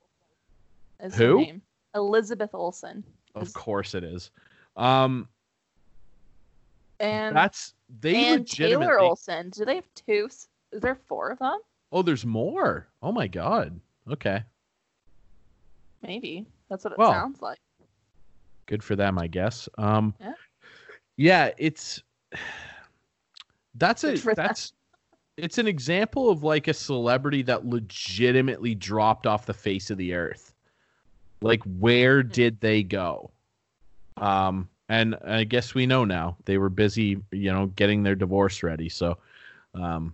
Is 0.99 1.15
Who? 1.15 1.37
Name. 1.37 1.61
Elizabeth 1.95 2.51
Olsen. 2.53 3.03
of 3.35 3.53
course 3.53 3.95
it 3.95 4.03
is. 4.03 4.29
Um 4.77 5.27
And 6.99 7.35
that's 7.35 7.73
they 7.99 8.15
and 8.29 8.39
legitimately 8.41 8.85
Taylor 8.85 8.99
Olsen. 8.99 9.49
Do 9.49 9.65
they 9.65 9.75
have 9.75 9.87
two? 9.95 10.29
Is 10.71 10.81
there 10.81 10.95
four 10.95 11.31
of 11.31 11.39
them? 11.39 11.59
Oh, 11.91 12.01
there's 12.01 12.25
more. 12.25 12.87
Oh 13.03 13.11
my 13.11 13.27
god. 13.27 13.79
Okay. 14.09 14.43
Maybe 16.01 16.45
that's 16.69 16.83
what 16.83 16.93
it 16.93 16.99
Well, 16.99 17.11
sounds 17.11 17.41
like. 17.41 17.59
good 18.65 18.83
for 18.83 18.95
them, 18.95 19.17
I 19.19 19.27
guess. 19.27 19.67
Um, 19.77 20.13
Yeah. 20.19 20.33
yeah, 21.17 21.51
it's 21.57 22.01
that's 23.75 24.03
a 24.03 24.17
for 24.17 24.33
them. 24.33 24.47
that's 24.47 24.73
it's 25.37 25.57
an 25.57 25.67
example 25.67 26.29
of 26.29 26.43
like 26.43 26.67
a 26.67 26.73
celebrity 26.73 27.41
that 27.43 27.65
legitimately 27.65 28.75
dropped 28.75 29.27
off 29.27 29.45
the 29.45 29.53
face 29.53 29.89
of 29.89 29.97
the 29.97 30.13
earth. 30.13 30.53
Like, 31.41 31.63
where 31.63 32.21
Hmm. 32.21 32.29
did 32.29 32.59
they 32.61 32.83
go? 32.83 33.31
Um, 34.17 34.69
and 34.91 35.15
I 35.25 35.45
guess 35.45 35.73
we 35.73 35.87
know 35.87 36.03
now 36.03 36.35
they 36.45 36.57
were 36.57 36.69
busy, 36.69 37.17
you 37.31 37.51
know, 37.51 37.67
getting 37.67 38.03
their 38.03 38.15
divorce 38.15 38.61
ready. 38.61 38.89
So, 38.89 39.17
um, 39.73 40.13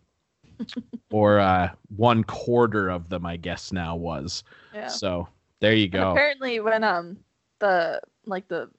or 1.11 1.39
uh, 1.39 1.71
one 1.95 2.23
quarter 2.23 2.89
of 2.89 3.09
them, 3.09 3.25
I 3.25 3.37
guess 3.37 3.71
now 3.71 3.95
was. 3.95 4.43
Yeah. 4.73 4.87
So 4.87 5.27
there 5.59 5.73
you 5.73 5.87
And 5.93 6.03
go. 6.03 6.11
apparently, 6.11 6.59
when 6.59 6.83
um 6.83 7.17
the 7.59 8.01
like 8.25 8.47
the 8.47 8.69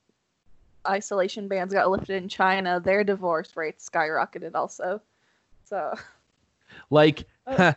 isolation 0.87 1.49
bans 1.49 1.73
got 1.73 1.91
lifted 1.91 2.23
in 2.23 2.29
China, 2.29 2.81
their 2.81 3.03
divorce 3.05 3.57
rates 3.57 3.89
skyrocketed 3.89 4.55
also. 4.55 5.01
So 5.65 5.95
like 6.91 7.27
Oh. 7.47 7.75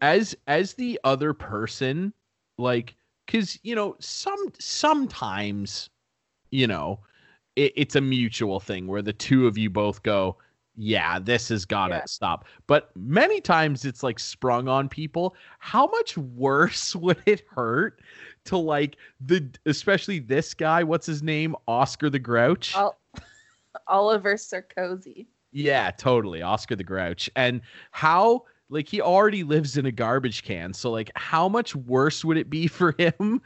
as 0.00 0.36
as 0.46 0.74
the 0.74 0.98
other 1.04 1.34
person 1.34 2.12
like 2.56 2.94
because 3.26 3.58
you 3.62 3.74
know 3.74 3.96
some 4.00 4.52
sometimes 4.58 5.90
you 6.50 6.66
know 6.66 7.00
it, 7.58 7.72
it's 7.76 7.96
a 7.96 8.00
mutual 8.00 8.60
thing 8.60 8.86
where 8.86 9.02
the 9.02 9.12
two 9.12 9.46
of 9.46 9.58
you 9.58 9.68
both 9.70 10.02
go 10.02 10.36
yeah 10.80 11.18
this 11.18 11.48
has 11.48 11.64
got 11.64 11.88
to 11.88 11.96
Yeah. 11.96 12.04
stop 12.06 12.44
but 12.68 12.90
many 12.96 13.40
times 13.40 13.84
it's 13.84 14.02
like 14.04 14.18
sprung 14.20 14.68
on 14.68 14.88
people 14.88 15.34
how 15.58 15.86
much 15.88 16.16
worse 16.16 16.94
would 17.04 17.18
it 17.26 17.42
hurt 17.50 18.00
to 18.44 18.56
like 18.56 18.96
the 19.20 19.48
especially 19.66 20.20
this 20.20 20.54
guy 20.54 20.84
what's 20.84 21.06
his 21.06 21.22
name 21.22 21.56
oscar 21.66 22.08
the 22.08 22.18
grouch 22.20 22.76
Ol- 22.76 22.96
Oliver 23.88 24.34
Sarkozy. 24.34 25.26
yeah, 25.52 25.90
totally. 25.90 26.42
Oscar 26.42 26.76
the 26.76 26.84
Grouch. 26.84 27.30
And 27.36 27.60
how 27.90 28.44
like 28.70 28.86
he 28.88 29.00
already 29.00 29.44
lives 29.44 29.76
in 29.78 29.86
a 29.86 29.92
garbage 29.92 30.42
can. 30.42 30.72
So 30.74 30.90
like 30.90 31.10
how 31.16 31.48
much 31.48 31.74
worse 31.74 32.24
would 32.24 32.36
it 32.36 32.50
be 32.50 32.66
for 32.78 32.94
him 32.98 33.40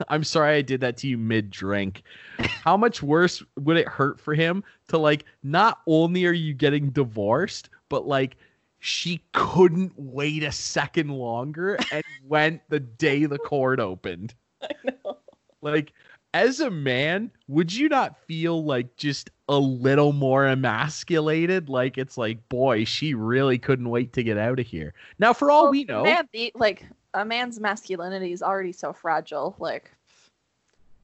I'm 0.08 0.24
sorry 0.24 0.56
I 0.56 0.62
did 0.62 0.80
that 0.80 0.96
to 0.98 1.08
you 1.08 1.18
mid 1.18 1.50
drink. 1.50 2.02
How 2.38 2.76
much 2.76 3.02
worse 3.02 3.42
would 3.58 3.76
it 3.76 3.88
hurt 3.88 4.20
for 4.20 4.34
him 4.34 4.64
to 4.88 4.98
like 4.98 5.24
not 5.42 5.80
only 5.86 6.26
are 6.26 6.32
you 6.32 6.54
getting 6.54 6.90
divorced, 6.90 7.70
but 7.88 8.06
like 8.06 8.36
she 8.80 9.22
couldn't 9.32 9.92
wait 9.96 10.42
a 10.42 10.52
second 10.52 11.08
longer 11.08 11.78
and 11.90 12.04
went 12.26 12.60
the 12.68 12.80
day 12.80 13.24
the 13.24 13.38
court 13.38 13.80
opened. 13.80 14.34
I 14.62 14.68
know. 14.84 15.18
Like 15.62 15.92
as 16.34 16.58
a 16.60 16.70
man, 16.70 17.30
would 17.46 17.72
you 17.72 17.88
not 17.88 18.18
feel 18.26 18.64
like 18.64 18.96
just 18.96 19.30
a 19.48 19.56
little 19.56 20.12
more 20.12 20.46
emasculated? 20.46 21.68
Like 21.68 21.96
it's 21.96 22.18
like, 22.18 22.46
boy, 22.48 22.84
she 22.84 23.14
really 23.14 23.56
couldn't 23.56 23.88
wait 23.88 24.12
to 24.14 24.22
get 24.24 24.36
out 24.36 24.58
of 24.58 24.66
here. 24.66 24.92
Now, 25.18 25.32
for 25.32 25.50
all 25.50 25.64
Well, 25.64 25.70
we 25.70 25.84
know, 25.84 26.02
man, 26.02 26.28
the, 26.32 26.52
like 26.56 26.84
a 27.14 27.24
man's 27.24 27.58
masculinity 27.60 28.32
is 28.32 28.42
already 28.42 28.72
so 28.72 28.92
fragile. 28.92 29.54
Like, 29.58 29.90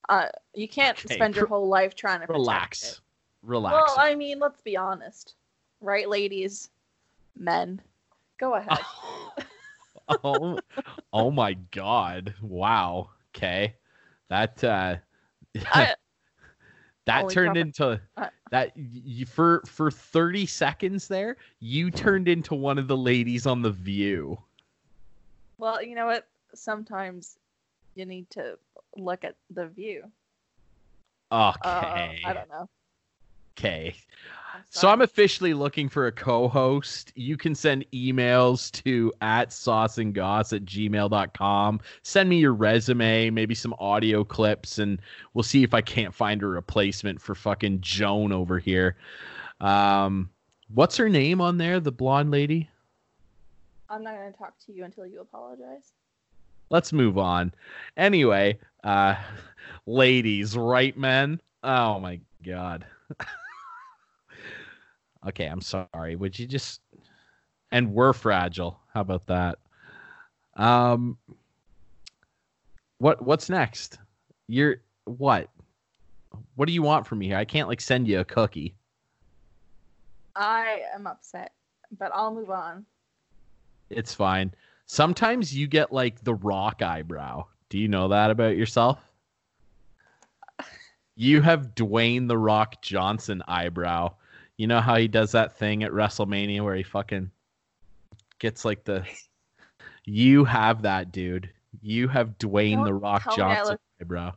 uh, 0.09 0.27
you 0.55 0.69
can't 0.69 0.99
Okay, 0.99 1.15
spend 1.15 1.37
your 1.37 1.47
whole 1.47 1.69
life 1.69 1.95
trying 1.95 2.21
to 2.21 2.27
relax, 2.27 3.01
relax. 3.43 3.93
Well, 3.97 3.97
I 3.99 4.15
mean, 4.15 4.39
let's 4.41 4.61
be 4.61 4.77
honest, 4.77 5.35
right, 5.81 6.09
ladies, 6.09 6.71
men, 7.39 7.81
go 8.39 8.55
ahead. 8.57 8.79
oh, 10.25 10.59
oh 11.13 11.31
my 11.31 11.55
god! 11.71 12.35
Wow. 12.43 13.11
Okay, 13.35 13.77
that 14.29 14.63
uh, 14.65 14.97
I- 15.73 15.95
that 17.07 17.31
turned 17.31 17.57
into 17.57 18.01
Uh, 18.17 18.29
that 18.51 18.73
you, 18.77 19.27
for 19.27 19.63
for 19.67 19.91
thirty 19.91 20.47
seconds 20.47 21.07
there. 21.09 21.37
You 21.61 21.91
turned 21.91 22.27
into 22.29 22.55
one 22.55 22.79
of 22.79 22.89
the 22.89 22.97
ladies 22.97 23.47
on 23.47 23.63
the 23.63 23.71
View. 23.71 24.39
Well, 25.61 25.83
you 25.83 25.95
know 25.95 26.07
what? 26.07 26.27
Sometimes 26.55 27.39
you 27.95 28.07
need 28.07 28.29
to 28.31 28.59
look 28.97 29.25
at 29.25 29.37
the 29.51 29.67
view. 29.67 30.05
Uh, 31.31 31.53
Okay. 31.65 32.21
I 32.25 32.33
don't 32.33 32.49
know. 32.49 32.69
Okay. 33.59 33.95
I'm 34.55 34.63
So 34.71 34.89
I'm 34.89 35.03
officially 35.03 35.55
looking 35.55 35.89
for 35.89 36.07
a 36.07 36.13
co-host. 36.13 37.13
You 37.15 37.37
can 37.37 37.55
send 37.55 37.85
emails 37.93 38.71
to 38.83 39.13
at 39.21 39.51
sauceandgoss 39.51 40.57
at 40.57 40.65
gmail.com. 40.65 41.81
Send 42.03 42.29
me 42.29 42.39
your 42.39 42.55
resume, 42.55 43.31
maybe 43.31 43.55
some 43.55 43.75
audio 43.79 44.25
clips, 44.25 44.79
and 44.79 45.01
we'll 45.35 45.43
see 45.43 45.63
if 45.63 45.75
I 45.75 45.83
can't 45.83 46.15
find 46.15 46.43
a 46.43 46.47
replacement 46.47 47.21
for 47.21 47.35
fucking 47.35 47.81
Joan 47.83 48.33
over 48.33 48.59
here. 48.59 48.97
Um, 49.61 50.31
what's 50.73 50.97
her 50.97 51.09
name 51.09 51.41
on 51.41 51.59
there? 51.59 51.79
The 51.79 51.93
blonde 51.93 52.31
lady? 52.31 52.70
I'm 53.91 54.05
not 54.05 54.14
going 54.14 54.32
to 54.32 54.38
talk 54.38 54.55
to 54.66 54.72
you 54.72 54.84
until 54.84 55.05
you 55.05 55.20
apologize. 55.20 55.93
Let's 56.70 56.93
move 56.93 57.18
on. 57.18 57.53
Anyway, 57.97 58.59
uh 58.84 59.16
ladies, 59.86 60.57
right 60.57 60.97
men? 60.97 61.41
Oh 61.64 61.99
my 61.99 62.20
god. 62.47 62.86
okay, 65.28 65.47
I'm 65.47 65.61
sorry. 65.61 66.14
Would 66.14 66.38
you 66.38 66.47
just 66.47 66.80
and 67.72 67.93
we're 67.93 68.12
fragile. 68.12 68.78
How 68.95 69.01
about 69.01 69.26
that? 69.26 69.59
Um 70.55 71.18
what 72.99 73.20
what's 73.24 73.51
next? 73.51 73.99
You're 74.47 74.76
what? 75.05 75.49
What 76.55 76.66
do 76.66 76.72
you 76.72 76.82
want 76.82 77.09
from 77.09 77.18
me 77.18 77.26
here? 77.26 77.36
I 77.36 77.45
can't 77.45 77.68
like 77.68 77.80
send 77.80 78.07
you 78.07 78.20
a 78.20 78.24
cookie. 78.24 78.76
I 80.36 80.82
am 80.95 81.09
upset, 81.09 81.53
but 81.99 82.12
I'll 82.14 82.32
move 82.32 82.51
on. 82.51 82.86
It's 83.91 84.14
fine. 84.14 84.55
Sometimes 84.86 85.55
you 85.55 85.66
get 85.66 85.93
like 85.93 86.22
the 86.24 86.34
rock 86.34 86.82
eyebrow. 86.82 87.47
Do 87.68 87.78
you 87.78 87.88
know 87.88 88.09
that 88.09 88.30
about 88.30 88.57
yourself? 88.57 88.99
You 91.16 91.43
have 91.43 91.74
Dwayne 91.74 92.28
the 92.28 92.38
Rock 92.38 92.80
Johnson 92.82 93.43
eyebrow. 93.47 94.14
You 94.57 94.66
know 94.66 94.80
how 94.80 94.97
he 94.97 95.07
does 95.09 95.32
that 95.32 95.57
thing 95.59 95.82
at 95.82 95.91
WrestleMania 95.93 96.62
where 96.64 96.74
he 96.74 96.82
fucking 96.82 97.30
gets 98.38 98.64
like 98.64 98.84
the. 98.84 99.05
You 100.07 100.45
have 100.45 100.82
that, 100.82 101.12
dude. 101.12 101.51
You 101.82 102.09
have 102.09 102.38
Dwayne 102.38 102.76
Don't 102.76 102.84
the 102.86 102.95
Rock 102.95 103.22
tell 103.24 103.36
me 103.36 103.43
I 103.43 103.55
Johnson 103.55 103.72
look- 103.72 103.80
eyebrow. 104.01 104.32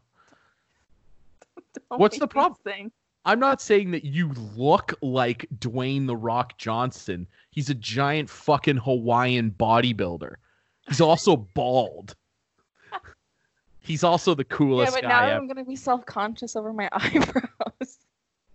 Don't 1.89 1.99
What's 1.99 2.19
the 2.19 2.27
problem? 2.27 2.59
sing. 2.67 2.91
I'm 3.25 3.39
not 3.39 3.61
saying 3.61 3.91
that 3.91 4.03
you 4.03 4.29
look 4.55 4.93
like 5.01 5.47
Dwayne 5.59 6.05
the 6.05 6.17
Rock 6.17 6.57
Johnson. 6.57 7.25
He's 7.53 7.69
a 7.69 7.75
giant 7.75 8.29
fucking 8.29 8.77
Hawaiian 8.77 9.51
bodybuilder. 9.51 10.33
He's 10.87 10.99
also 11.01 11.35
bald. 11.53 12.15
He's 13.79 14.03
also 14.03 14.33
the 14.33 14.43
coolest 14.45 14.93
Yeah, 14.93 15.01
but 15.01 15.07
now 15.07 15.23
ever. 15.25 15.35
I'm 15.35 15.47
gonna 15.47 15.65
be 15.65 15.75
self-conscious 15.75 16.55
over 16.55 16.71
my 16.73 16.89
eyebrows. 16.93 17.99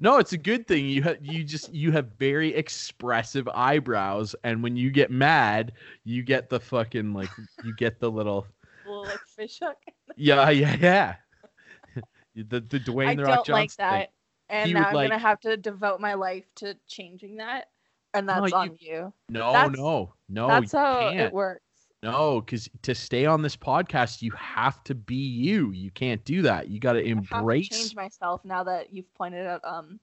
No, 0.01 0.19
it's 0.19 0.33
a 0.33 0.39
good 0.39 0.67
thing. 0.67 0.87
You 0.87 1.03
ha- 1.03 1.17
you 1.21 1.45
just 1.45 1.73
you 1.75 1.93
have 1.93 2.09
very 2.19 2.55
expressive 2.55 3.47
eyebrows, 3.49 4.35
and 4.43 4.63
when 4.63 4.75
you 4.77 4.91
get 4.91 5.11
mad, 5.11 5.73
you 6.05 6.23
get 6.23 6.49
the 6.49 6.59
fucking 6.59 7.13
like 7.13 7.29
you 7.65 7.75
get 7.77 8.01
the 8.01 8.11
little 8.11 8.47
Little 8.87 9.05
like 9.05 9.21
fish 9.37 9.59
hook. 9.63 9.77
yeah 10.17 10.49
yeah 10.51 10.77
yeah. 10.81 12.03
the 12.35 12.61
the 12.61 12.81
Dwayne 12.81 13.09
I 13.09 13.15
the 13.17 13.23
don't 13.23 13.27
Rock 13.27 13.45
Johnson 13.47 13.53
like 13.55 13.71
thing. 13.73 13.87
that, 13.87 14.13
and 14.49 14.67
He 14.69 14.73
now 14.73 14.85
I'm 14.89 14.95
like- 14.95 15.11
gonna 15.11 15.21
have 15.21 15.41
to 15.41 15.57
devote 15.59 16.01
my 16.01 16.15
life 16.15 16.47
to 16.57 16.75
changing 16.87 17.37
that, 17.37 17.69
and 18.15 18.27
No, 18.27 18.41
that's 18.41 18.51
you- 18.53 18.57
on 18.57 18.77
you. 18.81 19.13
No, 19.29 19.53
That's- 19.53 19.77
no, 19.77 20.13
no. 20.29 20.49
that's 20.49 20.73
how 20.73 21.01
can't. 21.11 21.21
it 21.21 21.33
works. 21.33 21.63
No, 22.03 22.41
because 22.41 22.71
to 22.83 22.95
stay 22.95 23.27
on 23.27 23.43
this 23.43 23.57
podcast, 23.57 24.23
you 24.23 24.31
have 24.33 24.85
to 24.85 24.95
be 24.95 25.17
you. 25.17 25.73
You 25.73 25.91
can't 25.91 26.25
do 26.25 26.43
that. 26.43 26.69
You 26.69 26.79
got 26.79 26.93
to 26.93 27.03
embrace. 27.03 27.69
change 27.69 27.97
myself 27.97 28.45
now 28.45 28.63
that 28.65 28.93
you've 28.93 29.13
pointed 29.15 29.47
out 29.47 29.61
um. 29.65 29.99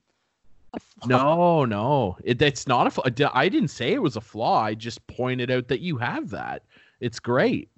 No, 1.06 1.64
no, 1.64 2.18
it, 2.22 2.42
it's 2.42 2.66
not 2.66 2.86
a. 2.86 2.90
flaw. 2.90 3.04
I 3.32 3.48
didn't 3.48 3.68
say 3.68 3.94
it 3.94 4.02
was 4.02 4.16
a 4.16 4.20
flaw. 4.20 4.60
I 4.60 4.74
just 4.74 5.06
pointed 5.06 5.50
out 5.50 5.68
that 5.68 5.80
you 5.80 5.96
have 5.96 6.28
that. 6.30 6.64
It's 7.00 7.18
great. 7.18 7.70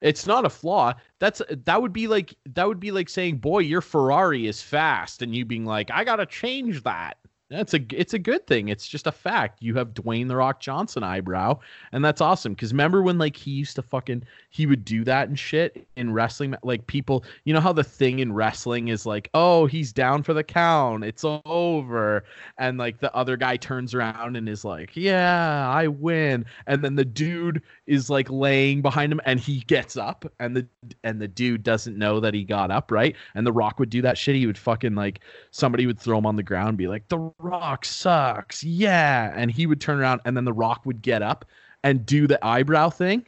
It's 0.00 0.24
not 0.26 0.44
a 0.44 0.50
flaw. 0.50 0.94
That's 1.18 1.42
that 1.64 1.82
would 1.82 1.92
be 1.92 2.06
like 2.06 2.34
that 2.54 2.68
would 2.68 2.78
be 2.78 2.92
like 2.92 3.08
saying, 3.08 3.38
"Boy, 3.38 3.60
your 3.60 3.80
Ferrari 3.80 4.46
is 4.46 4.62
fast," 4.62 5.20
and 5.20 5.34
you 5.34 5.44
being 5.44 5.64
like, 5.66 5.90
"I 5.90 6.04
gotta 6.04 6.26
change 6.26 6.84
that." 6.84 7.16
That's 7.50 7.74
a 7.74 7.80
it's 7.92 8.14
a 8.14 8.18
good 8.18 8.46
thing. 8.46 8.68
It's 8.68 8.86
just 8.86 9.08
a 9.08 9.12
fact. 9.12 9.60
You 9.60 9.74
have 9.74 9.92
Dwayne 9.92 10.28
the 10.28 10.36
Rock 10.36 10.60
Johnson 10.60 11.02
eyebrow, 11.02 11.58
and 11.90 12.04
that's 12.04 12.20
awesome. 12.20 12.54
Because 12.54 12.72
remember 12.72 13.02
when 13.02 13.18
like 13.18 13.34
he 13.34 13.50
used 13.50 13.74
to 13.74 13.82
fucking 13.82 14.22
he 14.50 14.66
would 14.66 14.84
do 14.84 15.02
that 15.04 15.28
and 15.28 15.36
shit 15.36 15.84
in 15.96 16.12
wrestling. 16.12 16.54
Like 16.62 16.86
people, 16.86 17.24
you 17.44 17.52
know 17.52 17.60
how 17.60 17.72
the 17.72 17.82
thing 17.82 18.20
in 18.20 18.32
wrestling 18.32 18.86
is 18.86 19.04
like, 19.04 19.30
oh, 19.34 19.66
he's 19.66 19.92
down 19.92 20.22
for 20.22 20.32
the 20.32 20.44
count. 20.44 21.02
It's 21.02 21.24
over, 21.44 22.22
and 22.56 22.78
like 22.78 23.00
the 23.00 23.12
other 23.16 23.36
guy 23.36 23.56
turns 23.56 23.94
around 23.94 24.36
and 24.36 24.48
is 24.48 24.64
like, 24.64 24.94
yeah, 24.94 25.68
I 25.68 25.88
win. 25.88 26.44
And 26.68 26.84
then 26.84 26.94
the 26.94 27.04
dude 27.04 27.62
is 27.88 28.08
like 28.08 28.30
laying 28.30 28.80
behind 28.80 29.10
him, 29.10 29.20
and 29.24 29.40
he 29.40 29.60
gets 29.62 29.96
up, 29.96 30.24
and 30.38 30.56
the 30.56 30.68
and 31.02 31.20
the 31.20 31.26
dude 31.26 31.64
doesn't 31.64 31.98
know 31.98 32.20
that 32.20 32.32
he 32.32 32.44
got 32.44 32.70
up, 32.70 32.92
right? 32.92 33.16
And 33.34 33.44
the 33.44 33.52
Rock 33.52 33.80
would 33.80 33.90
do 33.90 34.02
that 34.02 34.16
shit. 34.16 34.36
He 34.36 34.46
would 34.46 34.56
fucking 34.56 34.94
like 34.94 35.18
somebody 35.50 35.86
would 35.86 35.98
throw 35.98 36.18
him 36.18 36.26
on 36.26 36.36
the 36.36 36.44
ground, 36.44 36.78
be 36.78 36.86
like, 36.86 37.08
the 37.08 37.32
Rock 37.40 37.84
sucks, 37.84 38.62
yeah, 38.62 39.32
and 39.34 39.50
he 39.50 39.66
would 39.66 39.80
turn 39.80 40.00
around, 40.00 40.20
and 40.24 40.36
then 40.36 40.44
the 40.44 40.52
Rock 40.52 40.82
would 40.84 41.02
get 41.02 41.22
up 41.22 41.44
and 41.82 42.04
do 42.04 42.26
the 42.26 42.44
eyebrow 42.44 42.90
thing, 42.90 43.26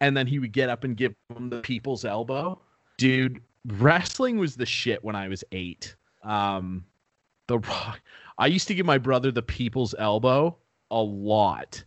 and 0.00 0.16
then 0.16 0.26
he 0.26 0.38
would 0.38 0.52
get 0.52 0.68
up 0.68 0.84
and 0.84 0.96
give 0.96 1.14
him 1.34 1.48
the 1.48 1.60
people's 1.60 2.04
elbow. 2.04 2.60
Dude, 2.98 3.40
wrestling 3.66 4.38
was 4.38 4.56
the 4.56 4.66
shit 4.66 5.02
when 5.02 5.16
I 5.16 5.28
was 5.28 5.44
eight. 5.52 5.94
Um, 6.22 6.84
the 7.46 7.58
Rock. 7.58 8.00
I 8.38 8.46
used 8.46 8.68
to 8.68 8.74
give 8.74 8.86
my 8.86 8.98
brother 8.98 9.30
the 9.30 9.42
people's 9.42 9.94
elbow 9.98 10.56
a 10.90 11.00
lot. 11.00 11.82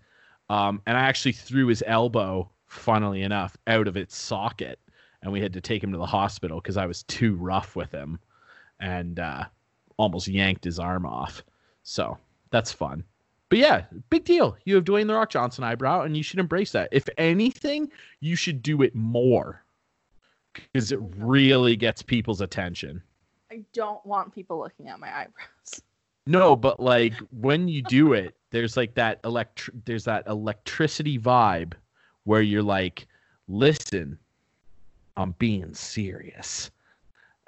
Um, 0.49 0.81
and 0.85 0.97
I 0.97 1.01
actually 1.01 1.31
threw 1.31 1.67
his 1.67 1.83
elbow, 1.87 2.49
funnily 2.67 3.23
enough, 3.23 3.57
out 3.67 3.87
of 3.87 3.97
its 3.97 4.15
socket. 4.15 4.79
And 5.21 5.31
we 5.31 5.41
had 5.41 5.53
to 5.53 5.61
take 5.61 5.83
him 5.83 5.91
to 5.91 5.97
the 5.97 6.05
hospital 6.05 6.61
because 6.61 6.77
I 6.77 6.85
was 6.85 7.03
too 7.03 7.35
rough 7.35 7.75
with 7.75 7.91
him 7.91 8.19
and 8.79 9.19
uh, 9.19 9.45
almost 9.97 10.27
yanked 10.27 10.63
his 10.63 10.79
arm 10.79 11.05
off. 11.05 11.43
So 11.83 12.17
that's 12.51 12.71
fun. 12.71 13.03
But 13.49 13.59
yeah, 13.59 13.83
big 14.09 14.25
deal. 14.25 14.57
You 14.65 14.75
have 14.75 14.85
Dwayne 14.85 15.07
The 15.07 15.13
Rock 15.13 15.29
Johnson 15.29 15.63
eyebrow, 15.63 16.01
and 16.01 16.17
you 16.17 16.23
should 16.23 16.39
embrace 16.39 16.71
that. 16.71 16.89
If 16.91 17.07
anything, 17.17 17.91
you 18.19 18.35
should 18.35 18.61
do 18.61 18.81
it 18.81 18.95
more 18.95 19.63
because 20.71 20.91
it 20.91 20.99
really 21.17 21.75
gets 21.75 22.01
people's 22.01 22.41
attention. 22.41 23.01
I 23.51 23.61
don't 23.73 24.03
want 24.05 24.33
people 24.33 24.57
looking 24.59 24.87
at 24.87 24.99
my 24.99 25.07
eyebrows. 25.07 25.81
No, 26.27 26.55
but 26.55 26.79
like 26.79 27.13
when 27.31 27.67
you 27.67 27.83
do 27.83 28.13
it, 28.13 28.35
there's 28.49 28.75
like 28.75 28.95
that 28.95 29.19
elect 29.23 29.69
there's 29.85 30.05
that 30.05 30.25
electricity 30.27 31.19
vibe 31.19 31.73
where 32.23 32.41
you're 32.41 32.63
like, 32.63 33.07
listen, 33.47 34.17
I'm 35.17 35.35
being 35.37 35.73
serious. 35.73 36.71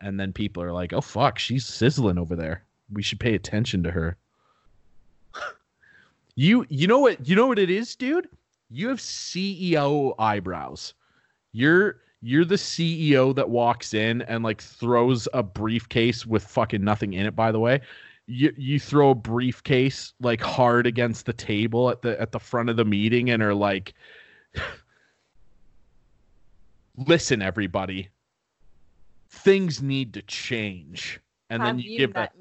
And 0.01 0.19
then 0.19 0.33
people 0.33 0.63
are 0.63 0.71
like, 0.71 0.93
oh 0.93 1.01
fuck, 1.01 1.39
she's 1.39 1.65
sizzling 1.65 2.17
over 2.17 2.35
there. 2.35 2.63
We 2.91 3.01
should 3.01 3.19
pay 3.19 3.35
attention 3.35 3.83
to 3.83 3.91
her. 3.91 4.17
you 6.35 6.65
you 6.69 6.87
know 6.87 6.99
what 6.99 7.27
you 7.27 7.35
know 7.35 7.47
what 7.47 7.59
it 7.59 7.69
is, 7.69 7.95
dude? 7.95 8.29
You 8.69 8.89
have 8.89 8.99
CEO 8.99 10.13
eyebrows. 10.19 10.93
You're 11.51 11.97
you're 12.21 12.45
the 12.45 12.55
CEO 12.55 13.35
that 13.35 13.49
walks 13.49 13.93
in 13.93 14.21
and 14.23 14.43
like 14.43 14.61
throws 14.61 15.27
a 15.33 15.43
briefcase 15.43 16.25
with 16.25 16.43
fucking 16.43 16.83
nothing 16.83 17.13
in 17.13 17.25
it. 17.25 17.35
By 17.35 17.51
the 17.51 17.59
way, 17.59 17.81
you 18.27 18.53
you 18.57 18.79
throw 18.79 19.11
a 19.11 19.15
briefcase 19.15 20.13
like 20.19 20.41
hard 20.41 20.85
against 20.85 21.25
the 21.25 21.33
table 21.33 21.89
at 21.89 22.01
the 22.01 22.19
at 22.19 22.31
the 22.31 22.39
front 22.39 22.69
of 22.69 22.75
the 22.75 22.85
meeting 22.85 23.29
and 23.29 23.41
are 23.41 23.53
like, 23.53 23.93
"Listen, 26.97 27.41
everybody, 27.41 28.09
things 29.29 29.81
need 29.81 30.13
to 30.13 30.21
change." 30.23 31.19
And 31.49 31.61
then 31.61 31.75
Have 31.77 31.85
you 31.85 31.97
give 31.97 32.13
that 32.13 32.33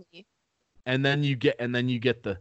and 0.87 1.05
then 1.05 1.23
you 1.23 1.37
get 1.37 1.57
and 1.59 1.75
then 1.75 1.89
you 1.89 1.99
get 1.99 2.23
the 2.23 2.39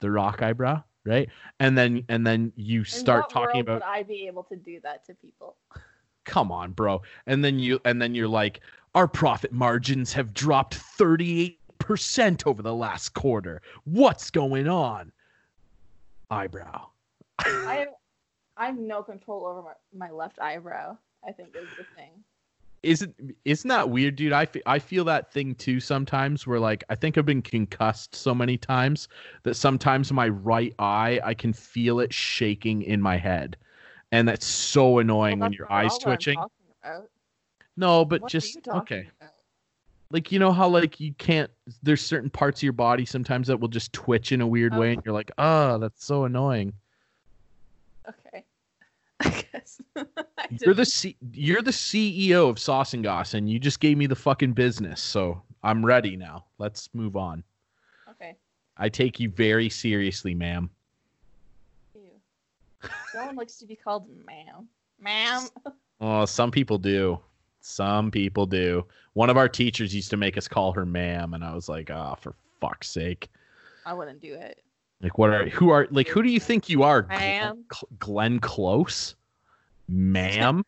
the 0.00 0.10
rock 0.10 0.42
eyebrow 0.42 0.82
right 1.04 1.28
and 1.60 1.78
then 1.78 2.04
and 2.08 2.26
then 2.26 2.52
you 2.56 2.82
start 2.84 3.30
talking 3.30 3.60
about 3.60 3.74
Would 3.74 3.82
I 3.82 4.02
be 4.02 4.26
able 4.26 4.42
to 4.44 4.56
do 4.56 4.80
that 4.82 5.04
to 5.06 5.14
people? 5.14 5.56
come 6.24 6.50
on 6.50 6.72
bro 6.72 7.02
and 7.26 7.44
then 7.44 7.58
you 7.58 7.80
and 7.84 8.00
then 8.00 8.14
you're 8.14 8.28
like 8.28 8.60
our 8.94 9.08
profit 9.08 9.52
margins 9.52 10.12
have 10.12 10.32
dropped 10.32 10.78
38% 10.98 12.46
over 12.46 12.62
the 12.62 12.74
last 12.74 13.14
quarter 13.14 13.60
what's 13.84 14.30
going 14.30 14.68
on 14.68 15.12
eyebrow 16.30 16.86
I 17.40 17.74
have, 17.74 17.88
I 18.56 18.66
have 18.66 18.78
no 18.78 19.02
control 19.02 19.46
over 19.46 19.62
my, 19.62 20.06
my 20.06 20.10
left 20.12 20.38
eyebrow. 20.38 20.96
I 21.26 21.32
think 21.32 21.48
is 21.56 21.68
the 21.76 21.84
thing. 21.96 22.10
Isn't 22.82 23.14
isn't 23.44 23.68
that 23.68 23.88
weird 23.88 24.16
dude 24.16 24.32
I 24.32 24.44
fe- 24.46 24.62
I 24.66 24.78
feel 24.78 25.04
that 25.04 25.32
thing 25.32 25.54
too 25.54 25.78
sometimes 25.78 26.46
where 26.46 26.58
like 26.58 26.82
i 26.90 26.94
think 26.96 27.16
i've 27.16 27.24
been 27.26 27.42
concussed 27.42 28.14
so 28.14 28.34
many 28.34 28.56
times 28.58 29.06
that 29.44 29.54
sometimes 29.54 30.12
my 30.12 30.28
right 30.28 30.74
eye 30.80 31.20
i 31.22 31.32
can 31.34 31.52
feel 31.52 32.00
it 32.00 32.12
shaking 32.12 32.82
in 32.82 33.00
my 33.00 33.16
head 33.16 33.56
and 34.10 34.26
that's 34.26 34.46
so 34.46 34.98
annoying 34.98 35.38
Well, 35.38 35.50
when 35.50 35.52
your 35.56 35.70
eyes 35.72 35.92
all 35.92 35.98
what 35.98 36.06
I'm 36.06 36.10
twitching 36.16 36.38
no 37.76 38.04
but 38.04 38.22
What 38.22 38.30
just 38.30 38.66
okay 38.68 39.08
about? 39.20 39.30
like 40.10 40.32
you 40.32 40.38
know 40.38 40.52
how 40.52 40.68
like 40.68 40.98
you 41.00 41.14
can't 41.14 41.50
there's 41.82 42.00
certain 42.02 42.30
parts 42.30 42.58
of 42.58 42.64
your 42.64 42.72
body 42.74 43.04
sometimes 43.04 43.46
that 43.46 43.58
will 43.60 43.68
just 43.68 43.92
twitch 43.92 44.32
in 44.32 44.40
a 44.40 44.46
weird 44.46 44.74
oh. 44.74 44.80
way 44.80 44.88
Oh. 44.88 44.92
and 44.94 45.02
you're 45.04 45.14
like 45.14 45.30
oh 45.38 45.78
that's 45.78 46.04
so 46.04 46.24
annoying 46.24 46.72
Okay. 48.08 48.44
I 49.26 49.44
guess. 49.52 49.80
I 49.96 50.04
you're 50.60 50.74
the 50.74 50.84
C- 50.84 51.16
you're 51.32 51.62
the 51.62 51.70
ceo 51.70 52.48
of 52.50 52.58
sauce 52.58 52.94
and 52.94 53.02
goss 53.02 53.34
and 53.34 53.48
you 53.48 53.58
just 53.58 53.80
gave 53.80 53.96
me 53.96 54.06
the 54.06 54.14
fucking 54.16 54.52
business 54.52 55.00
so 55.00 55.40
i'm 55.62 55.84
ready 55.84 56.16
now 56.16 56.44
let's 56.58 56.88
move 56.94 57.16
on 57.16 57.42
Okay. 58.10 58.36
i 58.76 58.88
take 58.88 59.18
you 59.20 59.28
very 59.30 59.68
seriously 59.70 60.34
ma'am 60.34 60.68
Ew. 61.94 62.02
No 63.14 63.26
one 63.26 63.36
likes 63.36 63.56
to 63.58 63.66
be 63.66 63.76
called 63.76 64.06
ma'am. 64.26 64.68
Ma'am. 65.00 65.48
oh 66.00 66.24
some 66.24 66.50
people 66.50 66.78
do 66.78 67.18
some 67.60 68.10
people 68.10 68.44
do 68.46 68.84
one 69.14 69.30
of 69.30 69.36
our 69.36 69.48
teachers 69.48 69.94
used 69.94 70.10
to 70.10 70.16
make 70.16 70.36
us 70.36 70.48
call 70.48 70.72
her 70.72 70.84
ma'am 70.84 71.34
and 71.34 71.44
i 71.44 71.54
was 71.54 71.68
like 71.68 71.90
oh 71.90 72.16
for 72.20 72.34
fuck's 72.60 72.88
sake 72.90 73.28
I 73.84 73.94
wouldn't 73.94 74.20
do 74.20 74.34
it. 74.34 74.62
Like 75.02 75.18
what 75.18 75.30
are 75.30 75.48
who 75.48 75.70
are 75.70 75.88
like 75.90 76.08
who 76.08 76.22
do 76.22 76.30
you 76.30 76.38
think 76.38 76.68
you 76.68 76.84
are? 76.84 77.06
Ma'am. 77.08 77.64
Cl- 77.72 77.88
Glenn 77.98 78.38
Close, 78.38 79.16
ma'am. 79.88 80.64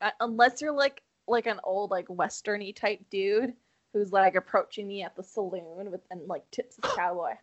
Uh, 0.00 0.10
unless 0.20 0.62
you're 0.62 0.72
like 0.72 1.02
like 1.28 1.46
an 1.46 1.60
old 1.62 1.90
like 1.90 2.06
westerny 2.08 2.74
type 2.74 3.00
dude 3.10 3.52
who's 3.92 4.12
like 4.12 4.34
approaching 4.34 4.88
me 4.88 5.02
at 5.02 5.14
the 5.14 5.22
saloon 5.22 5.90
with 5.90 6.00
and 6.10 6.26
like 6.26 6.50
tips 6.50 6.76
his 6.76 6.90
cowboy 6.96 7.30
hat. 7.30 7.40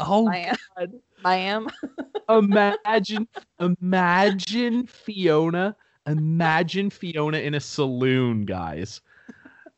Oh, 0.00 0.28
I 0.28 0.38
am. 0.76 1.00
I 1.24 1.36
am. 1.36 1.68
imagine, 2.28 3.28
imagine 3.60 4.86
Fiona, 4.86 5.76
imagine 6.06 6.90
Fiona 6.90 7.38
in 7.38 7.54
a 7.54 7.60
saloon, 7.60 8.44
guys. 8.46 9.00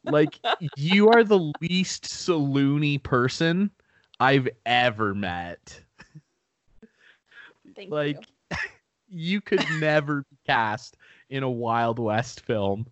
Like 0.04 0.38
you 0.76 1.10
are 1.10 1.24
the 1.24 1.52
least 1.60 2.04
saloony 2.04 3.02
person 3.02 3.70
I've 4.20 4.48
ever 4.64 5.14
met. 5.14 5.80
Thank 7.74 7.90
Like 7.90 8.26
you. 8.50 8.56
you 9.08 9.40
could 9.40 9.64
never 9.80 10.22
be 10.30 10.36
cast 10.46 10.96
in 11.30 11.42
a 11.42 11.50
Wild 11.50 11.98
West 11.98 12.40
film. 12.42 12.86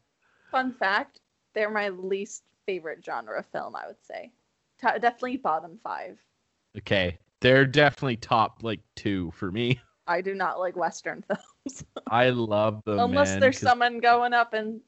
Fun 0.51 0.73
fact: 0.73 1.21
they're 1.55 1.71
my 1.71 1.89
least 1.91 2.43
favorite 2.67 3.05
genre 3.05 3.39
of 3.39 3.47
film. 3.47 3.77
I 3.77 3.87
would 3.87 4.03
say, 4.03 4.33
Ta 4.81 4.99
definitely 4.99 5.37
bottom 5.37 5.79
five. 5.83 6.19
Okay, 6.79 7.19
they're 7.41 7.67
definitely 7.67 8.17
top 8.17 8.63
like 8.63 8.81
two 8.97 9.31
for 9.33 9.51
me. 9.51 9.81
I 10.07 10.21
do 10.21 10.35
not 10.35 10.59
like 10.59 10.75
western 10.77 11.23
films 11.23 11.85
I 12.09 12.31
love 12.31 12.83
them. 12.85 12.99
unless 12.99 13.31
man, 13.31 13.41
there's 13.41 13.61
'cause- 13.61 13.69
someone 13.69 14.01
going 14.01 14.33
up 14.33 14.53
and 14.53 14.81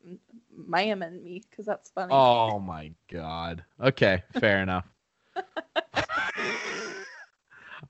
ma'aming 0.52 1.22
me 1.22 1.42
because 1.48 1.66
that's 1.66 1.90
funny. 1.90 2.12
Oh 2.12 2.58
my 2.58 2.92
god. 3.10 3.64
Okay, 3.80 4.22
fair 4.40 4.60
enough. 4.60 4.86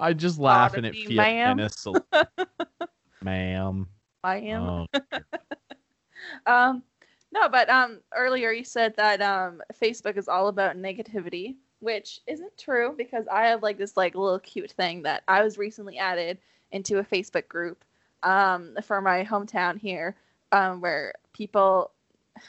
I 0.00 0.12
just 0.12 0.38
laughing 0.38 0.84
at 0.84 0.90
Odyssey, 0.90 1.14
ma'am. 1.14 1.56
Fiona. 1.56 1.68
Sal- 1.70 2.06
ma'am. 3.22 3.88
I 4.22 4.36
am. 4.38 4.62
Oh, 4.62 4.86
Um, 6.46 6.82
no, 7.32 7.48
but 7.48 7.68
um, 7.68 8.00
earlier 8.14 8.50
you 8.50 8.64
said 8.64 8.94
that 8.96 9.20
um, 9.20 9.60
Facebook 9.82 10.16
is 10.16 10.28
all 10.28 10.48
about 10.48 10.76
negativity, 10.76 11.56
which 11.80 12.20
isn't 12.26 12.56
true 12.56 12.94
because 12.96 13.26
I 13.28 13.46
have 13.46 13.62
like 13.62 13.76
this 13.76 13.96
like 13.96 14.14
little 14.14 14.38
cute 14.38 14.70
thing 14.72 15.02
that 15.02 15.22
I 15.28 15.42
was 15.42 15.58
recently 15.58 15.98
added 15.98 16.38
into 16.70 16.98
a 16.98 17.04
Facebook 17.04 17.48
group 17.48 17.84
um, 18.22 18.76
for 18.84 19.00
my 19.00 19.24
hometown 19.24 19.78
here, 19.78 20.16
um, 20.52 20.80
where 20.80 21.14
people. 21.32 21.90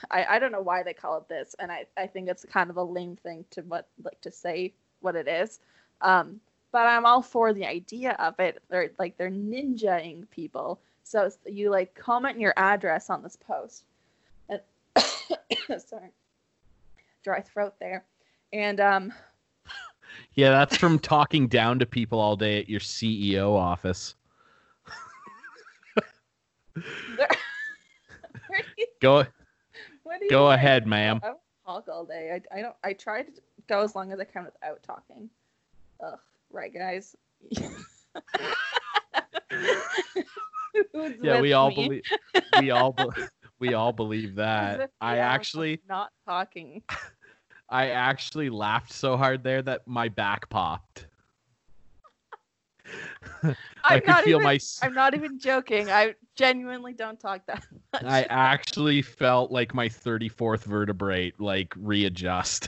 I, 0.09 0.26
I 0.26 0.39
don't 0.39 0.51
know 0.51 0.61
why 0.61 0.81
they 0.81 0.93
call 0.93 1.17
it 1.17 1.27
this, 1.30 1.55
and 1.59 1.72
I, 1.72 1.85
I 1.95 2.07
think 2.07 2.27
it's 2.27 2.43
kind 2.45 2.72
of 2.72 2.77
a 2.77 2.84
lame 2.84 3.17
thing 3.17 3.45
to 3.51 3.61
what 3.61 3.88
like 4.03 4.19
to 4.22 4.31
say 4.31 4.73
what 5.06 5.15
it 5.15 5.27
is. 5.27 5.60
Um, 6.02 6.41
but 6.73 6.88
I'm 6.88 7.06
all 7.06 7.22
for 7.22 7.53
the 7.53 7.65
idea 7.65 8.18
of 8.19 8.38
it. 8.41 8.61
They're 8.68 8.91
like 8.99 9.15
they're 9.15 9.32
ninjaing 9.32 10.30
people. 10.30 10.82
So 11.03 11.32
you 11.45 11.69
like 11.69 11.95
comment 11.95 12.38
your 12.38 12.53
address 12.57 13.10
on 13.10 13.23
this 13.23 13.38
post. 13.38 13.86
And 14.49 14.60
sorry. 15.88 16.10
Dry 17.23 17.40
throat 17.40 17.76
there. 17.80 18.03
And 18.52 18.82
um 18.82 19.14
yeah, 20.34 20.49
that's 20.49 20.76
from 20.76 20.99
talking 20.99 21.48
down 21.48 21.80
to 21.80 21.86
people 21.86 22.19
all 22.19 22.36
day 22.36 22.60
at 22.60 22.68
your 22.68 22.82
CEO 22.82 23.56
office. 23.56 24.15
there, 26.76 26.84
where 28.48 28.60
do 28.60 28.68
you, 28.77 28.88
Go 28.99 29.26
what 30.03 30.19
do 30.19 30.26
you 30.26 30.30
go 30.30 30.52
ahead, 30.52 30.86
ma'am. 30.88 31.22
I 31.23 31.27
don't 31.27 31.40
talk 31.65 31.88
all 31.88 32.03
day. 32.03 32.38
I, 32.52 32.57
I 32.57 32.61
don't 32.61 32.76
I 32.84 32.91
try 32.91 33.23
to 33.23 33.32
go 33.67 33.81
as 33.81 33.95
long 33.95 34.11
as 34.11 34.19
I 34.19 34.25
can 34.25 34.45
without 34.45 34.83
talking. 34.83 35.29
Ugh, 36.03 36.19
right 36.51 36.73
guys. 36.73 37.15
Yeah, 41.21 41.41
we 41.41 41.53
all 41.53 41.71
believe 41.73 42.03
we 42.57 42.71
all 42.71 43.13
we 43.59 43.73
all 43.73 43.93
believe 43.93 44.35
that. 44.35 44.91
I 45.01 45.17
actually 45.17 45.81
not 45.87 46.11
talking. 46.25 46.83
I 47.69 47.89
actually 47.89 48.49
laughed 48.49 48.91
so 48.93 49.17
hard 49.17 49.43
there 49.43 49.61
that 49.61 49.87
my 49.87 50.09
back 50.09 50.49
popped. 50.49 51.07
I 53.83 53.99
could 53.99 54.07
not 54.07 54.23
feel 54.23 54.37
even, 54.37 54.43
my 54.43 54.59
I'm 54.83 54.93
not 54.93 55.15
even 55.15 55.39
joking. 55.39 55.89
I 55.89 56.13
genuinely 56.35 56.93
don't 56.93 57.19
talk 57.19 57.45
that 57.47 57.63
much. 57.93 58.03
I 58.03 58.23
actually 58.23 59.01
felt 59.01 59.51
like 59.51 59.73
my 59.73 59.89
34th 59.89 60.63
vertebrae 60.63 61.33
like 61.39 61.73
readjust. 61.77 62.67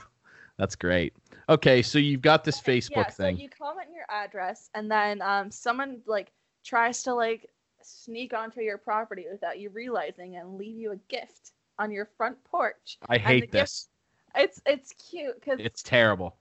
That's 0.58 0.76
great. 0.76 1.14
Okay, 1.50 1.82
so 1.82 2.00
you've 2.00 2.22
got 2.22 2.44
this 2.44 2.60
Facebook 2.60 2.90
yeah, 2.92 3.10
thing. 3.10 3.38
So 3.38 3.42
you 3.44 3.50
comment 3.50 3.88
your 3.94 4.06
address, 4.10 4.70
and 4.74 4.90
then 4.90 5.22
um, 5.22 5.52
someone 5.52 6.02
like 6.06 6.32
tries 6.64 7.04
to 7.04 7.14
like 7.14 7.50
sneak 7.82 8.34
onto 8.34 8.62
your 8.62 8.78
property 8.78 9.26
without 9.32 9.60
you 9.60 9.70
realizing 9.70 10.36
and 10.36 10.58
leave 10.58 10.76
you 10.76 10.92
a 10.92 10.98
gift 11.08 11.52
on 11.80 11.92
your 11.92 12.06
front 12.18 12.44
porch. 12.44 12.98
I 13.08 13.18
hate 13.18 13.44
gift- 13.44 13.54
this. 13.54 13.90
It's 14.36 14.62
it's 14.66 14.94
cute 14.94 15.36
because 15.40 15.60
It's 15.60 15.82
terrible. 15.82 16.36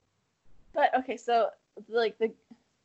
but 0.73 0.95
okay, 0.99 1.17
so 1.17 1.49
like 1.89 2.17
the 2.17 2.31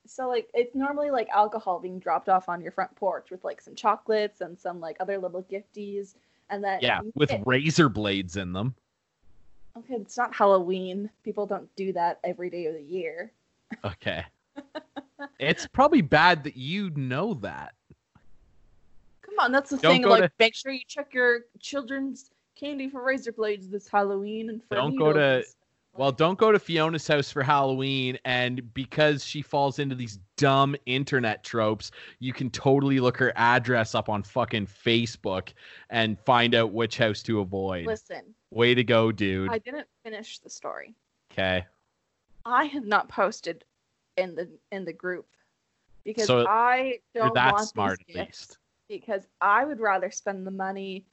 so 0.06 0.28
like 0.28 0.48
it's 0.54 0.74
normally 0.74 1.10
like 1.10 1.28
alcohol 1.30 1.78
being 1.78 1.98
dropped 1.98 2.28
off 2.28 2.48
on 2.48 2.60
your 2.60 2.72
front 2.72 2.94
porch 2.94 3.30
with 3.30 3.42
like 3.44 3.60
some 3.60 3.74
chocolates 3.74 4.40
and 4.40 4.58
some 4.58 4.80
like 4.80 4.96
other 5.00 5.18
little 5.18 5.42
gifties, 5.44 6.14
and 6.50 6.62
then 6.62 6.78
Yeah, 6.82 7.00
with 7.14 7.32
razor 7.46 7.88
blades 7.88 8.36
in 8.36 8.52
them. 8.52 8.74
Okay, 9.76 9.94
it's 9.94 10.16
not 10.16 10.34
Halloween. 10.34 11.10
People 11.24 11.46
don't 11.46 11.74
do 11.76 11.92
that 11.92 12.18
every 12.24 12.50
day 12.50 12.66
of 12.66 12.74
the 12.74 12.82
year. 12.82 13.32
Okay. 13.84 14.24
it's 15.38 15.66
probably 15.66 16.02
bad 16.02 16.44
that 16.44 16.56
you 16.56 16.90
know 16.90 17.34
that. 17.34 17.74
Come 19.22 19.34
on, 19.38 19.52
that's 19.52 19.70
the 19.70 19.78
Don't 19.78 19.94
thing. 19.94 20.02
Like, 20.02 20.22
to- 20.24 20.32
make 20.38 20.54
sure 20.54 20.72
you 20.72 20.84
check 20.86 21.14
your 21.14 21.40
children's 21.58 22.30
candy 22.54 22.88
for 22.88 23.02
razor 23.02 23.32
blades 23.32 23.68
this 23.68 23.88
Halloween 23.88 24.50
and 24.50 24.62
for 24.64 24.74
Don't 24.74 24.96
go 24.96 25.12
to- 25.12 25.44
Well, 25.94 26.12
don't 26.12 26.38
go 26.38 26.52
to 26.52 26.58
Fiona's 26.58 27.06
house 27.06 27.30
for 27.30 27.42
Halloween, 27.42 28.18
and 28.24 28.72
because 28.72 29.24
she 29.24 29.42
falls 29.42 29.78
into 29.78 29.94
these 29.94 30.18
dumb 30.36 30.74
internet 30.86 31.44
tropes, 31.44 31.90
you 32.18 32.32
can 32.32 32.50
totally 32.50 32.98
look 32.98 33.16
her 33.18 33.32
address 33.36 33.94
up 33.94 34.08
on 34.08 34.22
fucking 34.22 34.66
Facebook 34.66 35.52
and 35.90 36.18
find 36.20 36.54
out 36.54 36.72
which 36.72 36.96
house 36.96 37.22
to 37.24 37.40
avoid. 37.40 37.86
Listen, 37.86 38.22
Way 38.52 38.74
to 38.74 38.84
go, 38.84 39.10
dude. 39.10 39.50
I 39.50 39.58
didn't 39.58 39.88
finish 40.04 40.38
the 40.38 40.50
story. 40.50 40.94
Okay. 41.32 41.64
I 42.44 42.66
have 42.66 42.84
not 42.84 43.08
posted 43.08 43.64
in 44.18 44.34
the 44.34 44.48
in 44.70 44.84
the 44.84 44.92
group 44.92 45.26
because 46.04 46.26
So, 46.26 46.46
I 46.46 46.98
don't 47.14 47.32
that 47.34 47.52
want 47.52 47.68
smart 47.68 48.00
these 48.06 48.16
at 48.16 48.26
least. 48.26 48.58
because 48.88 49.26
I 49.40 49.64
would 49.64 49.80
rather 49.80 50.10
spend 50.10 50.46
the 50.46 50.50
money 50.50 51.06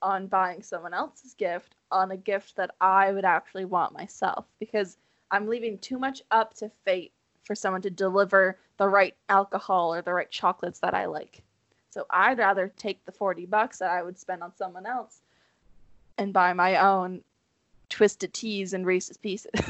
on 0.00 0.26
buying 0.26 0.62
someone 0.62 0.94
else's 0.94 1.34
gift 1.34 1.74
on 1.90 2.12
a 2.12 2.16
gift 2.16 2.56
that 2.56 2.70
I 2.80 3.12
would 3.12 3.24
actually 3.26 3.66
want 3.66 3.92
myself 3.92 4.46
because 4.58 4.96
I'm 5.30 5.48
leaving 5.48 5.78
too 5.78 5.98
much 5.98 6.22
up 6.30 6.54
to 6.54 6.70
fate 6.84 7.12
for 7.42 7.54
someone 7.54 7.82
to 7.82 7.90
deliver 7.90 8.58
the 8.78 8.88
right 8.88 9.14
alcohol 9.28 9.92
or 9.92 10.00
the 10.00 10.14
right 10.14 10.30
chocolates 10.30 10.78
that 10.80 10.94
I 10.94 11.06
like. 11.06 11.42
So 11.90 12.06
I'd 12.08 12.38
rather 12.38 12.72
take 12.76 13.04
the 13.04 13.12
40 13.12 13.44
bucks 13.46 13.78
that 13.78 13.90
I 13.90 14.02
would 14.02 14.18
spend 14.18 14.42
on 14.42 14.54
someone 14.56 14.86
else 14.86 15.20
and 16.18 16.32
buy 16.32 16.52
my 16.52 16.76
own 16.76 17.22
twisted 17.88 18.32
teas 18.32 18.72
and 18.72 18.86
Reese's 18.86 19.16
pieces. 19.16 19.50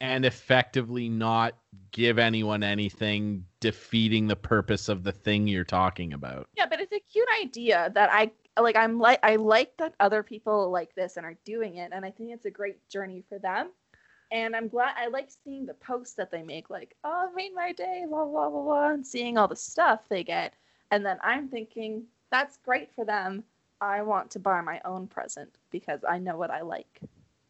And 0.00 0.26
effectively 0.26 1.08
not 1.08 1.54
give 1.92 2.18
anyone 2.18 2.62
anything, 2.62 3.46
defeating 3.60 4.26
the 4.26 4.36
purpose 4.36 4.90
of 4.90 5.02
the 5.02 5.12
thing 5.12 5.46
you're 5.46 5.64
talking 5.64 6.12
about. 6.12 6.46
Yeah, 6.54 6.66
but 6.68 6.78
it's 6.78 6.92
a 6.92 7.00
cute 7.00 7.28
idea 7.40 7.90
that 7.94 8.10
I 8.12 8.30
like. 8.60 8.76
I'm 8.76 8.98
like 8.98 9.20
I 9.22 9.36
like 9.36 9.74
that 9.78 9.94
other 10.00 10.22
people 10.22 10.70
like 10.70 10.94
this 10.94 11.16
and 11.16 11.24
are 11.24 11.38
doing 11.46 11.76
it, 11.76 11.90
and 11.94 12.04
I 12.04 12.10
think 12.10 12.32
it's 12.32 12.44
a 12.44 12.50
great 12.50 12.86
journey 12.90 13.24
for 13.30 13.38
them. 13.38 13.70
And 14.30 14.54
I'm 14.54 14.68
glad 14.68 14.94
I 14.98 15.06
like 15.06 15.30
seeing 15.42 15.64
the 15.64 15.72
posts 15.72 16.14
that 16.16 16.30
they 16.30 16.42
make, 16.42 16.68
like 16.68 16.96
"Oh, 17.04 17.30
made 17.34 17.54
my 17.54 17.72
day," 17.72 18.04
blah 18.06 18.26
blah 18.26 18.50
blah 18.50 18.62
blah, 18.62 18.90
and 18.90 19.06
seeing 19.06 19.38
all 19.38 19.48
the 19.48 19.56
stuff 19.56 20.00
they 20.10 20.22
get. 20.22 20.52
And 20.90 21.06
then 21.06 21.18
I'm 21.22 21.48
thinking 21.48 22.02
that's 22.30 22.58
great 22.58 22.90
for 22.94 23.06
them. 23.06 23.42
I 23.84 24.02
want 24.02 24.30
to 24.32 24.38
buy 24.38 24.60
my 24.62 24.80
own 24.84 25.06
present 25.06 25.50
because 25.70 26.00
I 26.08 26.18
know 26.18 26.36
what 26.36 26.50
I 26.50 26.62
like. 26.62 27.00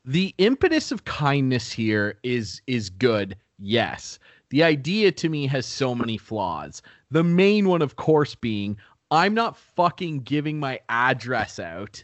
the 0.04 0.34
impetus 0.38 0.92
of 0.92 1.04
kindness 1.04 1.70
here 1.72 2.18
is 2.22 2.60
is 2.66 2.90
good 2.90 3.36
yes. 3.58 4.18
The 4.50 4.62
idea 4.62 5.10
to 5.12 5.28
me 5.28 5.46
has 5.46 5.64
so 5.66 5.94
many 5.94 6.18
flaws. 6.18 6.82
The 7.10 7.22
main 7.24 7.68
one 7.68 7.82
of 7.82 7.96
course 7.96 8.34
being 8.34 8.76
i'm 9.10 9.34
not 9.34 9.56
fucking 9.56 10.20
giving 10.20 10.58
my 10.58 10.80
address 10.88 11.58
out 11.58 12.02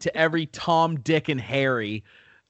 to 0.00 0.16
every 0.16 0.46
tom 0.64 0.98
dick 1.00 1.28
and 1.28 1.40
harry 1.40 2.02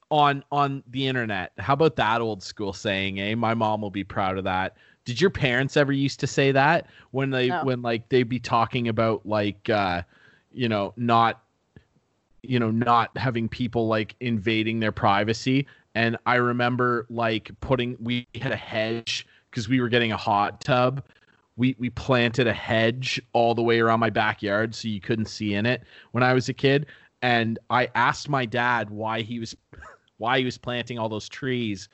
on 0.09 0.43
on 0.51 0.81
the 0.87 1.05
internet. 1.07 1.51
How 1.57 1.73
about 1.73 1.95
that 1.97 2.21
old 2.21 2.41
school 2.41 2.73
saying 2.73 3.19
eh? 3.19 3.35
My 3.35 3.53
mom 3.53 3.81
will 3.81 3.91
be 3.91 4.03
proud 4.05 4.37
of 4.37 4.45
that. 4.45 4.77
Did 5.03 5.19
your 5.19 5.29
parents 5.31 5.75
ever 5.77 5.91
used 5.91 6.19
to 6.21 6.27
say 6.27 6.51
that 6.53 6.87
when 7.11 7.29
they 7.31 7.47
No. 7.49 7.63
when 7.65 7.81
like 7.81 8.07
they'd 8.09 8.29
be 8.29 8.39
talking 8.39 8.87
about 8.87 9.25
like 9.25 9.69
uh 9.69 10.01
you 10.51 10.69
know 10.69 10.93
not 10.97 11.43
you 12.43 12.59
know 12.59 12.71
not 12.71 13.15
having 13.17 13.47
people 13.49 13.87
like 13.87 14.15
invading 14.19 14.79
their 14.79 14.91
privacy. 14.91 15.67
And 15.95 16.17
i 16.25 16.35
remember 16.35 17.05
like 17.09 17.51
putting 17.61 17.97
we 17.99 18.27
had 18.35 18.51
a 18.51 18.57
hedge 18.57 19.27
because 19.49 19.67
we 19.67 19.81
were 19.81 19.89
getting 19.89 20.11
a 20.11 20.17
hot 20.17 20.61
tub. 20.61 21.03
We 21.55 21.75
we 21.79 21.89
planted 21.89 22.47
a 22.47 22.53
hedge 22.53 23.21
all 23.33 23.55
the 23.55 23.63
way 23.63 23.79
around 23.79 23.99
my 23.99 24.09
backyard 24.09 24.75
so 24.75 24.87
you 24.87 25.01
couldn't 25.01 25.25
see 25.25 25.53
in 25.55 25.65
it 25.65 25.81
when 26.11 26.23
i 26.23 26.33
was 26.33 26.49
a 26.49 26.53
kid. 26.53 26.85
And 27.21 27.59
i 27.69 27.89
asked 27.95 28.29
my 28.29 28.45
dad 28.45 28.89
why 28.89 29.21
he 29.21 29.39
was 29.39 29.55
why 30.17 30.39
he 30.39 30.45
was 30.45 30.57
planting 30.57 30.97
all 30.97 31.09
those 31.09 31.29
trees 31.29 31.89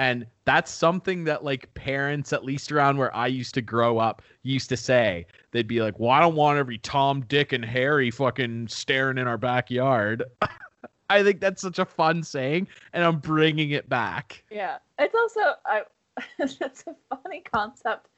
and 0.00 0.26
that's 0.46 0.70
something 0.70 1.24
that 1.24 1.44
like 1.44 1.72
parents 1.74 2.32
at 2.32 2.42
least 2.42 2.72
around 2.72 2.96
where 2.96 3.14
i 3.14 3.26
used 3.26 3.54
to 3.54 3.60
grow 3.60 3.98
up 3.98 4.22
used 4.42 4.68
to 4.68 4.76
say 4.76 5.26
they'd 5.52 5.68
be 5.68 5.82
like 5.82 5.98
well 5.98 6.10
i 6.10 6.18
don't 6.18 6.34
want 6.34 6.58
every 6.58 6.78
tom 6.78 7.20
dick 7.28 7.52
and 7.52 7.64
harry 7.64 8.10
fucking 8.10 8.66
staring 8.66 9.18
in 9.18 9.28
our 9.28 9.36
backyard 9.36 10.24
i 11.10 11.22
think 11.22 11.38
that's 11.38 11.60
such 11.60 11.78
a 11.78 11.84
fun 11.84 12.22
saying 12.22 12.66
and 12.94 13.04
i'm 13.04 13.18
bringing 13.18 13.70
it 13.72 13.88
back 13.88 14.42
Yeah, 14.50 14.78
it's 14.98 15.14
also 15.14 15.40
I. 15.66 15.82
it's 16.38 16.84
a 16.86 17.16
funny 17.22 17.42
concept. 17.52 18.08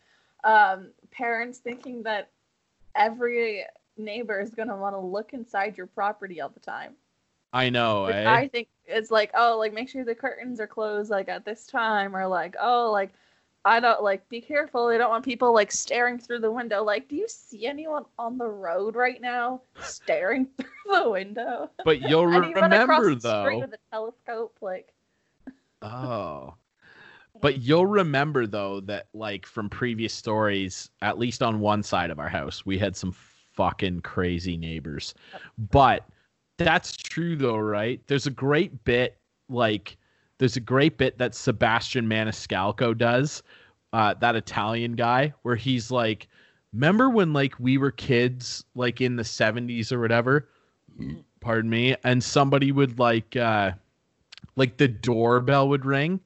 Um, 0.45 0.89
parents 1.11 1.59
thinking 1.59 2.03
that 2.05 2.31
every 2.97 3.65
neighbor 3.97 4.41
is 4.41 4.51
gonna 4.51 4.77
want 4.77 4.95
to 4.95 5.01
look 5.01 5.33
inside 5.33 5.77
your 5.77 5.87
property 5.87 6.41
all 6.41 6.49
the 6.49 6.61
time. 6.61 6.95
I 7.53 7.69
know 7.71 8.07
eh? 8.07 8.31
I 8.31 8.49
think 8.49 8.69
it's 8.87 9.11
like, 9.11 9.31
oh, 9.35 9.59
like 9.59 9.73
make 9.73 9.89
sure 9.89 10.05
the 10.05 10.15
curtains 10.15 10.61
are 10.61 10.67
closed 10.67 11.11
like 11.11 11.29
at 11.29 11.45
this 11.45 11.67
time, 11.67 12.15
or 12.15 12.27
like, 12.27 12.55
oh, 12.61 12.91
like 12.93 13.13
I 13.65 13.79
don't 13.81 14.03
like 14.03 14.29
be 14.29 14.41
careful. 14.41 14.89
I 14.89 14.99
don't 14.99 15.11
want 15.11 15.25
people 15.25 15.53
like 15.53 15.71
staring 15.71 16.19
through 16.19 16.41
the 16.41 16.51
window. 16.51 16.83
Like, 16.83 17.09
do 17.09 17.17
you 17.17 17.29
see 17.29 17.67
anyone 17.67 18.05
on 18.19 18.39
the 18.39 18.49
road 18.49 18.97
right 18.97 19.21
now 19.21 19.63
staring 19.81 20.47
through 20.59 21.03
the 21.03 21.11
window? 21.11 21.71
but 21.85 22.01
you'll 22.09 22.27
remember 22.27 23.15
though 23.15 23.59
with 23.61 23.73
a 23.75 23.79
telescope, 23.91 24.57
like, 24.61 24.93
Oh. 25.81 26.55
But 27.41 27.61
you'll 27.61 27.87
remember 27.87 28.47
though 28.47 28.81
that 28.83 29.09
like 29.15 29.47
from 29.47 29.69
previous 29.69 30.13
stories, 30.13 30.91
at 31.01 31.19
least 31.19 31.43
on 31.43 31.59
one 31.59 31.83
side 31.83 32.11
of 32.11 32.21
our 32.21 32.29
house, 32.29 32.65
we 32.65 32.79
had 32.79 32.95
some 32.95 33.11
fucking 33.55 34.03
crazy 34.03 34.57
neighbors. 34.57 35.15
But 35.59 36.07
that's 36.59 36.97
true 36.97 37.37
though, 37.37 37.59
right? 37.59 38.01
There's 38.07 38.27
a 38.27 38.31
great 38.31 38.85
bit 38.85 39.19
like 39.49 39.97
there's 40.39 40.57
a 40.57 40.61
great 40.61 40.99
bit 40.99 41.19
that 41.19 41.35
Sebastian 41.35 42.09
Maniscalco 42.09 42.97
does, 42.97 43.43
uh, 43.93 44.15
that 44.15 44.35
Italian 44.35 44.95
guy, 44.97 45.33
where 45.43 45.55
he's 45.55 45.91
like, 45.91 46.27
remember 46.73 47.09
when 47.11 47.33
like 47.33 47.59
we 47.61 47.79
were 47.79 47.93
kids, 47.93 48.65
like 48.75 49.01
in 49.01 49.17
the 49.17 49.23
70s 49.23 49.93
or 49.93 50.01
whatever? 50.01 50.49
Pardon 51.41 51.71
me, 51.71 51.97
and 52.05 52.23
somebody 52.23 52.73
would 52.73 52.99
like 52.99 53.37
uh 53.37 53.73
like 54.57 54.77
the 54.77 54.89
doorbell 54.89 55.69
would 55.69 55.85
ring 55.87 56.21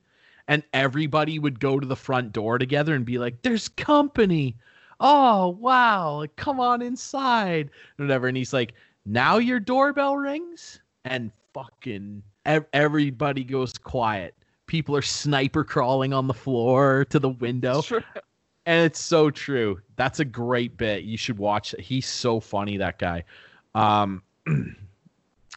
and 0.48 0.62
everybody 0.72 1.38
would 1.38 1.60
go 1.60 1.78
to 1.78 1.86
the 1.86 1.96
front 1.96 2.32
door 2.32 2.58
together 2.58 2.94
and 2.94 3.04
be 3.04 3.18
like 3.18 3.42
there's 3.42 3.68
company. 3.68 4.56
Oh 5.00 5.48
wow. 5.60 6.26
Come 6.36 6.60
on 6.60 6.82
inside. 6.82 7.70
Whatever. 7.96 8.28
And 8.28 8.36
he's 8.36 8.52
like 8.52 8.74
now 9.06 9.38
your 9.38 9.60
doorbell 9.60 10.16
rings 10.16 10.80
and 11.04 11.30
fucking 11.54 12.22
ev- 12.44 12.66
everybody 12.72 13.44
goes 13.44 13.72
quiet. 13.78 14.34
People 14.66 14.96
are 14.96 15.02
sniper 15.02 15.62
crawling 15.62 16.12
on 16.12 16.26
the 16.26 16.34
floor 16.34 17.06
to 17.10 17.18
the 17.20 17.28
window. 17.28 17.82
And 18.66 18.84
it's 18.84 19.00
so 19.00 19.30
true. 19.30 19.80
That's 19.94 20.18
a 20.18 20.24
great 20.24 20.76
bit. 20.76 21.04
You 21.04 21.16
should 21.16 21.38
watch 21.38 21.72
it. 21.72 21.80
He's 21.80 22.06
so 22.06 22.40
funny 22.40 22.76
that 22.78 22.98
guy. 22.98 23.22
Um 23.74 24.22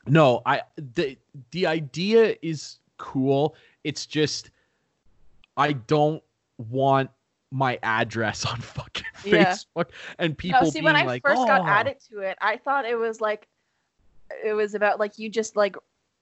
no 0.07 0.41
i 0.45 0.61
the 0.77 1.17
the 1.51 1.65
idea 1.65 2.35
is 2.41 2.77
cool. 2.97 3.55
It's 3.83 4.05
just 4.05 4.51
i 5.57 5.73
don't 5.73 6.21
want 6.57 7.09
my 7.51 7.79
address 7.83 8.45
on 8.45 8.57
fucking 8.61 9.05
Yeah. 9.23 9.53
facebook 9.53 9.89
and 10.19 10.37
people 10.37 10.61
no, 10.63 10.69
see, 10.69 10.81
when 10.81 10.95
I 10.95 11.03
like 11.03 11.23
first 11.23 11.47
got 11.47 11.61
"Oh." 11.61 11.65
added 11.65 11.97
to 12.09 12.19
it, 12.19 12.37
I 12.41 12.57
thought 12.57 12.85
it 12.85 12.95
was 12.95 13.21
like, 13.21 13.47
it 14.43 14.53
was 14.53 14.75
about 14.75 14.99
like 14.99 15.17
you 15.17 15.29
just 15.29 15.55
like 15.55 15.75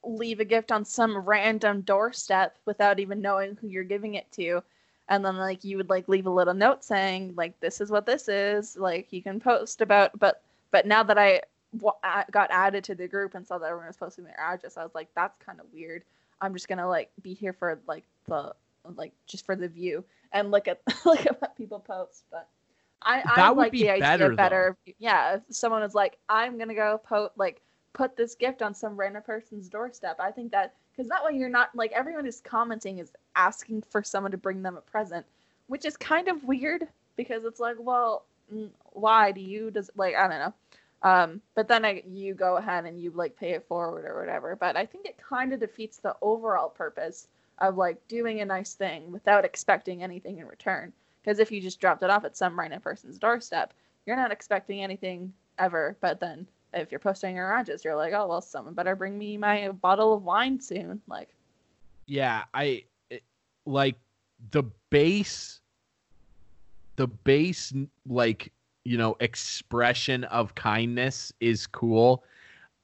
leave 0.03 0.39
a 0.39 0.45
gift 0.45 0.71
on 0.71 0.85
some 0.85 1.17
random 1.17 1.81
doorstep 1.81 2.57
without 2.65 2.99
even 2.99 3.21
knowing 3.21 3.57
who 3.59 3.67
you're 3.67 3.83
giving 3.83 4.15
it 4.15 4.31
to. 4.33 4.63
And 5.09 5.23
then 5.23 5.37
like 5.37 5.63
you 5.63 5.77
would 5.77 5.89
like 5.89 6.07
leave 6.07 6.27
a 6.27 6.31
little 6.31 6.53
note 6.53 6.83
saying 6.83 7.33
like 7.35 7.59
this 7.59 7.81
is 7.81 7.89
what 7.89 8.05
this 8.05 8.27
is 8.27 8.75
like 8.77 9.11
you 9.11 9.21
can 9.21 9.39
post 9.39 9.81
about 9.81 10.17
but 10.19 10.41
but 10.71 10.85
now 10.85 11.03
that 11.03 11.17
I 11.17 11.41
got 12.31 12.49
added 12.51 12.83
to 12.85 12.95
the 12.95 13.07
group 13.07 13.35
and 13.35 13.45
saw 13.45 13.57
that 13.57 13.67
everyone 13.67 13.87
was 13.87 13.97
posting 13.97 14.25
their 14.25 14.39
address 14.39 14.77
I 14.77 14.83
was 14.83 14.95
like 14.95 15.07
that's 15.15 15.37
kind 15.41 15.59
of 15.59 15.65
weird 15.73 16.03
I'm 16.41 16.53
just 16.53 16.67
gonna 16.67 16.87
like 16.87 17.09
be 17.21 17.33
here 17.33 17.53
for 17.53 17.79
like 17.87 18.03
the 18.27 18.53
like 18.95 19.13
just 19.27 19.45
for 19.45 19.55
the 19.55 19.67
view 19.69 20.03
and 20.31 20.51
look 20.51 20.67
at 20.67 20.81
look 21.05 21.25
at 21.25 21.39
what 21.41 21.55
people 21.55 21.79
post 21.79 22.25
but 22.31 22.47
I 23.01 23.23
I 23.27 23.45
That 23.45 23.55
would 23.55 23.69
like 23.69 23.71
be 23.71 23.85
the 23.85 23.89
idea 23.89 24.29
better, 24.29 24.29
better, 24.29 24.77
if- 24.85 24.95
yeah 24.99 25.35
if 25.35 25.41
someone 25.49 25.83
is 25.83 25.95
like 25.95 26.17
I'm 26.29 26.57
gonna 26.57 26.75
go 26.75 26.97
post 26.97 27.33
like 27.37 27.61
put 27.93 28.15
this 28.15 28.35
gift 28.35 28.61
on 28.61 28.73
some 28.73 28.95
random 28.97 29.23
person's 29.23 29.69
doorstep. 29.69 30.17
I 30.19 30.31
think 30.31 30.51
that 30.51 30.75
because 30.91 31.09
that 31.09 31.23
way 31.23 31.33
you're 31.33 31.49
not 31.49 31.75
like 31.75 31.91
everyone 31.91 32.25
is 32.25 32.41
commenting 32.41 32.99
is 32.99 33.11
asking 33.35 33.83
for 33.89 34.03
someone 34.03 34.31
to 34.31 34.37
bring 34.37 34.61
them 34.63 34.77
a 34.77 34.81
present 34.81 35.25
which 35.67 35.85
is 35.85 35.97
kind 35.97 36.27
of 36.27 36.43
weird 36.43 36.87
because 37.15 37.45
it's 37.45 37.59
like 37.59 37.75
well 37.79 38.25
mm, 38.53 38.69
why 38.93 39.31
do 39.31 39.41
you 39.41 39.71
does 39.71 39.89
like 39.95 40.15
i 40.15 40.27
don't 40.27 40.39
know. 40.39 40.53
Um 41.03 41.41
but 41.55 41.67
then 41.67 41.85
I, 41.85 42.03
you 42.07 42.33
go 42.33 42.57
ahead 42.57 42.85
and 42.85 42.99
you 42.99 43.11
like 43.11 43.35
pay 43.35 43.51
it 43.51 43.65
forward 43.67 44.05
or 44.05 44.19
whatever 44.19 44.55
but 44.55 44.75
i 44.75 44.85
think 44.85 45.05
it 45.05 45.17
kind 45.17 45.53
of 45.53 45.59
defeats 45.59 45.97
the 45.97 46.15
overall 46.21 46.69
purpose 46.69 47.27
of 47.59 47.77
like 47.77 48.05
doing 48.07 48.41
a 48.41 48.45
nice 48.45 48.73
thing 48.73 49.11
without 49.11 49.45
expecting 49.45 50.03
anything 50.03 50.37
in 50.37 50.47
return. 50.47 50.93
Because 51.21 51.39
if 51.39 51.51
you 51.51 51.59
just 51.59 51.79
dropped 51.79 52.03
it 52.03 52.09
off 52.09 52.25
at 52.25 52.37
some 52.37 52.57
random 52.59 52.81
person's 52.81 53.17
doorstep 53.17 53.73
you're 54.05 54.15
not 54.15 54.31
expecting 54.31 54.81
anything 54.81 55.33
ever. 55.59 55.97
But 55.99 56.19
then 56.21 56.47
if 56.73 56.91
you're 56.91 56.99
posting 56.99 57.35
your 57.35 57.53
address 57.53 57.83
you're 57.83 57.95
like 57.95 58.13
oh 58.13 58.27
well 58.27 58.41
someone 58.41 58.73
better 58.73 58.95
bring 58.95 59.17
me 59.17 59.37
my 59.37 59.69
bottle 59.69 60.13
of 60.13 60.23
wine 60.23 60.59
soon. 60.59 61.01
Like 61.07 61.29
yeah 62.05 62.43
i 62.53 62.83
it- 63.09 63.23
like 63.65 63.95
the 64.51 64.63
base 64.89 65.59
the 66.95 67.07
base 67.07 67.73
like 68.07 68.51
you 68.85 68.97
know 68.97 69.15
expression 69.19 70.23
of 70.25 70.55
kindness 70.55 71.31
is 71.39 71.67
cool. 71.67 72.23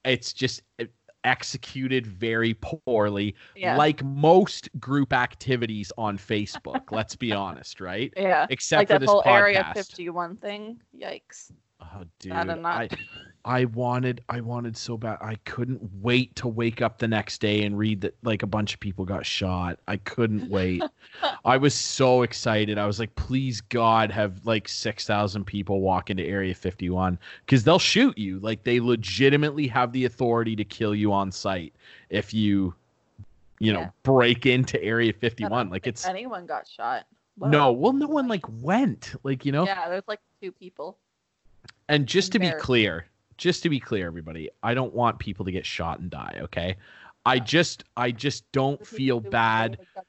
It's 0.05 0.33
just 0.33 0.61
eh, 0.79 0.85
executed 1.23 2.05
very 2.07 2.53
poorly, 2.55 3.35
Yeah. 3.55 3.77
like 3.77 4.03
most 4.03 4.69
group 4.79 5.13
activities 5.13 5.91
on 5.97 6.17
Facebook. 6.17 6.91
let's 6.91 7.15
be 7.15 7.31
honest, 7.33 7.79
right? 7.81 8.13
yeah. 8.15 8.47
Except 8.49 8.79
like 8.81 8.87
for 8.89 8.99
this 8.99 9.09
whole 9.09 9.23
podcast. 9.23 9.39
Area 9.39 9.71
51 9.75 10.37
thing. 10.37 10.81
Yikes. 10.97 11.51
Oh, 11.81 12.03
dude, 12.19 12.33
not. 12.33 12.65
I, 12.65 12.89
I 13.45 13.65
wanted, 13.65 14.21
I 14.29 14.39
wanted 14.39 14.77
so 14.77 14.97
bad. 14.97 15.17
I 15.19 15.35
couldn't 15.43 15.81
wait 16.01 16.33
to 16.37 16.47
wake 16.47 16.81
up 16.81 16.97
the 16.99 17.07
next 17.09 17.41
day 17.41 17.63
and 17.63 17.77
read 17.77 17.99
that 18.01 18.15
like 18.23 18.41
a 18.41 18.47
bunch 18.47 18.73
of 18.73 18.79
people 18.79 19.03
got 19.03 19.25
shot. 19.25 19.79
I 19.87 19.97
couldn't 19.97 20.49
wait. 20.49 20.81
I 21.45 21.57
was 21.57 21.73
so 21.73 22.21
excited. 22.21 22.77
I 22.77 22.85
was 22.85 22.99
like, 22.99 23.13
please 23.15 23.59
God, 23.59 24.11
have 24.11 24.45
like 24.45 24.69
six 24.69 25.05
thousand 25.05 25.43
people 25.43 25.81
walk 25.81 26.09
into 26.09 26.23
Area 26.23 26.55
Fifty 26.55 26.89
One 26.89 27.19
because 27.45 27.65
they'll 27.65 27.79
shoot 27.79 28.17
you. 28.17 28.39
Like 28.39 28.63
they 28.63 28.79
legitimately 28.79 29.67
have 29.67 29.91
the 29.91 30.05
authority 30.05 30.55
to 30.55 30.63
kill 30.63 30.95
you 30.95 31.11
on 31.11 31.29
sight 31.29 31.73
if 32.09 32.33
you, 32.33 32.73
you 33.59 33.73
know, 33.73 33.91
break 34.03 34.45
into 34.45 34.81
Area 34.81 35.11
Fifty 35.11 35.45
One. 35.45 35.69
Like 35.69 35.85
it's 35.85 36.05
anyone 36.05 36.45
got 36.45 36.65
shot. 36.65 37.07
Whoa. 37.37 37.49
no, 37.49 37.71
well, 37.73 37.91
no 37.93 38.07
one 38.07 38.29
like 38.29 38.45
went. 38.61 39.15
Like 39.23 39.43
you 39.45 39.51
know, 39.51 39.65
Yeah, 39.65 39.89
there's 39.89 40.07
like 40.07 40.21
two 40.41 40.53
people. 40.53 40.97
and 41.89 42.07
just 42.07 42.31
to 42.31 42.39
be 42.39 42.51
clear, 42.51 43.07
just 43.37 43.63
to 43.63 43.69
be 43.69 43.79
clear, 43.79 44.07
everybody, 44.07 44.49
I 44.61 44.73
don't 44.73 44.93
want 44.93 45.19
people 45.19 45.45
to 45.45 45.51
get 45.51 45.65
shot 45.65 45.99
and 45.99 46.09
die. 46.09 46.39
Okay, 46.43 46.75
I 47.25 47.39
just, 47.39 47.83
I 47.97 48.11
just 48.11 48.51
don't 48.51 48.85
feel 48.85 49.19
bad. 49.19 49.77
killed 49.77 49.87
each 49.89 49.97
other. 49.97 50.07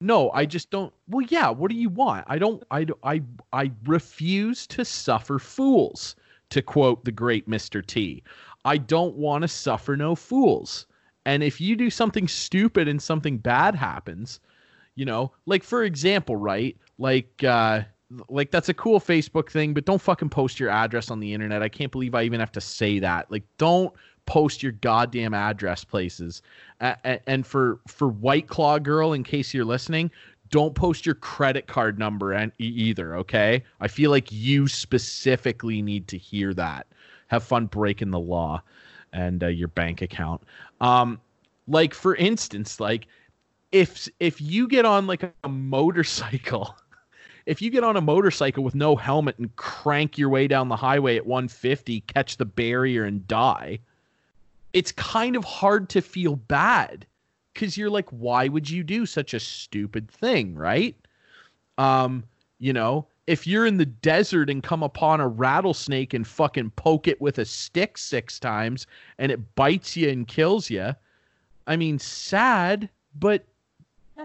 No, 0.00 0.30
I 0.32 0.46
just 0.46 0.70
don't. 0.70 0.92
Well, 1.08 1.26
yeah. 1.30 1.50
What 1.50 1.70
do 1.70 1.76
you 1.76 1.88
want? 1.88 2.24
I 2.28 2.38
don't. 2.38 2.62
I. 2.70 2.86
I. 3.04 3.22
I 3.52 3.70
refuse 3.84 4.66
to 4.68 4.84
suffer 4.84 5.38
fools. 5.38 6.16
To 6.50 6.60
quote 6.60 7.06
the 7.06 7.12
great 7.12 7.48
Mr. 7.48 7.86
T, 7.86 8.22
I 8.66 8.76
don't 8.76 9.16
want 9.16 9.40
to 9.40 9.48
suffer 9.48 9.96
no 9.96 10.14
fools. 10.14 10.86
And 11.24 11.42
if 11.42 11.60
you 11.60 11.76
do 11.76 11.88
something 11.88 12.28
stupid 12.28 12.88
and 12.88 13.00
something 13.00 13.38
bad 13.38 13.74
happens, 13.74 14.40
you 14.94 15.04
know, 15.04 15.32
like 15.46 15.62
for 15.62 15.84
example, 15.84 16.36
right? 16.36 16.76
Like, 16.98 17.42
uh, 17.44 17.82
like 18.28 18.50
that's 18.50 18.68
a 18.68 18.74
cool 18.74 19.00
Facebook 19.00 19.50
thing, 19.50 19.74
but 19.74 19.84
don't 19.84 20.00
fucking 20.00 20.28
post 20.28 20.60
your 20.60 20.70
address 20.70 21.10
on 21.10 21.20
the 21.20 21.32
internet. 21.32 21.62
I 21.62 21.68
can't 21.68 21.92
believe 21.92 22.14
I 22.14 22.22
even 22.22 22.40
have 22.40 22.52
to 22.52 22.60
say 22.60 22.98
that. 22.98 23.30
Like, 23.30 23.44
don't 23.58 23.92
post 24.26 24.62
your 24.62 24.72
goddamn 24.72 25.34
address 25.34 25.84
places. 25.84 26.42
And 26.80 27.46
for 27.46 27.80
for 27.86 28.08
White 28.08 28.48
Claw 28.48 28.78
girl, 28.78 29.12
in 29.12 29.24
case 29.24 29.52
you're 29.52 29.64
listening, 29.64 30.10
don't 30.50 30.74
post 30.74 31.06
your 31.06 31.14
credit 31.14 31.66
card 31.66 31.98
number 31.98 32.32
and 32.32 32.52
either. 32.58 33.16
Okay, 33.16 33.64
I 33.80 33.88
feel 33.88 34.10
like 34.10 34.30
you 34.30 34.68
specifically 34.68 35.82
need 35.82 36.08
to 36.08 36.18
hear 36.18 36.54
that. 36.54 36.86
Have 37.28 37.44
fun 37.44 37.66
breaking 37.66 38.10
the 38.10 38.20
law 38.20 38.62
and 39.12 39.42
uh, 39.42 39.48
your 39.48 39.68
bank 39.68 40.02
account. 40.02 40.42
Um, 40.80 41.20
like 41.68 41.94
for 41.94 42.14
instance, 42.16 42.80
like 42.80 43.06
if 43.72 44.08
if 44.20 44.40
you 44.40 44.68
get 44.68 44.84
on 44.84 45.06
like 45.06 45.22
a 45.22 45.48
motorcycle 45.48 46.76
if 47.46 47.60
you 47.60 47.70
get 47.70 47.84
on 47.84 47.96
a 47.96 48.00
motorcycle 48.00 48.64
with 48.64 48.74
no 48.74 48.96
helmet 48.96 49.38
and 49.38 49.54
crank 49.56 50.16
your 50.18 50.28
way 50.28 50.46
down 50.46 50.68
the 50.68 50.76
highway 50.76 51.16
at 51.16 51.26
150 51.26 52.00
catch 52.02 52.36
the 52.36 52.44
barrier 52.44 53.04
and 53.04 53.26
die 53.26 53.78
it's 54.72 54.92
kind 54.92 55.36
of 55.36 55.44
hard 55.44 55.88
to 55.88 56.00
feel 56.00 56.36
bad 56.36 57.06
because 57.52 57.76
you're 57.76 57.90
like 57.90 58.08
why 58.10 58.48
would 58.48 58.68
you 58.68 58.82
do 58.82 59.06
such 59.06 59.34
a 59.34 59.40
stupid 59.40 60.10
thing 60.10 60.54
right? 60.54 60.96
Um 61.78 62.24
you 62.58 62.72
know 62.72 63.06
if 63.26 63.46
you're 63.46 63.66
in 63.66 63.76
the 63.76 63.86
desert 63.86 64.50
and 64.50 64.62
come 64.62 64.82
upon 64.82 65.20
a 65.20 65.28
rattlesnake 65.28 66.12
and 66.12 66.26
fucking 66.26 66.70
poke 66.70 67.06
it 67.06 67.20
with 67.20 67.38
a 67.38 67.44
stick 67.44 67.96
six 67.96 68.38
times 68.38 68.86
and 69.18 69.30
it 69.30 69.54
bites 69.54 69.96
you 69.96 70.08
and 70.08 70.26
kills 70.26 70.68
you 70.70 70.94
i 71.66 71.76
mean 71.76 71.98
sad 71.98 72.88
but 73.18 73.44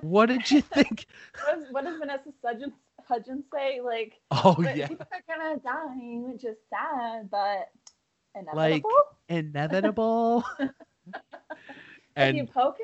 what 0.01 0.27
did 0.27 0.49
you 0.49 0.61
think? 0.73 1.05
What, 1.45 1.57
is, 1.57 1.65
what 1.71 1.83
does 1.85 1.99
Vanessa 1.99 2.33
Hudgens, 2.43 2.73
Hudgens 3.07 3.45
say? 3.53 3.79
Like, 3.81 4.13
oh 4.31 4.55
"But 4.57 4.75
yeah. 4.77 4.87
people 4.87 5.07
are 5.11 5.35
gonna 5.37 5.59
die, 5.59 6.19
which 6.31 6.43
is 6.45 6.57
sad, 6.69 7.29
but 7.29 7.69
Like, 8.53 8.83
inevitable. 8.83 8.91
inevitable. 9.29 10.43
If 12.19 12.35
you 12.35 12.47
poke 12.47 12.77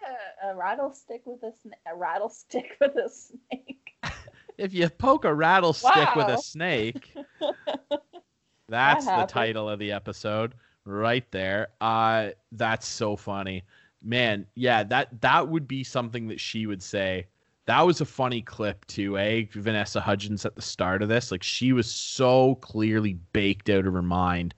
a, 0.43 0.51
a 0.51 0.55
rattlestick 0.55 1.21
with 1.25 1.41
a, 1.41 1.47
sna- 1.47 1.91
a 1.91 1.97
rattlestick 1.97 2.65
with 2.79 2.95
a 2.95 3.09
snake, 3.09 3.93
if 4.59 4.73
you 4.73 4.87
poke 4.89 5.25
a 5.25 5.29
rattlestick 5.29 6.15
with 6.15 6.27
a 6.29 6.37
snake 6.37 7.15
that's 8.69 9.05
the 9.05 9.25
title 9.25 9.67
of 9.69 9.79
the 9.79 9.91
episode 9.91 10.53
right 10.85 11.29
there. 11.31 11.69
Uh 11.81 12.29
that's 12.51 12.87
so 12.87 13.15
funny. 13.15 13.63
Man 14.03 14.45
yeah 14.55 14.83
that 14.83 15.21
that 15.21 15.47
would 15.47 15.67
be 15.67 15.83
something 15.83 16.27
that 16.27 16.39
she 16.39 16.65
would 16.67 16.83
say 16.83 17.27
that 17.65 17.81
was 17.81 18.01
a 18.01 18.05
funny 18.05 18.41
clip 18.41 18.85
too 18.85 19.17
eh? 19.17 19.45
Vanessa 19.51 20.01
hudgens 20.01 20.45
at 20.45 20.55
the 20.55 20.61
start 20.61 21.01
of 21.01 21.09
this 21.09 21.31
like 21.31 21.43
she 21.43 21.73
was 21.73 21.89
so 21.89 22.55
clearly 22.55 23.13
baked 23.33 23.69
out 23.69 23.87
of 23.87 23.93
her 23.93 24.01
mind 24.01 24.53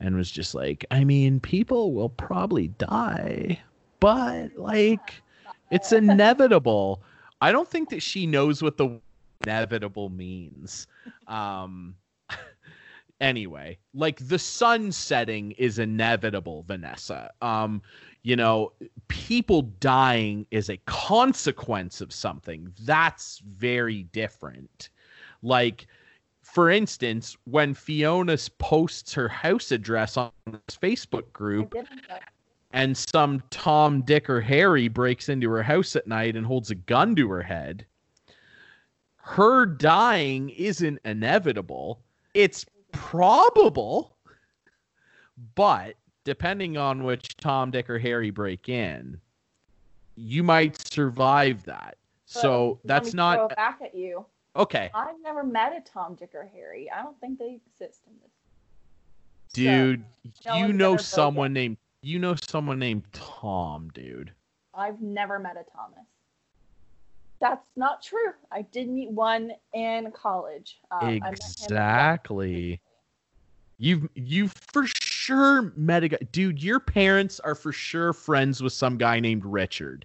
and 0.00 0.16
was 0.16 0.30
just 0.30 0.54
like 0.54 0.84
i 0.90 1.04
mean 1.04 1.40
people 1.40 1.92
will 1.92 2.08
probably 2.08 2.68
die 2.68 3.58
but 4.04 4.54
like 4.56 5.22
it's 5.70 5.92
inevitable. 5.92 7.02
I 7.40 7.52
don't 7.52 7.68
think 7.68 7.88
that 7.90 8.02
she 8.02 8.26
knows 8.26 8.62
what 8.62 8.76
the 8.76 9.00
inevitable 9.42 10.10
means. 10.10 10.86
Um 11.26 11.96
anyway 13.20 13.78
like 13.94 14.18
the 14.28 14.38
sun 14.38 14.92
setting 14.92 15.52
is 15.52 15.78
inevitable 15.78 16.64
vanessa. 16.64 17.30
Um 17.40 17.80
you 18.24 18.34
know 18.34 18.72
people 19.06 19.62
dying 19.78 20.46
is 20.50 20.68
a 20.68 20.76
consequence 20.86 22.00
of 22.00 22.12
something. 22.12 22.72
That's 22.82 23.38
very 23.46 24.02
different. 24.12 24.88
Like 25.42 25.86
for 26.42 26.70
instance 26.70 27.36
when 27.44 27.72
fiona 27.72 28.36
posts 28.58 29.14
her 29.14 29.28
house 29.28 29.72
address 29.72 30.18
on 30.18 30.30
this 30.46 30.76
facebook 30.76 31.32
group 31.32 31.74
and 32.74 32.96
some 32.96 33.40
Tom, 33.50 34.02
Dick, 34.02 34.28
or 34.28 34.40
Harry 34.40 34.88
breaks 34.88 35.28
into 35.28 35.48
her 35.48 35.62
house 35.62 35.94
at 35.94 36.08
night 36.08 36.34
and 36.34 36.44
holds 36.44 36.72
a 36.72 36.74
gun 36.74 37.14
to 37.14 37.30
her 37.30 37.40
head, 37.40 37.86
her 39.14 39.64
dying 39.64 40.50
isn't 40.50 40.98
inevitable. 41.04 42.02
It's 42.34 42.66
probable, 42.90 44.16
but 45.54 45.94
depending 46.24 46.76
on 46.76 47.04
which 47.04 47.36
Tom, 47.36 47.70
Dick, 47.70 47.88
or 47.88 47.98
Harry 47.98 48.30
break 48.30 48.68
in, 48.68 49.20
you 50.16 50.42
might 50.42 50.76
survive 50.92 51.64
that. 51.64 51.96
But 52.32 52.40
So 52.40 52.80
that's 52.84 53.14
not 53.14 53.54
back 53.54 53.80
at 53.82 53.94
you. 53.94 54.24
okay, 54.56 54.90
I've 54.94 55.20
never 55.22 55.44
met 55.44 55.72
a 55.76 55.80
Tom, 55.80 56.14
Dick, 56.14 56.30
or 56.34 56.50
Harry. 56.52 56.90
I 56.90 57.02
don't 57.02 57.18
think 57.20 57.38
they 57.38 57.60
exist 57.66 58.00
in 58.06 58.14
this. 58.22 58.30
So, 59.48 59.60
dude. 59.60 60.04
no 60.46 60.56
you 60.56 60.72
know 60.72 60.96
someone 60.96 61.52
named 61.52 61.76
you 62.02 62.18
know 62.18 62.34
someone 62.34 62.78
named 62.78 63.04
Tom, 63.12 63.90
dude. 63.94 64.32
I've 64.74 65.00
never 65.00 65.38
met 65.38 65.52
a 65.52 65.64
Thomas. 65.70 66.06
That's 67.40 67.68
not 67.76 68.02
true. 68.02 68.32
I 68.50 68.62
did 68.62 68.88
meet 68.88 69.10
one 69.10 69.52
in 69.74 70.10
college. 70.12 70.78
Um, 70.90 71.08
him- 71.08 71.22
Exactly. 71.24 72.80
You've 73.76 74.08
you've 74.14 74.54
for 74.72 74.86
sure 75.24 75.72
met 75.76 76.04
a 76.04 76.08
guy, 76.08 76.18
dude. 76.32 76.62
Your 76.62 76.80
parents 76.80 77.40
are 77.40 77.54
for 77.54 77.72
sure 77.72 78.12
friends 78.12 78.62
with 78.62 78.72
some 78.72 78.98
guy 78.98 79.20
named 79.20 79.44
Richard. 79.44 80.04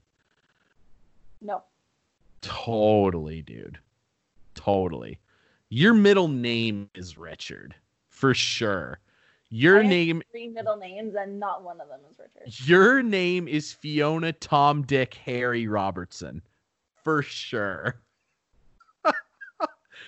No. 1.42 1.64
Totally, 2.42 3.42
dude. 3.42 3.80
Totally. 4.56 5.20
Your 5.70 5.94
middle 5.94 6.28
name 6.28 6.90
is 6.96 7.18
Richard, 7.18 7.76
for 8.08 8.34
sure. 8.34 9.00
Your 9.52 9.84
name 9.84 10.22
Three 10.32 10.48
middle 10.48 10.78
names, 10.78 11.16
and 11.16 11.40
not 11.40 11.64
one 11.64 11.82
of 11.82 11.88
them 11.88 12.02
is 12.10 12.20
Richard. 12.20 12.68
your 12.68 13.02
name 13.02 13.48
is 13.48 13.74
Fiona 13.74 14.32
Tom 14.32 14.84
Dick 14.84 15.16
Harry 15.26 15.68
Robertson. 15.68 16.42
For 17.04 17.24
sure. 17.24 18.00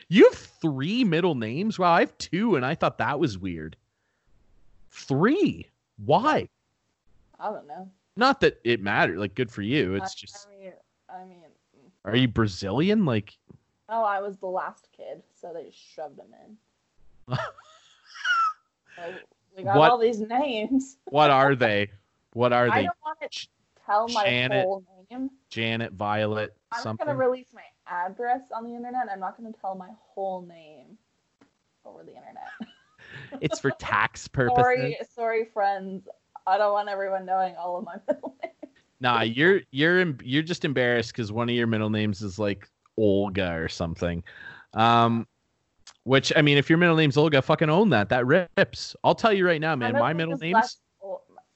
you 0.09 0.25
have 0.29 0.37
three 0.37 1.03
middle 1.03 1.35
names? 1.35 1.79
Wow, 1.79 1.93
I 1.93 2.01
have 2.01 2.17
two, 2.19 2.55
and 2.55 2.65
I 2.65 2.75
thought 2.75 2.99
that 2.99 3.19
was 3.19 3.37
weird. 3.37 3.75
Three. 4.91 5.67
Why? 6.05 6.47
I 7.39 7.49
don't 7.51 7.67
know. 7.67 7.89
Not 8.15 8.41
that 8.41 8.59
it 8.63 8.81
mattered. 8.81 9.17
Like, 9.17 9.35
good 9.35 9.49
for 9.51 9.61
you. 9.61 9.95
It's 9.95 10.11
I- 10.13 10.19
just. 10.19 10.47
I 10.47 10.51
mean, 10.59 10.73
I 11.09 11.25
mean, 11.25 11.39
Are 12.05 12.15
you 12.15 12.27
Brazilian? 12.27 13.05
Like, 13.05 13.37
oh, 13.89 14.03
I 14.03 14.19
was 14.21 14.37
the 14.37 14.47
last 14.47 14.87
kid, 14.95 15.21
so 15.39 15.51
they 15.53 15.63
just 15.65 15.77
shoved 15.77 16.19
him 16.19 16.33
in. 17.27 17.37
So 18.97 19.13
we 19.57 19.63
got 19.63 19.77
What- 19.77 19.91
all 19.91 19.97
these 19.97 20.19
names. 20.19 20.97
what 21.05 21.31
are 21.31 21.55
they? 21.55 21.89
What 22.33 22.53
are 22.53 22.65
I 22.71 22.75
they? 22.75 22.79
I 22.81 22.83
don't 22.83 22.97
want 23.03 23.19
to 23.31 23.47
tell 23.85 24.07
my 24.09 24.23
Janet, 24.25 24.65
whole 24.65 24.83
name. 25.09 25.29
Janet, 25.49 25.93
Violet, 25.93 26.55
I'm 26.71 26.81
something. 26.81 27.05
gonna 27.07 27.17
release 27.17 27.47
my 27.53 27.63
address 27.87 28.41
on 28.55 28.63
the 28.65 28.75
internet. 28.75 29.07
I'm 29.11 29.19
not 29.19 29.37
gonna 29.37 29.53
tell 29.59 29.75
my 29.75 29.89
whole 30.13 30.41
name 30.41 30.97
over 31.85 32.03
the 32.03 32.11
internet. 32.15 32.49
It's 33.39 33.59
for 33.59 33.71
tax 33.71 34.27
purposes. 34.27 34.57
sorry, 34.57 34.97
sorry, 35.15 35.45
friends. 35.53 36.07
I 36.47 36.57
don't 36.57 36.73
want 36.73 36.89
everyone 36.89 37.25
knowing 37.25 37.55
all 37.55 37.77
of 37.77 37.85
my 37.85 37.95
middle 38.07 38.35
names. 38.41 38.55
Nah, 38.99 39.21
you're 39.21 39.61
you're 39.71 40.13
you're 40.23 40.43
just 40.43 40.65
embarrassed 40.65 41.13
because 41.13 41.31
one 41.31 41.49
of 41.49 41.55
your 41.55 41.67
middle 41.67 41.89
names 41.89 42.21
is 42.21 42.37
like 42.37 42.69
Olga 42.97 43.53
or 43.53 43.67
something. 43.67 44.23
Um, 44.73 45.27
which 46.03 46.31
I 46.35 46.41
mean, 46.41 46.57
if 46.57 46.69
your 46.69 46.77
middle 46.77 46.95
name's 46.95 47.17
Olga, 47.17 47.41
fucking 47.41 47.69
own 47.69 47.89
that. 47.89 48.09
That 48.09 48.25
rips. 48.25 48.95
I'll 49.03 49.15
tell 49.15 49.33
you 49.33 49.45
right 49.45 49.61
now, 49.61 49.75
man. 49.75 49.93
My 49.93 50.13
middle 50.13 50.37
name's 50.37 50.53
less 50.53 50.77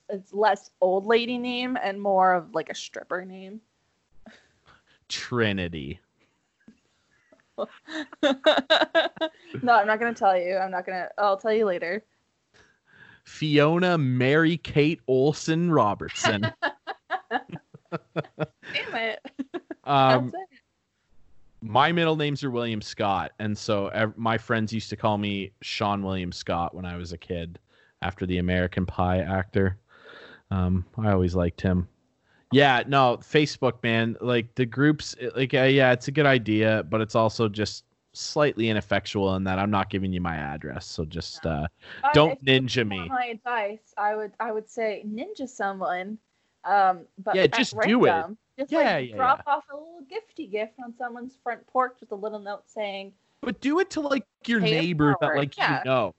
it's 0.09 0.33
less 0.33 0.69
old 0.81 1.05
lady 1.05 1.37
name 1.37 1.77
and 1.81 2.01
more 2.01 2.33
of 2.33 2.53
like 2.53 2.69
a 2.69 2.75
stripper 2.75 3.25
name. 3.25 3.61
Trinity. 5.07 5.99
no, 8.23 9.73
I'm 9.73 9.87
not 9.87 9.99
gonna 9.99 10.13
tell 10.13 10.37
you. 10.37 10.57
I'm 10.57 10.71
not 10.71 10.85
gonna. 10.85 11.09
I'll 11.17 11.37
tell 11.37 11.53
you 11.53 11.65
later. 11.65 12.03
Fiona 13.23 13.97
Mary 13.97 14.57
Kate 14.57 15.01
Olsen 15.07 15.71
Robertson. 15.71 16.41
Damn 17.31 18.95
it. 18.95 19.19
um, 19.83 20.25
That's 20.25 20.33
it. 20.33 20.49
my 21.61 21.91
middle 21.91 22.15
names 22.15 22.43
are 22.43 22.51
William 22.51 22.81
Scott, 22.81 23.31
and 23.39 23.57
so 23.57 23.87
ev- 23.87 24.17
my 24.17 24.37
friends 24.37 24.71
used 24.73 24.89
to 24.89 24.95
call 24.95 25.17
me 25.17 25.51
Seann 25.63 26.03
William 26.03 26.31
Scott 26.31 26.75
when 26.75 26.85
I 26.85 26.97
was 26.97 27.13
a 27.13 27.17
kid, 27.17 27.57
after 28.01 28.25
the 28.25 28.37
American 28.37 28.85
Pie 28.85 29.19
actor. 29.21 29.77
Um, 30.51 30.85
I 30.97 31.11
always 31.11 31.35
liked 31.35 31.61
him. 31.61 31.87
Yeah, 32.55 32.83
no, 32.87 33.17
Facebook, 33.17 33.83
man, 33.83 34.15
like 34.21 34.55
the 34.55 34.65
groups, 34.65 35.13
like, 35.35 35.53
uh, 35.53 35.63
yeah, 35.63 35.91
it's 35.91 36.07
a 36.07 36.11
good 36.11 36.25
idea, 36.25 36.85
but 36.89 37.01
it's 37.01 37.13
also 37.13 37.49
just 37.49 37.83
slightly 38.13 38.69
ineffectual 38.69 39.35
in 39.35 39.43
that 39.43 39.59
I'm 39.59 39.69
not 39.69 39.89
giving 39.89 40.13
you 40.13 40.21
my 40.21 40.37
address, 40.37 40.85
so 40.85 41.03
just 41.03 41.45
uh, 41.45 41.67
don't 42.13 42.43
ninja 42.45 42.87
me. 42.87 43.09
My 43.09 43.25
advice, 43.25 43.93
I 43.97 44.15
would, 44.15 44.31
I 44.39 44.53
would 44.53 44.69
say 44.69 45.03
ninja 45.05 45.49
someone. 45.49 46.17
Um, 46.63 47.01
but 47.17 47.35
Yeah, 47.35 47.47
just 47.47 47.75
do 47.81 48.05
it. 48.05 48.25
Just 48.57 48.71
Yeah, 48.71 48.79
like 48.79 49.09
yeah, 49.09 49.15
drop 49.17 49.43
off 49.45 49.65
a 49.69 49.75
little 49.75 50.03
gifty 50.09 50.49
gift 50.49 50.75
on 50.81 50.93
someone's 50.97 51.37
front 51.43 51.67
porch 51.67 51.97
with 51.99 52.13
a 52.13 52.15
little 52.15 52.39
note 52.39 52.63
saying, 52.67 53.11
But 53.41 53.59
do 53.59 53.79
it 53.79 53.89
to 53.91 53.99
like 53.99 54.23
your 54.45 54.61
neighbor 54.61 55.13
that 55.19 55.35
like 55.35 55.57
yeah. 55.57 55.79
you 55.79 55.89
know. 55.89 56.15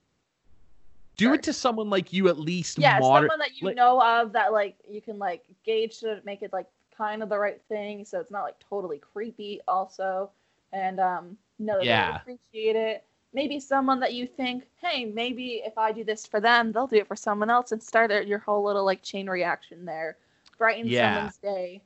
Do 1.16 1.32
it 1.32 1.42
to 1.44 1.52
someone 1.52 1.88
like 1.90 2.12
you 2.12 2.28
at 2.28 2.38
least 2.38 2.78
yeah, 2.78 2.98
moder- 2.98 3.26
someone 3.28 3.38
that 3.38 3.60
you 3.60 3.68
like- 3.68 3.76
know 3.76 4.00
of 4.02 4.32
that 4.32 4.52
like 4.52 4.76
you 4.88 5.00
can 5.00 5.18
like 5.18 5.44
gauge 5.64 6.00
to 6.00 6.20
make 6.24 6.42
it 6.42 6.52
like 6.52 6.66
kind 6.96 7.22
of 7.22 7.28
the 7.28 7.38
right 7.38 7.60
thing, 7.68 8.04
so 8.04 8.20
it's 8.20 8.30
not 8.30 8.42
like 8.42 8.58
totally 8.58 8.98
creepy. 8.98 9.60
Also, 9.68 10.30
and 10.72 11.00
um, 11.00 11.36
know 11.58 11.82
that 11.82 12.24
they 12.26 12.32
appreciate 12.32 12.76
it. 12.76 13.04
Maybe 13.32 13.60
someone 13.60 14.00
that 14.00 14.14
you 14.14 14.26
think, 14.26 14.64
hey, 14.80 15.04
maybe 15.04 15.62
if 15.64 15.76
I 15.76 15.92
do 15.92 16.04
this 16.04 16.26
for 16.26 16.40
them, 16.40 16.72
they'll 16.72 16.86
do 16.86 16.96
it 16.96 17.08
for 17.08 17.16
someone 17.16 17.50
else, 17.50 17.72
and 17.72 17.82
start 17.82 18.10
your 18.26 18.38
whole 18.38 18.64
little 18.64 18.84
like 18.84 19.02
chain 19.02 19.28
reaction 19.28 19.84
there. 19.84 20.16
Brighten 20.58 20.86
Yeah. 20.86 21.14
someone's 21.16 21.36
day. 21.38 21.82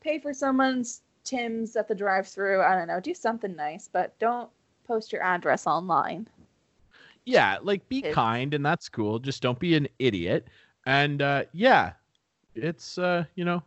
Pay 0.00 0.18
for 0.18 0.32
someone's 0.32 1.02
Tim's 1.24 1.76
at 1.76 1.88
the 1.88 1.94
drive-through. 1.94 2.62
I 2.62 2.74
don't 2.74 2.88
know. 2.88 3.00
Do 3.00 3.14
something 3.14 3.54
nice, 3.56 3.88
but 3.90 4.18
don't 4.18 4.50
post 4.86 5.12
your 5.12 5.22
address 5.22 5.66
online. 5.66 6.28
Yeah, 7.24 7.58
like 7.62 7.88
be 7.88 8.02
Kids. 8.02 8.14
kind 8.14 8.54
and 8.54 8.64
that's 8.64 8.88
cool. 8.88 9.18
Just 9.18 9.42
don't 9.42 9.58
be 9.58 9.74
an 9.74 9.88
idiot. 9.98 10.48
And 10.86 11.22
uh 11.22 11.44
yeah, 11.52 11.92
it's 12.54 12.98
uh, 12.98 13.24
you 13.34 13.44
know, 13.44 13.62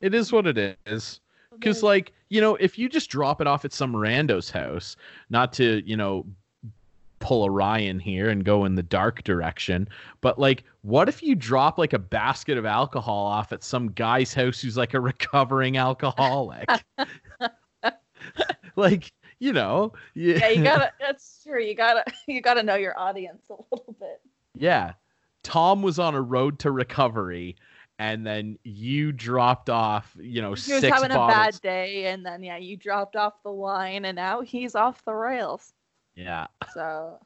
it 0.00 0.14
is 0.14 0.32
what 0.32 0.46
it 0.46 0.78
is. 0.86 1.20
Cuz 1.60 1.82
like, 1.82 2.12
you 2.28 2.40
know, 2.40 2.56
if 2.56 2.78
you 2.78 2.88
just 2.88 3.10
drop 3.10 3.40
it 3.40 3.46
off 3.46 3.64
at 3.64 3.72
some 3.72 3.94
rando's 3.94 4.50
house, 4.50 4.96
not 5.30 5.52
to, 5.54 5.82
you 5.84 5.96
know, 5.96 6.26
pull 7.18 7.44
a 7.44 7.50
Ryan 7.50 7.98
here 7.98 8.30
and 8.30 8.44
go 8.44 8.64
in 8.64 8.74
the 8.74 8.82
dark 8.82 9.22
direction, 9.24 9.88
but 10.20 10.38
like 10.38 10.64
what 10.82 11.08
if 11.08 11.22
you 11.22 11.34
drop 11.34 11.78
like 11.78 11.92
a 11.92 11.98
basket 11.98 12.56
of 12.56 12.64
alcohol 12.64 13.26
off 13.26 13.52
at 13.52 13.62
some 13.62 13.92
guy's 13.92 14.32
house 14.32 14.60
who's 14.60 14.76
like 14.76 14.94
a 14.94 15.00
recovering 15.00 15.76
alcoholic? 15.76 16.68
like, 18.76 19.12
you 19.40 19.52
know, 19.52 19.92
yeah, 20.14 20.48
you 20.48 20.62
gotta. 20.62 20.92
That's 21.00 21.42
true. 21.42 21.62
You 21.62 21.74
gotta. 21.74 22.04
You 22.28 22.40
gotta 22.40 22.62
know 22.62 22.76
your 22.76 22.98
audience 22.98 23.42
a 23.50 23.54
little 23.74 23.96
bit. 23.98 24.20
Yeah. 24.56 24.92
Tom 25.42 25.82
was 25.82 25.98
on 25.98 26.14
a 26.14 26.20
road 26.20 26.58
to 26.60 26.70
recovery 26.70 27.56
and 27.98 28.26
then 28.26 28.58
you 28.62 29.10
dropped 29.10 29.68
off, 29.68 30.14
you 30.18 30.40
know, 30.40 30.54
He 30.54 30.72
was 30.72 30.82
having 30.82 31.10
a 31.10 31.14
bad 31.14 31.60
day, 31.60 32.06
and 32.06 32.24
then 32.24 32.42
yeah, 32.42 32.56
you 32.56 32.76
dropped 32.76 33.14
off 33.14 33.42
the 33.42 33.52
wine, 33.52 34.06
and 34.06 34.16
now 34.16 34.40
he's 34.40 34.74
off 34.74 35.04
the 35.04 35.14
rails. 35.14 35.74
Yeah. 36.14 36.46
So 36.72 37.18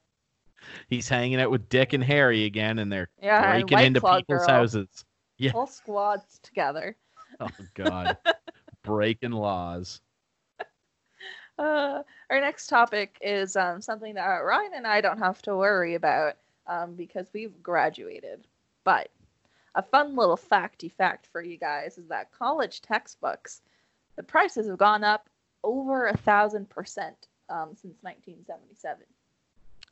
He's 0.88 1.08
hanging 1.08 1.40
out 1.40 1.50
with 1.50 1.68
Dick 1.68 1.92
and 1.92 2.02
Harry 2.02 2.44
again 2.44 2.78
and 2.78 2.90
they're 2.90 3.08
yeah, 3.22 3.52
breaking 3.52 3.78
into 3.78 4.00
Claw 4.00 4.18
people's 4.18 4.46
girl, 4.46 4.48
houses. 4.48 5.04
Yeah. 5.38 5.50
Whole 5.50 5.66
squads 5.66 6.38
together. 6.42 6.96
Oh 7.40 7.48
god. 7.74 8.16
breaking 8.82 9.32
laws. 9.32 10.00
Uh, 11.58 12.02
our 12.30 12.40
next 12.40 12.66
topic 12.66 13.16
is 13.20 13.56
um, 13.56 13.80
something 13.80 14.14
that 14.14 14.26
Ryan 14.26 14.72
and 14.74 14.86
I 14.86 15.00
don't 15.00 15.18
have 15.18 15.40
to 15.42 15.56
worry 15.56 15.94
about 15.94 16.36
um, 16.66 16.94
because 16.94 17.28
we've 17.32 17.62
graduated. 17.62 18.46
But 18.82 19.08
a 19.74 19.82
fun 19.82 20.16
little 20.16 20.36
facty 20.36 20.90
fact 20.90 21.26
for 21.30 21.42
you 21.42 21.56
guys 21.56 21.98
is 21.98 22.08
that 22.08 22.32
college 22.32 22.82
textbooks, 22.82 23.62
the 24.16 24.22
prices 24.22 24.68
have 24.68 24.78
gone 24.78 25.04
up 25.04 25.28
over 25.62 26.08
a 26.08 26.16
thousand 26.16 26.68
percent 26.68 27.28
um, 27.48 27.70
since 27.74 27.96
1977. 28.02 29.04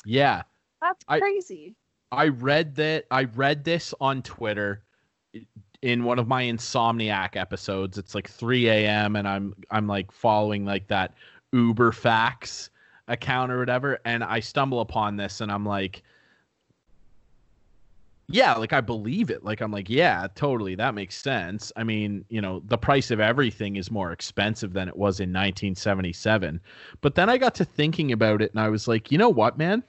Yeah. 0.05 0.43
That's 0.81 1.05
I- 1.09 1.21
crazy. 1.21 1.75
I 2.11 2.29
read 2.29 2.75
that 2.75 3.07
I 3.11 3.25
read 3.25 3.65
this 3.65 3.95
on 3.99 4.21
Twitter 4.21 4.83
in 5.81 6.05
one 6.05 6.19
of 6.19 6.29
my 6.29 6.45
insomniac 6.45 7.37
episodes. 7.37 7.97
It's 7.97 8.15
like 8.15 8.29
3 8.29 8.69
a.m. 8.69 9.17
and 9.17 9.27
I'm 9.27 9.55
I'm 9.71 9.87
like 9.87 10.13
following 10.13 10.67
like 10.67 10.87
that 10.89 11.15
UberFacts 11.55 12.71
account 13.09 13.53
or 13.53 13.59
whatever, 13.59 13.99
and 14.05 14.23
I 14.25 14.41
stumble 14.41 14.81
upon 14.81 15.17
this 15.17 15.41
and 15.41 15.51
I'm 15.51 15.67
like 15.67 16.03
yeah, 18.29 18.55
like 18.55 18.73
I 18.73 18.81
believe 18.81 19.29
it. 19.31 19.45
Like 19.45 19.61
I'm 19.61 19.71
like, 19.73 19.91
yeah, 19.91 20.27
totally, 20.35 20.75
that 20.77 20.95
makes 20.95 21.17
sense. 21.17 21.71
I 21.77 21.85
mean, 21.85 22.25
you 22.31 22.41
know, 22.41 22.63
the 22.65 22.79
price 22.79 23.11
of 23.11 23.21
everything 23.21 23.77
is 23.77 23.91
more 23.91 24.11
expensive 24.11 24.73
than 24.73 24.89
it 24.89 24.97
was 24.97 25.21
in 25.21 25.29
1977. 25.29 26.59
But 27.03 27.15
then 27.15 27.29
I 27.29 27.37
got 27.37 27.55
to 27.57 27.65
thinking 27.67 28.11
about 28.11 28.41
it 28.41 28.51
and 28.53 28.61
I 28.61 28.71
was 28.71 28.89
like, 28.89 29.13
you 29.13 29.19
know 29.19 29.29
what, 29.29 29.59
man? 29.59 29.83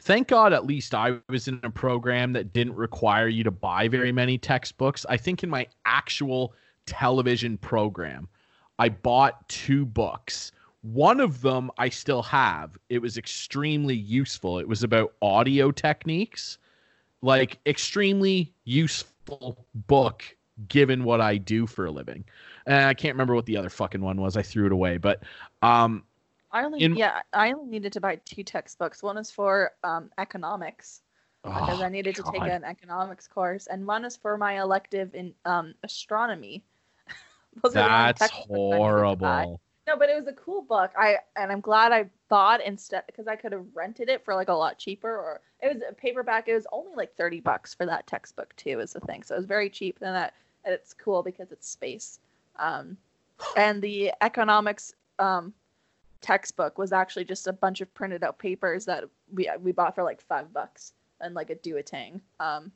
thank 0.00 0.28
God 0.28 0.52
at 0.52 0.66
least 0.66 0.94
I 0.94 1.16
was 1.28 1.48
in 1.48 1.60
a 1.62 1.70
program 1.70 2.32
that 2.34 2.52
didn't 2.52 2.74
require 2.74 3.28
you 3.28 3.42
to 3.44 3.50
buy 3.50 3.88
very 3.88 4.12
many 4.12 4.38
textbooks. 4.38 5.06
I 5.08 5.16
think 5.16 5.42
in 5.42 5.50
my 5.50 5.66
actual 5.84 6.54
television 6.86 7.58
program, 7.58 8.28
I 8.78 8.88
bought 8.88 9.48
two 9.48 9.86
books. 9.86 10.52
One 10.82 11.20
of 11.20 11.40
them 11.40 11.70
I 11.78 11.88
still 11.88 12.22
have. 12.22 12.76
It 12.88 13.00
was 13.00 13.18
extremely 13.18 13.94
useful. 13.94 14.58
It 14.58 14.68
was 14.68 14.82
about 14.82 15.14
audio 15.22 15.70
techniques, 15.70 16.58
like 17.22 17.58
extremely 17.66 18.52
useful 18.64 19.66
book 19.74 20.24
given 20.68 21.04
what 21.04 21.20
I 21.20 21.36
do 21.36 21.66
for 21.66 21.86
a 21.86 21.90
living. 21.90 22.24
And 22.66 22.86
I 22.86 22.94
can't 22.94 23.14
remember 23.14 23.34
what 23.34 23.46
the 23.46 23.56
other 23.56 23.70
fucking 23.70 24.00
one 24.00 24.20
was. 24.20 24.36
I 24.36 24.42
threw 24.42 24.66
it 24.66 24.72
away, 24.72 24.96
but 24.98 25.22
um 25.62 26.04
I 26.50 26.64
only 26.64 26.82
in- 26.82 26.96
yeah, 26.96 27.20
I 27.32 27.52
only 27.52 27.66
needed 27.66 27.92
to 27.94 28.00
buy 28.00 28.16
two 28.24 28.42
textbooks. 28.42 29.02
One 29.02 29.18
is 29.18 29.30
for 29.30 29.72
um, 29.84 30.10
economics 30.16 31.02
because 31.42 31.80
oh, 31.80 31.84
I 31.84 31.88
needed 31.88 32.14
to 32.16 32.22
take 32.22 32.42
an 32.42 32.64
economics 32.64 33.28
course, 33.28 33.66
and 33.66 33.86
one 33.86 34.04
is 34.04 34.16
for 34.16 34.38
my 34.38 34.60
elective 34.60 35.14
in 35.14 35.34
um, 35.44 35.74
astronomy. 35.82 36.64
Those 37.08 37.12
are 37.12 37.14
the 37.14 37.42
only 37.42 37.45
That's 37.62 38.20
textbooks 38.20 38.50
I 38.50 38.78
needed 38.78 39.10
to 39.10 39.16
buy. 39.16 39.42
horrible. 39.42 39.60
No, 39.86 39.96
but 39.96 40.08
it 40.08 40.16
was 40.16 40.26
a 40.26 40.32
cool 40.32 40.62
book. 40.62 40.90
I 40.98 41.18
and 41.36 41.52
I'm 41.52 41.60
glad 41.60 41.92
I 41.92 42.10
bought 42.28 42.60
instead 42.60 43.04
because 43.06 43.28
I 43.28 43.36
could 43.36 43.52
have 43.52 43.64
rented 43.72 44.08
it 44.08 44.24
for 44.24 44.34
like 44.34 44.48
a 44.48 44.54
lot 44.54 44.78
cheaper. 44.78 45.08
Or 45.08 45.40
it 45.62 45.72
was 45.72 45.82
a 45.88 45.94
paperback. 45.94 46.48
It 46.48 46.54
was 46.54 46.66
only 46.72 46.94
like 46.96 47.14
thirty 47.16 47.40
bucks 47.40 47.72
for 47.72 47.86
that 47.86 48.06
textbook 48.06 48.54
too. 48.56 48.80
Is 48.80 48.92
the 48.92 49.00
thing. 49.00 49.22
So 49.22 49.34
it 49.34 49.38
was 49.38 49.46
very 49.46 49.70
cheap. 49.70 49.98
And 50.00 50.14
that 50.14 50.34
and 50.64 50.74
it's 50.74 50.92
cool 50.92 51.22
because 51.22 51.52
it's 51.52 51.68
space. 51.68 52.18
Um, 52.58 52.96
and 53.56 53.80
the 53.80 54.12
economics 54.22 54.94
um 55.18 55.52
textbook 56.20 56.78
was 56.78 56.92
actually 56.92 57.24
just 57.24 57.46
a 57.46 57.52
bunch 57.52 57.80
of 57.80 57.92
printed 57.94 58.24
out 58.24 58.38
papers 58.38 58.84
that 58.86 59.04
we 59.32 59.48
we 59.60 59.70
bought 59.70 59.94
for 59.94 60.02
like 60.02 60.20
five 60.20 60.52
bucks 60.52 60.94
and 61.20 61.34
like 61.34 61.50
a 61.50 61.54
duotang. 61.54 62.20
Um, 62.40 62.72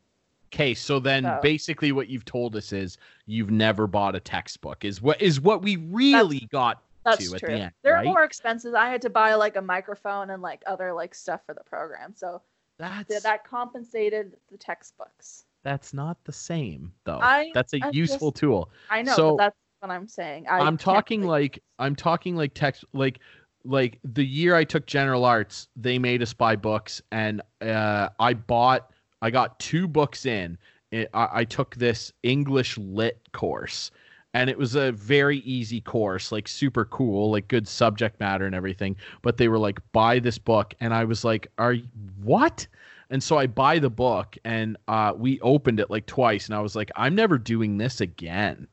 Okay, 0.53 0.75
so 0.75 0.99
then 0.99 1.23
So- 1.25 1.39
basically 1.43 1.93
what 1.93 2.09
you've 2.09 2.25
told 2.25 2.57
us 2.57 2.73
is 2.73 2.99
you've 3.27 3.51
never 3.51 3.87
bought 3.87 4.17
a 4.17 4.21
textbook. 4.21 4.85
Is 4.85 5.01
what 5.01 5.21
is 5.23 5.41
what 5.41 5.63
we 5.63 5.77
really 5.77 6.49
got 6.51 6.83
that's 7.05 7.29
to 7.29 7.35
at 7.37 7.41
true. 7.41 7.49
the 7.55 7.61
end, 7.63 7.73
They're 7.83 8.03
more 8.03 8.25
expenses. 8.25 8.75
I 8.75 8.89
had 8.89 9.01
to 9.03 9.11
buy 9.11 9.35
like 9.35 9.57
a 9.57 9.63
microphone 9.63 10.31
and 10.31 10.43
like 10.43 10.63
other 10.67 10.93
like 10.93 11.15
stuff 11.15 11.41
for 11.47 11.55
the 11.55 11.63
program. 11.65 12.15
So 12.17 12.43
That's 12.79 13.09
Th- 13.09 13.23
that 13.23 13.45
compensated 13.45 14.37
the 14.51 14.57
textbooks. 14.57 15.45
That's 15.63 15.93
not 15.95 16.17
the 16.25 16.33
same 16.33 16.93
though. 17.05 17.21
I- 17.21 17.51
That's 17.55 17.73
a 17.75 17.79
I'm 17.83 17.93
useful 17.95 18.31
just- 18.33 18.41
tool. 18.41 18.71
I 18.91 19.03
know, 19.03 19.15
So- 19.15 19.31
but 19.37 19.45
that's 19.45 19.57
what 19.81 19.91
I'm 19.93 20.09
saying. 20.09 20.49
I 20.49 20.59
I'm 20.61 20.77
talking 20.77 21.23
like 21.25 21.63
I'm 21.79 21.95
talking 21.95 22.35
like 22.37 22.55
text 22.55 22.85
like 22.93 23.21
like 23.65 23.99
the 24.03 24.25
year 24.25 24.57
I 24.57 24.65
took 24.65 24.87
general 24.87 25.25
arts, 25.27 25.69
they 25.77 25.99
made 25.99 26.23
us 26.23 26.33
buy 26.33 26.57
books, 26.57 27.03
and 27.13 27.43
uh, 27.61 28.09
I 28.19 28.33
bought 28.35 28.91
I 29.23 29.31
got 29.31 29.59
two 29.59 29.87
books 29.87 30.27
in. 30.27 30.59
It, 30.91 31.09
I, 31.15 31.29
I 31.33 31.45
took 31.45 31.75
this 31.77 32.13
English 32.23 32.77
lit 32.79 33.21
course, 33.33 33.91
and 34.35 34.51
it 34.51 34.59
was 34.59 34.75
a 34.75 34.93
very 34.93 35.39
easy 35.39 35.81
course, 35.81 36.33
like 36.33 36.49
super 36.49 36.85
cool, 36.85 37.31
like 37.31 37.49
good 37.49 37.69
subject 37.69 38.19
matter 38.21 38.47
and 38.47 38.55
everything. 38.55 38.97
But 39.23 39.37
they 39.37 39.49
were 39.49 39.59
like, 39.59 39.81
buy 39.93 40.19
this 40.19 40.39
book, 40.39 40.75
and 40.81 40.95
I 40.95 41.05
was 41.05 41.25
like, 41.25 41.49
are 41.59 41.77
what? 42.23 42.67
And 43.11 43.23
so 43.23 43.39
I 43.39 43.47
buy 43.47 43.79
the 43.79 43.91
book, 43.91 44.37
and 44.45 44.77
uh, 44.89 45.13
we 45.17 45.41
opened 45.41 45.81
it 45.81 45.91
like 45.91 46.07
twice, 46.07 46.47
and 46.47 46.55
I 46.55 46.61
was 46.61 46.77
like, 46.77 46.91
I'm 46.97 47.15
never 47.15 47.39
doing 47.39 47.77
this 47.77 48.01
again. 48.01 48.67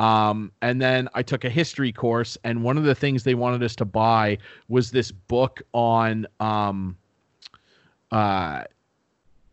Um, 0.00 0.52
and 0.62 0.80
then 0.80 1.08
I 1.14 1.22
took 1.22 1.44
a 1.44 1.50
history 1.50 1.92
course, 1.92 2.38
and 2.44 2.62
one 2.62 2.76
of 2.76 2.84
the 2.84 2.94
things 2.94 3.24
they 3.24 3.34
wanted 3.34 3.62
us 3.64 3.74
to 3.76 3.84
buy 3.84 4.38
was 4.68 4.90
this 4.90 5.10
book 5.10 5.62
on, 5.72 6.26
um, 6.38 6.96
uh, 8.12 8.62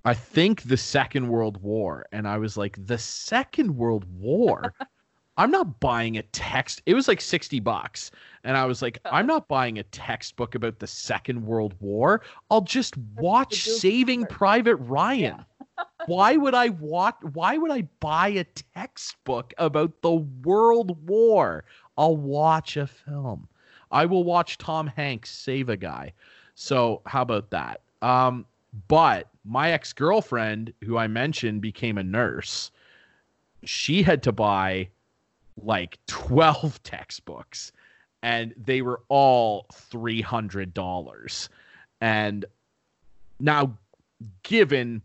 I 0.05 0.13
think 0.13 0.61
the 0.61 0.77
Second 0.77 1.27
World 1.27 1.61
War. 1.61 2.05
And 2.11 2.27
I 2.27 2.37
was 2.37 2.57
like, 2.57 2.77
the 2.85 2.97
Second 2.97 3.75
World 3.75 4.05
War? 4.19 4.73
I'm 5.37 5.51
not 5.51 5.79
buying 5.79 6.17
a 6.17 6.21
text. 6.21 6.81
It 6.85 6.93
was 6.93 7.07
like 7.07 7.19
60 7.19 7.59
bucks. 7.59 8.11
And 8.43 8.55
I 8.55 8.65
was 8.65 8.81
like, 8.81 8.99
I'm 9.05 9.27
not 9.27 9.47
buying 9.47 9.79
a 9.79 9.83
textbook 9.83 10.55
about 10.55 10.79
the 10.79 10.87
Second 10.87 11.45
World 11.45 11.75
War. 11.79 12.21
I'll 12.49 12.61
just 12.61 12.95
watch 13.15 13.63
Saving. 13.65 14.25
Private 14.27 14.77
Ryan. 14.77 15.43
why 16.05 16.37
would 16.37 16.53
I 16.53 16.69
watch 16.69 17.15
why 17.33 17.57
would 17.57 17.71
I 17.71 17.81
buy 17.99 18.29
a 18.29 18.45
textbook 18.75 19.53
about 19.57 20.01
the 20.01 20.13
World 20.43 21.05
War? 21.07 21.65
I'll 21.97 22.15
watch 22.15 22.77
a 22.77 22.87
film. 22.87 23.49
I 23.91 24.05
will 24.05 24.23
watch 24.23 24.57
Tom 24.57 24.87
Hanks 24.87 25.31
save 25.31 25.67
a 25.67 25.75
guy. 25.75 26.13
So 26.53 27.01
how 27.05 27.23
about 27.23 27.49
that? 27.49 27.81
Um, 28.01 28.45
but 28.87 29.27
my 29.43 29.71
ex-girlfriend, 29.71 30.73
who 30.83 30.97
I 30.97 31.07
mentioned 31.07 31.61
became 31.61 31.97
a 31.97 32.03
nurse, 32.03 32.71
she 33.63 34.03
had 34.03 34.23
to 34.23 34.31
buy 34.31 34.89
like 35.61 35.97
12 36.07 36.81
textbooks 36.83 37.71
and 38.23 38.53
they 38.57 38.81
were 38.81 39.01
all 39.07 39.67
$300 39.71 41.49
and 42.01 42.45
now 43.39 43.77
given 44.43 45.01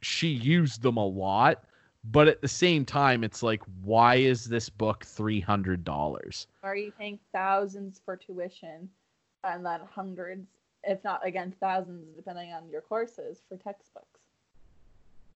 she 0.00 0.28
used 0.28 0.82
them 0.82 0.96
a 0.96 1.04
lot 1.04 1.64
but 2.10 2.26
at 2.28 2.40
the 2.40 2.48
same 2.48 2.84
time 2.84 3.22
it's 3.22 3.42
like 3.42 3.62
why 3.82 4.16
is 4.16 4.46
this 4.46 4.68
book 4.68 5.04
$300 5.04 6.46
are 6.62 6.76
you 6.76 6.92
paying 6.98 7.18
thousands 7.32 8.00
for 8.04 8.16
tuition 8.16 8.88
and 9.44 9.66
then 9.66 9.80
hundreds, 9.92 10.46
if 10.84 11.02
not 11.04 11.24
again 11.26 11.54
thousands, 11.60 12.14
depending 12.16 12.52
on 12.52 12.68
your 12.70 12.80
courses 12.80 13.42
for 13.48 13.56
textbooks? 13.56 14.20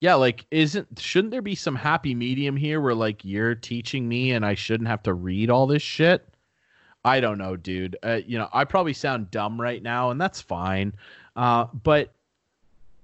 yeah 0.00 0.14
like 0.14 0.44
isn't 0.50 0.86
shouldn't 0.98 1.30
there 1.30 1.42
be 1.42 1.54
some 1.54 1.74
happy 1.74 2.14
medium 2.14 2.56
here 2.56 2.80
where 2.80 2.94
like 2.94 3.24
you're 3.24 3.54
teaching 3.54 4.08
me 4.08 4.32
and 4.32 4.44
i 4.44 4.54
shouldn't 4.54 4.88
have 4.88 5.02
to 5.02 5.14
read 5.14 5.50
all 5.50 5.66
this 5.66 5.82
shit? 5.82 6.26
I 7.04 7.20
don't 7.20 7.38
know 7.38 7.56
dude. 7.56 7.96
Uh, 8.02 8.20
you 8.26 8.38
know 8.38 8.48
i 8.52 8.64
probably 8.64 8.92
sound 8.92 9.30
dumb 9.30 9.60
right 9.60 9.82
now 9.82 10.10
and 10.10 10.20
that's 10.20 10.40
fine. 10.40 10.92
Uh, 11.34 11.66
but 11.82 12.12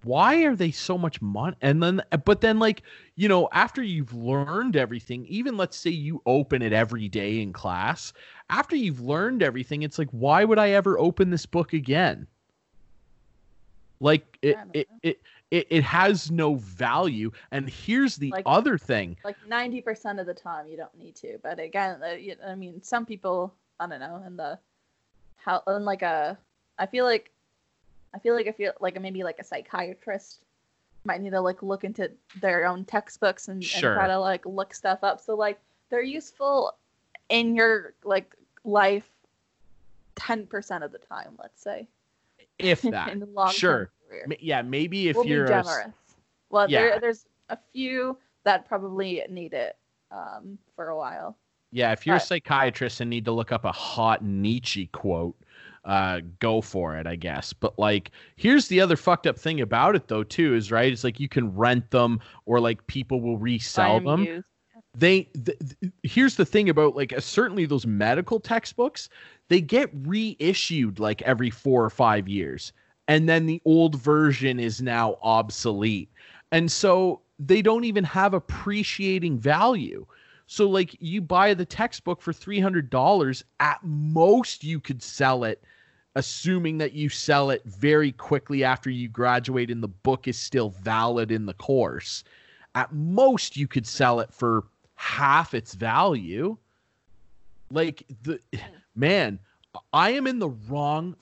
why 0.05 0.43
are 0.45 0.57
they 0.57 0.71
so 0.71 0.99
much 0.99 1.23
money 1.23 1.57
and 1.61 1.83
then 1.83 2.03
but 2.25 2.41
then 2.41 2.59
like 2.59 2.83
you 3.15 3.29
know 3.29 3.49
after 3.53 3.83
you've 3.83 4.13
learned 4.13 4.75
everything 4.75 5.25
even 5.27 5.57
let's 5.57 5.77
say 5.77 5.91
you 5.91 6.21
open 6.27 6.61
it 6.61 6.73
every 6.73 7.09
day 7.09 7.41
in 7.41 7.53
class 7.53 8.13
after 8.51 8.75
you've 8.75 9.01
learned 9.01 9.43
everything 9.43 9.83
it's 9.83 10.01
like 10.01 10.11
why 10.11 10.45
would 10.45 10.59
i 10.59 10.71
ever 10.71 10.99
open 10.99 11.31
this 11.31 11.47
book 11.47 11.73
again 11.73 12.27
like 14.03 14.39
it 14.43 14.59
it, 14.75 14.89
it 15.03 15.21
it 15.51 15.67
it 15.71 15.83
has 15.85 16.31
no 16.31 16.57
value 16.57 17.31
and 17.53 17.71
here's 17.71 18.17
the 18.17 18.31
Like- 18.31 18.43
other 18.47 18.77
thing 18.77 19.17
Like 19.25 19.37
ninety 19.49 19.81
percent 19.81 20.19
of 20.21 20.27
the 20.27 20.35
time, 20.35 20.67
you 20.69 20.77
don't 20.77 20.95
need 20.99 21.15
to. 21.17 21.39
But 21.43 21.59
again, 21.59 22.03
uh, 22.03 22.47
I 22.51 22.55
mean, 22.55 22.83
some 22.83 23.07
people, 23.07 23.55
I 23.81 23.87
don't 23.87 24.01
know, 24.01 24.23
in 24.27 24.37
the 24.37 24.59
how, 25.37 25.63
in 25.69 25.85
like 25.85 26.03
a, 26.03 26.37
I 26.79 26.87
feel 26.87 27.05
like, 27.05 27.31
I 28.15 28.19
feel 28.19 28.35
like 28.35 28.47
I 28.49 28.53
feel 28.53 28.73
like 28.81 29.01
maybe 29.01 29.23
like 29.25 29.39
a 29.39 29.45
psychiatrist 29.45 30.41
might 31.05 31.21
need 31.21 31.31
to 31.31 31.41
like 31.41 31.63
look 31.63 31.85
into 31.85 32.11
their 32.41 32.67
own 32.67 32.85
textbooks 32.85 33.49
and, 33.49 33.63
Sure. 33.63 33.91
and 33.93 33.99
try 33.99 34.07
to 34.09 34.19
like 34.19 34.45
look 34.47 34.75
stuff 34.75 35.01
up. 35.03 35.21
So 35.21 35.35
like 35.35 35.59
they're 35.91 36.03
useful 36.03 36.75
in 37.29 37.55
your 37.57 37.95
like 38.05 38.35
life 38.65 39.09
ten 40.15 40.47
percent 40.47 40.83
of 40.85 40.93
the 40.93 40.99
time, 40.99 41.35
let's 41.41 41.63
say. 41.63 41.87
If 42.59 42.85
in 42.85 42.91
that 42.93 43.17
sure 43.53 43.91
career. 44.09 44.27
Yeah 44.41 44.63
maybe 44.63 45.09
if 45.09 45.17
we'll 45.17 45.27
you're 45.27 45.47
be 45.47 45.53
a 45.53 45.63
generous. 45.63 45.93
Well, 46.51 46.71
Yeah. 46.71 46.81
there, 46.83 47.01
there's 47.01 47.27
a 47.49 47.59
few 47.73 48.19
that 48.45 48.67
probably 48.69 49.23
need 49.31 49.53
it 49.55 49.77
um, 50.11 50.59
for 50.77 50.89
a 50.89 50.97
while. 50.97 51.37
Yeah, 51.71 51.93
if 51.93 52.07
you're 52.07 52.17
a 52.17 52.21
psychiatrist 52.21 53.01
and 53.01 53.09
need 53.09 53.25
to 53.25 53.33
look 53.33 53.51
up 53.51 53.65
a 53.65 53.73
hot 53.73 54.23
Nietzsche 54.23 54.89
quote, 54.89 55.35
uh, 55.87 56.21
go 56.39 56.61
for 56.61 56.97
it, 56.99 57.07
I 57.07 57.17
guess. 57.17 57.55
But 57.55 57.79
like, 57.79 58.11
here's 58.37 58.69
the 58.69 58.79
other 58.81 58.97
fucked 58.97 59.27
up 59.27 59.39
thing 59.39 59.63
about 59.63 59.97
it, 59.97 60.07
though, 60.09 60.23
too, 60.23 60.55
is 60.55 60.71
right. 60.71 60.93
It's 60.93 61.03
like 61.03 61.19
you 61.19 61.31
can 61.31 61.55
rent 61.57 61.91
them, 61.91 62.21
or 62.45 62.61
like 62.61 62.87
people 62.89 63.23
will 63.23 63.39
resell 63.39 64.01
them. 64.01 64.23
used. 64.25 64.45
They 64.95 65.23
th- 65.23 65.59
th- 65.81 65.93
here's 66.03 66.37
the 66.37 66.45
thing 66.45 66.69
about 66.69 66.95
like 66.95 67.15
uh, 67.15 67.21
certainly 67.21 67.65
those 67.65 67.87
medical 67.87 68.39
textbooks, 68.39 69.09
they 69.53 69.61
get 69.61 69.91
reissued 70.07 70.99
like 70.99 71.21
every 71.23 71.51
four 71.51 71.85
or 71.85 71.91
five 71.91 72.27
years, 72.27 72.73
and 73.07 73.29
then 73.29 73.45
the 73.45 73.61
old 73.67 73.97
version 73.97 74.59
is 74.59 74.81
now 74.81 75.19
obsolete, 75.23 76.09
and 76.53 76.73
so 76.73 77.21
they 77.39 77.61
don't 77.61 77.85
even 77.85 78.03
have 78.03 78.33
appreciating 78.33 79.39
value. 79.39 80.07
So 80.47 80.67
like 80.67 80.97
you 81.01 81.21
buy 81.21 81.53
the 81.53 81.67
textbook 81.67 82.23
for 82.23 82.33
three 82.33 82.61
hundred 82.61 82.89
dollars, 82.89 83.45
at 83.61 83.79
most 83.83 84.65
you 84.65 84.81
could 84.81 85.03
sell 85.03 85.45
it, 85.45 85.63
assuming 86.15 86.79
that 86.79 86.95
you 86.95 87.11
sell 87.11 87.51
it 87.51 87.63
very 87.67 88.13
quickly 88.13 88.65
after 88.65 88.89
you 88.89 89.07
graduate 89.07 89.71
and 89.71 89.83
the 89.83 89.89
book 89.89 90.29
is 90.29 90.39
still 90.39 90.71
valid 90.71 91.31
in 91.31 91.45
the 91.45 91.55
course. 91.55 92.25
At 92.75 92.95
most 92.95 93.59
you 93.59 93.69
could 93.69 93.87
sell 93.87 94.21
it 94.21 94.33
for 94.33 94.65
half 94.95 95.53
its 95.53 95.75
value. 95.75 96.57
Like 97.71 98.05
the 98.23 98.41
hmm. 98.55 98.59
Man, 98.95 99.39
I 99.93 100.11
am 100.11 100.27
in 100.27 100.39
the 100.39 100.51
wrong 100.51 101.17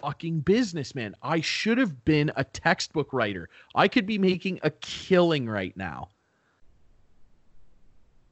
fucking 0.00 0.40
business, 0.40 0.94
man. 0.94 1.14
I 1.22 1.40
should 1.40 1.78
have 1.78 2.04
been 2.04 2.32
a 2.36 2.44
textbook 2.44 3.12
writer. 3.12 3.48
I 3.74 3.88
could 3.88 4.06
be 4.06 4.18
making 4.18 4.60
a 4.62 4.70
killing 4.70 5.48
right 5.48 5.76
now. 5.76 6.08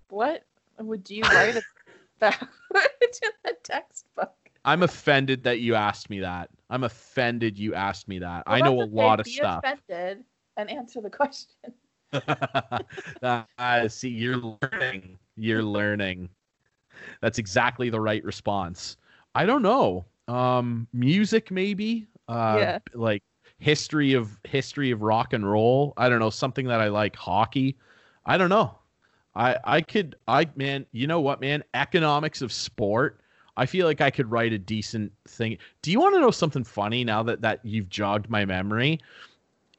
What 0.08 0.44
would 0.78 1.08
you 1.08 1.22
write 1.22 1.56
about 2.20 2.40
in 2.74 3.30
the 3.44 3.56
textbook? 3.62 4.34
I'm 4.64 4.82
offended 4.82 5.44
that 5.44 5.60
you 5.60 5.74
asked 5.74 6.10
me 6.10 6.20
that. 6.20 6.50
I'm 6.68 6.84
offended 6.84 7.58
you 7.58 7.74
asked 7.74 8.08
me 8.08 8.18
that. 8.18 8.44
Well, 8.46 8.56
I 8.56 8.60
know 8.60 8.80
a 8.80 8.84
okay. 8.84 8.92
lot 8.92 9.20
of 9.20 9.24
Be 9.24 9.32
stuff. 9.32 9.64
offended 9.64 10.24
and 10.56 10.70
answer 10.70 11.00
the 11.00 11.10
question. 11.10 11.72
uh, 13.22 13.88
see, 13.88 14.08
you're 14.08 14.36
learning. 14.36 15.18
You're 15.36 15.62
learning. 15.62 16.28
That's 17.20 17.38
exactly 17.38 17.90
the 17.90 18.00
right 18.00 18.24
response. 18.24 18.96
I 19.34 19.46
don't 19.46 19.62
know. 19.62 20.06
Um, 20.28 20.86
music 20.92 21.50
maybe. 21.50 22.06
Uh, 22.28 22.56
Yeah. 22.58 22.78
Like 22.94 23.22
history 23.58 24.14
of 24.14 24.38
history 24.44 24.90
of 24.90 25.02
rock 25.02 25.32
and 25.32 25.50
roll. 25.50 25.92
I 25.96 26.08
don't 26.08 26.18
know 26.20 26.30
something 26.30 26.66
that 26.66 26.80
I 26.80 26.88
like. 26.88 27.16
Hockey. 27.16 27.76
I 28.26 28.38
don't 28.38 28.50
know. 28.50 28.78
I 29.34 29.56
I 29.64 29.80
could 29.80 30.16
I 30.28 30.46
man. 30.56 30.86
You 30.92 31.06
know 31.06 31.20
what 31.20 31.40
man? 31.40 31.62
Economics 31.74 32.42
of 32.42 32.52
sport. 32.52 33.20
I 33.56 33.66
feel 33.66 33.86
like 33.86 34.00
I 34.00 34.10
could 34.10 34.30
write 34.30 34.52
a 34.52 34.58
decent 34.58 35.12
thing. 35.28 35.58
Do 35.82 35.90
you 35.90 36.00
want 36.00 36.14
to 36.14 36.20
know 36.20 36.30
something 36.30 36.64
funny 36.64 37.04
now 37.04 37.22
that 37.24 37.40
that 37.42 37.60
you've 37.64 37.88
jogged 37.88 38.30
my 38.30 38.44
memory? 38.44 39.00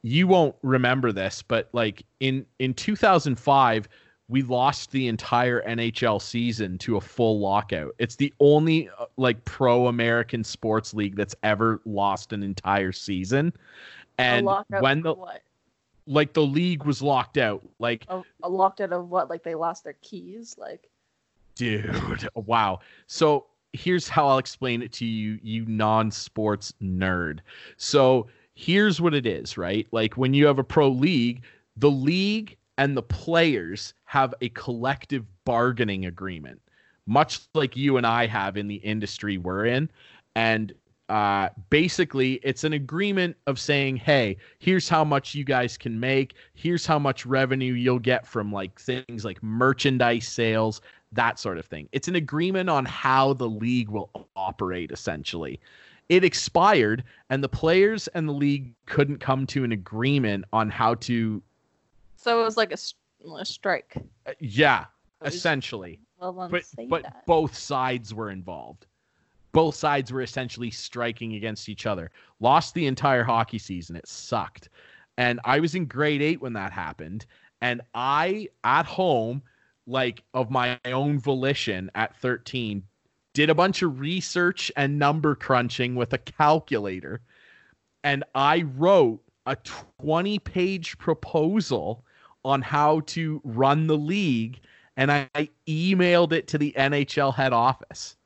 you 0.02 0.26
won't 0.26 0.54
remember 0.62 1.12
this, 1.12 1.42
but 1.42 1.68
like 1.72 2.04
in 2.20 2.44
in 2.58 2.74
2005, 2.74 3.88
we 4.32 4.40
lost 4.40 4.90
the 4.92 5.08
entire 5.08 5.62
NHL 5.68 6.20
season 6.20 6.78
to 6.78 6.96
a 6.96 7.00
full 7.02 7.38
lockout. 7.38 7.94
It's 7.98 8.16
the 8.16 8.32
only 8.40 8.88
uh, 8.98 9.04
like 9.18 9.44
pro 9.44 9.88
American 9.88 10.42
sports 10.42 10.94
league 10.94 11.16
that's 11.16 11.36
ever 11.42 11.82
lost 11.84 12.32
an 12.32 12.42
entire 12.42 12.92
season. 12.92 13.52
And 14.16 14.48
when 14.80 15.02
the 15.02 15.12
what? 15.12 15.42
like 16.06 16.32
the 16.32 16.46
league 16.46 16.84
was 16.84 17.02
locked 17.02 17.36
out, 17.36 17.62
like 17.78 18.06
A, 18.08 18.22
a 18.42 18.48
locked 18.48 18.80
out 18.80 18.94
of 18.94 19.10
what? 19.10 19.28
Like 19.28 19.42
they 19.42 19.54
lost 19.54 19.84
their 19.84 19.96
keys? 20.00 20.56
Like 20.58 20.88
dude, 21.54 22.26
wow. 22.34 22.80
So 23.08 23.48
here's 23.74 24.08
how 24.08 24.28
I'll 24.28 24.38
explain 24.38 24.80
it 24.80 24.92
to 24.92 25.04
you, 25.04 25.38
you 25.42 25.66
non-sports 25.66 26.72
nerd. 26.82 27.40
So 27.76 28.28
here's 28.54 28.98
what 28.98 29.12
it 29.12 29.26
is, 29.26 29.58
right? 29.58 29.86
Like 29.90 30.16
when 30.16 30.32
you 30.32 30.46
have 30.46 30.58
a 30.58 30.64
pro 30.64 30.88
league, 30.88 31.42
the 31.76 31.90
league 31.90 32.56
and 32.78 32.96
the 32.96 33.02
players 33.02 33.94
have 34.04 34.34
a 34.40 34.48
collective 34.50 35.24
bargaining 35.44 36.06
agreement, 36.06 36.60
much 37.06 37.40
like 37.54 37.76
you 37.76 37.96
and 37.96 38.06
I 38.06 38.26
have 38.26 38.56
in 38.56 38.68
the 38.68 38.76
industry 38.76 39.38
we're 39.38 39.66
in. 39.66 39.90
And 40.34 40.72
uh, 41.08 41.50
basically, 41.68 42.34
it's 42.42 42.64
an 42.64 42.72
agreement 42.72 43.36
of 43.46 43.58
saying, 43.58 43.96
hey, 43.96 44.36
here's 44.60 44.88
how 44.88 45.04
much 45.04 45.34
you 45.34 45.44
guys 45.44 45.76
can 45.76 46.00
make. 46.00 46.34
Here's 46.54 46.86
how 46.86 46.98
much 46.98 47.26
revenue 47.26 47.74
you'll 47.74 47.98
get 47.98 48.26
from 48.26 48.50
like 48.50 48.80
things 48.80 49.24
like 49.24 49.42
merchandise 49.42 50.26
sales, 50.26 50.80
that 51.12 51.38
sort 51.38 51.58
of 51.58 51.66
thing. 51.66 51.88
It's 51.92 52.08
an 52.08 52.16
agreement 52.16 52.70
on 52.70 52.86
how 52.86 53.34
the 53.34 53.48
league 53.48 53.90
will 53.90 54.10
operate, 54.36 54.90
essentially. 54.90 55.60
It 56.08 56.24
expired, 56.24 57.04
and 57.28 57.44
the 57.44 57.48
players 57.48 58.08
and 58.08 58.26
the 58.28 58.32
league 58.32 58.72
couldn't 58.86 59.18
come 59.18 59.46
to 59.48 59.64
an 59.64 59.72
agreement 59.72 60.46
on 60.52 60.70
how 60.70 60.94
to. 60.94 61.42
So 62.22 62.40
it 62.40 62.44
was 62.44 62.56
like 62.56 62.72
a, 62.72 62.78
a 63.38 63.44
strike. 63.44 63.94
Uh, 64.26 64.32
yeah, 64.38 64.86
was- 65.20 65.34
essentially. 65.34 66.00
Well, 66.20 66.48
But 66.50 66.62
but 66.88 67.02
that. 67.02 67.26
both 67.26 67.54
sides 67.56 68.14
were 68.14 68.30
involved. 68.30 68.86
Both 69.50 69.74
sides 69.74 70.12
were 70.12 70.22
essentially 70.22 70.70
striking 70.70 71.34
against 71.34 71.68
each 71.68 71.84
other. 71.84 72.12
Lost 72.38 72.74
the 72.74 72.86
entire 72.86 73.24
hockey 73.24 73.58
season. 73.58 73.96
It 73.96 74.06
sucked. 74.06 74.68
And 75.18 75.40
I 75.44 75.58
was 75.58 75.74
in 75.74 75.84
grade 75.86 76.22
eight 76.22 76.40
when 76.40 76.52
that 76.54 76.72
happened. 76.72 77.26
And 77.60 77.82
I, 77.92 78.48
at 78.64 78.86
home, 78.86 79.42
like 79.86 80.22
of 80.32 80.50
my 80.50 80.78
own 80.86 81.18
volition 81.18 81.90
at 81.96 82.16
13, 82.16 82.82
did 83.34 83.50
a 83.50 83.54
bunch 83.54 83.82
of 83.82 83.98
research 84.00 84.70
and 84.76 84.98
number 84.98 85.34
crunching 85.34 85.96
with 85.96 86.12
a 86.12 86.18
calculator. 86.18 87.20
And 88.04 88.22
I 88.34 88.62
wrote 88.76 89.20
a 89.46 89.56
20 90.00 90.38
page 90.38 90.96
proposal 90.98 92.04
on 92.44 92.62
how 92.62 93.00
to 93.00 93.40
run 93.44 93.86
the 93.86 93.96
league. 93.96 94.60
And 94.96 95.10
I, 95.10 95.28
I 95.34 95.48
emailed 95.66 96.32
it 96.32 96.48
to 96.48 96.58
the 96.58 96.72
NHL 96.76 97.34
head 97.34 97.52
office. 97.52 98.16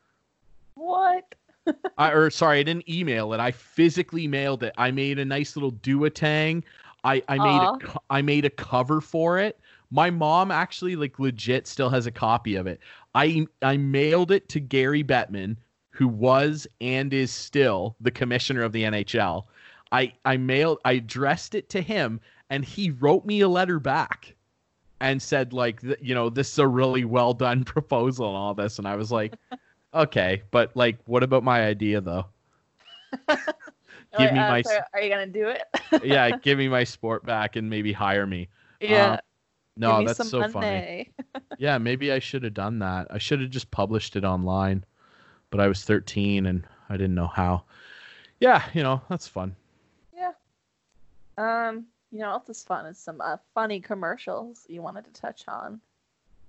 What? 0.74 1.34
I, 1.98 2.10
or 2.12 2.30
sorry, 2.30 2.60
I 2.60 2.62
didn't 2.62 2.88
email 2.88 3.32
it. 3.32 3.40
I 3.40 3.50
physically 3.50 4.26
mailed 4.26 4.62
it. 4.62 4.72
I 4.78 4.90
made 4.90 5.18
a 5.18 5.24
nice 5.24 5.56
little 5.56 5.72
duotang. 5.72 6.62
I 7.04 7.22
I 7.28 7.38
made 7.38 7.62
a 7.62 7.98
I 8.10 8.22
made 8.22 8.44
a 8.44 8.50
cover 8.50 9.00
for 9.00 9.38
it. 9.38 9.60
My 9.90 10.10
mom 10.10 10.50
actually 10.50 10.96
like 10.96 11.18
legit 11.18 11.66
still 11.66 11.88
has 11.90 12.06
a 12.06 12.10
copy 12.10 12.56
of 12.56 12.66
it. 12.66 12.80
I 13.14 13.46
I 13.62 13.76
mailed 13.76 14.32
it 14.32 14.48
to 14.50 14.60
Gary 14.60 15.04
Bettman, 15.04 15.56
who 15.90 16.08
was 16.08 16.66
and 16.80 17.14
is 17.14 17.30
still 17.30 17.96
the 18.00 18.10
commissioner 18.10 18.62
of 18.62 18.72
the 18.72 18.82
NHL. 18.82 19.44
I 19.92 20.12
I 20.24 20.36
mailed 20.36 20.78
I 20.84 20.92
addressed 20.92 21.54
it 21.54 21.68
to 21.70 21.80
him 21.80 22.20
and 22.50 22.64
he 22.64 22.90
wrote 22.90 23.24
me 23.24 23.40
a 23.40 23.48
letter 23.48 23.78
back 23.80 24.34
and 25.00 25.20
said 25.20 25.52
like 25.52 25.80
you 26.00 26.14
know 26.14 26.28
this 26.30 26.52
is 26.52 26.58
a 26.58 26.66
really 26.66 27.04
well 27.04 27.32
done 27.34 27.64
proposal 27.64 28.28
and 28.28 28.36
all 28.36 28.54
this 28.54 28.78
and 28.78 28.86
I 28.88 28.96
was 28.96 29.12
like 29.12 29.34
okay 29.94 30.42
but 30.50 30.74
like 30.76 30.98
what 31.06 31.22
about 31.22 31.42
my 31.42 31.64
idea 31.66 32.00
though 32.00 32.26
Give 34.18 34.32
me 34.32 34.38
uh, 34.38 34.48
my 34.48 34.62
so 34.62 34.78
are 34.94 35.00
you 35.00 35.10
gonna 35.10 35.26
do 35.26 35.48
it? 35.48 35.62
yeah 36.04 36.36
give 36.38 36.58
me 36.58 36.68
my 36.68 36.84
sport 36.84 37.24
back 37.24 37.56
and 37.56 37.68
maybe 37.68 37.92
hire 37.92 38.26
me 38.26 38.48
yeah. 38.80 39.12
Uh, 39.12 39.16
no 39.76 39.98
me 39.98 40.06
that's 40.06 40.28
so 40.28 40.38
money. 40.40 40.50
funny 40.52 41.10
yeah 41.58 41.76
maybe 41.78 42.12
i 42.12 42.18
should 42.18 42.42
have 42.42 42.54
done 42.54 42.78
that 42.78 43.06
i 43.10 43.18
should 43.18 43.40
have 43.40 43.50
just 43.50 43.70
published 43.70 44.16
it 44.16 44.24
online 44.24 44.84
but 45.50 45.60
i 45.60 45.66
was 45.68 45.84
13 45.84 46.46
and 46.46 46.66
i 46.88 46.96
didn't 46.96 47.14
know 47.14 47.26
how 47.26 47.62
yeah 48.40 48.64
you 48.74 48.82
know 48.82 49.00
that's 49.08 49.28
fun 49.28 49.54
Yeah. 50.14 50.32
Um, 51.38 51.86
you 52.12 52.20
know, 52.20 52.30
else 52.30 52.48
is 52.48 52.62
fun 52.62 52.86
is 52.86 52.98
some 52.98 53.20
uh, 53.20 53.36
funny 53.54 53.80
commercials 53.80 54.64
you 54.68 54.82
wanted 54.82 55.04
to 55.04 55.20
touch 55.20 55.44
on. 55.48 55.80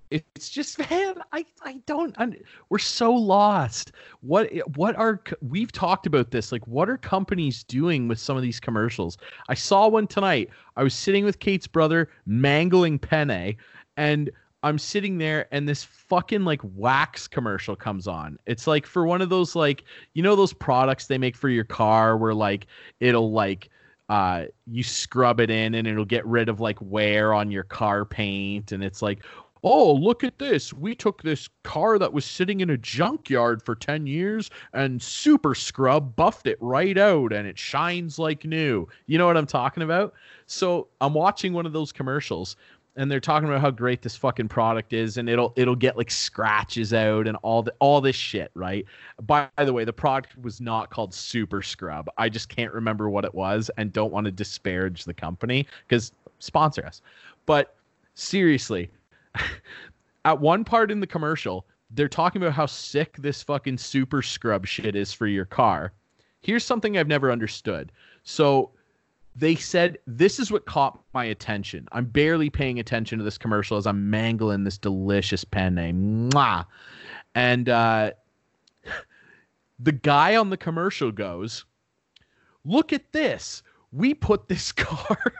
it's 0.10 0.50
just 0.50 0.80
man 0.90 1.16
i 1.34 1.46
i 1.64 1.74
don't 1.86 2.18
un- 2.18 2.38
we're 2.70 2.78
so 2.80 3.12
lost. 3.14 3.92
What 4.22 4.50
what 4.78 4.96
are 4.96 5.22
we've 5.42 5.72
talked 5.74 6.08
about 6.08 6.32
this 6.32 6.52
like 6.54 6.66
what 6.66 6.90
are 6.90 6.98
companies 6.98 7.64
doing 7.66 8.08
with 8.08 8.18
some 8.20 8.38
of 8.38 8.44
these 8.44 8.60
commercials? 8.60 9.18
I 9.50 9.54
saw 9.56 9.90
one 9.90 10.08
tonight. 10.08 10.50
I 10.78 10.84
was 10.84 10.94
sitting 10.94 11.26
with 11.26 11.40
kate's 11.40 11.68
brother 11.68 12.10
mangling 12.26 13.00
penne 13.00 13.56
and 13.98 14.32
i'm 14.64 14.80
sitting 14.80 15.18
there 15.18 15.48
and 15.52 15.68
this 15.68 15.84
fucking 15.84 16.46
like 16.46 16.62
wax 16.76 17.28
commercial 17.28 17.76
comes 17.76 18.08
on. 18.08 18.38
It's 18.46 18.66
like 18.66 18.86
for 18.86 19.06
one 19.06 19.22
of 19.22 19.28
those 19.30 19.56
like 19.56 19.84
you 20.14 20.24
know 20.24 20.38
those 20.38 20.54
products 20.54 21.08
they 21.08 21.18
make 21.18 21.36
for 21.36 21.50
your 21.50 21.66
car 21.66 22.16
where 22.16 22.34
like 22.34 22.68
it'll 23.02 23.32
like 23.34 23.70
uh 24.10 24.46
you 24.66 24.84
scrub 24.84 25.40
it 25.40 25.50
in 25.50 25.76
and 25.76 25.88
it'll 25.88 26.06
get 26.06 26.26
rid 26.26 26.50
of 26.50 26.60
like 26.60 26.78
wear 26.82 27.34
on 27.34 27.52
your 27.52 27.64
car 27.64 28.06
paint. 28.06 28.72
And 28.72 28.84
it's 28.84 29.02
like 29.02 29.24
oh 29.64 29.92
look 29.94 30.24
at 30.24 30.40
this. 30.40 30.72
We 30.72 30.96
took 30.96 31.22
this 31.24 31.50
car 31.64 31.98
that 32.00 32.14
was 32.14 32.26
sitting 32.26 32.62
in 32.62 32.70
a 32.70 32.78
junkyard 32.78 33.62
for 33.64 33.76
10 33.76 34.06
years 34.08 34.50
and 34.74 35.02
super 35.02 35.56
scrub 35.56 36.16
buffed 36.16 36.48
it 36.48 36.58
right 36.62 36.98
out 36.98 37.34
and 37.34 37.48
it 37.48 37.58
shines 37.58 38.20
like 38.20 38.46
new. 38.46 38.88
You 39.08 39.18
know 39.18 39.26
what 39.26 39.38
i'm 39.38 39.48
talking 39.48 39.84
about? 39.84 40.14
So 40.46 40.88
i'm 41.02 41.14
watching 41.14 41.54
one 41.54 41.66
of 41.66 41.74
those 41.74 41.92
commercials 41.92 42.56
and 42.98 43.10
they're 43.10 43.20
talking 43.20 43.48
about 43.48 43.62
how 43.62 43.72
great 43.72 44.02
this 44.02 44.16
fucking 44.16 44.48
product 44.48 44.92
is 44.92 45.18
and 45.18 45.30
it'll 45.30 45.54
it'll 45.56 45.76
get 45.76 45.96
like 45.96 46.12
scratches 46.12 46.94
out 46.94 47.28
and 47.28 47.38
all 47.44 47.64
the 47.64 47.74
all 47.80 48.02
this 48.02 48.16
shit 48.16 48.52
right 48.54 48.86
by 49.22 49.48
the 49.58 49.72
way 49.72 49.86
the 49.86 49.94
product 49.94 50.38
was 50.40 50.60
not 50.60 50.90
called 50.90 51.14
super 51.14 51.62
scrub 51.62 52.10
i 52.18 52.28
just 52.28 52.50
can't 52.50 52.74
remember 52.74 53.10
what 53.10 53.24
it 53.24 53.34
was 53.34 53.72
and 53.78 53.94
don't 53.94 54.12
want 54.12 54.26
to 54.26 54.32
disparage 54.32 55.06
the 55.06 55.14
company 55.14 55.66
because 55.88 56.12
sponsor 56.40 56.86
us 56.86 57.02
but 57.46 57.76
seriously 58.16 58.90
at 60.26 60.40
one 60.40 60.64
part 60.64 60.92
in 60.92 61.00
the 61.00 61.08
commercial, 61.08 61.66
they're 61.92 62.10
talking 62.10 62.42
about 62.42 62.54
how 62.54 62.66
sick 62.66 63.16
this 63.18 63.42
fucking 63.44 63.78
super 63.78 64.22
scrub 64.22 64.66
shit 64.66 64.96
is 64.96 65.14
for 65.14 65.28
your 65.28 65.46
car. 65.46 65.94
Here's 66.42 66.66
something 66.66 66.98
I've 66.98 67.08
never 67.08 67.32
understood. 67.32 67.92
So 68.24 68.72
they 69.38 69.56
said 69.56 69.98
this 70.08 70.40
is 70.40 70.52
what 70.52 70.66
caught 70.66 71.00
my 71.14 71.26
attention. 71.26 71.88
I'm 71.92 72.06
barely 72.06 72.50
paying 72.50 72.80
attention 72.80 73.18
to 73.20 73.24
this 73.24 73.38
commercial 73.38 73.78
as 73.78 73.86
I'm 73.86 74.10
mangling 74.10 74.64
this 74.64 74.78
delicious 74.78 75.44
penne. 75.44 76.30
Mwah. 76.32 76.66
And 77.36 77.70
uh, 77.70 78.12
the 79.80 79.92
guy 79.92 80.36
on 80.36 80.50
the 80.50 80.58
commercial 80.58 81.12
goes, 81.12 81.66
"Look 82.66 82.92
at 82.94 83.12
this. 83.12 83.62
We 83.92 84.14
put 84.14 84.48
this 84.48 84.72
car 84.74 85.34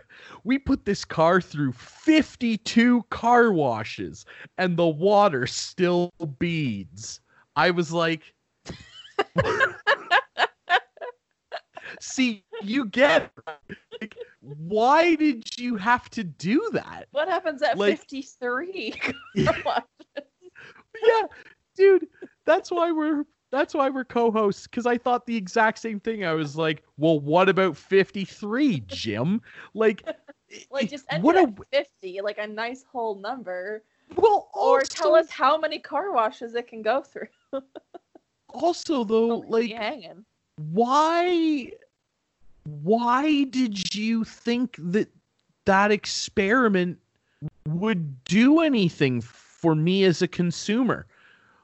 we 0.44 0.58
put 0.58 0.86
this 0.86 1.04
car 1.04 1.42
through 1.42 1.74
52 1.74 3.04
car 3.10 3.52
washes 3.52 4.26
and 4.58 4.78
the 4.78 4.88
water 4.88 5.46
still 5.46 6.14
beads. 6.40 7.20
I 7.58 7.72
was 7.72 7.92
like, 7.92 8.34
see, 12.00 12.44
you 12.62 12.86
get. 12.86 13.32
Like, 14.02 14.16
why 14.42 15.16
did 15.16 15.58
you 15.58 15.76
have 15.76 16.10
to 16.12 16.24
do 16.24 16.70
that? 16.74 17.08
What 17.12 17.28
happens 17.28 17.62
at 17.62 17.78
Like- 17.78 17.98
53? 18.00 18.94
yeah, 19.36 21.22
dude, 21.76 22.08
that's 22.46 22.72
why 22.72 22.92
we're 22.92 23.26
that's 23.52 23.74
why 23.74 23.90
we're 23.90 24.04
co-hosts 24.04 24.68
because 24.68 24.86
I 24.86 24.98
thought 24.98 25.26
the 25.26 25.36
exact 25.36 25.80
same 25.80 26.00
thing. 26.00 26.26
I 26.26 26.34
was 26.34 26.58
like, 26.58 26.84
well, 26.98 27.20
what 27.20 27.48
about 27.50 27.78
53, 27.78 28.82
Jim? 28.88 29.42
Like, 29.74 30.04
like 30.72 30.90
just 30.90 31.06
end 31.10 31.24
what 31.24 31.36
a 31.38 31.44
at 31.74 31.88
50, 32.02 32.22
like 32.22 32.38
a 32.40 32.48
nice 32.48 32.84
whole 32.84 33.16
number. 33.16 33.84
well, 34.16 34.50
Or 34.54 34.82
tell 34.82 35.16
us 35.16 35.30
how 35.30 35.58
many 35.58 35.80
car 35.80 36.12
washes 36.12 36.56
it 36.56 36.68
can 36.68 36.82
go 36.82 37.02
through. 37.02 37.28
also 38.50 39.04
though, 39.04 39.38
like 39.48 39.72
hanging. 39.72 40.26
Why 40.58 41.72
why 42.66 43.44
did 43.46 43.96
you 43.96 44.24
think 44.24 44.76
that 44.80 45.10
that 45.66 45.92
experiment 45.92 47.00
would 47.68 48.24
do 48.24 48.62
anything 48.62 49.22
for 49.22 49.76
me 49.76 50.04
as 50.04 50.22
a 50.22 50.28
consumer 50.28 51.06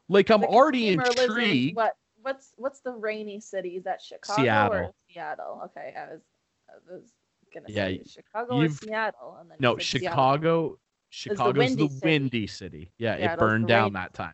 like 0.10 0.30
i'm 0.30 0.42
The 0.42 0.48
already 0.48 0.96
lives 0.96 1.20
in 1.20 1.26
intrigued 1.26 1.76
What 1.76 1.98
what's 2.22 2.54
what's 2.56 2.80
the 2.80 2.92
rainy 2.92 3.40
city? 3.40 3.78
Is 3.78 3.84
that 3.84 4.02
Chicago 4.02 4.42
or 4.42 4.44
Seattle. 4.44 4.96
Seattle? 5.10 5.62
Okay, 5.66 5.94
I 5.98 6.14
was 6.14 6.22
I 6.70 6.94
was 6.94 7.14
gonna 7.54 7.66
Yeah, 7.70 7.88
say 7.88 8.04
Chicago 8.08 8.56
or 8.62 8.70
Seattle, 8.70 9.38
and 9.40 9.52
then 9.52 9.58
no 9.60 9.78
said 9.78 9.86
Seattle. 9.86 10.10
chicago 10.10 10.80
chicago's 11.10 11.56
windy 11.56 11.88
the 11.88 12.00
windy 12.04 12.48
city 12.48 12.92
yeah 12.98 13.14
it 13.16 13.38
burned 13.38 13.68
down 13.68 13.84
rainy 13.84 13.92
that 13.94 14.14
time 14.14 14.34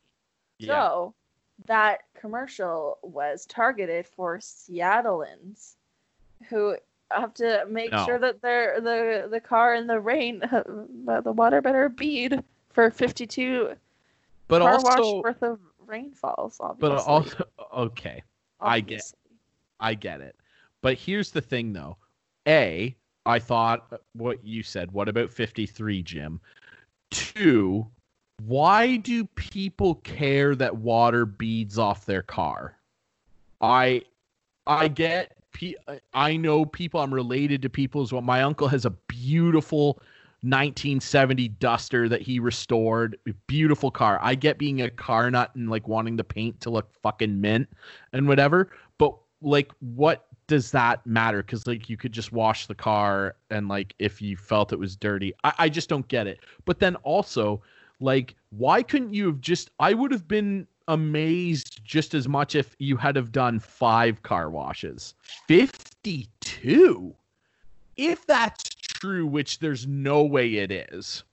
yeah 0.60 0.82
So 0.88 1.14
that 1.66 2.02
commercial 2.20 2.98
was 3.04 3.46
targeted 3.46 4.08
for 4.08 4.40
Seattleans 4.40 5.76
who 6.50 6.78
have 7.12 7.34
to 7.36 7.66
make 7.70 7.92
No. 7.92 8.06
sure 8.06 8.20
that 8.20 8.42
their 8.42 8.80
the 8.80 9.28
the 9.30 9.40
car 9.42 9.74
in 9.76 9.88
the 9.88 10.00
rain 10.00 10.40
the, 10.42 11.22
the 11.24 11.32
water 11.32 11.62
better 11.62 11.90
bead 11.90 12.44
for 12.70 12.90
52 12.92 13.74
but 14.48 14.62
car 14.62 14.74
also 14.74 14.86
wash 15.18 15.24
worth 15.24 15.44
of 15.44 15.60
rainfalls 15.86 16.62
but 16.80 16.92
also 16.92 17.44
okay 17.76 18.24
I 18.62 18.80
get- 18.82 19.14
I 19.80 19.94
get 19.94 20.20
it. 20.22 20.36
But 20.82 20.98
here's 20.98 21.32
the 21.32 21.40
thing 21.42 21.72
though. 21.72 21.96
A, 22.48 22.96
I 23.26 23.40
thought 23.40 23.88
uh, 23.94 23.98
what 24.14 24.44
you 24.46 24.62
said. 24.64 24.92
What 24.92 25.08
about 25.08 25.32
53, 25.32 26.04
Jim? 26.04 26.42
Two, 27.12 27.88
why 28.46 28.98
do 28.98 29.26
people 29.26 29.96
care 29.96 30.56
that 30.56 30.78
water 30.78 31.26
beads 31.26 31.78
off 31.78 32.06
their 32.06 32.22
car? 32.22 32.78
I 33.62 34.04
I 34.66 34.88
get 34.88 35.36
I 36.14 36.38
know 36.38 36.66
people 36.66 37.02
I'm 37.02 37.14
related 37.14 37.62
to 37.64 37.70
people 37.70 38.02
as 38.02 38.14
well. 38.14 38.22
My 38.22 38.44
uncle 38.44 38.68
has 38.68 38.86
a 38.86 38.92
beautiful 38.92 40.00
1970 40.42 41.50
Duster 41.50 42.08
that 42.08 42.22
he 42.22 42.40
restored. 42.40 43.18
Beautiful 43.48 43.92
car. 43.92 44.20
I 44.22 44.36
get 44.36 44.58
being 44.58 44.82
a 44.82 44.90
car 44.90 45.30
nut 45.30 45.52
and 45.56 45.70
like 45.70 45.88
wanting 45.88 46.16
the 46.16 46.24
paint 46.24 46.62
to 46.62 46.70
look 46.70 46.94
fucking 47.02 47.42
mint 47.42 47.68
and 48.14 48.28
whatever, 48.28 48.72
but 48.98 49.16
like 49.42 49.72
what 49.80 50.28
does 50.48 50.72
that 50.72 51.06
matter? 51.06 51.44
Because 51.44 51.68
like 51.68 51.90
you 51.90 51.98
could 51.98 52.14
just 52.14 52.32
wash 52.32 52.68
the 52.68 52.76
car 52.76 53.36
and 53.50 53.68
like 53.68 53.94
if 54.00 54.22
you 54.22 54.38
felt 54.38 54.72
it 54.72 54.80
was 54.80 54.96
dirty, 54.96 55.34
I, 55.44 55.54
I 55.58 55.70
just 55.70 55.90
don't 55.90 56.08
get 56.08 56.26
it. 56.26 56.40
But 56.66 56.80
then 56.80 56.96
also, 56.98 57.62
like, 58.00 58.36
why 58.52 58.82
couldn't 58.84 59.14
you 59.14 59.26
have 59.28 59.42
just? 59.42 59.70
I 59.80 59.94
would 59.94 60.12
have 60.12 60.28
been 60.28 60.68
amazed 60.88 61.82
just 61.84 62.14
as 62.14 62.28
much 62.28 62.56
if 62.56 62.76
you 62.80 62.98
had 62.98 63.16
have 63.16 63.32
done 63.32 63.60
five 63.60 64.22
car 64.24 64.50
washes. 64.50 65.14
Fifty-two. 65.48 67.16
If 67.98 68.26
that's 68.26 68.64
true, 68.76 69.26
which 69.28 69.60
there's 69.60 69.86
no 69.88 70.24
way 70.24 70.56
it 70.56 70.72
is. 70.72 71.24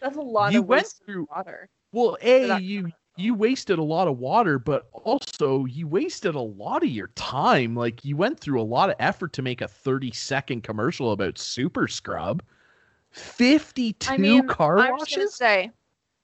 That's 0.00 0.16
a 0.16 0.20
lot 0.20 0.52
You 0.52 0.60
of 0.60 0.66
went 0.66 0.86
through- 1.04 1.26
water. 1.34 1.68
Well, 1.92 2.16
a 2.22 2.58
you 2.60 2.90
you 3.16 3.34
wasted 3.34 3.78
a 3.78 3.82
lot 3.82 4.08
of 4.08 4.18
water, 4.18 4.58
but 4.58 4.88
also 4.92 5.66
you 5.66 5.86
wasted 5.86 6.34
a 6.34 6.40
lot 6.40 6.82
of 6.82 6.88
your 6.88 7.08
time. 7.08 7.74
Like 7.76 8.04
you 8.04 8.16
went 8.16 8.40
through 8.40 8.60
a 8.60 8.64
lot 8.64 8.88
of 8.88 8.96
effort 8.98 9.34
to 9.34 9.42
make 9.42 9.60
a 9.60 9.68
30 9.68 10.10
second 10.12 10.62
commercial 10.62 11.12
about 11.12 11.36
Super 11.38 11.86
Scrub. 11.88 12.42
52 13.10 14.10
I 14.10 14.16
mean, 14.16 14.46
car 14.48 14.76
gonna 14.76 14.92
washes? 14.92 15.34
say, 15.34 15.70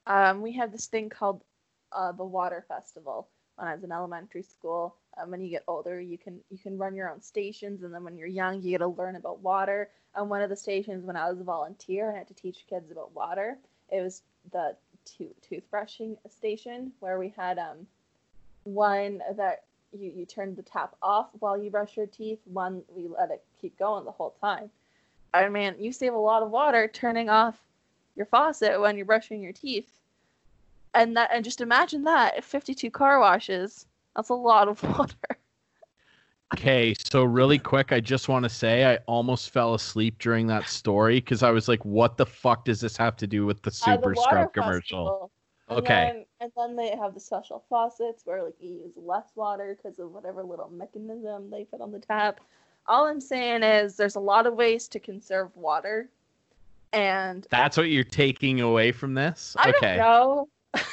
um, 0.09 0.41
we 0.41 0.51
had 0.51 0.73
this 0.73 0.87
thing 0.87 1.09
called 1.09 1.41
uh, 1.93 2.11
the 2.11 2.25
Water 2.25 2.65
Festival 2.67 3.27
when 3.55 3.67
I 3.67 3.75
was 3.75 3.83
in 3.83 3.91
elementary 3.91 4.43
school. 4.43 4.95
Um, 5.17 5.31
when 5.31 5.39
you 5.41 5.49
get 5.49 5.63
older, 5.67 6.01
you 6.01 6.17
can 6.17 6.39
you 6.49 6.57
can 6.57 6.77
run 6.77 6.95
your 6.95 7.09
own 7.09 7.21
stations, 7.21 7.83
and 7.83 7.93
then 7.93 8.03
when 8.03 8.17
you're 8.17 8.27
young, 8.27 8.61
you 8.61 8.71
get 8.71 8.79
to 8.79 8.87
learn 8.87 9.15
about 9.15 9.39
water. 9.41 9.89
And 10.15 10.29
one 10.29 10.41
of 10.41 10.49
the 10.49 10.55
stations, 10.55 11.05
when 11.05 11.15
I 11.15 11.29
was 11.29 11.39
a 11.39 11.43
volunteer, 11.43 12.11
I 12.11 12.17
had 12.17 12.27
to 12.27 12.33
teach 12.33 12.65
kids 12.69 12.91
about 12.91 13.15
water. 13.15 13.57
It 13.91 14.01
was 14.01 14.23
the 14.51 14.75
tooth 15.05 15.33
toothbrushing 15.49 16.17
station 16.29 16.91
where 16.99 17.17
we 17.17 17.29
had 17.29 17.57
um 17.57 17.87
one 18.63 19.21
that 19.35 19.63
you 19.97 20.11
you 20.15 20.25
turned 20.25 20.55
the 20.57 20.63
tap 20.63 20.95
off 21.01 21.29
while 21.39 21.57
you 21.57 21.69
brush 21.69 21.97
your 21.97 22.07
teeth. 22.07 22.39
One 22.45 22.81
we 22.95 23.07
let 23.07 23.29
it 23.29 23.43
keep 23.61 23.77
going 23.77 24.05
the 24.05 24.11
whole 24.11 24.35
time. 24.41 24.69
I 25.33 25.47
mean, 25.49 25.75
you 25.77 25.91
save 25.91 26.13
a 26.13 26.17
lot 26.17 26.41
of 26.41 26.49
water 26.49 26.87
turning 26.91 27.29
off 27.29 27.59
your 28.15 28.25
faucet 28.25 28.79
when 28.79 28.97
you're 28.97 29.05
brushing 29.05 29.41
your 29.41 29.53
teeth. 29.53 29.98
And 30.93 31.15
that 31.17 31.29
and 31.33 31.43
just 31.43 31.61
imagine 31.61 32.03
that 32.03 32.43
52 32.43 32.89
car 32.91 33.19
washes. 33.19 33.85
That's 34.15 34.29
a 34.29 34.33
lot 34.33 34.67
of 34.67 34.81
water. 34.97 35.15
Okay, 36.55 36.95
so 36.97 37.23
really 37.23 37.59
quick, 37.59 37.91
I 37.91 37.99
just 37.99 38.27
want 38.27 38.41
to 38.41 38.49
say 38.49 38.83
I 38.83 38.97
almost 39.05 39.51
fell 39.51 39.75
asleep 39.75 40.17
during 40.17 40.47
that 40.47 40.67
story 40.67 41.17
because 41.19 41.43
I 41.43 41.51
was 41.51 41.67
like, 41.67 41.85
what 41.85 42.17
the 42.17 42.25
fuck 42.25 42.65
does 42.65 42.81
this 42.81 42.97
have 42.97 43.15
to 43.17 43.27
do 43.27 43.45
with 43.45 43.61
the 43.61 43.69
Uh, 43.69 43.97
the 43.97 44.01
Super 44.01 44.15
Scrub 44.15 44.53
commercial? 44.53 45.21
And 45.21 45.29
Okay. 45.69 46.11
Then, 46.13 46.25
and 46.41 46.51
then 46.57 46.75
they 46.75 46.95
have 46.97 47.13
the 47.13 47.19
special 47.19 47.63
faucets 47.69 48.25
where 48.25 48.43
like 48.43 48.55
you 48.59 48.71
use 48.85 48.93
less 48.95 49.29
water 49.35 49.77
because 49.77 49.99
of 49.99 50.11
whatever 50.11 50.43
little 50.43 50.69
mechanism 50.69 51.49
they 51.51 51.65
put 51.65 51.81
on 51.81 51.91
the 51.91 51.99
tap. 51.99 52.39
All 52.87 53.05
I'm 53.05 53.21
saying 53.21 53.61
is 53.61 53.95
there's 53.95 54.15
a 54.15 54.19
lot 54.19 54.47
of 54.47 54.55
ways 54.55 54.87
to 54.89 54.99
conserve 54.99 55.55
water. 55.55 56.09
And 56.91 57.45
That's 57.51 57.77
what 57.77 57.89
you're 57.89 58.03
taking 58.03 58.61
away 58.61 58.91
from 58.91 59.13
this? 59.13 59.55
I 59.59 59.69
okay. 59.69 59.97
don't 59.97 59.97
know. 59.97 60.49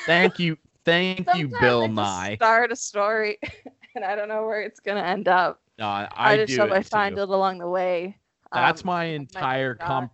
Thank 0.07 0.39
you. 0.39 0.57
Thank 0.85 1.27
you, 1.35 1.49
Bill 1.49 1.83
I 1.85 1.87
Nye. 1.89 2.35
Start 2.37 2.71
a 2.71 2.77
story, 2.77 3.39
and 3.95 4.05
I 4.05 4.15
don't 4.15 4.29
know 4.29 4.47
where 4.47 4.63
it's 4.63 4.81
gonna 4.81 5.03
end 5.03 5.29
up. 5.29 5.61
No, 5.79 5.87
I, 5.87 6.09
I, 6.15 6.37
just 6.37 6.57
hope 6.59 6.71
I 6.71 6.83
find 6.83 7.17
too. 7.17 7.23
it 7.23 7.29
along 7.29 7.59
the 7.59 7.69
way. 7.69 8.17
That's 8.53 8.83
Um, 8.83 8.87
my 8.87 9.05
entire 9.05 9.77
not. 9.81 9.87
com- 9.87 10.11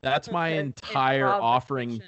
That's 0.00 0.30
my 0.30 0.48
entire 0.48 1.26
offering. 1.28 2.00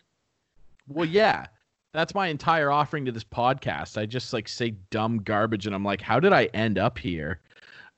Well, 0.86 1.04
yeah, 1.06 1.46
that's 1.92 2.14
my 2.14 2.28
entire 2.28 2.70
offering 2.70 3.04
to 3.06 3.12
this 3.12 3.24
podcast. 3.24 3.98
I 3.98 4.06
just 4.06 4.32
like 4.32 4.48
say 4.48 4.70
dumb 4.90 5.18
garbage, 5.18 5.66
and 5.66 5.74
I'm 5.74 5.84
like, 5.84 6.00
how 6.00 6.20
did 6.20 6.32
I 6.32 6.44
end 6.54 6.78
up 6.78 6.96
here? 6.96 7.40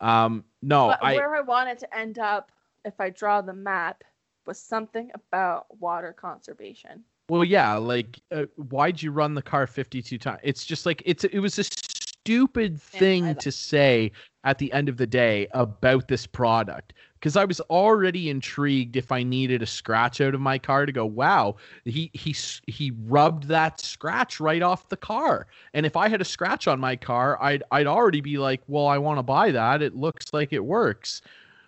Um, 0.01 0.45
no, 0.63 0.89
But 0.89 1.05
I 1.05 1.15
where 1.17 1.37
I 1.37 1.41
wanted 1.43 1.79
to 1.81 1.97
end 1.97 2.19
up, 2.19 2.51
if 2.85 2.99
I 2.99 3.11
draw 3.11 3.43
the 3.43 3.53
map, 3.53 4.03
was 4.47 4.59
something 4.59 5.11
about 5.15 5.67
water 5.79 6.15
conservation. 6.15 7.05
Well, 7.31 7.45
yeah, 7.45 7.77
like, 7.77 8.21
uh, 8.33 8.45
why'd 8.57 9.01
you 9.01 9.13
run 9.13 9.35
the 9.35 9.43
car 9.43 9.67
52 9.67 10.19
times? 10.19 10.41
It's 10.43 10.67
just 10.67 10.85
like 10.85 11.03
it's 11.07 11.23
it 11.25 11.39
was 11.39 11.59
a 11.59 11.65
stupid 11.65 12.81
thing 12.81 13.25
don't- 13.25 13.41
to 13.41 13.53
say 13.53 14.11
at 14.45 14.59
the 14.59 14.73
end 14.73 14.89
of 14.89 14.97
the 14.97 15.07
day 15.07 15.47
about 15.53 16.09
this 16.09 16.27
product 16.27 16.93
because 17.15 17.37
I 17.37 17.45
was 17.45 17.61
already 17.63 18.31
intrigued 18.31 18.97
if 18.97 19.13
I 19.13 19.23
needed 19.23 19.63
a 19.63 19.67
scratch 19.67 20.21
out 20.23 20.35
of 20.35 20.41
my 20.41 20.59
car 20.59 20.87
to 20.87 20.93
go, 20.93 21.05
wow, 21.07 21.57
he 21.85 22.11
he 22.15 22.35
he 22.67 22.93
rubbed 23.03 23.45
that 23.45 23.81
scratch 23.81 24.41
right 24.41 24.63
off 24.63 24.89
the 24.89 24.97
car. 24.97 25.47
And 25.75 25.87
if 25.87 25.97
I 25.97 26.09
had 26.09 26.21
a 26.21 26.25
scratch 26.25 26.67
on 26.67 26.81
my 26.81 26.97
car, 26.97 27.41
I'd 27.41 27.63
I'd 27.71 27.87
already 27.87 28.23
be 28.23 28.39
like, 28.39 28.63
well, 28.67 28.87
I 28.87 28.99
want 28.99 29.19
to 29.19 29.23
buy 29.23 29.53
that. 29.53 29.83
It 29.83 29.95
looks 29.95 30.33
like 30.33 30.53
it 30.53 30.65
works. 30.65 31.23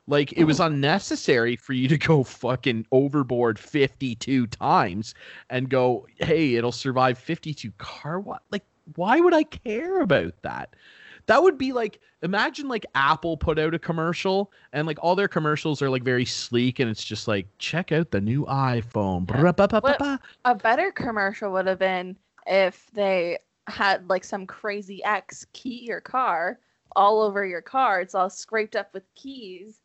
Like 0.09 0.33
it 0.33 0.45
was 0.45 0.59
mm-hmm. 0.59 0.75
unnecessary 0.75 1.57
for 1.57 1.73
you 1.73 1.89
to 1.89 1.99
go 1.99 2.25
fucking 2.25 2.87
overboard 2.91 3.59
52 3.59 4.47
times 4.49 5.15
and 5.49 5.69
go, 5.69 6.07
hey, 6.19 6.57
it'll 6.57 6.73
survive 6.73 7.19
52 7.19 7.71
car 7.79 8.19
what? 8.19 8.43
Like 8.51 8.65
why 8.97 9.21
would 9.21 9.35
I 9.35 9.45
care 9.45 10.01
about 10.01 10.35
that? 10.43 10.75
That 11.27 11.43
would 11.43 11.57
be 11.57 11.73
like 11.73 12.01
imagine 12.23 12.69
like 12.69 12.85
Apple 12.97 13.37
put 13.37 13.59
out 13.59 13.75
a 13.75 13.79
commercial 13.79 14.53
and 14.73 14.87
like 14.87 14.99
all 15.01 15.15
their 15.15 15.29
commercials 15.29 15.81
are 15.81 15.91
like 15.91 16.03
very 16.03 16.25
sleek 16.25 16.81
and 16.81 16.91
it's 16.91 17.05
just 17.05 17.29
like 17.29 17.47
check 17.59 17.93
out 17.93 18.11
the 18.11 18.21
new 18.21 18.45
iPhone. 18.47 19.27
What- 19.83 20.01
A 20.45 20.55
better 20.55 20.91
commercial 20.91 21.53
would 21.53 21.69
have 21.69 21.79
been 21.79 22.17
if 22.47 22.91
they 22.93 23.39
had 23.69 24.09
like 24.11 24.25
some 24.25 24.47
crazy 24.47 25.03
X 25.05 25.47
key 25.53 25.85
your 25.85 26.01
car 26.01 26.59
all 26.97 27.23
over 27.23 27.47
your 27.47 27.63
car. 27.63 28.01
It's 28.01 28.15
all 28.15 28.31
scraped 28.31 28.75
up 28.77 28.93
with 28.93 29.05
keys. 29.15 29.82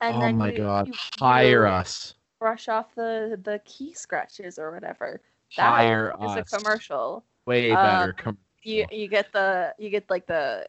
And 0.00 0.16
oh 0.16 0.20
then 0.20 0.38
my 0.38 0.50
you, 0.50 0.58
god, 0.58 0.86
you 0.88 0.94
hire 1.18 1.66
us. 1.66 2.14
Brush 2.38 2.68
off 2.68 2.94
the 2.94 3.38
the 3.42 3.60
key 3.64 3.92
scratches 3.92 4.58
or 4.58 4.72
whatever. 4.72 5.20
That 5.56 5.70
Hire 5.70 6.14
is 6.22 6.30
us. 6.36 6.52
a 6.52 6.56
commercial. 6.58 7.24
Way 7.46 7.72
um, 7.72 7.84
better. 7.84 8.12
Com- 8.14 8.38
You 8.62 8.86
you 8.90 9.08
get 9.08 9.32
the 9.32 9.74
you 9.78 9.90
get 9.90 10.08
like 10.08 10.26
the 10.26 10.66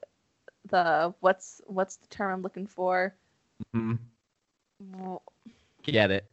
the 0.69 1.13
what's 1.19 1.61
what's 1.67 1.97
the 1.97 2.07
term 2.07 2.33
I'm 2.33 2.41
looking 2.41 2.67
for? 2.67 3.15
Mhm. 3.75 3.99
No, 4.79 5.21
Get 5.83 6.11
it. 6.11 6.25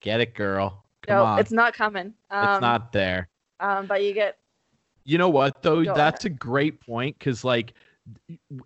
Get 0.00 0.20
it, 0.20 0.34
girl. 0.34 0.84
Come 1.02 1.22
on. 1.22 1.38
it's 1.38 1.52
not 1.52 1.74
coming. 1.74 2.14
Um, 2.30 2.44
it's 2.44 2.60
not 2.60 2.92
there. 2.92 3.28
Um, 3.60 3.86
but 3.86 4.02
you 4.02 4.12
get 4.12 4.38
You 5.04 5.18
know 5.18 5.28
what 5.28 5.62
though? 5.62 5.84
That's 5.84 6.24
a 6.24 6.30
great 6.30 6.80
point 6.80 7.18
because 7.18 7.44
like, 7.44 7.74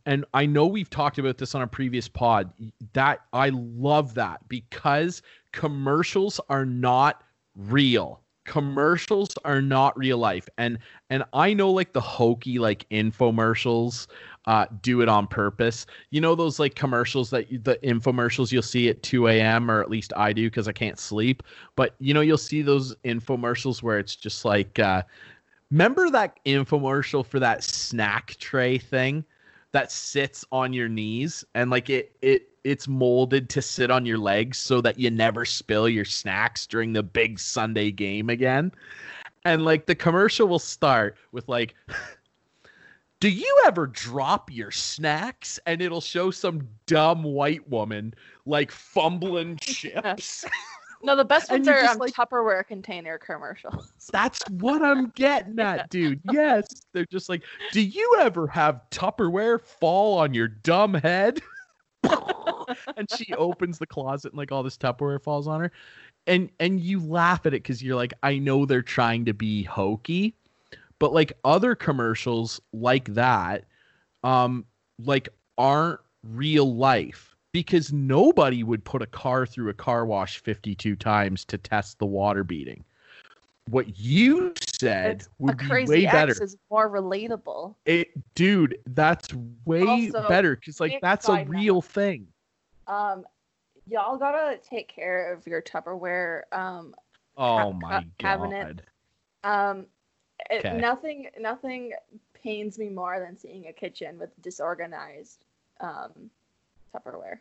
and 0.07 0.25
I 0.35 0.47
know 0.47 0.67
we've 0.67 0.91
talked 0.91 1.19
about 1.19 1.39
this 1.39 1.55
on 1.55 1.63
a 1.63 1.67
previous 1.67 2.09
pod. 2.09 2.51
That 2.93 3.21
I 3.33 3.51
love 3.51 4.15
that 4.15 4.47
because 4.49 5.23
commercials 5.53 6.41
are 6.49 6.67
not 6.67 7.23
real. 7.57 8.21
Commercials 8.45 9.29
are 9.45 9.61
not 9.61 9.97
real 9.97 10.17
life, 10.17 10.49
and 10.57 10.79
and 11.11 11.23
I 11.35 11.53
know 11.53 11.71
like 11.71 11.93
the 11.93 12.01
hokey 12.01 12.59
like 12.59 12.89
infomercials 12.91 14.07
uh, 14.47 14.65
do 14.81 15.03
it 15.03 15.09
on 15.09 15.27
purpose. 15.27 15.85
You 16.11 16.23
know 16.23 16.35
those 16.35 16.59
like 16.59 16.75
commercials 16.75 17.29
that 17.31 17.47
the 17.63 17.79
infomercials 17.85 18.51
you'll 18.51 18.63
see 18.63 18.89
at 18.89 19.03
2 19.03 19.29
a.m. 19.29 19.71
or 19.71 19.83
at 19.83 19.91
least 19.91 20.15
I 20.17 20.33
do 20.33 20.49
because 20.49 20.67
I 20.67 20.73
can't 20.73 20.99
sleep. 20.99 21.43
But 21.77 21.95
you 21.99 22.15
know 22.15 22.23
you'll 22.23 22.39
see 22.39 22.63
those 22.63 22.97
infomercials 23.05 23.83
where 23.83 23.99
it's 23.99 24.17
just 24.17 24.45
like. 24.45 24.79
Uh, 24.79 25.03
Remember 25.71 26.11
that 26.11 26.39
infomercial 26.47 27.25
for 27.25 27.39
that 27.41 27.63
snack 27.63 28.37
tray 28.39 28.79
thing 28.79 29.25
that 29.73 29.93
sits 29.93 30.45
on 30.51 30.73
your 30.73 30.89
knees 30.89 31.45
and 31.55 31.71
like 31.71 31.91
it 31.91 32.17
it 32.23 32.49
it's 32.65 32.89
molded 32.89 33.49
to 33.51 33.63
sit 33.63 33.91
on 33.91 34.05
your 34.05 34.19
legs 34.19 34.59
so 34.59 34.81
that 34.81 34.99
you 34.99 35.11
never 35.11 35.45
spill 35.45 35.89
your 35.89 36.05
snacks 36.05 36.67
during 36.67 36.93
the 36.93 37.03
big 37.03 37.39
Sunday 37.39 37.91
game 37.91 38.29
again. 38.29 38.73
And 39.45 39.65
like 39.65 39.87
the 39.87 39.95
commercial 39.95 40.49
will 40.49 40.59
start 40.59 41.17
with 41.33 41.49
like 41.49 41.75
do 43.21 43.29
you 43.29 43.63
ever 43.67 43.87
drop 43.87 44.51
your 44.53 44.71
snacks? 44.71 45.59
And 45.67 45.83
it'll 45.83 46.01
show 46.01 46.31
some 46.31 46.69
dumb 46.87 47.23
white 47.23 47.69
woman 47.69 48.15
like 48.47 48.71
fumbling 48.71 49.57
chips 49.61 50.45
no. 51.03 51.17
The 51.17 51.25
best 51.25 51.51
ones 51.51 51.69
are 51.69 51.85
um, 51.85 51.99
like- 51.99 52.15
Tupperware 52.15 52.67
container 52.67 53.19
commercials. 53.19 53.93
That's 54.13 54.41
what 54.51 54.83
I'm 54.83 55.11
getting 55.11 55.59
at, 55.59 55.91
dude. 55.91 56.21
Yes. 56.31 56.67
They're 56.93 57.07
just 57.07 57.29
like, 57.29 57.43
do 57.73 57.81
you 57.81 58.17
ever 58.21 58.47
have 58.47 58.81
Tupperware 58.91 59.61
fall 59.61 60.19
on 60.19 60.35
your 60.35 60.49
dumb 60.49 60.95
head? 60.95 61.41
and 62.97 63.11
she 63.17 63.35
opens 63.35 63.79
the 63.79 63.87
closet 63.87 64.33
and 64.33 64.39
like 64.39 64.53
all 64.53 64.63
this 64.63 64.77
Tupperware 64.77 65.23
falls 65.23 65.49
on 65.49 65.61
her. 65.61 65.73
And 66.27 66.51
and 66.61 66.81
you 66.81 67.01
laugh 67.01 67.47
at 67.47 67.55
it 67.55 67.63
because 67.63 67.83
you're 67.83 67.97
like, 67.97 68.15
I 68.23 68.39
know 68.39 68.67
they're 68.67 68.83
trying 68.83 69.25
to 69.27 69.35
be 69.35 69.63
hokey, 69.63 70.35
but 70.99 71.13
like 71.13 71.33
other 71.45 71.75
commercials 71.75 72.61
like 72.73 73.15
that, 73.15 73.65
um, 74.23 74.67
like 75.03 75.29
aren't 75.57 76.01
real 76.23 76.75
life 76.75 77.28
because 77.53 77.93
nobody 77.93 78.63
would 78.63 78.85
put 78.85 79.03
a 79.03 79.07
car 79.07 79.47
through 79.47 79.71
a 79.71 79.75
car 79.75 80.05
wash 80.07 80.39
52 80.43 80.97
times 80.97 81.45
to 81.47 81.59
test 81.59 81.99
the 81.99 82.07
water 82.07 82.45
beating. 82.45 82.85
What 83.71 83.99
you 83.99 84.53
said 84.61 85.17
It's- 85.17 85.29
would 85.39 85.59
be 85.59 85.67
crazy 85.67 85.91
way 85.93 86.07
ex 86.07 86.13
better. 86.13 86.43
is 86.43 86.57
more 86.71 86.89
relatable. 86.89 87.75
It, 87.85 88.09
dude, 88.35 88.79
that's 88.87 89.29
way 89.67 89.83
Also, 89.87 90.27
better 90.29 90.57
because 90.57 90.81
like 90.81 91.01
that's 91.03 91.29
a 91.29 91.45
real 91.45 91.83
thing. 91.83 92.27
Um, 92.87 93.27
y'all 93.87 94.17
gotta 94.17 94.59
take 94.59 94.89
care 94.89 95.33
of 95.33 95.47
your 95.47 95.61
Tupperware. 95.61 96.43
Um, 96.53 96.95
Oh 97.37 97.57
ca- 97.57 97.71
my 97.73 98.07
cabinet. 98.19 98.83
god. 99.43 99.71
um, 99.71 99.87
it, 100.51 100.65
Okay. 100.65 100.77
nothing 100.79 101.29
nothing 101.39 101.93
pains 102.33 102.79
me 102.79 102.89
more 102.89 103.21
than 103.21 103.37
seeing 103.37 103.67
a 103.67 103.73
kitchen 103.73 104.19
with 104.19 104.31
disorganized 104.41 105.45
um, 105.81 106.31
Tupperware. 106.95 107.39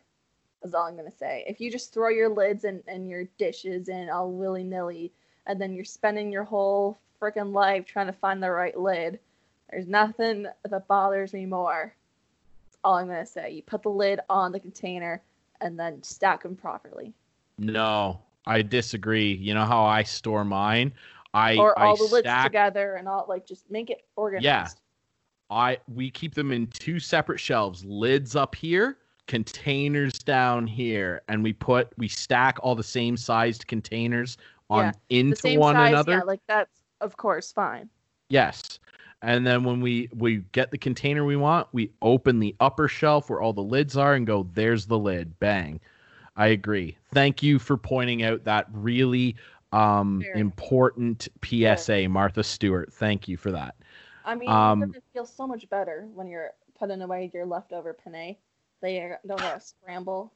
That's 0.62 0.74
all 0.74 0.86
I'm 0.86 0.96
gonna 0.96 1.10
say. 1.10 1.44
If 1.46 1.60
you 1.60 1.70
just 1.70 1.92
throw 1.92 2.08
your 2.08 2.28
lids 2.28 2.64
and, 2.64 2.82
and 2.88 3.08
your 3.08 3.24
dishes 3.38 3.88
in 3.88 4.10
all 4.10 4.32
willy 4.32 4.64
nilly, 4.64 5.12
and 5.46 5.60
then 5.60 5.74
you're 5.74 5.84
spending 5.84 6.32
your 6.32 6.44
whole 6.44 6.98
freaking 7.20 7.52
life 7.52 7.86
trying 7.86 8.06
to 8.06 8.12
find 8.12 8.42
the 8.42 8.50
right 8.50 8.78
lid, 8.78 9.18
there's 9.70 9.86
nothing 9.86 10.46
that 10.68 10.88
bothers 10.88 11.32
me 11.32 11.46
more. 11.46 11.94
That's 12.66 12.78
all 12.82 12.94
I'm 12.94 13.06
gonna 13.06 13.26
say. 13.26 13.52
You 13.52 13.62
put 13.62 13.82
the 13.82 13.90
lid 13.90 14.20
on 14.28 14.52
the 14.52 14.60
container 14.60 15.22
and 15.60 15.78
then 15.78 16.02
stack 16.02 16.42
them 16.42 16.56
properly, 16.56 17.12
No, 17.58 18.20
I 18.46 18.62
disagree. 18.62 19.32
You 19.34 19.54
know 19.54 19.64
how 19.64 19.84
I 19.84 20.02
store 20.02 20.44
mine? 20.44 20.92
I 21.34 21.56
or 21.56 21.78
all 21.78 21.94
I 21.94 21.96
the 21.96 22.04
lids 22.04 22.24
stack 22.24 22.44
together 22.44 22.94
and 22.94 23.06
all 23.06 23.26
like 23.28 23.46
just 23.46 23.70
make 23.70 23.90
it 23.90 24.04
organized. 24.16 24.44
Yeah. 24.44 24.68
I 25.50 25.78
we 25.92 26.10
keep 26.10 26.34
them 26.34 26.52
in 26.52 26.66
two 26.68 27.00
separate 27.00 27.40
shelves, 27.40 27.84
lids 27.84 28.36
up 28.36 28.54
here, 28.54 28.98
containers 29.28 30.14
down 30.14 30.66
here, 30.66 31.22
and 31.28 31.44
we 31.44 31.52
put 31.52 31.96
we 31.96 32.08
stack 32.08 32.58
all 32.62 32.74
the 32.74 32.82
same 32.82 33.16
sized 33.16 33.68
containers 33.68 34.36
on 34.70 34.86
Yeah, 34.86 34.92
the 35.08 35.20
into 35.20 35.36
same 35.36 35.60
one 35.60 35.76
size, 35.76 35.90
another. 35.90 36.12
Yeah, 36.12 36.22
like 36.22 36.40
that's 36.48 36.82
of 37.00 37.16
course 37.16 37.52
fine. 37.52 37.88
Yes. 38.28 38.80
And 39.22 39.46
then 39.46 39.64
when 39.64 39.80
we 39.80 40.08
we 40.16 40.38
get 40.52 40.70
the 40.70 40.78
container 40.78 41.24
we 41.24 41.36
want, 41.36 41.68
we 41.72 41.92
open 42.02 42.40
the 42.40 42.56
upper 42.60 42.88
shelf 42.88 43.30
where 43.30 43.40
all 43.40 43.52
the 43.52 43.62
lids 43.62 43.96
are 43.96 44.14
and 44.14 44.26
go, 44.26 44.48
there's 44.54 44.86
the 44.86 44.98
lid. 44.98 45.38
Bang. 45.38 45.80
I 46.36 46.48
agree. 46.48 46.96
Thank 47.12 47.42
you 47.42 47.58
for 47.58 47.76
pointing 47.76 48.22
out 48.22 48.44
that 48.44 48.66
really 48.72 49.36
um 49.72 50.20
Very. 50.20 50.40
important 50.40 51.28
PSA, 51.44 52.08
Martha 52.08 52.42
Stewart. 52.42 52.92
Thank 52.92 53.28
you 53.28 53.36
for 53.36 53.50
that. 53.52 53.74
I 54.24 54.34
mean, 54.34 54.48
Um, 54.48 54.94
it 54.94 55.02
feels 55.12 55.34
so 55.34 55.46
much 55.46 55.68
better 55.68 56.08
when 56.14 56.28
you're 56.28 56.52
putting 56.78 57.02
away 57.02 57.30
your 57.34 57.44
leftover 57.44 57.92
penne. 57.92 58.36
They 58.82 59.12
don't 59.26 59.40
gotta 59.40 59.60
scramble. 59.82 60.32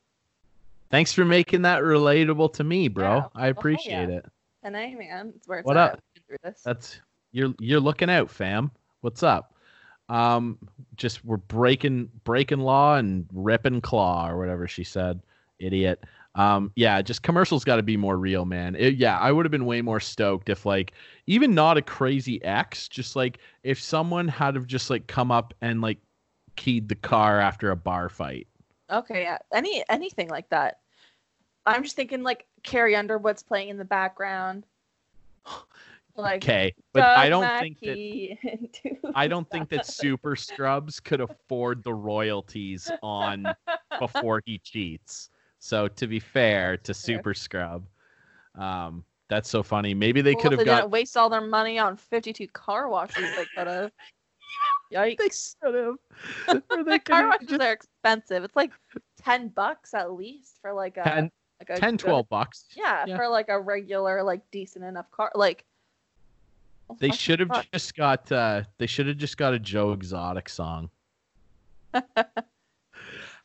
Thanks 0.91 1.13
for 1.13 1.25
making 1.25 1.63
that 1.63 1.83
relatable 1.83 2.53
to 2.55 2.65
me, 2.65 2.89
bro. 2.89 3.17
Yeah. 3.17 3.27
I 3.35 3.47
Oh, 3.47 3.51
appreciate 3.51 4.09
yeah. 4.11 4.17
it. 4.17 4.27
Penne, 4.63 4.99
man, 4.99 5.33
it's 5.35 5.49
where 5.49 5.61
it's 5.61 5.67
What 5.67 5.77
at. 5.77 5.93
up? 5.95 6.01
We've 6.15 6.15
been 6.15 6.39
through 6.39 6.51
this. 6.51 6.63
That's 6.63 7.01
you're 7.33 7.55
you're 7.59 7.81
looking 7.81 8.11
out, 8.11 8.31
fam. 8.31 8.71
What's 9.01 9.23
up? 9.23 9.55
Um, 10.09 10.59
just 10.97 11.25
we're 11.25 11.39
breaking 11.39 12.11
breaking 12.25 12.61
law 12.61 12.97
and 12.97 13.27
ripping 13.33 13.81
claw 13.81 14.29
or 14.29 14.39
whatever 14.39 14.69
she 14.69 14.85
said. 14.85 15.21
Idiot. 15.59 16.05
Um, 16.35 16.73
yeah, 16.77 17.01
just 17.03 17.23
commercials 17.23 17.63
got 17.65 17.77
to 17.77 17.83
be 17.83 17.97
more 17.97 18.17
real, 18.17 18.45
man. 18.45 18.75
It- 18.75 18.95
yeah, 18.97 19.19
I 19.19 19.33
would 19.33 19.45
have 19.45 19.51
been 19.51 19.67
way 19.67 19.81
more 19.83 20.01
stoked 20.01 20.49
if 20.49 20.65
like 20.67 20.93
even 21.27 21.55
not 21.55 21.77
a 21.77 21.83
crazy 21.83 22.43
X, 22.45 22.89
just 22.89 23.17
like 23.17 23.39
if 23.63 23.81
someone 23.81 24.29
had 24.29 24.55
have 24.57 24.67
just 24.67 24.91
like 24.91 25.07
come 25.07 25.31
up 25.31 25.55
and 25.63 25.81
like 25.81 25.99
keyed 26.57 26.89
the 26.89 26.95
car 26.95 27.41
after 27.41 27.71
a 27.71 27.77
bar 27.77 28.09
fight. 28.09 28.47
Okay, 28.91 29.23
yeah. 29.23 29.39
Any 29.53 29.85
anything 29.89 30.29
like 30.29 30.49
that. 30.51 30.81
I'm 31.65 31.83
just 31.83 31.97
thinking 31.97 32.23
like 32.23 32.47
Carrie 32.63 32.97
Underwood's 32.97 33.43
playing 33.43 33.69
in 33.69 33.79
the 33.79 33.85
background. 33.85 34.67
Like 36.15 36.45
Okay, 36.45 36.75
but 36.93 37.05
I 37.05 37.31
don't 37.31 37.59
think 37.59 37.81
that 37.81 37.87
Mackey 37.87 38.39
I 39.15 39.27
don't 39.29 39.49
think 39.49 39.71
that 39.71 39.87
Super 39.87 40.37
Scrubs 40.37 41.01
could 41.01 41.23
afford 41.23 41.83
the 41.83 41.95
royalties 41.95 42.91
on 43.03 43.55
before 43.99 44.43
he 44.45 44.59
cheats. 44.59 45.31
So 45.59 45.89
to 45.89 46.07
be 46.07 46.21
fair 46.21 46.77
to 46.77 46.93
Super 46.93 47.33
Scrub, 47.33 47.87
um, 48.59 49.05
that's 49.31 49.49
so 49.49 49.63
funny. 49.63 49.95
Maybe 49.95 50.21
they 50.21 50.35
Well, 50.35 50.43
could 50.43 50.53
have 50.53 50.67
got. 50.67 50.91
waste 50.91 51.17
all 51.17 51.31
their 51.31 51.41
money 51.41 51.79
on 51.79 51.97
52 51.97 52.47
car 52.49 52.91
washes. 52.91 53.35
They 53.35 53.47
could 53.57 53.67
have. 53.67 53.93
Yikes! 54.93 55.17
They 55.19 55.29
should 55.69 55.75
have. 55.75 55.97
Or 56.71 56.85
they 56.85 56.93
The 56.93 56.99
car 56.99 57.23
could 57.23 57.29
washes 57.29 57.51
have 57.53 57.61
are 57.61 57.73
expensive. 57.73 58.45
It's 58.45 58.57
like 58.57 58.73
10 59.23 59.49
bucks 59.49 59.95
at 59.95 60.13
least 60.13 60.59
for 60.61 60.73
like 60.73 60.97
a 60.97 61.03
10, 61.05 61.31
like 61.61 61.79
a 61.79 61.81
10 61.81 61.93
good- 61.97 62.01
12 62.01 62.29
bucks. 62.29 62.65
Yeah, 62.77 63.05
Yeah. 63.07 63.17
for 63.17 63.29
like 63.29 63.49
a 63.49 63.59
regular, 63.61 64.23
like 64.23 64.43
decent 64.51 64.85
enough 64.85 65.11
car. 65.11 65.31
Like 65.35 65.65
oh, 66.91 66.97
They 67.01 67.11
should 67.11 67.41
have 67.41 67.67
just 67.73 67.95
got. 67.97 68.31
Uh, 68.31 68.63
they 68.79 68.87
should 68.87 69.07
have 69.07 69.17
just 69.19 69.37
got 69.37 69.55
a 69.55 69.59
Joe 69.59 69.93
Exotic 69.93 70.49
song. 70.49 70.91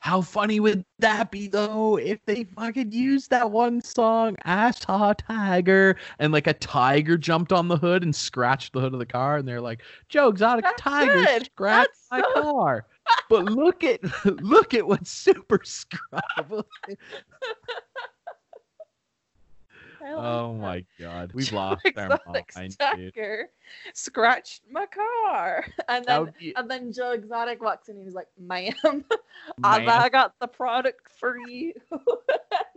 How 0.07 0.21
funny 0.21 0.61
would 0.61 0.85
that 0.99 1.31
be 1.31 1.49
though 1.49 1.97
if 1.97 2.23
they 2.25 2.45
fucking 2.45 2.93
used 2.93 3.29
that 3.31 3.51
one 3.51 3.81
song, 3.81 4.37
I 4.45 4.71
saw 4.71 5.11
tiger, 5.11 5.97
and 6.17 6.31
like 6.31 6.47
a 6.47 6.53
tiger 6.53 7.17
jumped 7.17 7.51
on 7.51 7.67
the 7.67 7.75
hood 7.75 8.03
and 8.03 8.15
scratched 8.15 8.71
the 8.71 8.79
hood 8.79 8.93
of 8.93 8.99
the 8.99 9.05
car, 9.05 9.35
and 9.35 9.45
they're 9.45 9.59
like, 9.59 9.81
Joe 10.07 10.29
Exotic 10.29 10.63
That's 10.63 10.81
tiger 10.81 11.13
good. 11.25 11.45
scratched 11.47 11.89
That's 12.09 12.23
my 12.23 12.31
so- 12.35 12.41
car. 12.53 12.85
But 13.29 13.45
look 13.51 13.83
at 13.83 13.99
look 14.41 14.73
at 14.73 14.87
what 14.87 15.05
Super 15.05 15.59
Scrub. 15.65 16.65
I 20.07 20.13
like 20.13 20.23
oh 20.23 20.53
that. 20.53 20.59
my 20.59 20.85
god. 20.99 21.31
We've 21.33 21.51
lost 21.51 21.85
our 21.97 22.19
mind. 22.27 22.77
Tiger 22.79 23.49
scratched 23.93 24.63
my 24.71 24.85
car, 24.85 25.65
and 25.89 26.05
then 26.05 26.33
be 26.39 26.55
and 26.55 26.69
then 26.69 26.93
Joe 26.93 27.11
Exotic 27.11 27.61
walks 27.61 27.89
in 27.89 27.97
and 27.97 28.05
he's 28.05 28.13
like, 28.15 28.27
"Ma'am, 28.39 28.73
I, 29.63 29.85
I 29.85 30.09
got 30.09 30.33
the 30.39 30.47
product 30.47 31.09
for 31.19 31.37
you." 31.47 31.73
and 31.91 32.01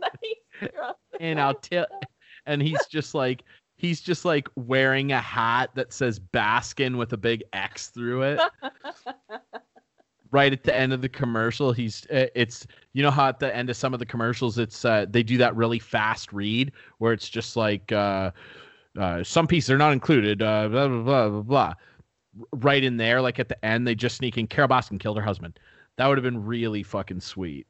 then 0.01 0.11
he 0.21 0.35
scratched 0.57 0.99
and 1.19 1.39
I'll 1.39 1.53
tell 1.53 1.87
and 2.45 2.61
he's 2.61 2.85
just 2.87 3.13
like 3.15 3.43
he's 3.77 4.01
just 4.01 4.25
like 4.25 4.49
wearing 4.55 5.11
a 5.11 5.21
hat 5.21 5.71
that 5.75 5.93
says 5.93 6.19
Baskin 6.19 6.97
with 6.97 7.13
a 7.13 7.17
big 7.17 7.43
X 7.53 7.87
through 7.87 8.23
it. 8.23 8.41
Right 10.31 10.53
at 10.53 10.63
the 10.63 10.73
end 10.73 10.93
of 10.93 11.01
the 11.01 11.09
commercial, 11.09 11.73
he's 11.73 12.05
uh, 12.07 12.27
it's 12.35 12.65
you 12.93 13.03
know 13.03 13.11
how 13.11 13.27
at 13.27 13.39
the 13.39 13.53
end 13.53 13.69
of 13.69 13.75
some 13.75 13.93
of 13.93 13.99
the 13.99 14.05
commercials 14.05 14.57
it's 14.57 14.85
uh, 14.85 15.05
they 15.09 15.23
do 15.23 15.37
that 15.37 15.55
really 15.57 15.79
fast 15.79 16.31
read 16.31 16.71
where 16.99 17.11
it's 17.11 17.27
just 17.27 17.57
like 17.57 17.91
uh, 17.91 18.31
uh, 18.97 19.23
some 19.23 19.47
pieces 19.47 19.69
are 19.71 19.77
not 19.77 19.93
included, 19.93 20.41
uh, 20.41 20.67
blah 20.67 20.87
blah 20.87 21.03
blah 21.03 21.29
blah 21.29 21.41
blah. 21.41 21.73
Right 22.53 22.83
in 22.83 22.95
there, 22.95 23.21
like 23.21 23.39
at 23.39 23.49
the 23.49 23.65
end, 23.65 23.85
they 23.85 23.95
just 23.95 24.17
sneak 24.17 24.37
in. 24.37 24.47
Carole 24.47 24.69
Baskin 24.69 24.99
killed 24.99 25.17
her 25.17 25.23
husband. 25.23 25.59
That 25.97 26.07
would 26.07 26.17
have 26.17 26.23
been 26.23 26.45
really 26.45 26.83
fucking 26.83 27.19
sweet. 27.19 27.67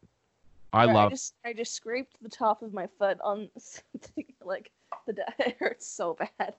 I 0.74 0.86
Sorry, 0.86 0.96
love. 0.96 1.08
I 1.08 1.10
just 1.10 1.34
I 1.46 1.54
just 1.54 1.74
scraped 1.74 2.18
the 2.22 2.30
top 2.30 2.62
of 2.62 2.74
my 2.74 2.88
foot 2.98 3.18
on 3.24 3.50
something 3.58 4.26
like 4.44 4.72
the 5.08 5.16
it 5.40 5.58
hurts 5.60 5.88
so 5.88 6.16
bad. 6.16 6.56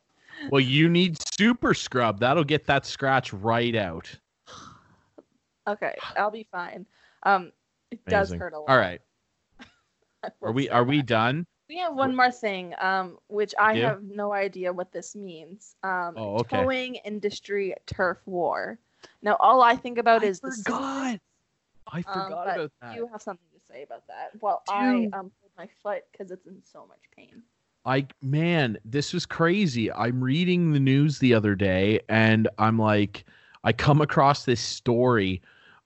Well, 0.50 0.60
you 0.60 0.88
need 0.88 1.18
super 1.38 1.74
scrub. 1.74 2.18
That'll 2.18 2.44
get 2.44 2.66
that 2.66 2.86
scratch 2.86 3.32
right 3.32 3.76
out. 3.76 4.08
Okay, 5.66 5.94
I'll 6.16 6.30
be 6.30 6.46
fine. 6.50 6.86
Um, 7.22 7.52
it 7.90 8.04
does 8.08 8.32
hurt 8.32 8.52
a 8.52 8.58
lot. 8.58 8.70
All 8.70 8.78
right. 8.78 9.00
Are 10.42 10.52
we 10.52 10.68
are 10.68 10.84
we 10.84 11.02
done? 11.02 11.46
We 11.68 11.78
have 11.78 11.94
one 11.94 12.14
more 12.14 12.30
thing, 12.30 12.74
um, 12.78 13.18
which 13.28 13.54
I 13.58 13.74
do? 13.74 13.80
have 13.82 14.02
no 14.02 14.32
idea 14.32 14.72
what 14.72 14.92
this 14.92 15.16
means. 15.16 15.74
Um, 15.82 16.14
Oh, 16.16 16.38
okay. 16.40 16.58
Towing 16.58 16.94
industry 16.96 17.74
turf 17.86 18.18
war. 18.26 18.78
Now, 19.22 19.36
all 19.40 19.62
I 19.62 19.76
think 19.76 19.98
about 19.98 20.22
I 20.22 20.28
is 20.28 20.40
the 20.40 20.50
forgot. 20.50 21.20
I 21.92 22.02
Um, 22.02 22.24
forgot 22.24 22.46
but 22.46 22.56
about 22.56 22.72
that. 22.82 22.96
You 22.96 23.06
have 23.08 23.22
something 23.22 23.46
to 23.54 23.60
say 23.72 23.82
about 23.82 24.06
that. 24.08 24.30
Well, 24.40 24.62
I 24.68 24.92
Dude. 24.92 25.14
um 25.14 25.30
pulled 25.40 25.52
my 25.56 25.68
foot 25.82 26.02
because 26.12 26.30
it's 26.30 26.46
in 26.46 26.62
so 26.62 26.86
much 26.86 27.02
pain. 27.16 27.42
I 27.84 28.06
man, 28.22 28.78
this 28.84 29.12
was 29.12 29.26
crazy. 29.26 29.90
I'm 29.92 30.22
reading 30.22 30.72
the 30.72 30.80
news 30.80 31.18
the 31.18 31.34
other 31.34 31.54
day 31.54 32.00
and 32.08 32.48
I'm 32.58 32.78
like 32.78 33.24
I 33.64 33.72
come 33.72 34.00
across 34.00 34.44
this 34.44 34.60
story 34.60 35.40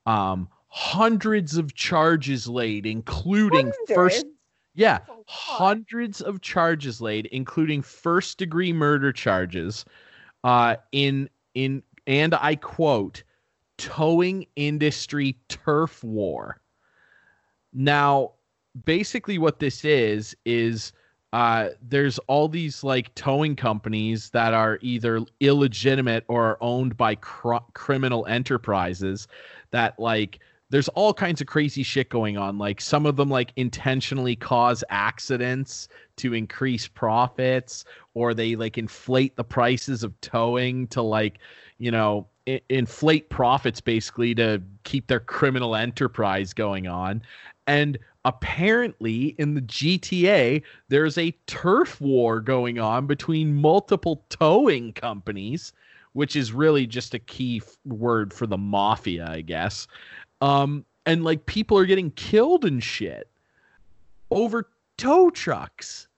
um 0.07 0.49
hundreds 0.69 1.57
of 1.57 1.75
charges 1.75 2.49
laid 2.49 2.87
including 2.87 3.73
first 3.95 4.27
yeah, 4.75 4.99
lot. 5.09 5.25
hundreds 5.27 6.21
of 6.21 6.43
charges 6.43 7.01
laid 7.01 7.27
including 7.27 7.81
first 7.81 8.39
degree 8.39 8.73
murder 8.73 9.13
charges 9.13 9.85
uh 10.45 10.77
in 10.93 11.29
in 11.55 11.83
and 12.07 12.35
I 12.35 12.55
quote 12.57 13.23
towing 13.79 14.47
industry 14.57 15.37
turf 15.49 16.03
war. 16.03 16.61
Now, 17.73 18.33
basically 18.85 19.39
what 19.39 19.59
this 19.59 19.85
is 19.85 20.37
is 20.45 20.93
uh, 21.33 21.71
there's 21.83 22.19
all 22.21 22.49
these 22.49 22.85
like 22.85 23.15
towing 23.15 23.57
companies 23.57 24.31
that 24.31 24.55
are 24.55 24.79
either 24.81 25.21
illegitimate 25.41 26.25
or 26.29 26.45
are 26.47 26.59
owned 26.61 26.97
by 26.97 27.17
cr- 27.17 27.57
criminal 27.75 28.25
enterprises 28.27 29.27
that 29.77 29.99
like 29.99 30.41
there's 30.71 30.89
all 30.89 31.13
kinds 31.13 31.41
of 31.43 31.47
crazy 31.47 31.83
shit 31.83 32.09
going 32.09 32.39
on. 32.39 32.57
Like 32.57 32.81
some 32.81 33.05
of 33.05 33.17
them 33.17 33.29
like 33.29 33.53
intentionally 33.57 34.35
cause 34.35 34.83
accidents 34.89 35.89
to 36.17 36.33
increase 36.33 36.89
profits 36.89 37.85
or 38.15 38.33
they 38.33 38.57
like 38.57 38.79
inflate 38.79 39.37
the 39.37 39.45
prices 39.45 40.03
of 40.03 40.19
towing 40.23 40.89
to 40.89 41.03
like 41.03 41.39
you 41.79 41.91
know 41.91 42.27
I- 42.49 42.63
inflate 42.71 43.29
profits 43.29 43.83
basically 43.83 44.35
to 44.37 44.63
keep 44.85 45.07
their 45.09 45.21
criminal 45.21 45.77
enterprise 45.77 46.55
going 46.55 46.87
on. 46.87 47.23
And 47.67 47.99
apparently 48.25 49.37
in 49.39 49.55
the 49.55 49.61
GTA 49.61 50.63
there's 50.89 51.19
a 51.19 51.37
turf 51.47 52.01
war 52.01 52.41
going 52.41 52.79
on 52.79 53.07
between 53.07 53.55
multiple 53.55 54.25
towing 54.31 54.95
companies 54.95 55.75
which 56.17 56.35
is 56.35 56.51
really 56.51 56.87
just 56.87 57.13
a 57.13 57.19
key 57.19 57.61
f- 57.63 57.77
word 57.85 58.33
for 58.33 58.47
the 58.47 58.57
mafia 58.57 59.29
I 59.29 59.43
guess. 59.43 59.87
Um 60.41 60.87
and 61.05 61.23
like 61.25 61.45
people 61.45 61.77
are 61.77 61.85
getting 61.85 62.11
killed 62.13 62.65
and 62.65 62.83
shit 62.83 63.29
over 64.31 64.71
tow 64.97 65.29
trucks. 65.29 66.09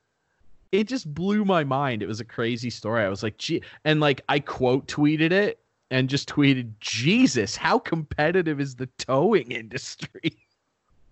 It 0.71 0.85
just 0.85 1.13
blew 1.13 1.45
my 1.45 1.65
mind. 1.65 2.01
It 2.01 2.07
was 2.07 2.21
a 2.21 2.25
crazy 2.25 2.71
story. 2.71 3.03
I 3.03 3.09
was 3.09 3.25
like 3.25 3.39
gee 3.39 3.61
and 3.85 3.99
like 3.99 4.21
i 4.29 4.39
quote 4.39 4.87
tweeted 4.87 5.33
it 5.33 5.59
and 5.91 6.09
just 6.09 6.29
tweeted 6.29 6.71
jesus 6.79 7.57
how 7.57 7.79
competitive 7.81 8.61
is 8.61 8.77
the 8.77 8.89
towing 8.99 9.51
industry? 9.51 10.33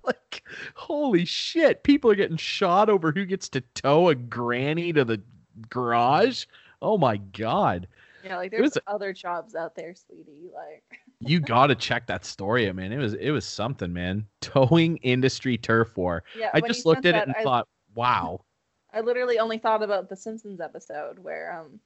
Like 0.04 0.44
holy 0.76 1.24
shit. 1.24 1.82
People 1.82 2.12
are 2.12 2.14
getting 2.14 2.36
shot 2.36 2.88
over 2.88 3.10
who 3.10 3.24
gets 3.24 3.48
to 3.48 3.60
tow 3.74 4.10
a 4.10 4.14
granny 4.14 4.92
to 4.92 5.04
the 5.04 5.20
garage? 5.68 6.44
Oh 6.80 6.96
my 6.96 7.16
god 7.16 7.88
Yeah, 8.26 8.36
like 8.36 8.52
It 8.52 8.60
was 8.60 8.72
there's 8.72 8.84
other 8.86 9.12
jobs 9.12 9.54
out 9.54 9.74
there, 9.74 9.94
sweetie. 9.94 10.50
Like 10.54 10.84
you 11.20 11.40
got 11.40 11.68
to 11.68 11.74
check 11.74 12.06
that 12.06 12.24
story 12.24 12.70
man 12.72 12.92
it 12.92 12.98
was 12.98 13.14
it 13.14 13.30
was 13.30 13.44
something 13.44 13.92
man 13.92 14.26
towing 14.40 14.96
industry 14.98 15.56
turf 15.56 15.96
war 15.96 16.22
yeah, 16.38 16.50
i 16.54 16.60
just 16.60 16.84
looked 16.84 17.06
at 17.06 17.14
sent 17.14 17.16
it 17.16 17.28
and 17.28 17.36
I, 17.36 17.42
thought 17.42 17.68
wow 17.94 18.40
I 18.92 19.00
literally 19.00 19.38
only 19.38 19.58
thought 19.58 19.82
about 19.82 20.08
the 20.08 20.16
Simpsons 20.16 20.58
episode 20.58 21.18
where 21.18 21.58
um 21.58 21.80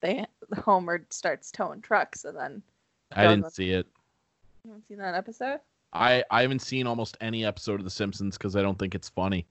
they 0.00 0.24
Homer 0.58 1.06
starts 1.10 1.50
towing 1.50 1.80
trucks 1.80 2.24
and 2.24 2.36
then 2.36 2.62
i 3.12 3.26
didn't 3.26 3.52
see 3.52 3.70
it 3.70 3.86
you 4.64 4.70
haven't 4.70 4.86
seen 4.86 4.98
that 4.98 5.14
episode? 5.14 5.60
i 5.92 6.24
i 6.30 6.42
haven't 6.42 6.62
seen 6.62 6.86
almost 6.86 7.16
any 7.20 7.44
episode 7.44 7.80
of 7.80 7.84
the 7.84 7.90
simpsons 7.90 8.36
because 8.36 8.56
i 8.56 8.62
don't 8.62 8.78
think 8.78 8.94
it's 8.94 9.08
funny 9.08 9.46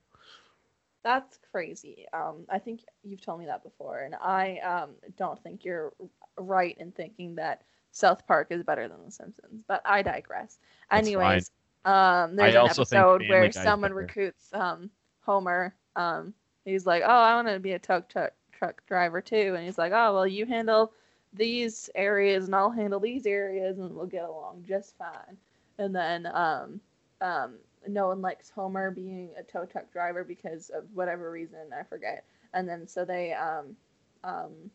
That's 1.04 1.38
crazy. 1.52 2.04
Um, 2.12 2.46
I 2.50 2.58
think 2.58 2.80
you've 3.04 3.20
told 3.20 3.38
me 3.38 3.46
that 3.46 3.62
before, 3.62 4.00
and 4.00 4.16
I 4.16 4.58
um 4.58 4.90
don't 5.16 5.40
think 5.40 5.64
you're 5.64 5.92
right 6.38 6.76
in 6.78 6.92
thinking 6.92 7.36
that 7.36 7.62
South 7.90 8.26
Park 8.26 8.48
is 8.50 8.62
better 8.62 8.88
than 8.88 9.04
The 9.04 9.10
Simpsons. 9.10 9.62
But 9.66 9.82
I 9.84 10.02
digress. 10.02 10.58
That's 10.92 11.10
Anyways, 11.14 11.50
um, 11.84 12.36
there's 12.36 12.54
I 12.54 12.56
an 12.56 12.66
episode 12.66 13.22
where 13.26 13.50
someone 13.50 13.92
better. 13.92 13.94
recruits 13.94 14.52
um 14.52 14.90
Homer. 15.20 15.74
Um, 15.96 16.34
he's 16.64 16.86
like, 16.86 17.02
"Oh, 17.04 17.08
I 17.08 17.34
want 17.34 17.48
to 17.48 17.58
be 17.60 17.72
a 17.72 17.78
truck 17.78 18.08
truck 18.08 18.32
truck 18.52 18.84
driver 18.86 19.20
too," 19.20 19.54
and 19.56 19.64
he's 19.64 19.78
like, 19.78 19.92
"Oh, 19.94 20.14
well, 20.14 20.26
you 20.26 20.46
handle 20.46 20.92
these 21.32 21.90
areas, 21.94 22.46
and 22.46 22.54
I'll 22.54 22.70
handle 22.70 23.00
these 23.00 23.26
areas, 23.26 23.78
and 23.78 23.94
we'll 23.94 24.06
get 24.06 24.24
along 24.24 24.64
just 24.66 24.96
fine." 24.96 25.36
And 25.78 25.94
then 25.94 26.26
um 26.26 26.80
um 27.20 27.58
no 27.86 28.08
one 28.08 28.20
likes 28.20 28.50
Homer 28.50 28.90
being 28.90 29.30
a 29.38 29.42
tow 29.42 29.64
truck 29.64 29.90
driver 29.92 30.24
because 30.24 30.70
of 30.70 30.84
whatever 30.94 31.30
reason 31.30 31.72
I 31.78 31.82
forget. 31.84 32.24
And 32.52 32.68
then 32.68 32.86
so 32.86 33.04
they 33.04 33.32
um 33.32 33.76
um 34.24 34.70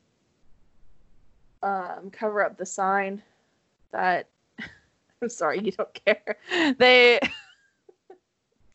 um 1.63 2.09
cover 2.11 2.43
up 2.43 2.57
the 2.57 2.65
sign 2.65 3.21
that 3.91 4.27
I'm 5.21 5.29
sorry, 5.29 5.59
you 5.59 5.71
don't 5.71 5.93
care. 5.93 6.37
They 6.77 7.19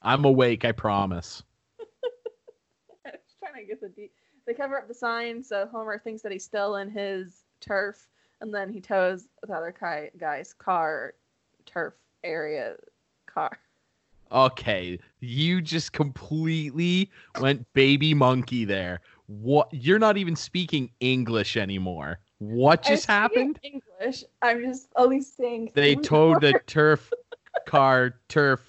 i'm 0.07 0.25
awake 0.25 0.65
i 0.65 0.73
promise 0.73 1.43
I 3.07 3.11
was 3.11 3.35
trying 3.41 3.63
to 3.63 3.69
get 3.69 3.81
the 3.81 3.89
de- 3.89 4.11
they 4.47 4.55
cover 4.55 4.79
up 4.79 4.89
the 4.89 4.95
sign 4.95 5.43
so 5.43 5.69
Homer 5.71 5.99
thinks 5.99 6.23
that 6.23 6.33
he's 6.33 6.45
still 6.45 6.77
in 6.77 6.89
his 6.89 7.43
turf 7.61 8.07
and 8.41 8.55
then 8.55 8.71
he 8.71 8.81
tows 8.81 9.27
the 9.43 9.53
other 9.53 9.75
guy, 9.79 10.11
guy's 10.19 10.53
car 10.53 11.15
turf 11.65 11.95
area 12.23 12.77
car. 13.27 13.59
okay 14.31 14.99
you 15.21 15.61
just 15.61 15.93
completely 15.93 17.11
went 17.41 17.67
baby 17.75 18.15
monkey 18.15 18.65
there 18.65 19.01
what 19.27 19.69
you're 19.73 19.99
not 19.99 20.17
even 20.17 20.37
speaking 20.37 20.91
english 21.01 21.57
anymore 21.57 22.21
what 22.39 22.83
just 22.83 23.07
happened? 23.07 23.59
English. 23.63 24.25
I'm 24.43 24.63
just 24.63 24.89
only 24.97 25.23
saying 25.23 25.71
they 25.75 25.95
towed 25.95 26.43
the 26.43 26.61
turf 26.67 27.11
car 27.67 28.17
turf 28.29 28.61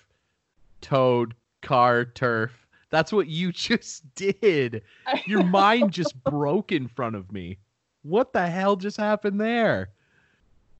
towed 0.81 1.35
car 1.61 2.05
turf. 2.05 2.65
That's 2.89 3.11
what 3.11 3.27
you 3.27 3.51
just 3.53 4.03
did. 4.15 4.83
Your 5.25 5.43
mind 5.43 5.91
just 5.91 6.21
broke 6.23 6.71
in 6.71 6.87
front 6.87 7.15
of 7.15 7.31
me. 7.31 7.57
What 8.03 8.31
the 8.31 8.47
hell 8.47 8.77
just 8.77 8.97
happened 8.97 9.41
there? 9.41 9.89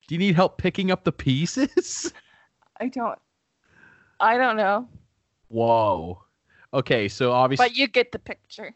Do 0.08 0.16
you 0.16 0.20
need 0.20 0.36
help 0.36 0.58
picking 0.58 0.90
up 0.90 1.04
the 1.04 1.12
pieces? 1.12 2.14
I 2.80 2.88
don't. 2.88 3.20
I 4.20 4.38
don't 4.38 4.58
know, 4.58 4.88
whoa. 5.50 6.24
Okay 6.74 7.08
so 7.08 7.32
obviously 7.32 7.68
but 7.68 7.76
you 7.76 7.88
get 7.88 8.12
the 8.12 8.20
picture. 8.20 8.74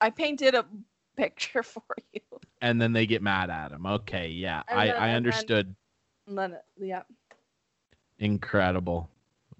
I 0.00 0.10
painted 0.10 0.54
a 0.54 0.64
picture 1.16 1.62
for 1.62 1.82
you. 2.12 2.20
And 2.64 2.80
then 2.80 2.94
they 2.94 3.06
get 3.06 3.22
mad 3.22 3.50
at 3.50 3.70
him. 3.70 3.84
Okay 3.86 4.28
yeah 4.28 4.62
And 4.68 4.80
i 4.80 4.86
then- 4.86 4.96
i 4.96 5.12
understood. 5.12 5.74
Then, 6.26 6.56
yeah. 6.78 7.02
incredible. 8.18 9.10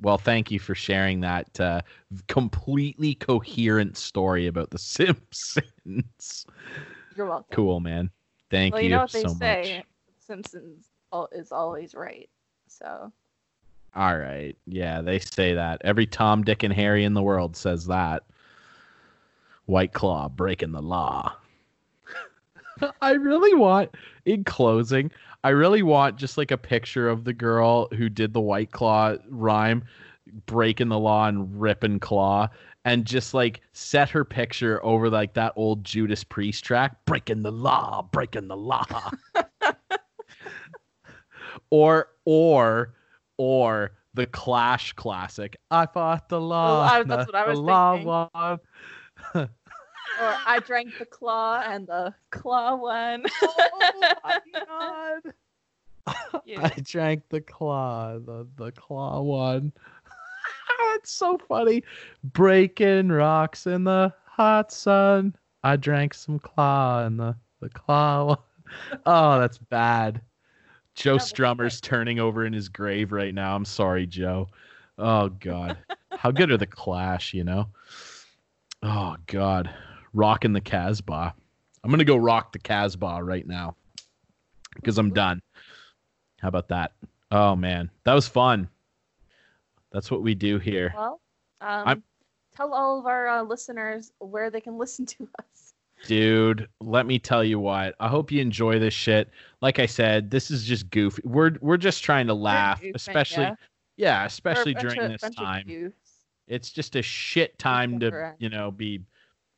Well 0.01 0.17
thank 0.19 0.51
you 0.51 0.59
for 0.59 0.75
sharing 0.75 1.21
that 1.21 1.61
uh, 1.61 1.83
completely 2.29 3.15
coherent 3.15 3.97
story 3.99 4.47
about 4.47 4.71
the 4.71 4.79
simpsons. 4.97 6.47
You're 7.15 7.27
welcome. 7.27 7.55
cool 7.55 7.81
man. 7.81 8.11
Thank 8.51 8.73
well, 8.75 8.83
you, 8.83 8.89
you 8.89 8.95
know 8.95 9.03
what 9.03 9.13
they 9.13 9.23
so 9.23 9.29
say. 9.35 9.77
much. 9.79 9.87
Simpsons 10.19 10.87
is 11.33 11.53
always 11.53 11.95
right. 11.95 12.29
So. 12.67 13.13
All 13.95 14.19
right. 14.19 14.57
Yeah 14.67 15.03
they 15.03 15.19
say 15.19 15.53
that. 15.55 15.83
Every 15.85 16.07
tom 16.07 16.43
dick 16.43 16.63
and 16.63 16.73
harry 16.73 17.05
in 17.05 17.13
the 17.13 17.23
world 17.23 17.55
says 17.57 17.87
that. 17.89 18.23
White 19.67 19.93
claw 19.93 20.31
breaking 20.31 20.73
the 20.73 20.83
law 20.83 21.37
i 23.03 23.13
really 23.13 23.55
want 23.55 23.91
in 24.25 24.45
closing 24.45 25.11
i 25.45 25.49
really 25.51 25.83
want 25.83 26.17
just 26.17 26.37
like 26.39 26.51
a 26.51 26.59
picture 26.59 27.09
of 27.09 27.25
the 27.25 27.33
girl 27.33 27.89
who 27.95 28.09
did 28.09 28.33
the 28.33 28.41
white 28.41 28.71
claw 28.73 29.15
rhyme 29.29 29.85
breaking 30.47 30.89
the 30.89 30.99
law 30.99 31.27
and 31.29 31.61
ripping 31.61 32.01
claw 32.01 32.49
and 32.87 33.05
just 33.07 33.35
like 33.35 33.61
set 33.73 34.09
her 34.09 34.25
picture 34.25 34.85
over 34.85 35.11
like 35.11 35.35
that 35.35 35.53
old 35.57 35.85
judas 35.85 36.25
priest 36.25 36.65
track 36.65 36.97
breaking 37.05 37.43
the 37.43 37.53
law 37.53 38.07
breaking 38.13 38.49
the 38.49 38.57
law 38.57 38.85
or 41.71 42.09
or 42.25 42.95
or 43.37 43.93
the 44.15 44.27
clash 44.27 44.93
classic 44.95 45.57
i 45.71 45.87
fought 45.87 46.29
the 46.29 46.41
law 46.41 46.85
I- 46.85 47.03
that's 47.03 47.27
what 47.27 47.35
I 47.35 47.49
was 47.49 47.59
law 47.59 47.93
thinking. 47.97 49.49
won." 50.19 50.33
or 50.33 50.37
I 50.47 50.59
drank 50.61 50.99
the 50.99 51.07
claw 51.07 51.63
and 51.67 51.87
the 51.87 52.15
claw 52.31 52.77
won. 52.77 53.25
Oh, 53.43 53.55
oh, 53.59 53.91
oh 54.03 54.19
my 54.25 54.41
god 54.53 55.35
Yeah. 56.45 56.63
I 56.63 56.81
drank 56.81 57.29
the 57.29 57.41
claw, 57.41 58.19
the 58.19 58.47
the 58.57 58.73
claw 58.73 59.21
one. 59.23 59.73
That's 60.93 61.11
so 61.13 61.39
funny. 61.39 61.83
Breaking 62.23 63.09
rocks 63.09 63.67
in 63.67 63.85
the 63.85 64.13
hot 64.27 64.73
sun. 64.73 65.35
I 65.63 65.77
drank 65.77 66.15
some 66.15 66.39
claw 66.39 67.07
in 67.07 67.17
the 67.17 67.37
the 67.61 67.71
claw 67.71 68.25
one. 68.25 68.39
Oh, 69.07 69.39
that's 69.39 69.59
bad. 69.59 70.21
Joe 70.95 71.15
that's 71.15 71.33
Strummer's 71.33 71.81
turning 71.81 72.19
over 72.21 72.45
in 72.45 72.53
his 72.53 72.69
grave 72.69 73.13
right 73.13 73.35
now. 73.35 73.57
I'm 73.57 73.65
sorry, 73.65 74.07
Joe. 74.07 74.49
Oh 74.99 75.29
God, 75.29 75.77
how 76.11 76.31
good 76.31 76.51
are 76.51 76.57
the 76.57 76.67
Clash? 76.67 77.35
You 77.35 77.45
know. 77.45 77.69
Oh 78.83 79.17
God, 79.27 79.71
rocking 80.15 80.53
the 80.53 80.61
Casbah. 80.61 81.35
I'm 81.83 81.91
gonna 81.91 82.05
go 82.05 82.17
rock 82.17 82.53
the 82.53 82.59
Casbah 82.59 83.23
right 83.23 83.47
now 83.47 83.77
because 84.75 84.97
I'm 84.97 85.13
done. 85.13 85.43
How 86.41 86.49
about 86.49 86.69
that? 86.69 86.93
Oh 87.31 87.55
man, 87.55 87.91
that 88.05 88.15
was 88.15 88.27
fun. 88.27 88.69
That's 89.93 90.11
what 90.11 90.23
we 90.23 90.35
do 90.35 90.59
here. 90.59 90.93
well, 90.97 91.21
um, 91.61 92.03
tell 92.57 92.73
all 92.73 92.99
of 92.99 93.07
our 93.07 93.29
uh, 93.29 93.43
listeners 93.43 94.13
where 94.19 94.51
they 94.51 94.61
can 94.61 94.79
listen 94.79 95.07
to 95.07 95.29
us. 95.39 95.75
Dude, 96.07 96.69
let 96.81 97.07
me 97.07 97.19
tell 97.19 97.43
you 97.43 97.59
what. 97.59 97.95
I 97.99 98.09
hope 98.09 98.31
you 98.31 98.41
enjoy 98.41 98.79
this 98.79 98.93
shit. 98.93 99.31
Like 99.63 99.79
I 99.79 99.87
said, 99.87 100.31
this 100.31 100.51
is 100.51 100.65
just 100.65 100.91
goofy. 100.91 101.23
We're 101.25 101.53
we're 101.61 101.77
just 101.77 102.05
trying 102.05 102.27
to 102.27 102.35
laugh, 102.35 102.83
goofing, 102.83 102.95
especially 102.95 103.45
yeah. 103.45 103.55
yeah, 103.97 104.25
especially 104.25 104.75
during 104.75 105.01
of- 105.01 105.13
this 105.13 105.35
time. 105.35 105.93
It's 106.47 106.71
just 106.71 106.95
a 106.95 107.01
shit 107.01 107.59
time 107.59 107.99
to, 108.01 108.35
you 108.39 108.51
know, 108.51 108.71
be, 108.71 109.01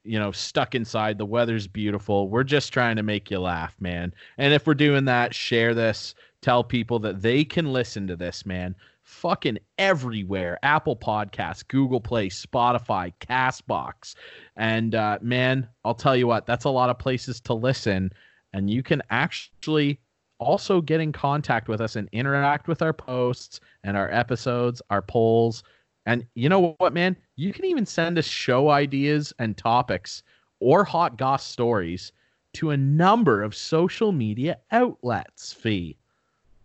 you 0.06 0.18
know, 0.18 0.32
stuck 0.32 0.74
inside. 0.74 1.18
The 1.18 1.26
weather's 1.26 1.66
beautiful. 1.66 2.28
We're 2.28 2.44
just 2.44 2.72
trying 2.72 2.96
to 2.96 3.02
make 3.02 3.30
you 3.30 3.40
laugh, 3.40 3.74
man. 3.80 4.14
And 4.38 4.54
if 4.54 4.66
we're 4.66 4.74
doing 4.74 5.04
that, 5.06 5.34
share 5.34 5.74
this. 5.74 6.14
Tell 6.42 6.62
people 6.62 6.98
that 7.00 7.22
they 7.22 7.44
can 7.44 7.72
listen 7.72 8.06
to 8.06 8.16
this, 8.16 8.46
man. 8.46 8.74
Fucking 9.02 9.58
everywhere. 9.78 10.58
Apple 10.62 10.96
Podcasts, 10.96 11.66
Google 11.66 12.00
Play, 12.00 12.28
Spotify, 12.28 13.12
Castbox. 13.20 14.14
And 14.56 14.94
uh, 14.94 15.18
man, 15.20 15.68
I'll 15.84 15.94
tell 15.94 16.16
you 16.16 16.26
what, 16.26 16.46
that's 16.46 16.64
a 16.64 16.70
lot 16.70 16.90
of 16.90 16.98
places 16.98 17.40
to 17.42 17.54
listen. 17.54 18.12
And 18.52 18.70
you 18.70 18.82
can 18.82 19.02
actually 19.10 20.00
also 20.38 20.80
get 20.80 21.00
in 21.00 21.12
contact 21.12 21.68
with 21.68 21.80
us 21.80 21.96
and 21.96 22.08
interact 22.12 22.68
with 22.68 22.82
our 22.82 22.92
posts 22.92 23.60
and 23.84 23.96
our 23.96 24.10
episodes, 24.12 24.82
our 24.90 25.02
polls. 25.02 25.62
And 26.06 26.24
you 26.34 26.48
know 26.48 26.76
what, 26.78 26.92
man? 26.92 27.16
You 27.34 27.52
can 27.52 27.64
even 27.64 27.84
send 27.84 28.16
us 28.16 28.24
show 28.24 28.70
ideas 28.70 29.34
and 29.40 29.56
topics 29.56 30.22
or 30.60 30.84
hot 30.84 31.18
goss 31.18 31.44
stories 31.44 32.12
to 32.54 32.70
a 32.70 32.76
number 32.76 33.42
of 33.42 33.54
social 33.54 34.12
media 34.12 34.58
outlets. 34.70 35.52
Fee. 35.52 35.98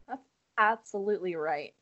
That's 0.08 0.22
absolutely 0.58 1.36
right. 1.36 1.74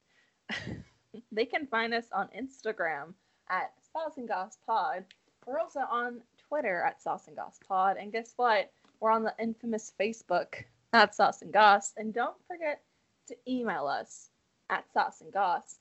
they 1.32 1.46
can 1.46 1.68
find 1.68 1.94
us 1.94 2.06
on 2.14 2.30
Instagram 2.30 3.14
at 3.50 3.74
Sauce 3.92 4.18
and 4.18 4.28
Goss 4.28 4.58
Pod. 4.66 5.04
We're 5.46 5.60
also 5.60 5.82
on 5.82 6.22
Twitter 6.48 6.82
at 6.84 7.02
Sauce 7.02 7.28
and 7.28 7.36
Goss 7.36 7.60
Pod. 7.68 7.98
And 8.00 8.12
guess 8.12 8.34
what? 8.38 8.72
We're 9.00 9.12
on 9.12 9.24
the 9.24 9.34
infamous 9.38 9.92
Facebook 10.00 10.64
at 10.94 11.14
Sauce 11.14 11.42
and 11.42 11.52
Goss. 11.52 11.94
And 11.98 12.14
don't 12.14 12.38
forget 12.48 12.82
to 13.28 13.36
email 13.48 13.86
us 13.86 14.30
at 14.70 14.86
Sauce 14.94 15.22
and 15.22 15.32
Goss 15.32 15.80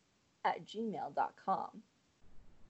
at 0.49 0.65
gmail.com. 0.67 1.83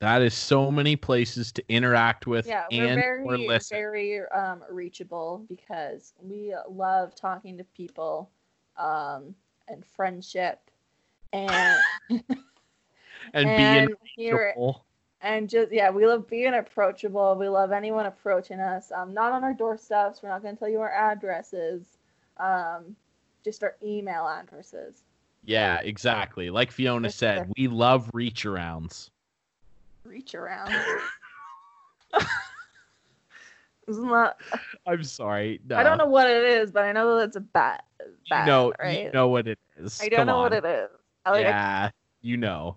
That 0.01 0.23
is 0.23 0.35
so 0.35 0.71
many 0.71 0.95
places 0.95 1.51
to 1.53 1.65
interact 1.69 2.27
with 2.27 2.47
Yeah, 2.47 2.67
we're 2.71 2.87
and 2.87 2.95
very, 3.01 3.25
or 3.25 3.37
listen. 3.37 3.77
very 3.77 4.21
um, 4.29 4.63
reachable 4.71 5.45
because 5.49 6.13
we 6.23 6.55
love 6.69 7.17
talking 7.17 7.59
to 7.59 7.65
people 7.65 8.31
um, 8.77 9.35
and 9.67 9.85
friendship 9.85 10.61
and 11.33 11.51
and, 12.11 12.23
and 13.35 13.57
being 13.57 13.89
here 14.17 14.51
approachable. 14.51 14.85
and 15.21 15.49
just 15.51 15.73
yeah, 15.73 15.91
we 15.91 16.07
love 16.07 16.29
being 16.29 16.55
approachable. 16.55 17.35
We 17.35 17.49
love 17.49 17.73
anyone 17.73 18.07
approaching 18.07 18.61
us. 18.61 18.93
Um, 18.93 19.13
not 19.13 19.33
on 19.33 19.43
our 19.43 19.53
doorsteps. 19.55 20.23
We're 20.23 20.29
not 20.29 20.43
going 20.43 20.55
to 20.55 20.59
tell 20.61 20.69
you 20.69 20.81
our 20.81 20.93
addresses. 20.93 21.99
Um, 22.37 22.95
just 23.45 23.65
our 23.65 23.75
email 23.83 24.29
addresses. 24.29 25.03
Yeah, 25.49 25.81
exactly. 25.81 26.51
Like 26.51 26.71
Fiona 26.71 27.09
Yes, 27.09 27.15
said, 27.15 27.51
we 27.57 27.69
love 27.69 28.11
reach 28.13 28.45
arounds. 28.45 29.09
Reach 30.05 30.35
around. 30.35 30.71
Isn't 33.89 34.09
that? 34.11 34.37
I'm 34.87 35.03
sorry. 35.03 35.61
No. 35.67 35.77
I 35.77 35.83
don't 35.83 35.97
know 35.97 36.05
what 36.07 36.29
it 36.29 36.45
is, 36.45 36.71
but 36.71 36.85
I 36.85 36.93
know 36.93 37.17
that 37.17 37.29
it's 37.29 37.37
a 37.37 37.41
bat. 37.41 37.85
You 37.99 38.07
bat 38.29 38.47
know, 38.47 38.75
right? 38.79 39.05
you 39.05 39.13
know 39.13 39.29
what 39.29 39.49
it 39.49 39.59
is. 39.79 39.99
I 40.03 40.11
don't 40.11 40.19
Come 40.19 40.27
know 40.27 40.41
what 40.41 40.53
it 40.53 40.67
is. 40.67 40.91
I 41.25 41.31
like. 41.31 41.41
yeah, 41.41 41.91
you 42.21 42.37
know. 42.37 42.77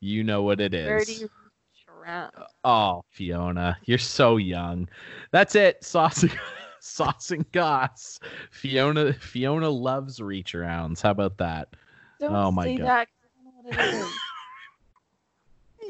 You 0.00 0.22
know 0.22 0.42
what 0.42 0.60
it 0.60 0.74
is. 0.74 0.86
Where 0.86 1.04
do 1.04 1.12
is. 1.12 1.20
you 1.22 1.30
reach 1.30 1.86
around? 1.88 2.32
Oh, 2.62 3.02
Fiona, 3.08 3.78
you're 3.86 3.96
so 3.96 4.36
young. 4.36 4.86
That's 5.30 5.54
it. 5.54 5.82
Sauce, 5.82 6.26
sauce 6.84 7.30
and 7.30 7.50
goss. 7.52 8.18
Fiona, 8.50 9.12
Fiona 9.12 9.68
loves 9.68 10.20
reach 10.20 10.52
arounds. 10.54 11.00
How 11.02 11.10
about 11.12 11.38
that? 11.38 11.68
Don't 12.18 12.34
oh 12.34 12.50
my 12.50 12.74
God. 12.76 12.86
that. 12.86 13.08
'cause 13.08 13.30
I 13.34 13.72
don't 13.72 13.74
know 13.76 13.86
what 13.86 13.88
it 13.90 13.94
is. 13.94 14.12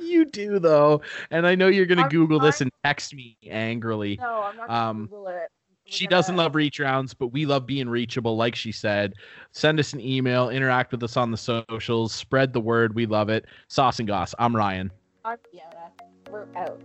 You 0.03 0.25
do 0.25 0.59
though, 0.59 1.03
and 1.31 1.47
I 1.47 1.55
know 1.55 1.69
you're 1.69 1.87
gonna 1.87 2.03
I'm 2.03 2.09
Google 2.09 2.41
this 2.41 2.61
and 2.61 2.71
text 2.85 3.15
me 3.15 3.37
angrily. 3.49 4.17
No, 4.21 4.43
I'm 4.45 4.57
not 4.57 4.69
gonna 4.69 4.91
Um, 4.91 5.01
Google 5.07 5.29
it. 5.29 5.33
We're 5.35 5.49
She 5.85 6.07
gonna- 6.07 6.17
doesn't 6.19 6.37
love 6.37 6.55
reach 6.55 6.79
rounds, 6.81 7.12
but 7.15 7.29
we 7.29 7.45
love 7.47 7.67
being 7.67 7.89
reachable, 7.89 8.37
like 8.37 8.55
she 8.55 8.73
said. 8.73 9.15
Send 9.53 9.79
us 9.79 9.93
an 9.93 10.01
email, 10.01 10.49
interact 10.51 10.93
with 10.93 11.03
us 11.03 11.17
on 11.17 11.31
the 11.31 11.37
socials, 11.37 12.12
spread 12.15 12.53
the 12.53 12.61
word. 12.61 12.95
We 12.95 13.07
love 13.07 13.29
it. 13.29 13.47
Sauce 13.69 13.99
and 13.99 14.09
Goss. 14.09 14.35
I'm 14.39 14.55
Ryan. 14.57 14.91
I'm 15.25 15.39
Fiona. 15.51 15.91
We're 16.31 16.47
out. 16.57 16.81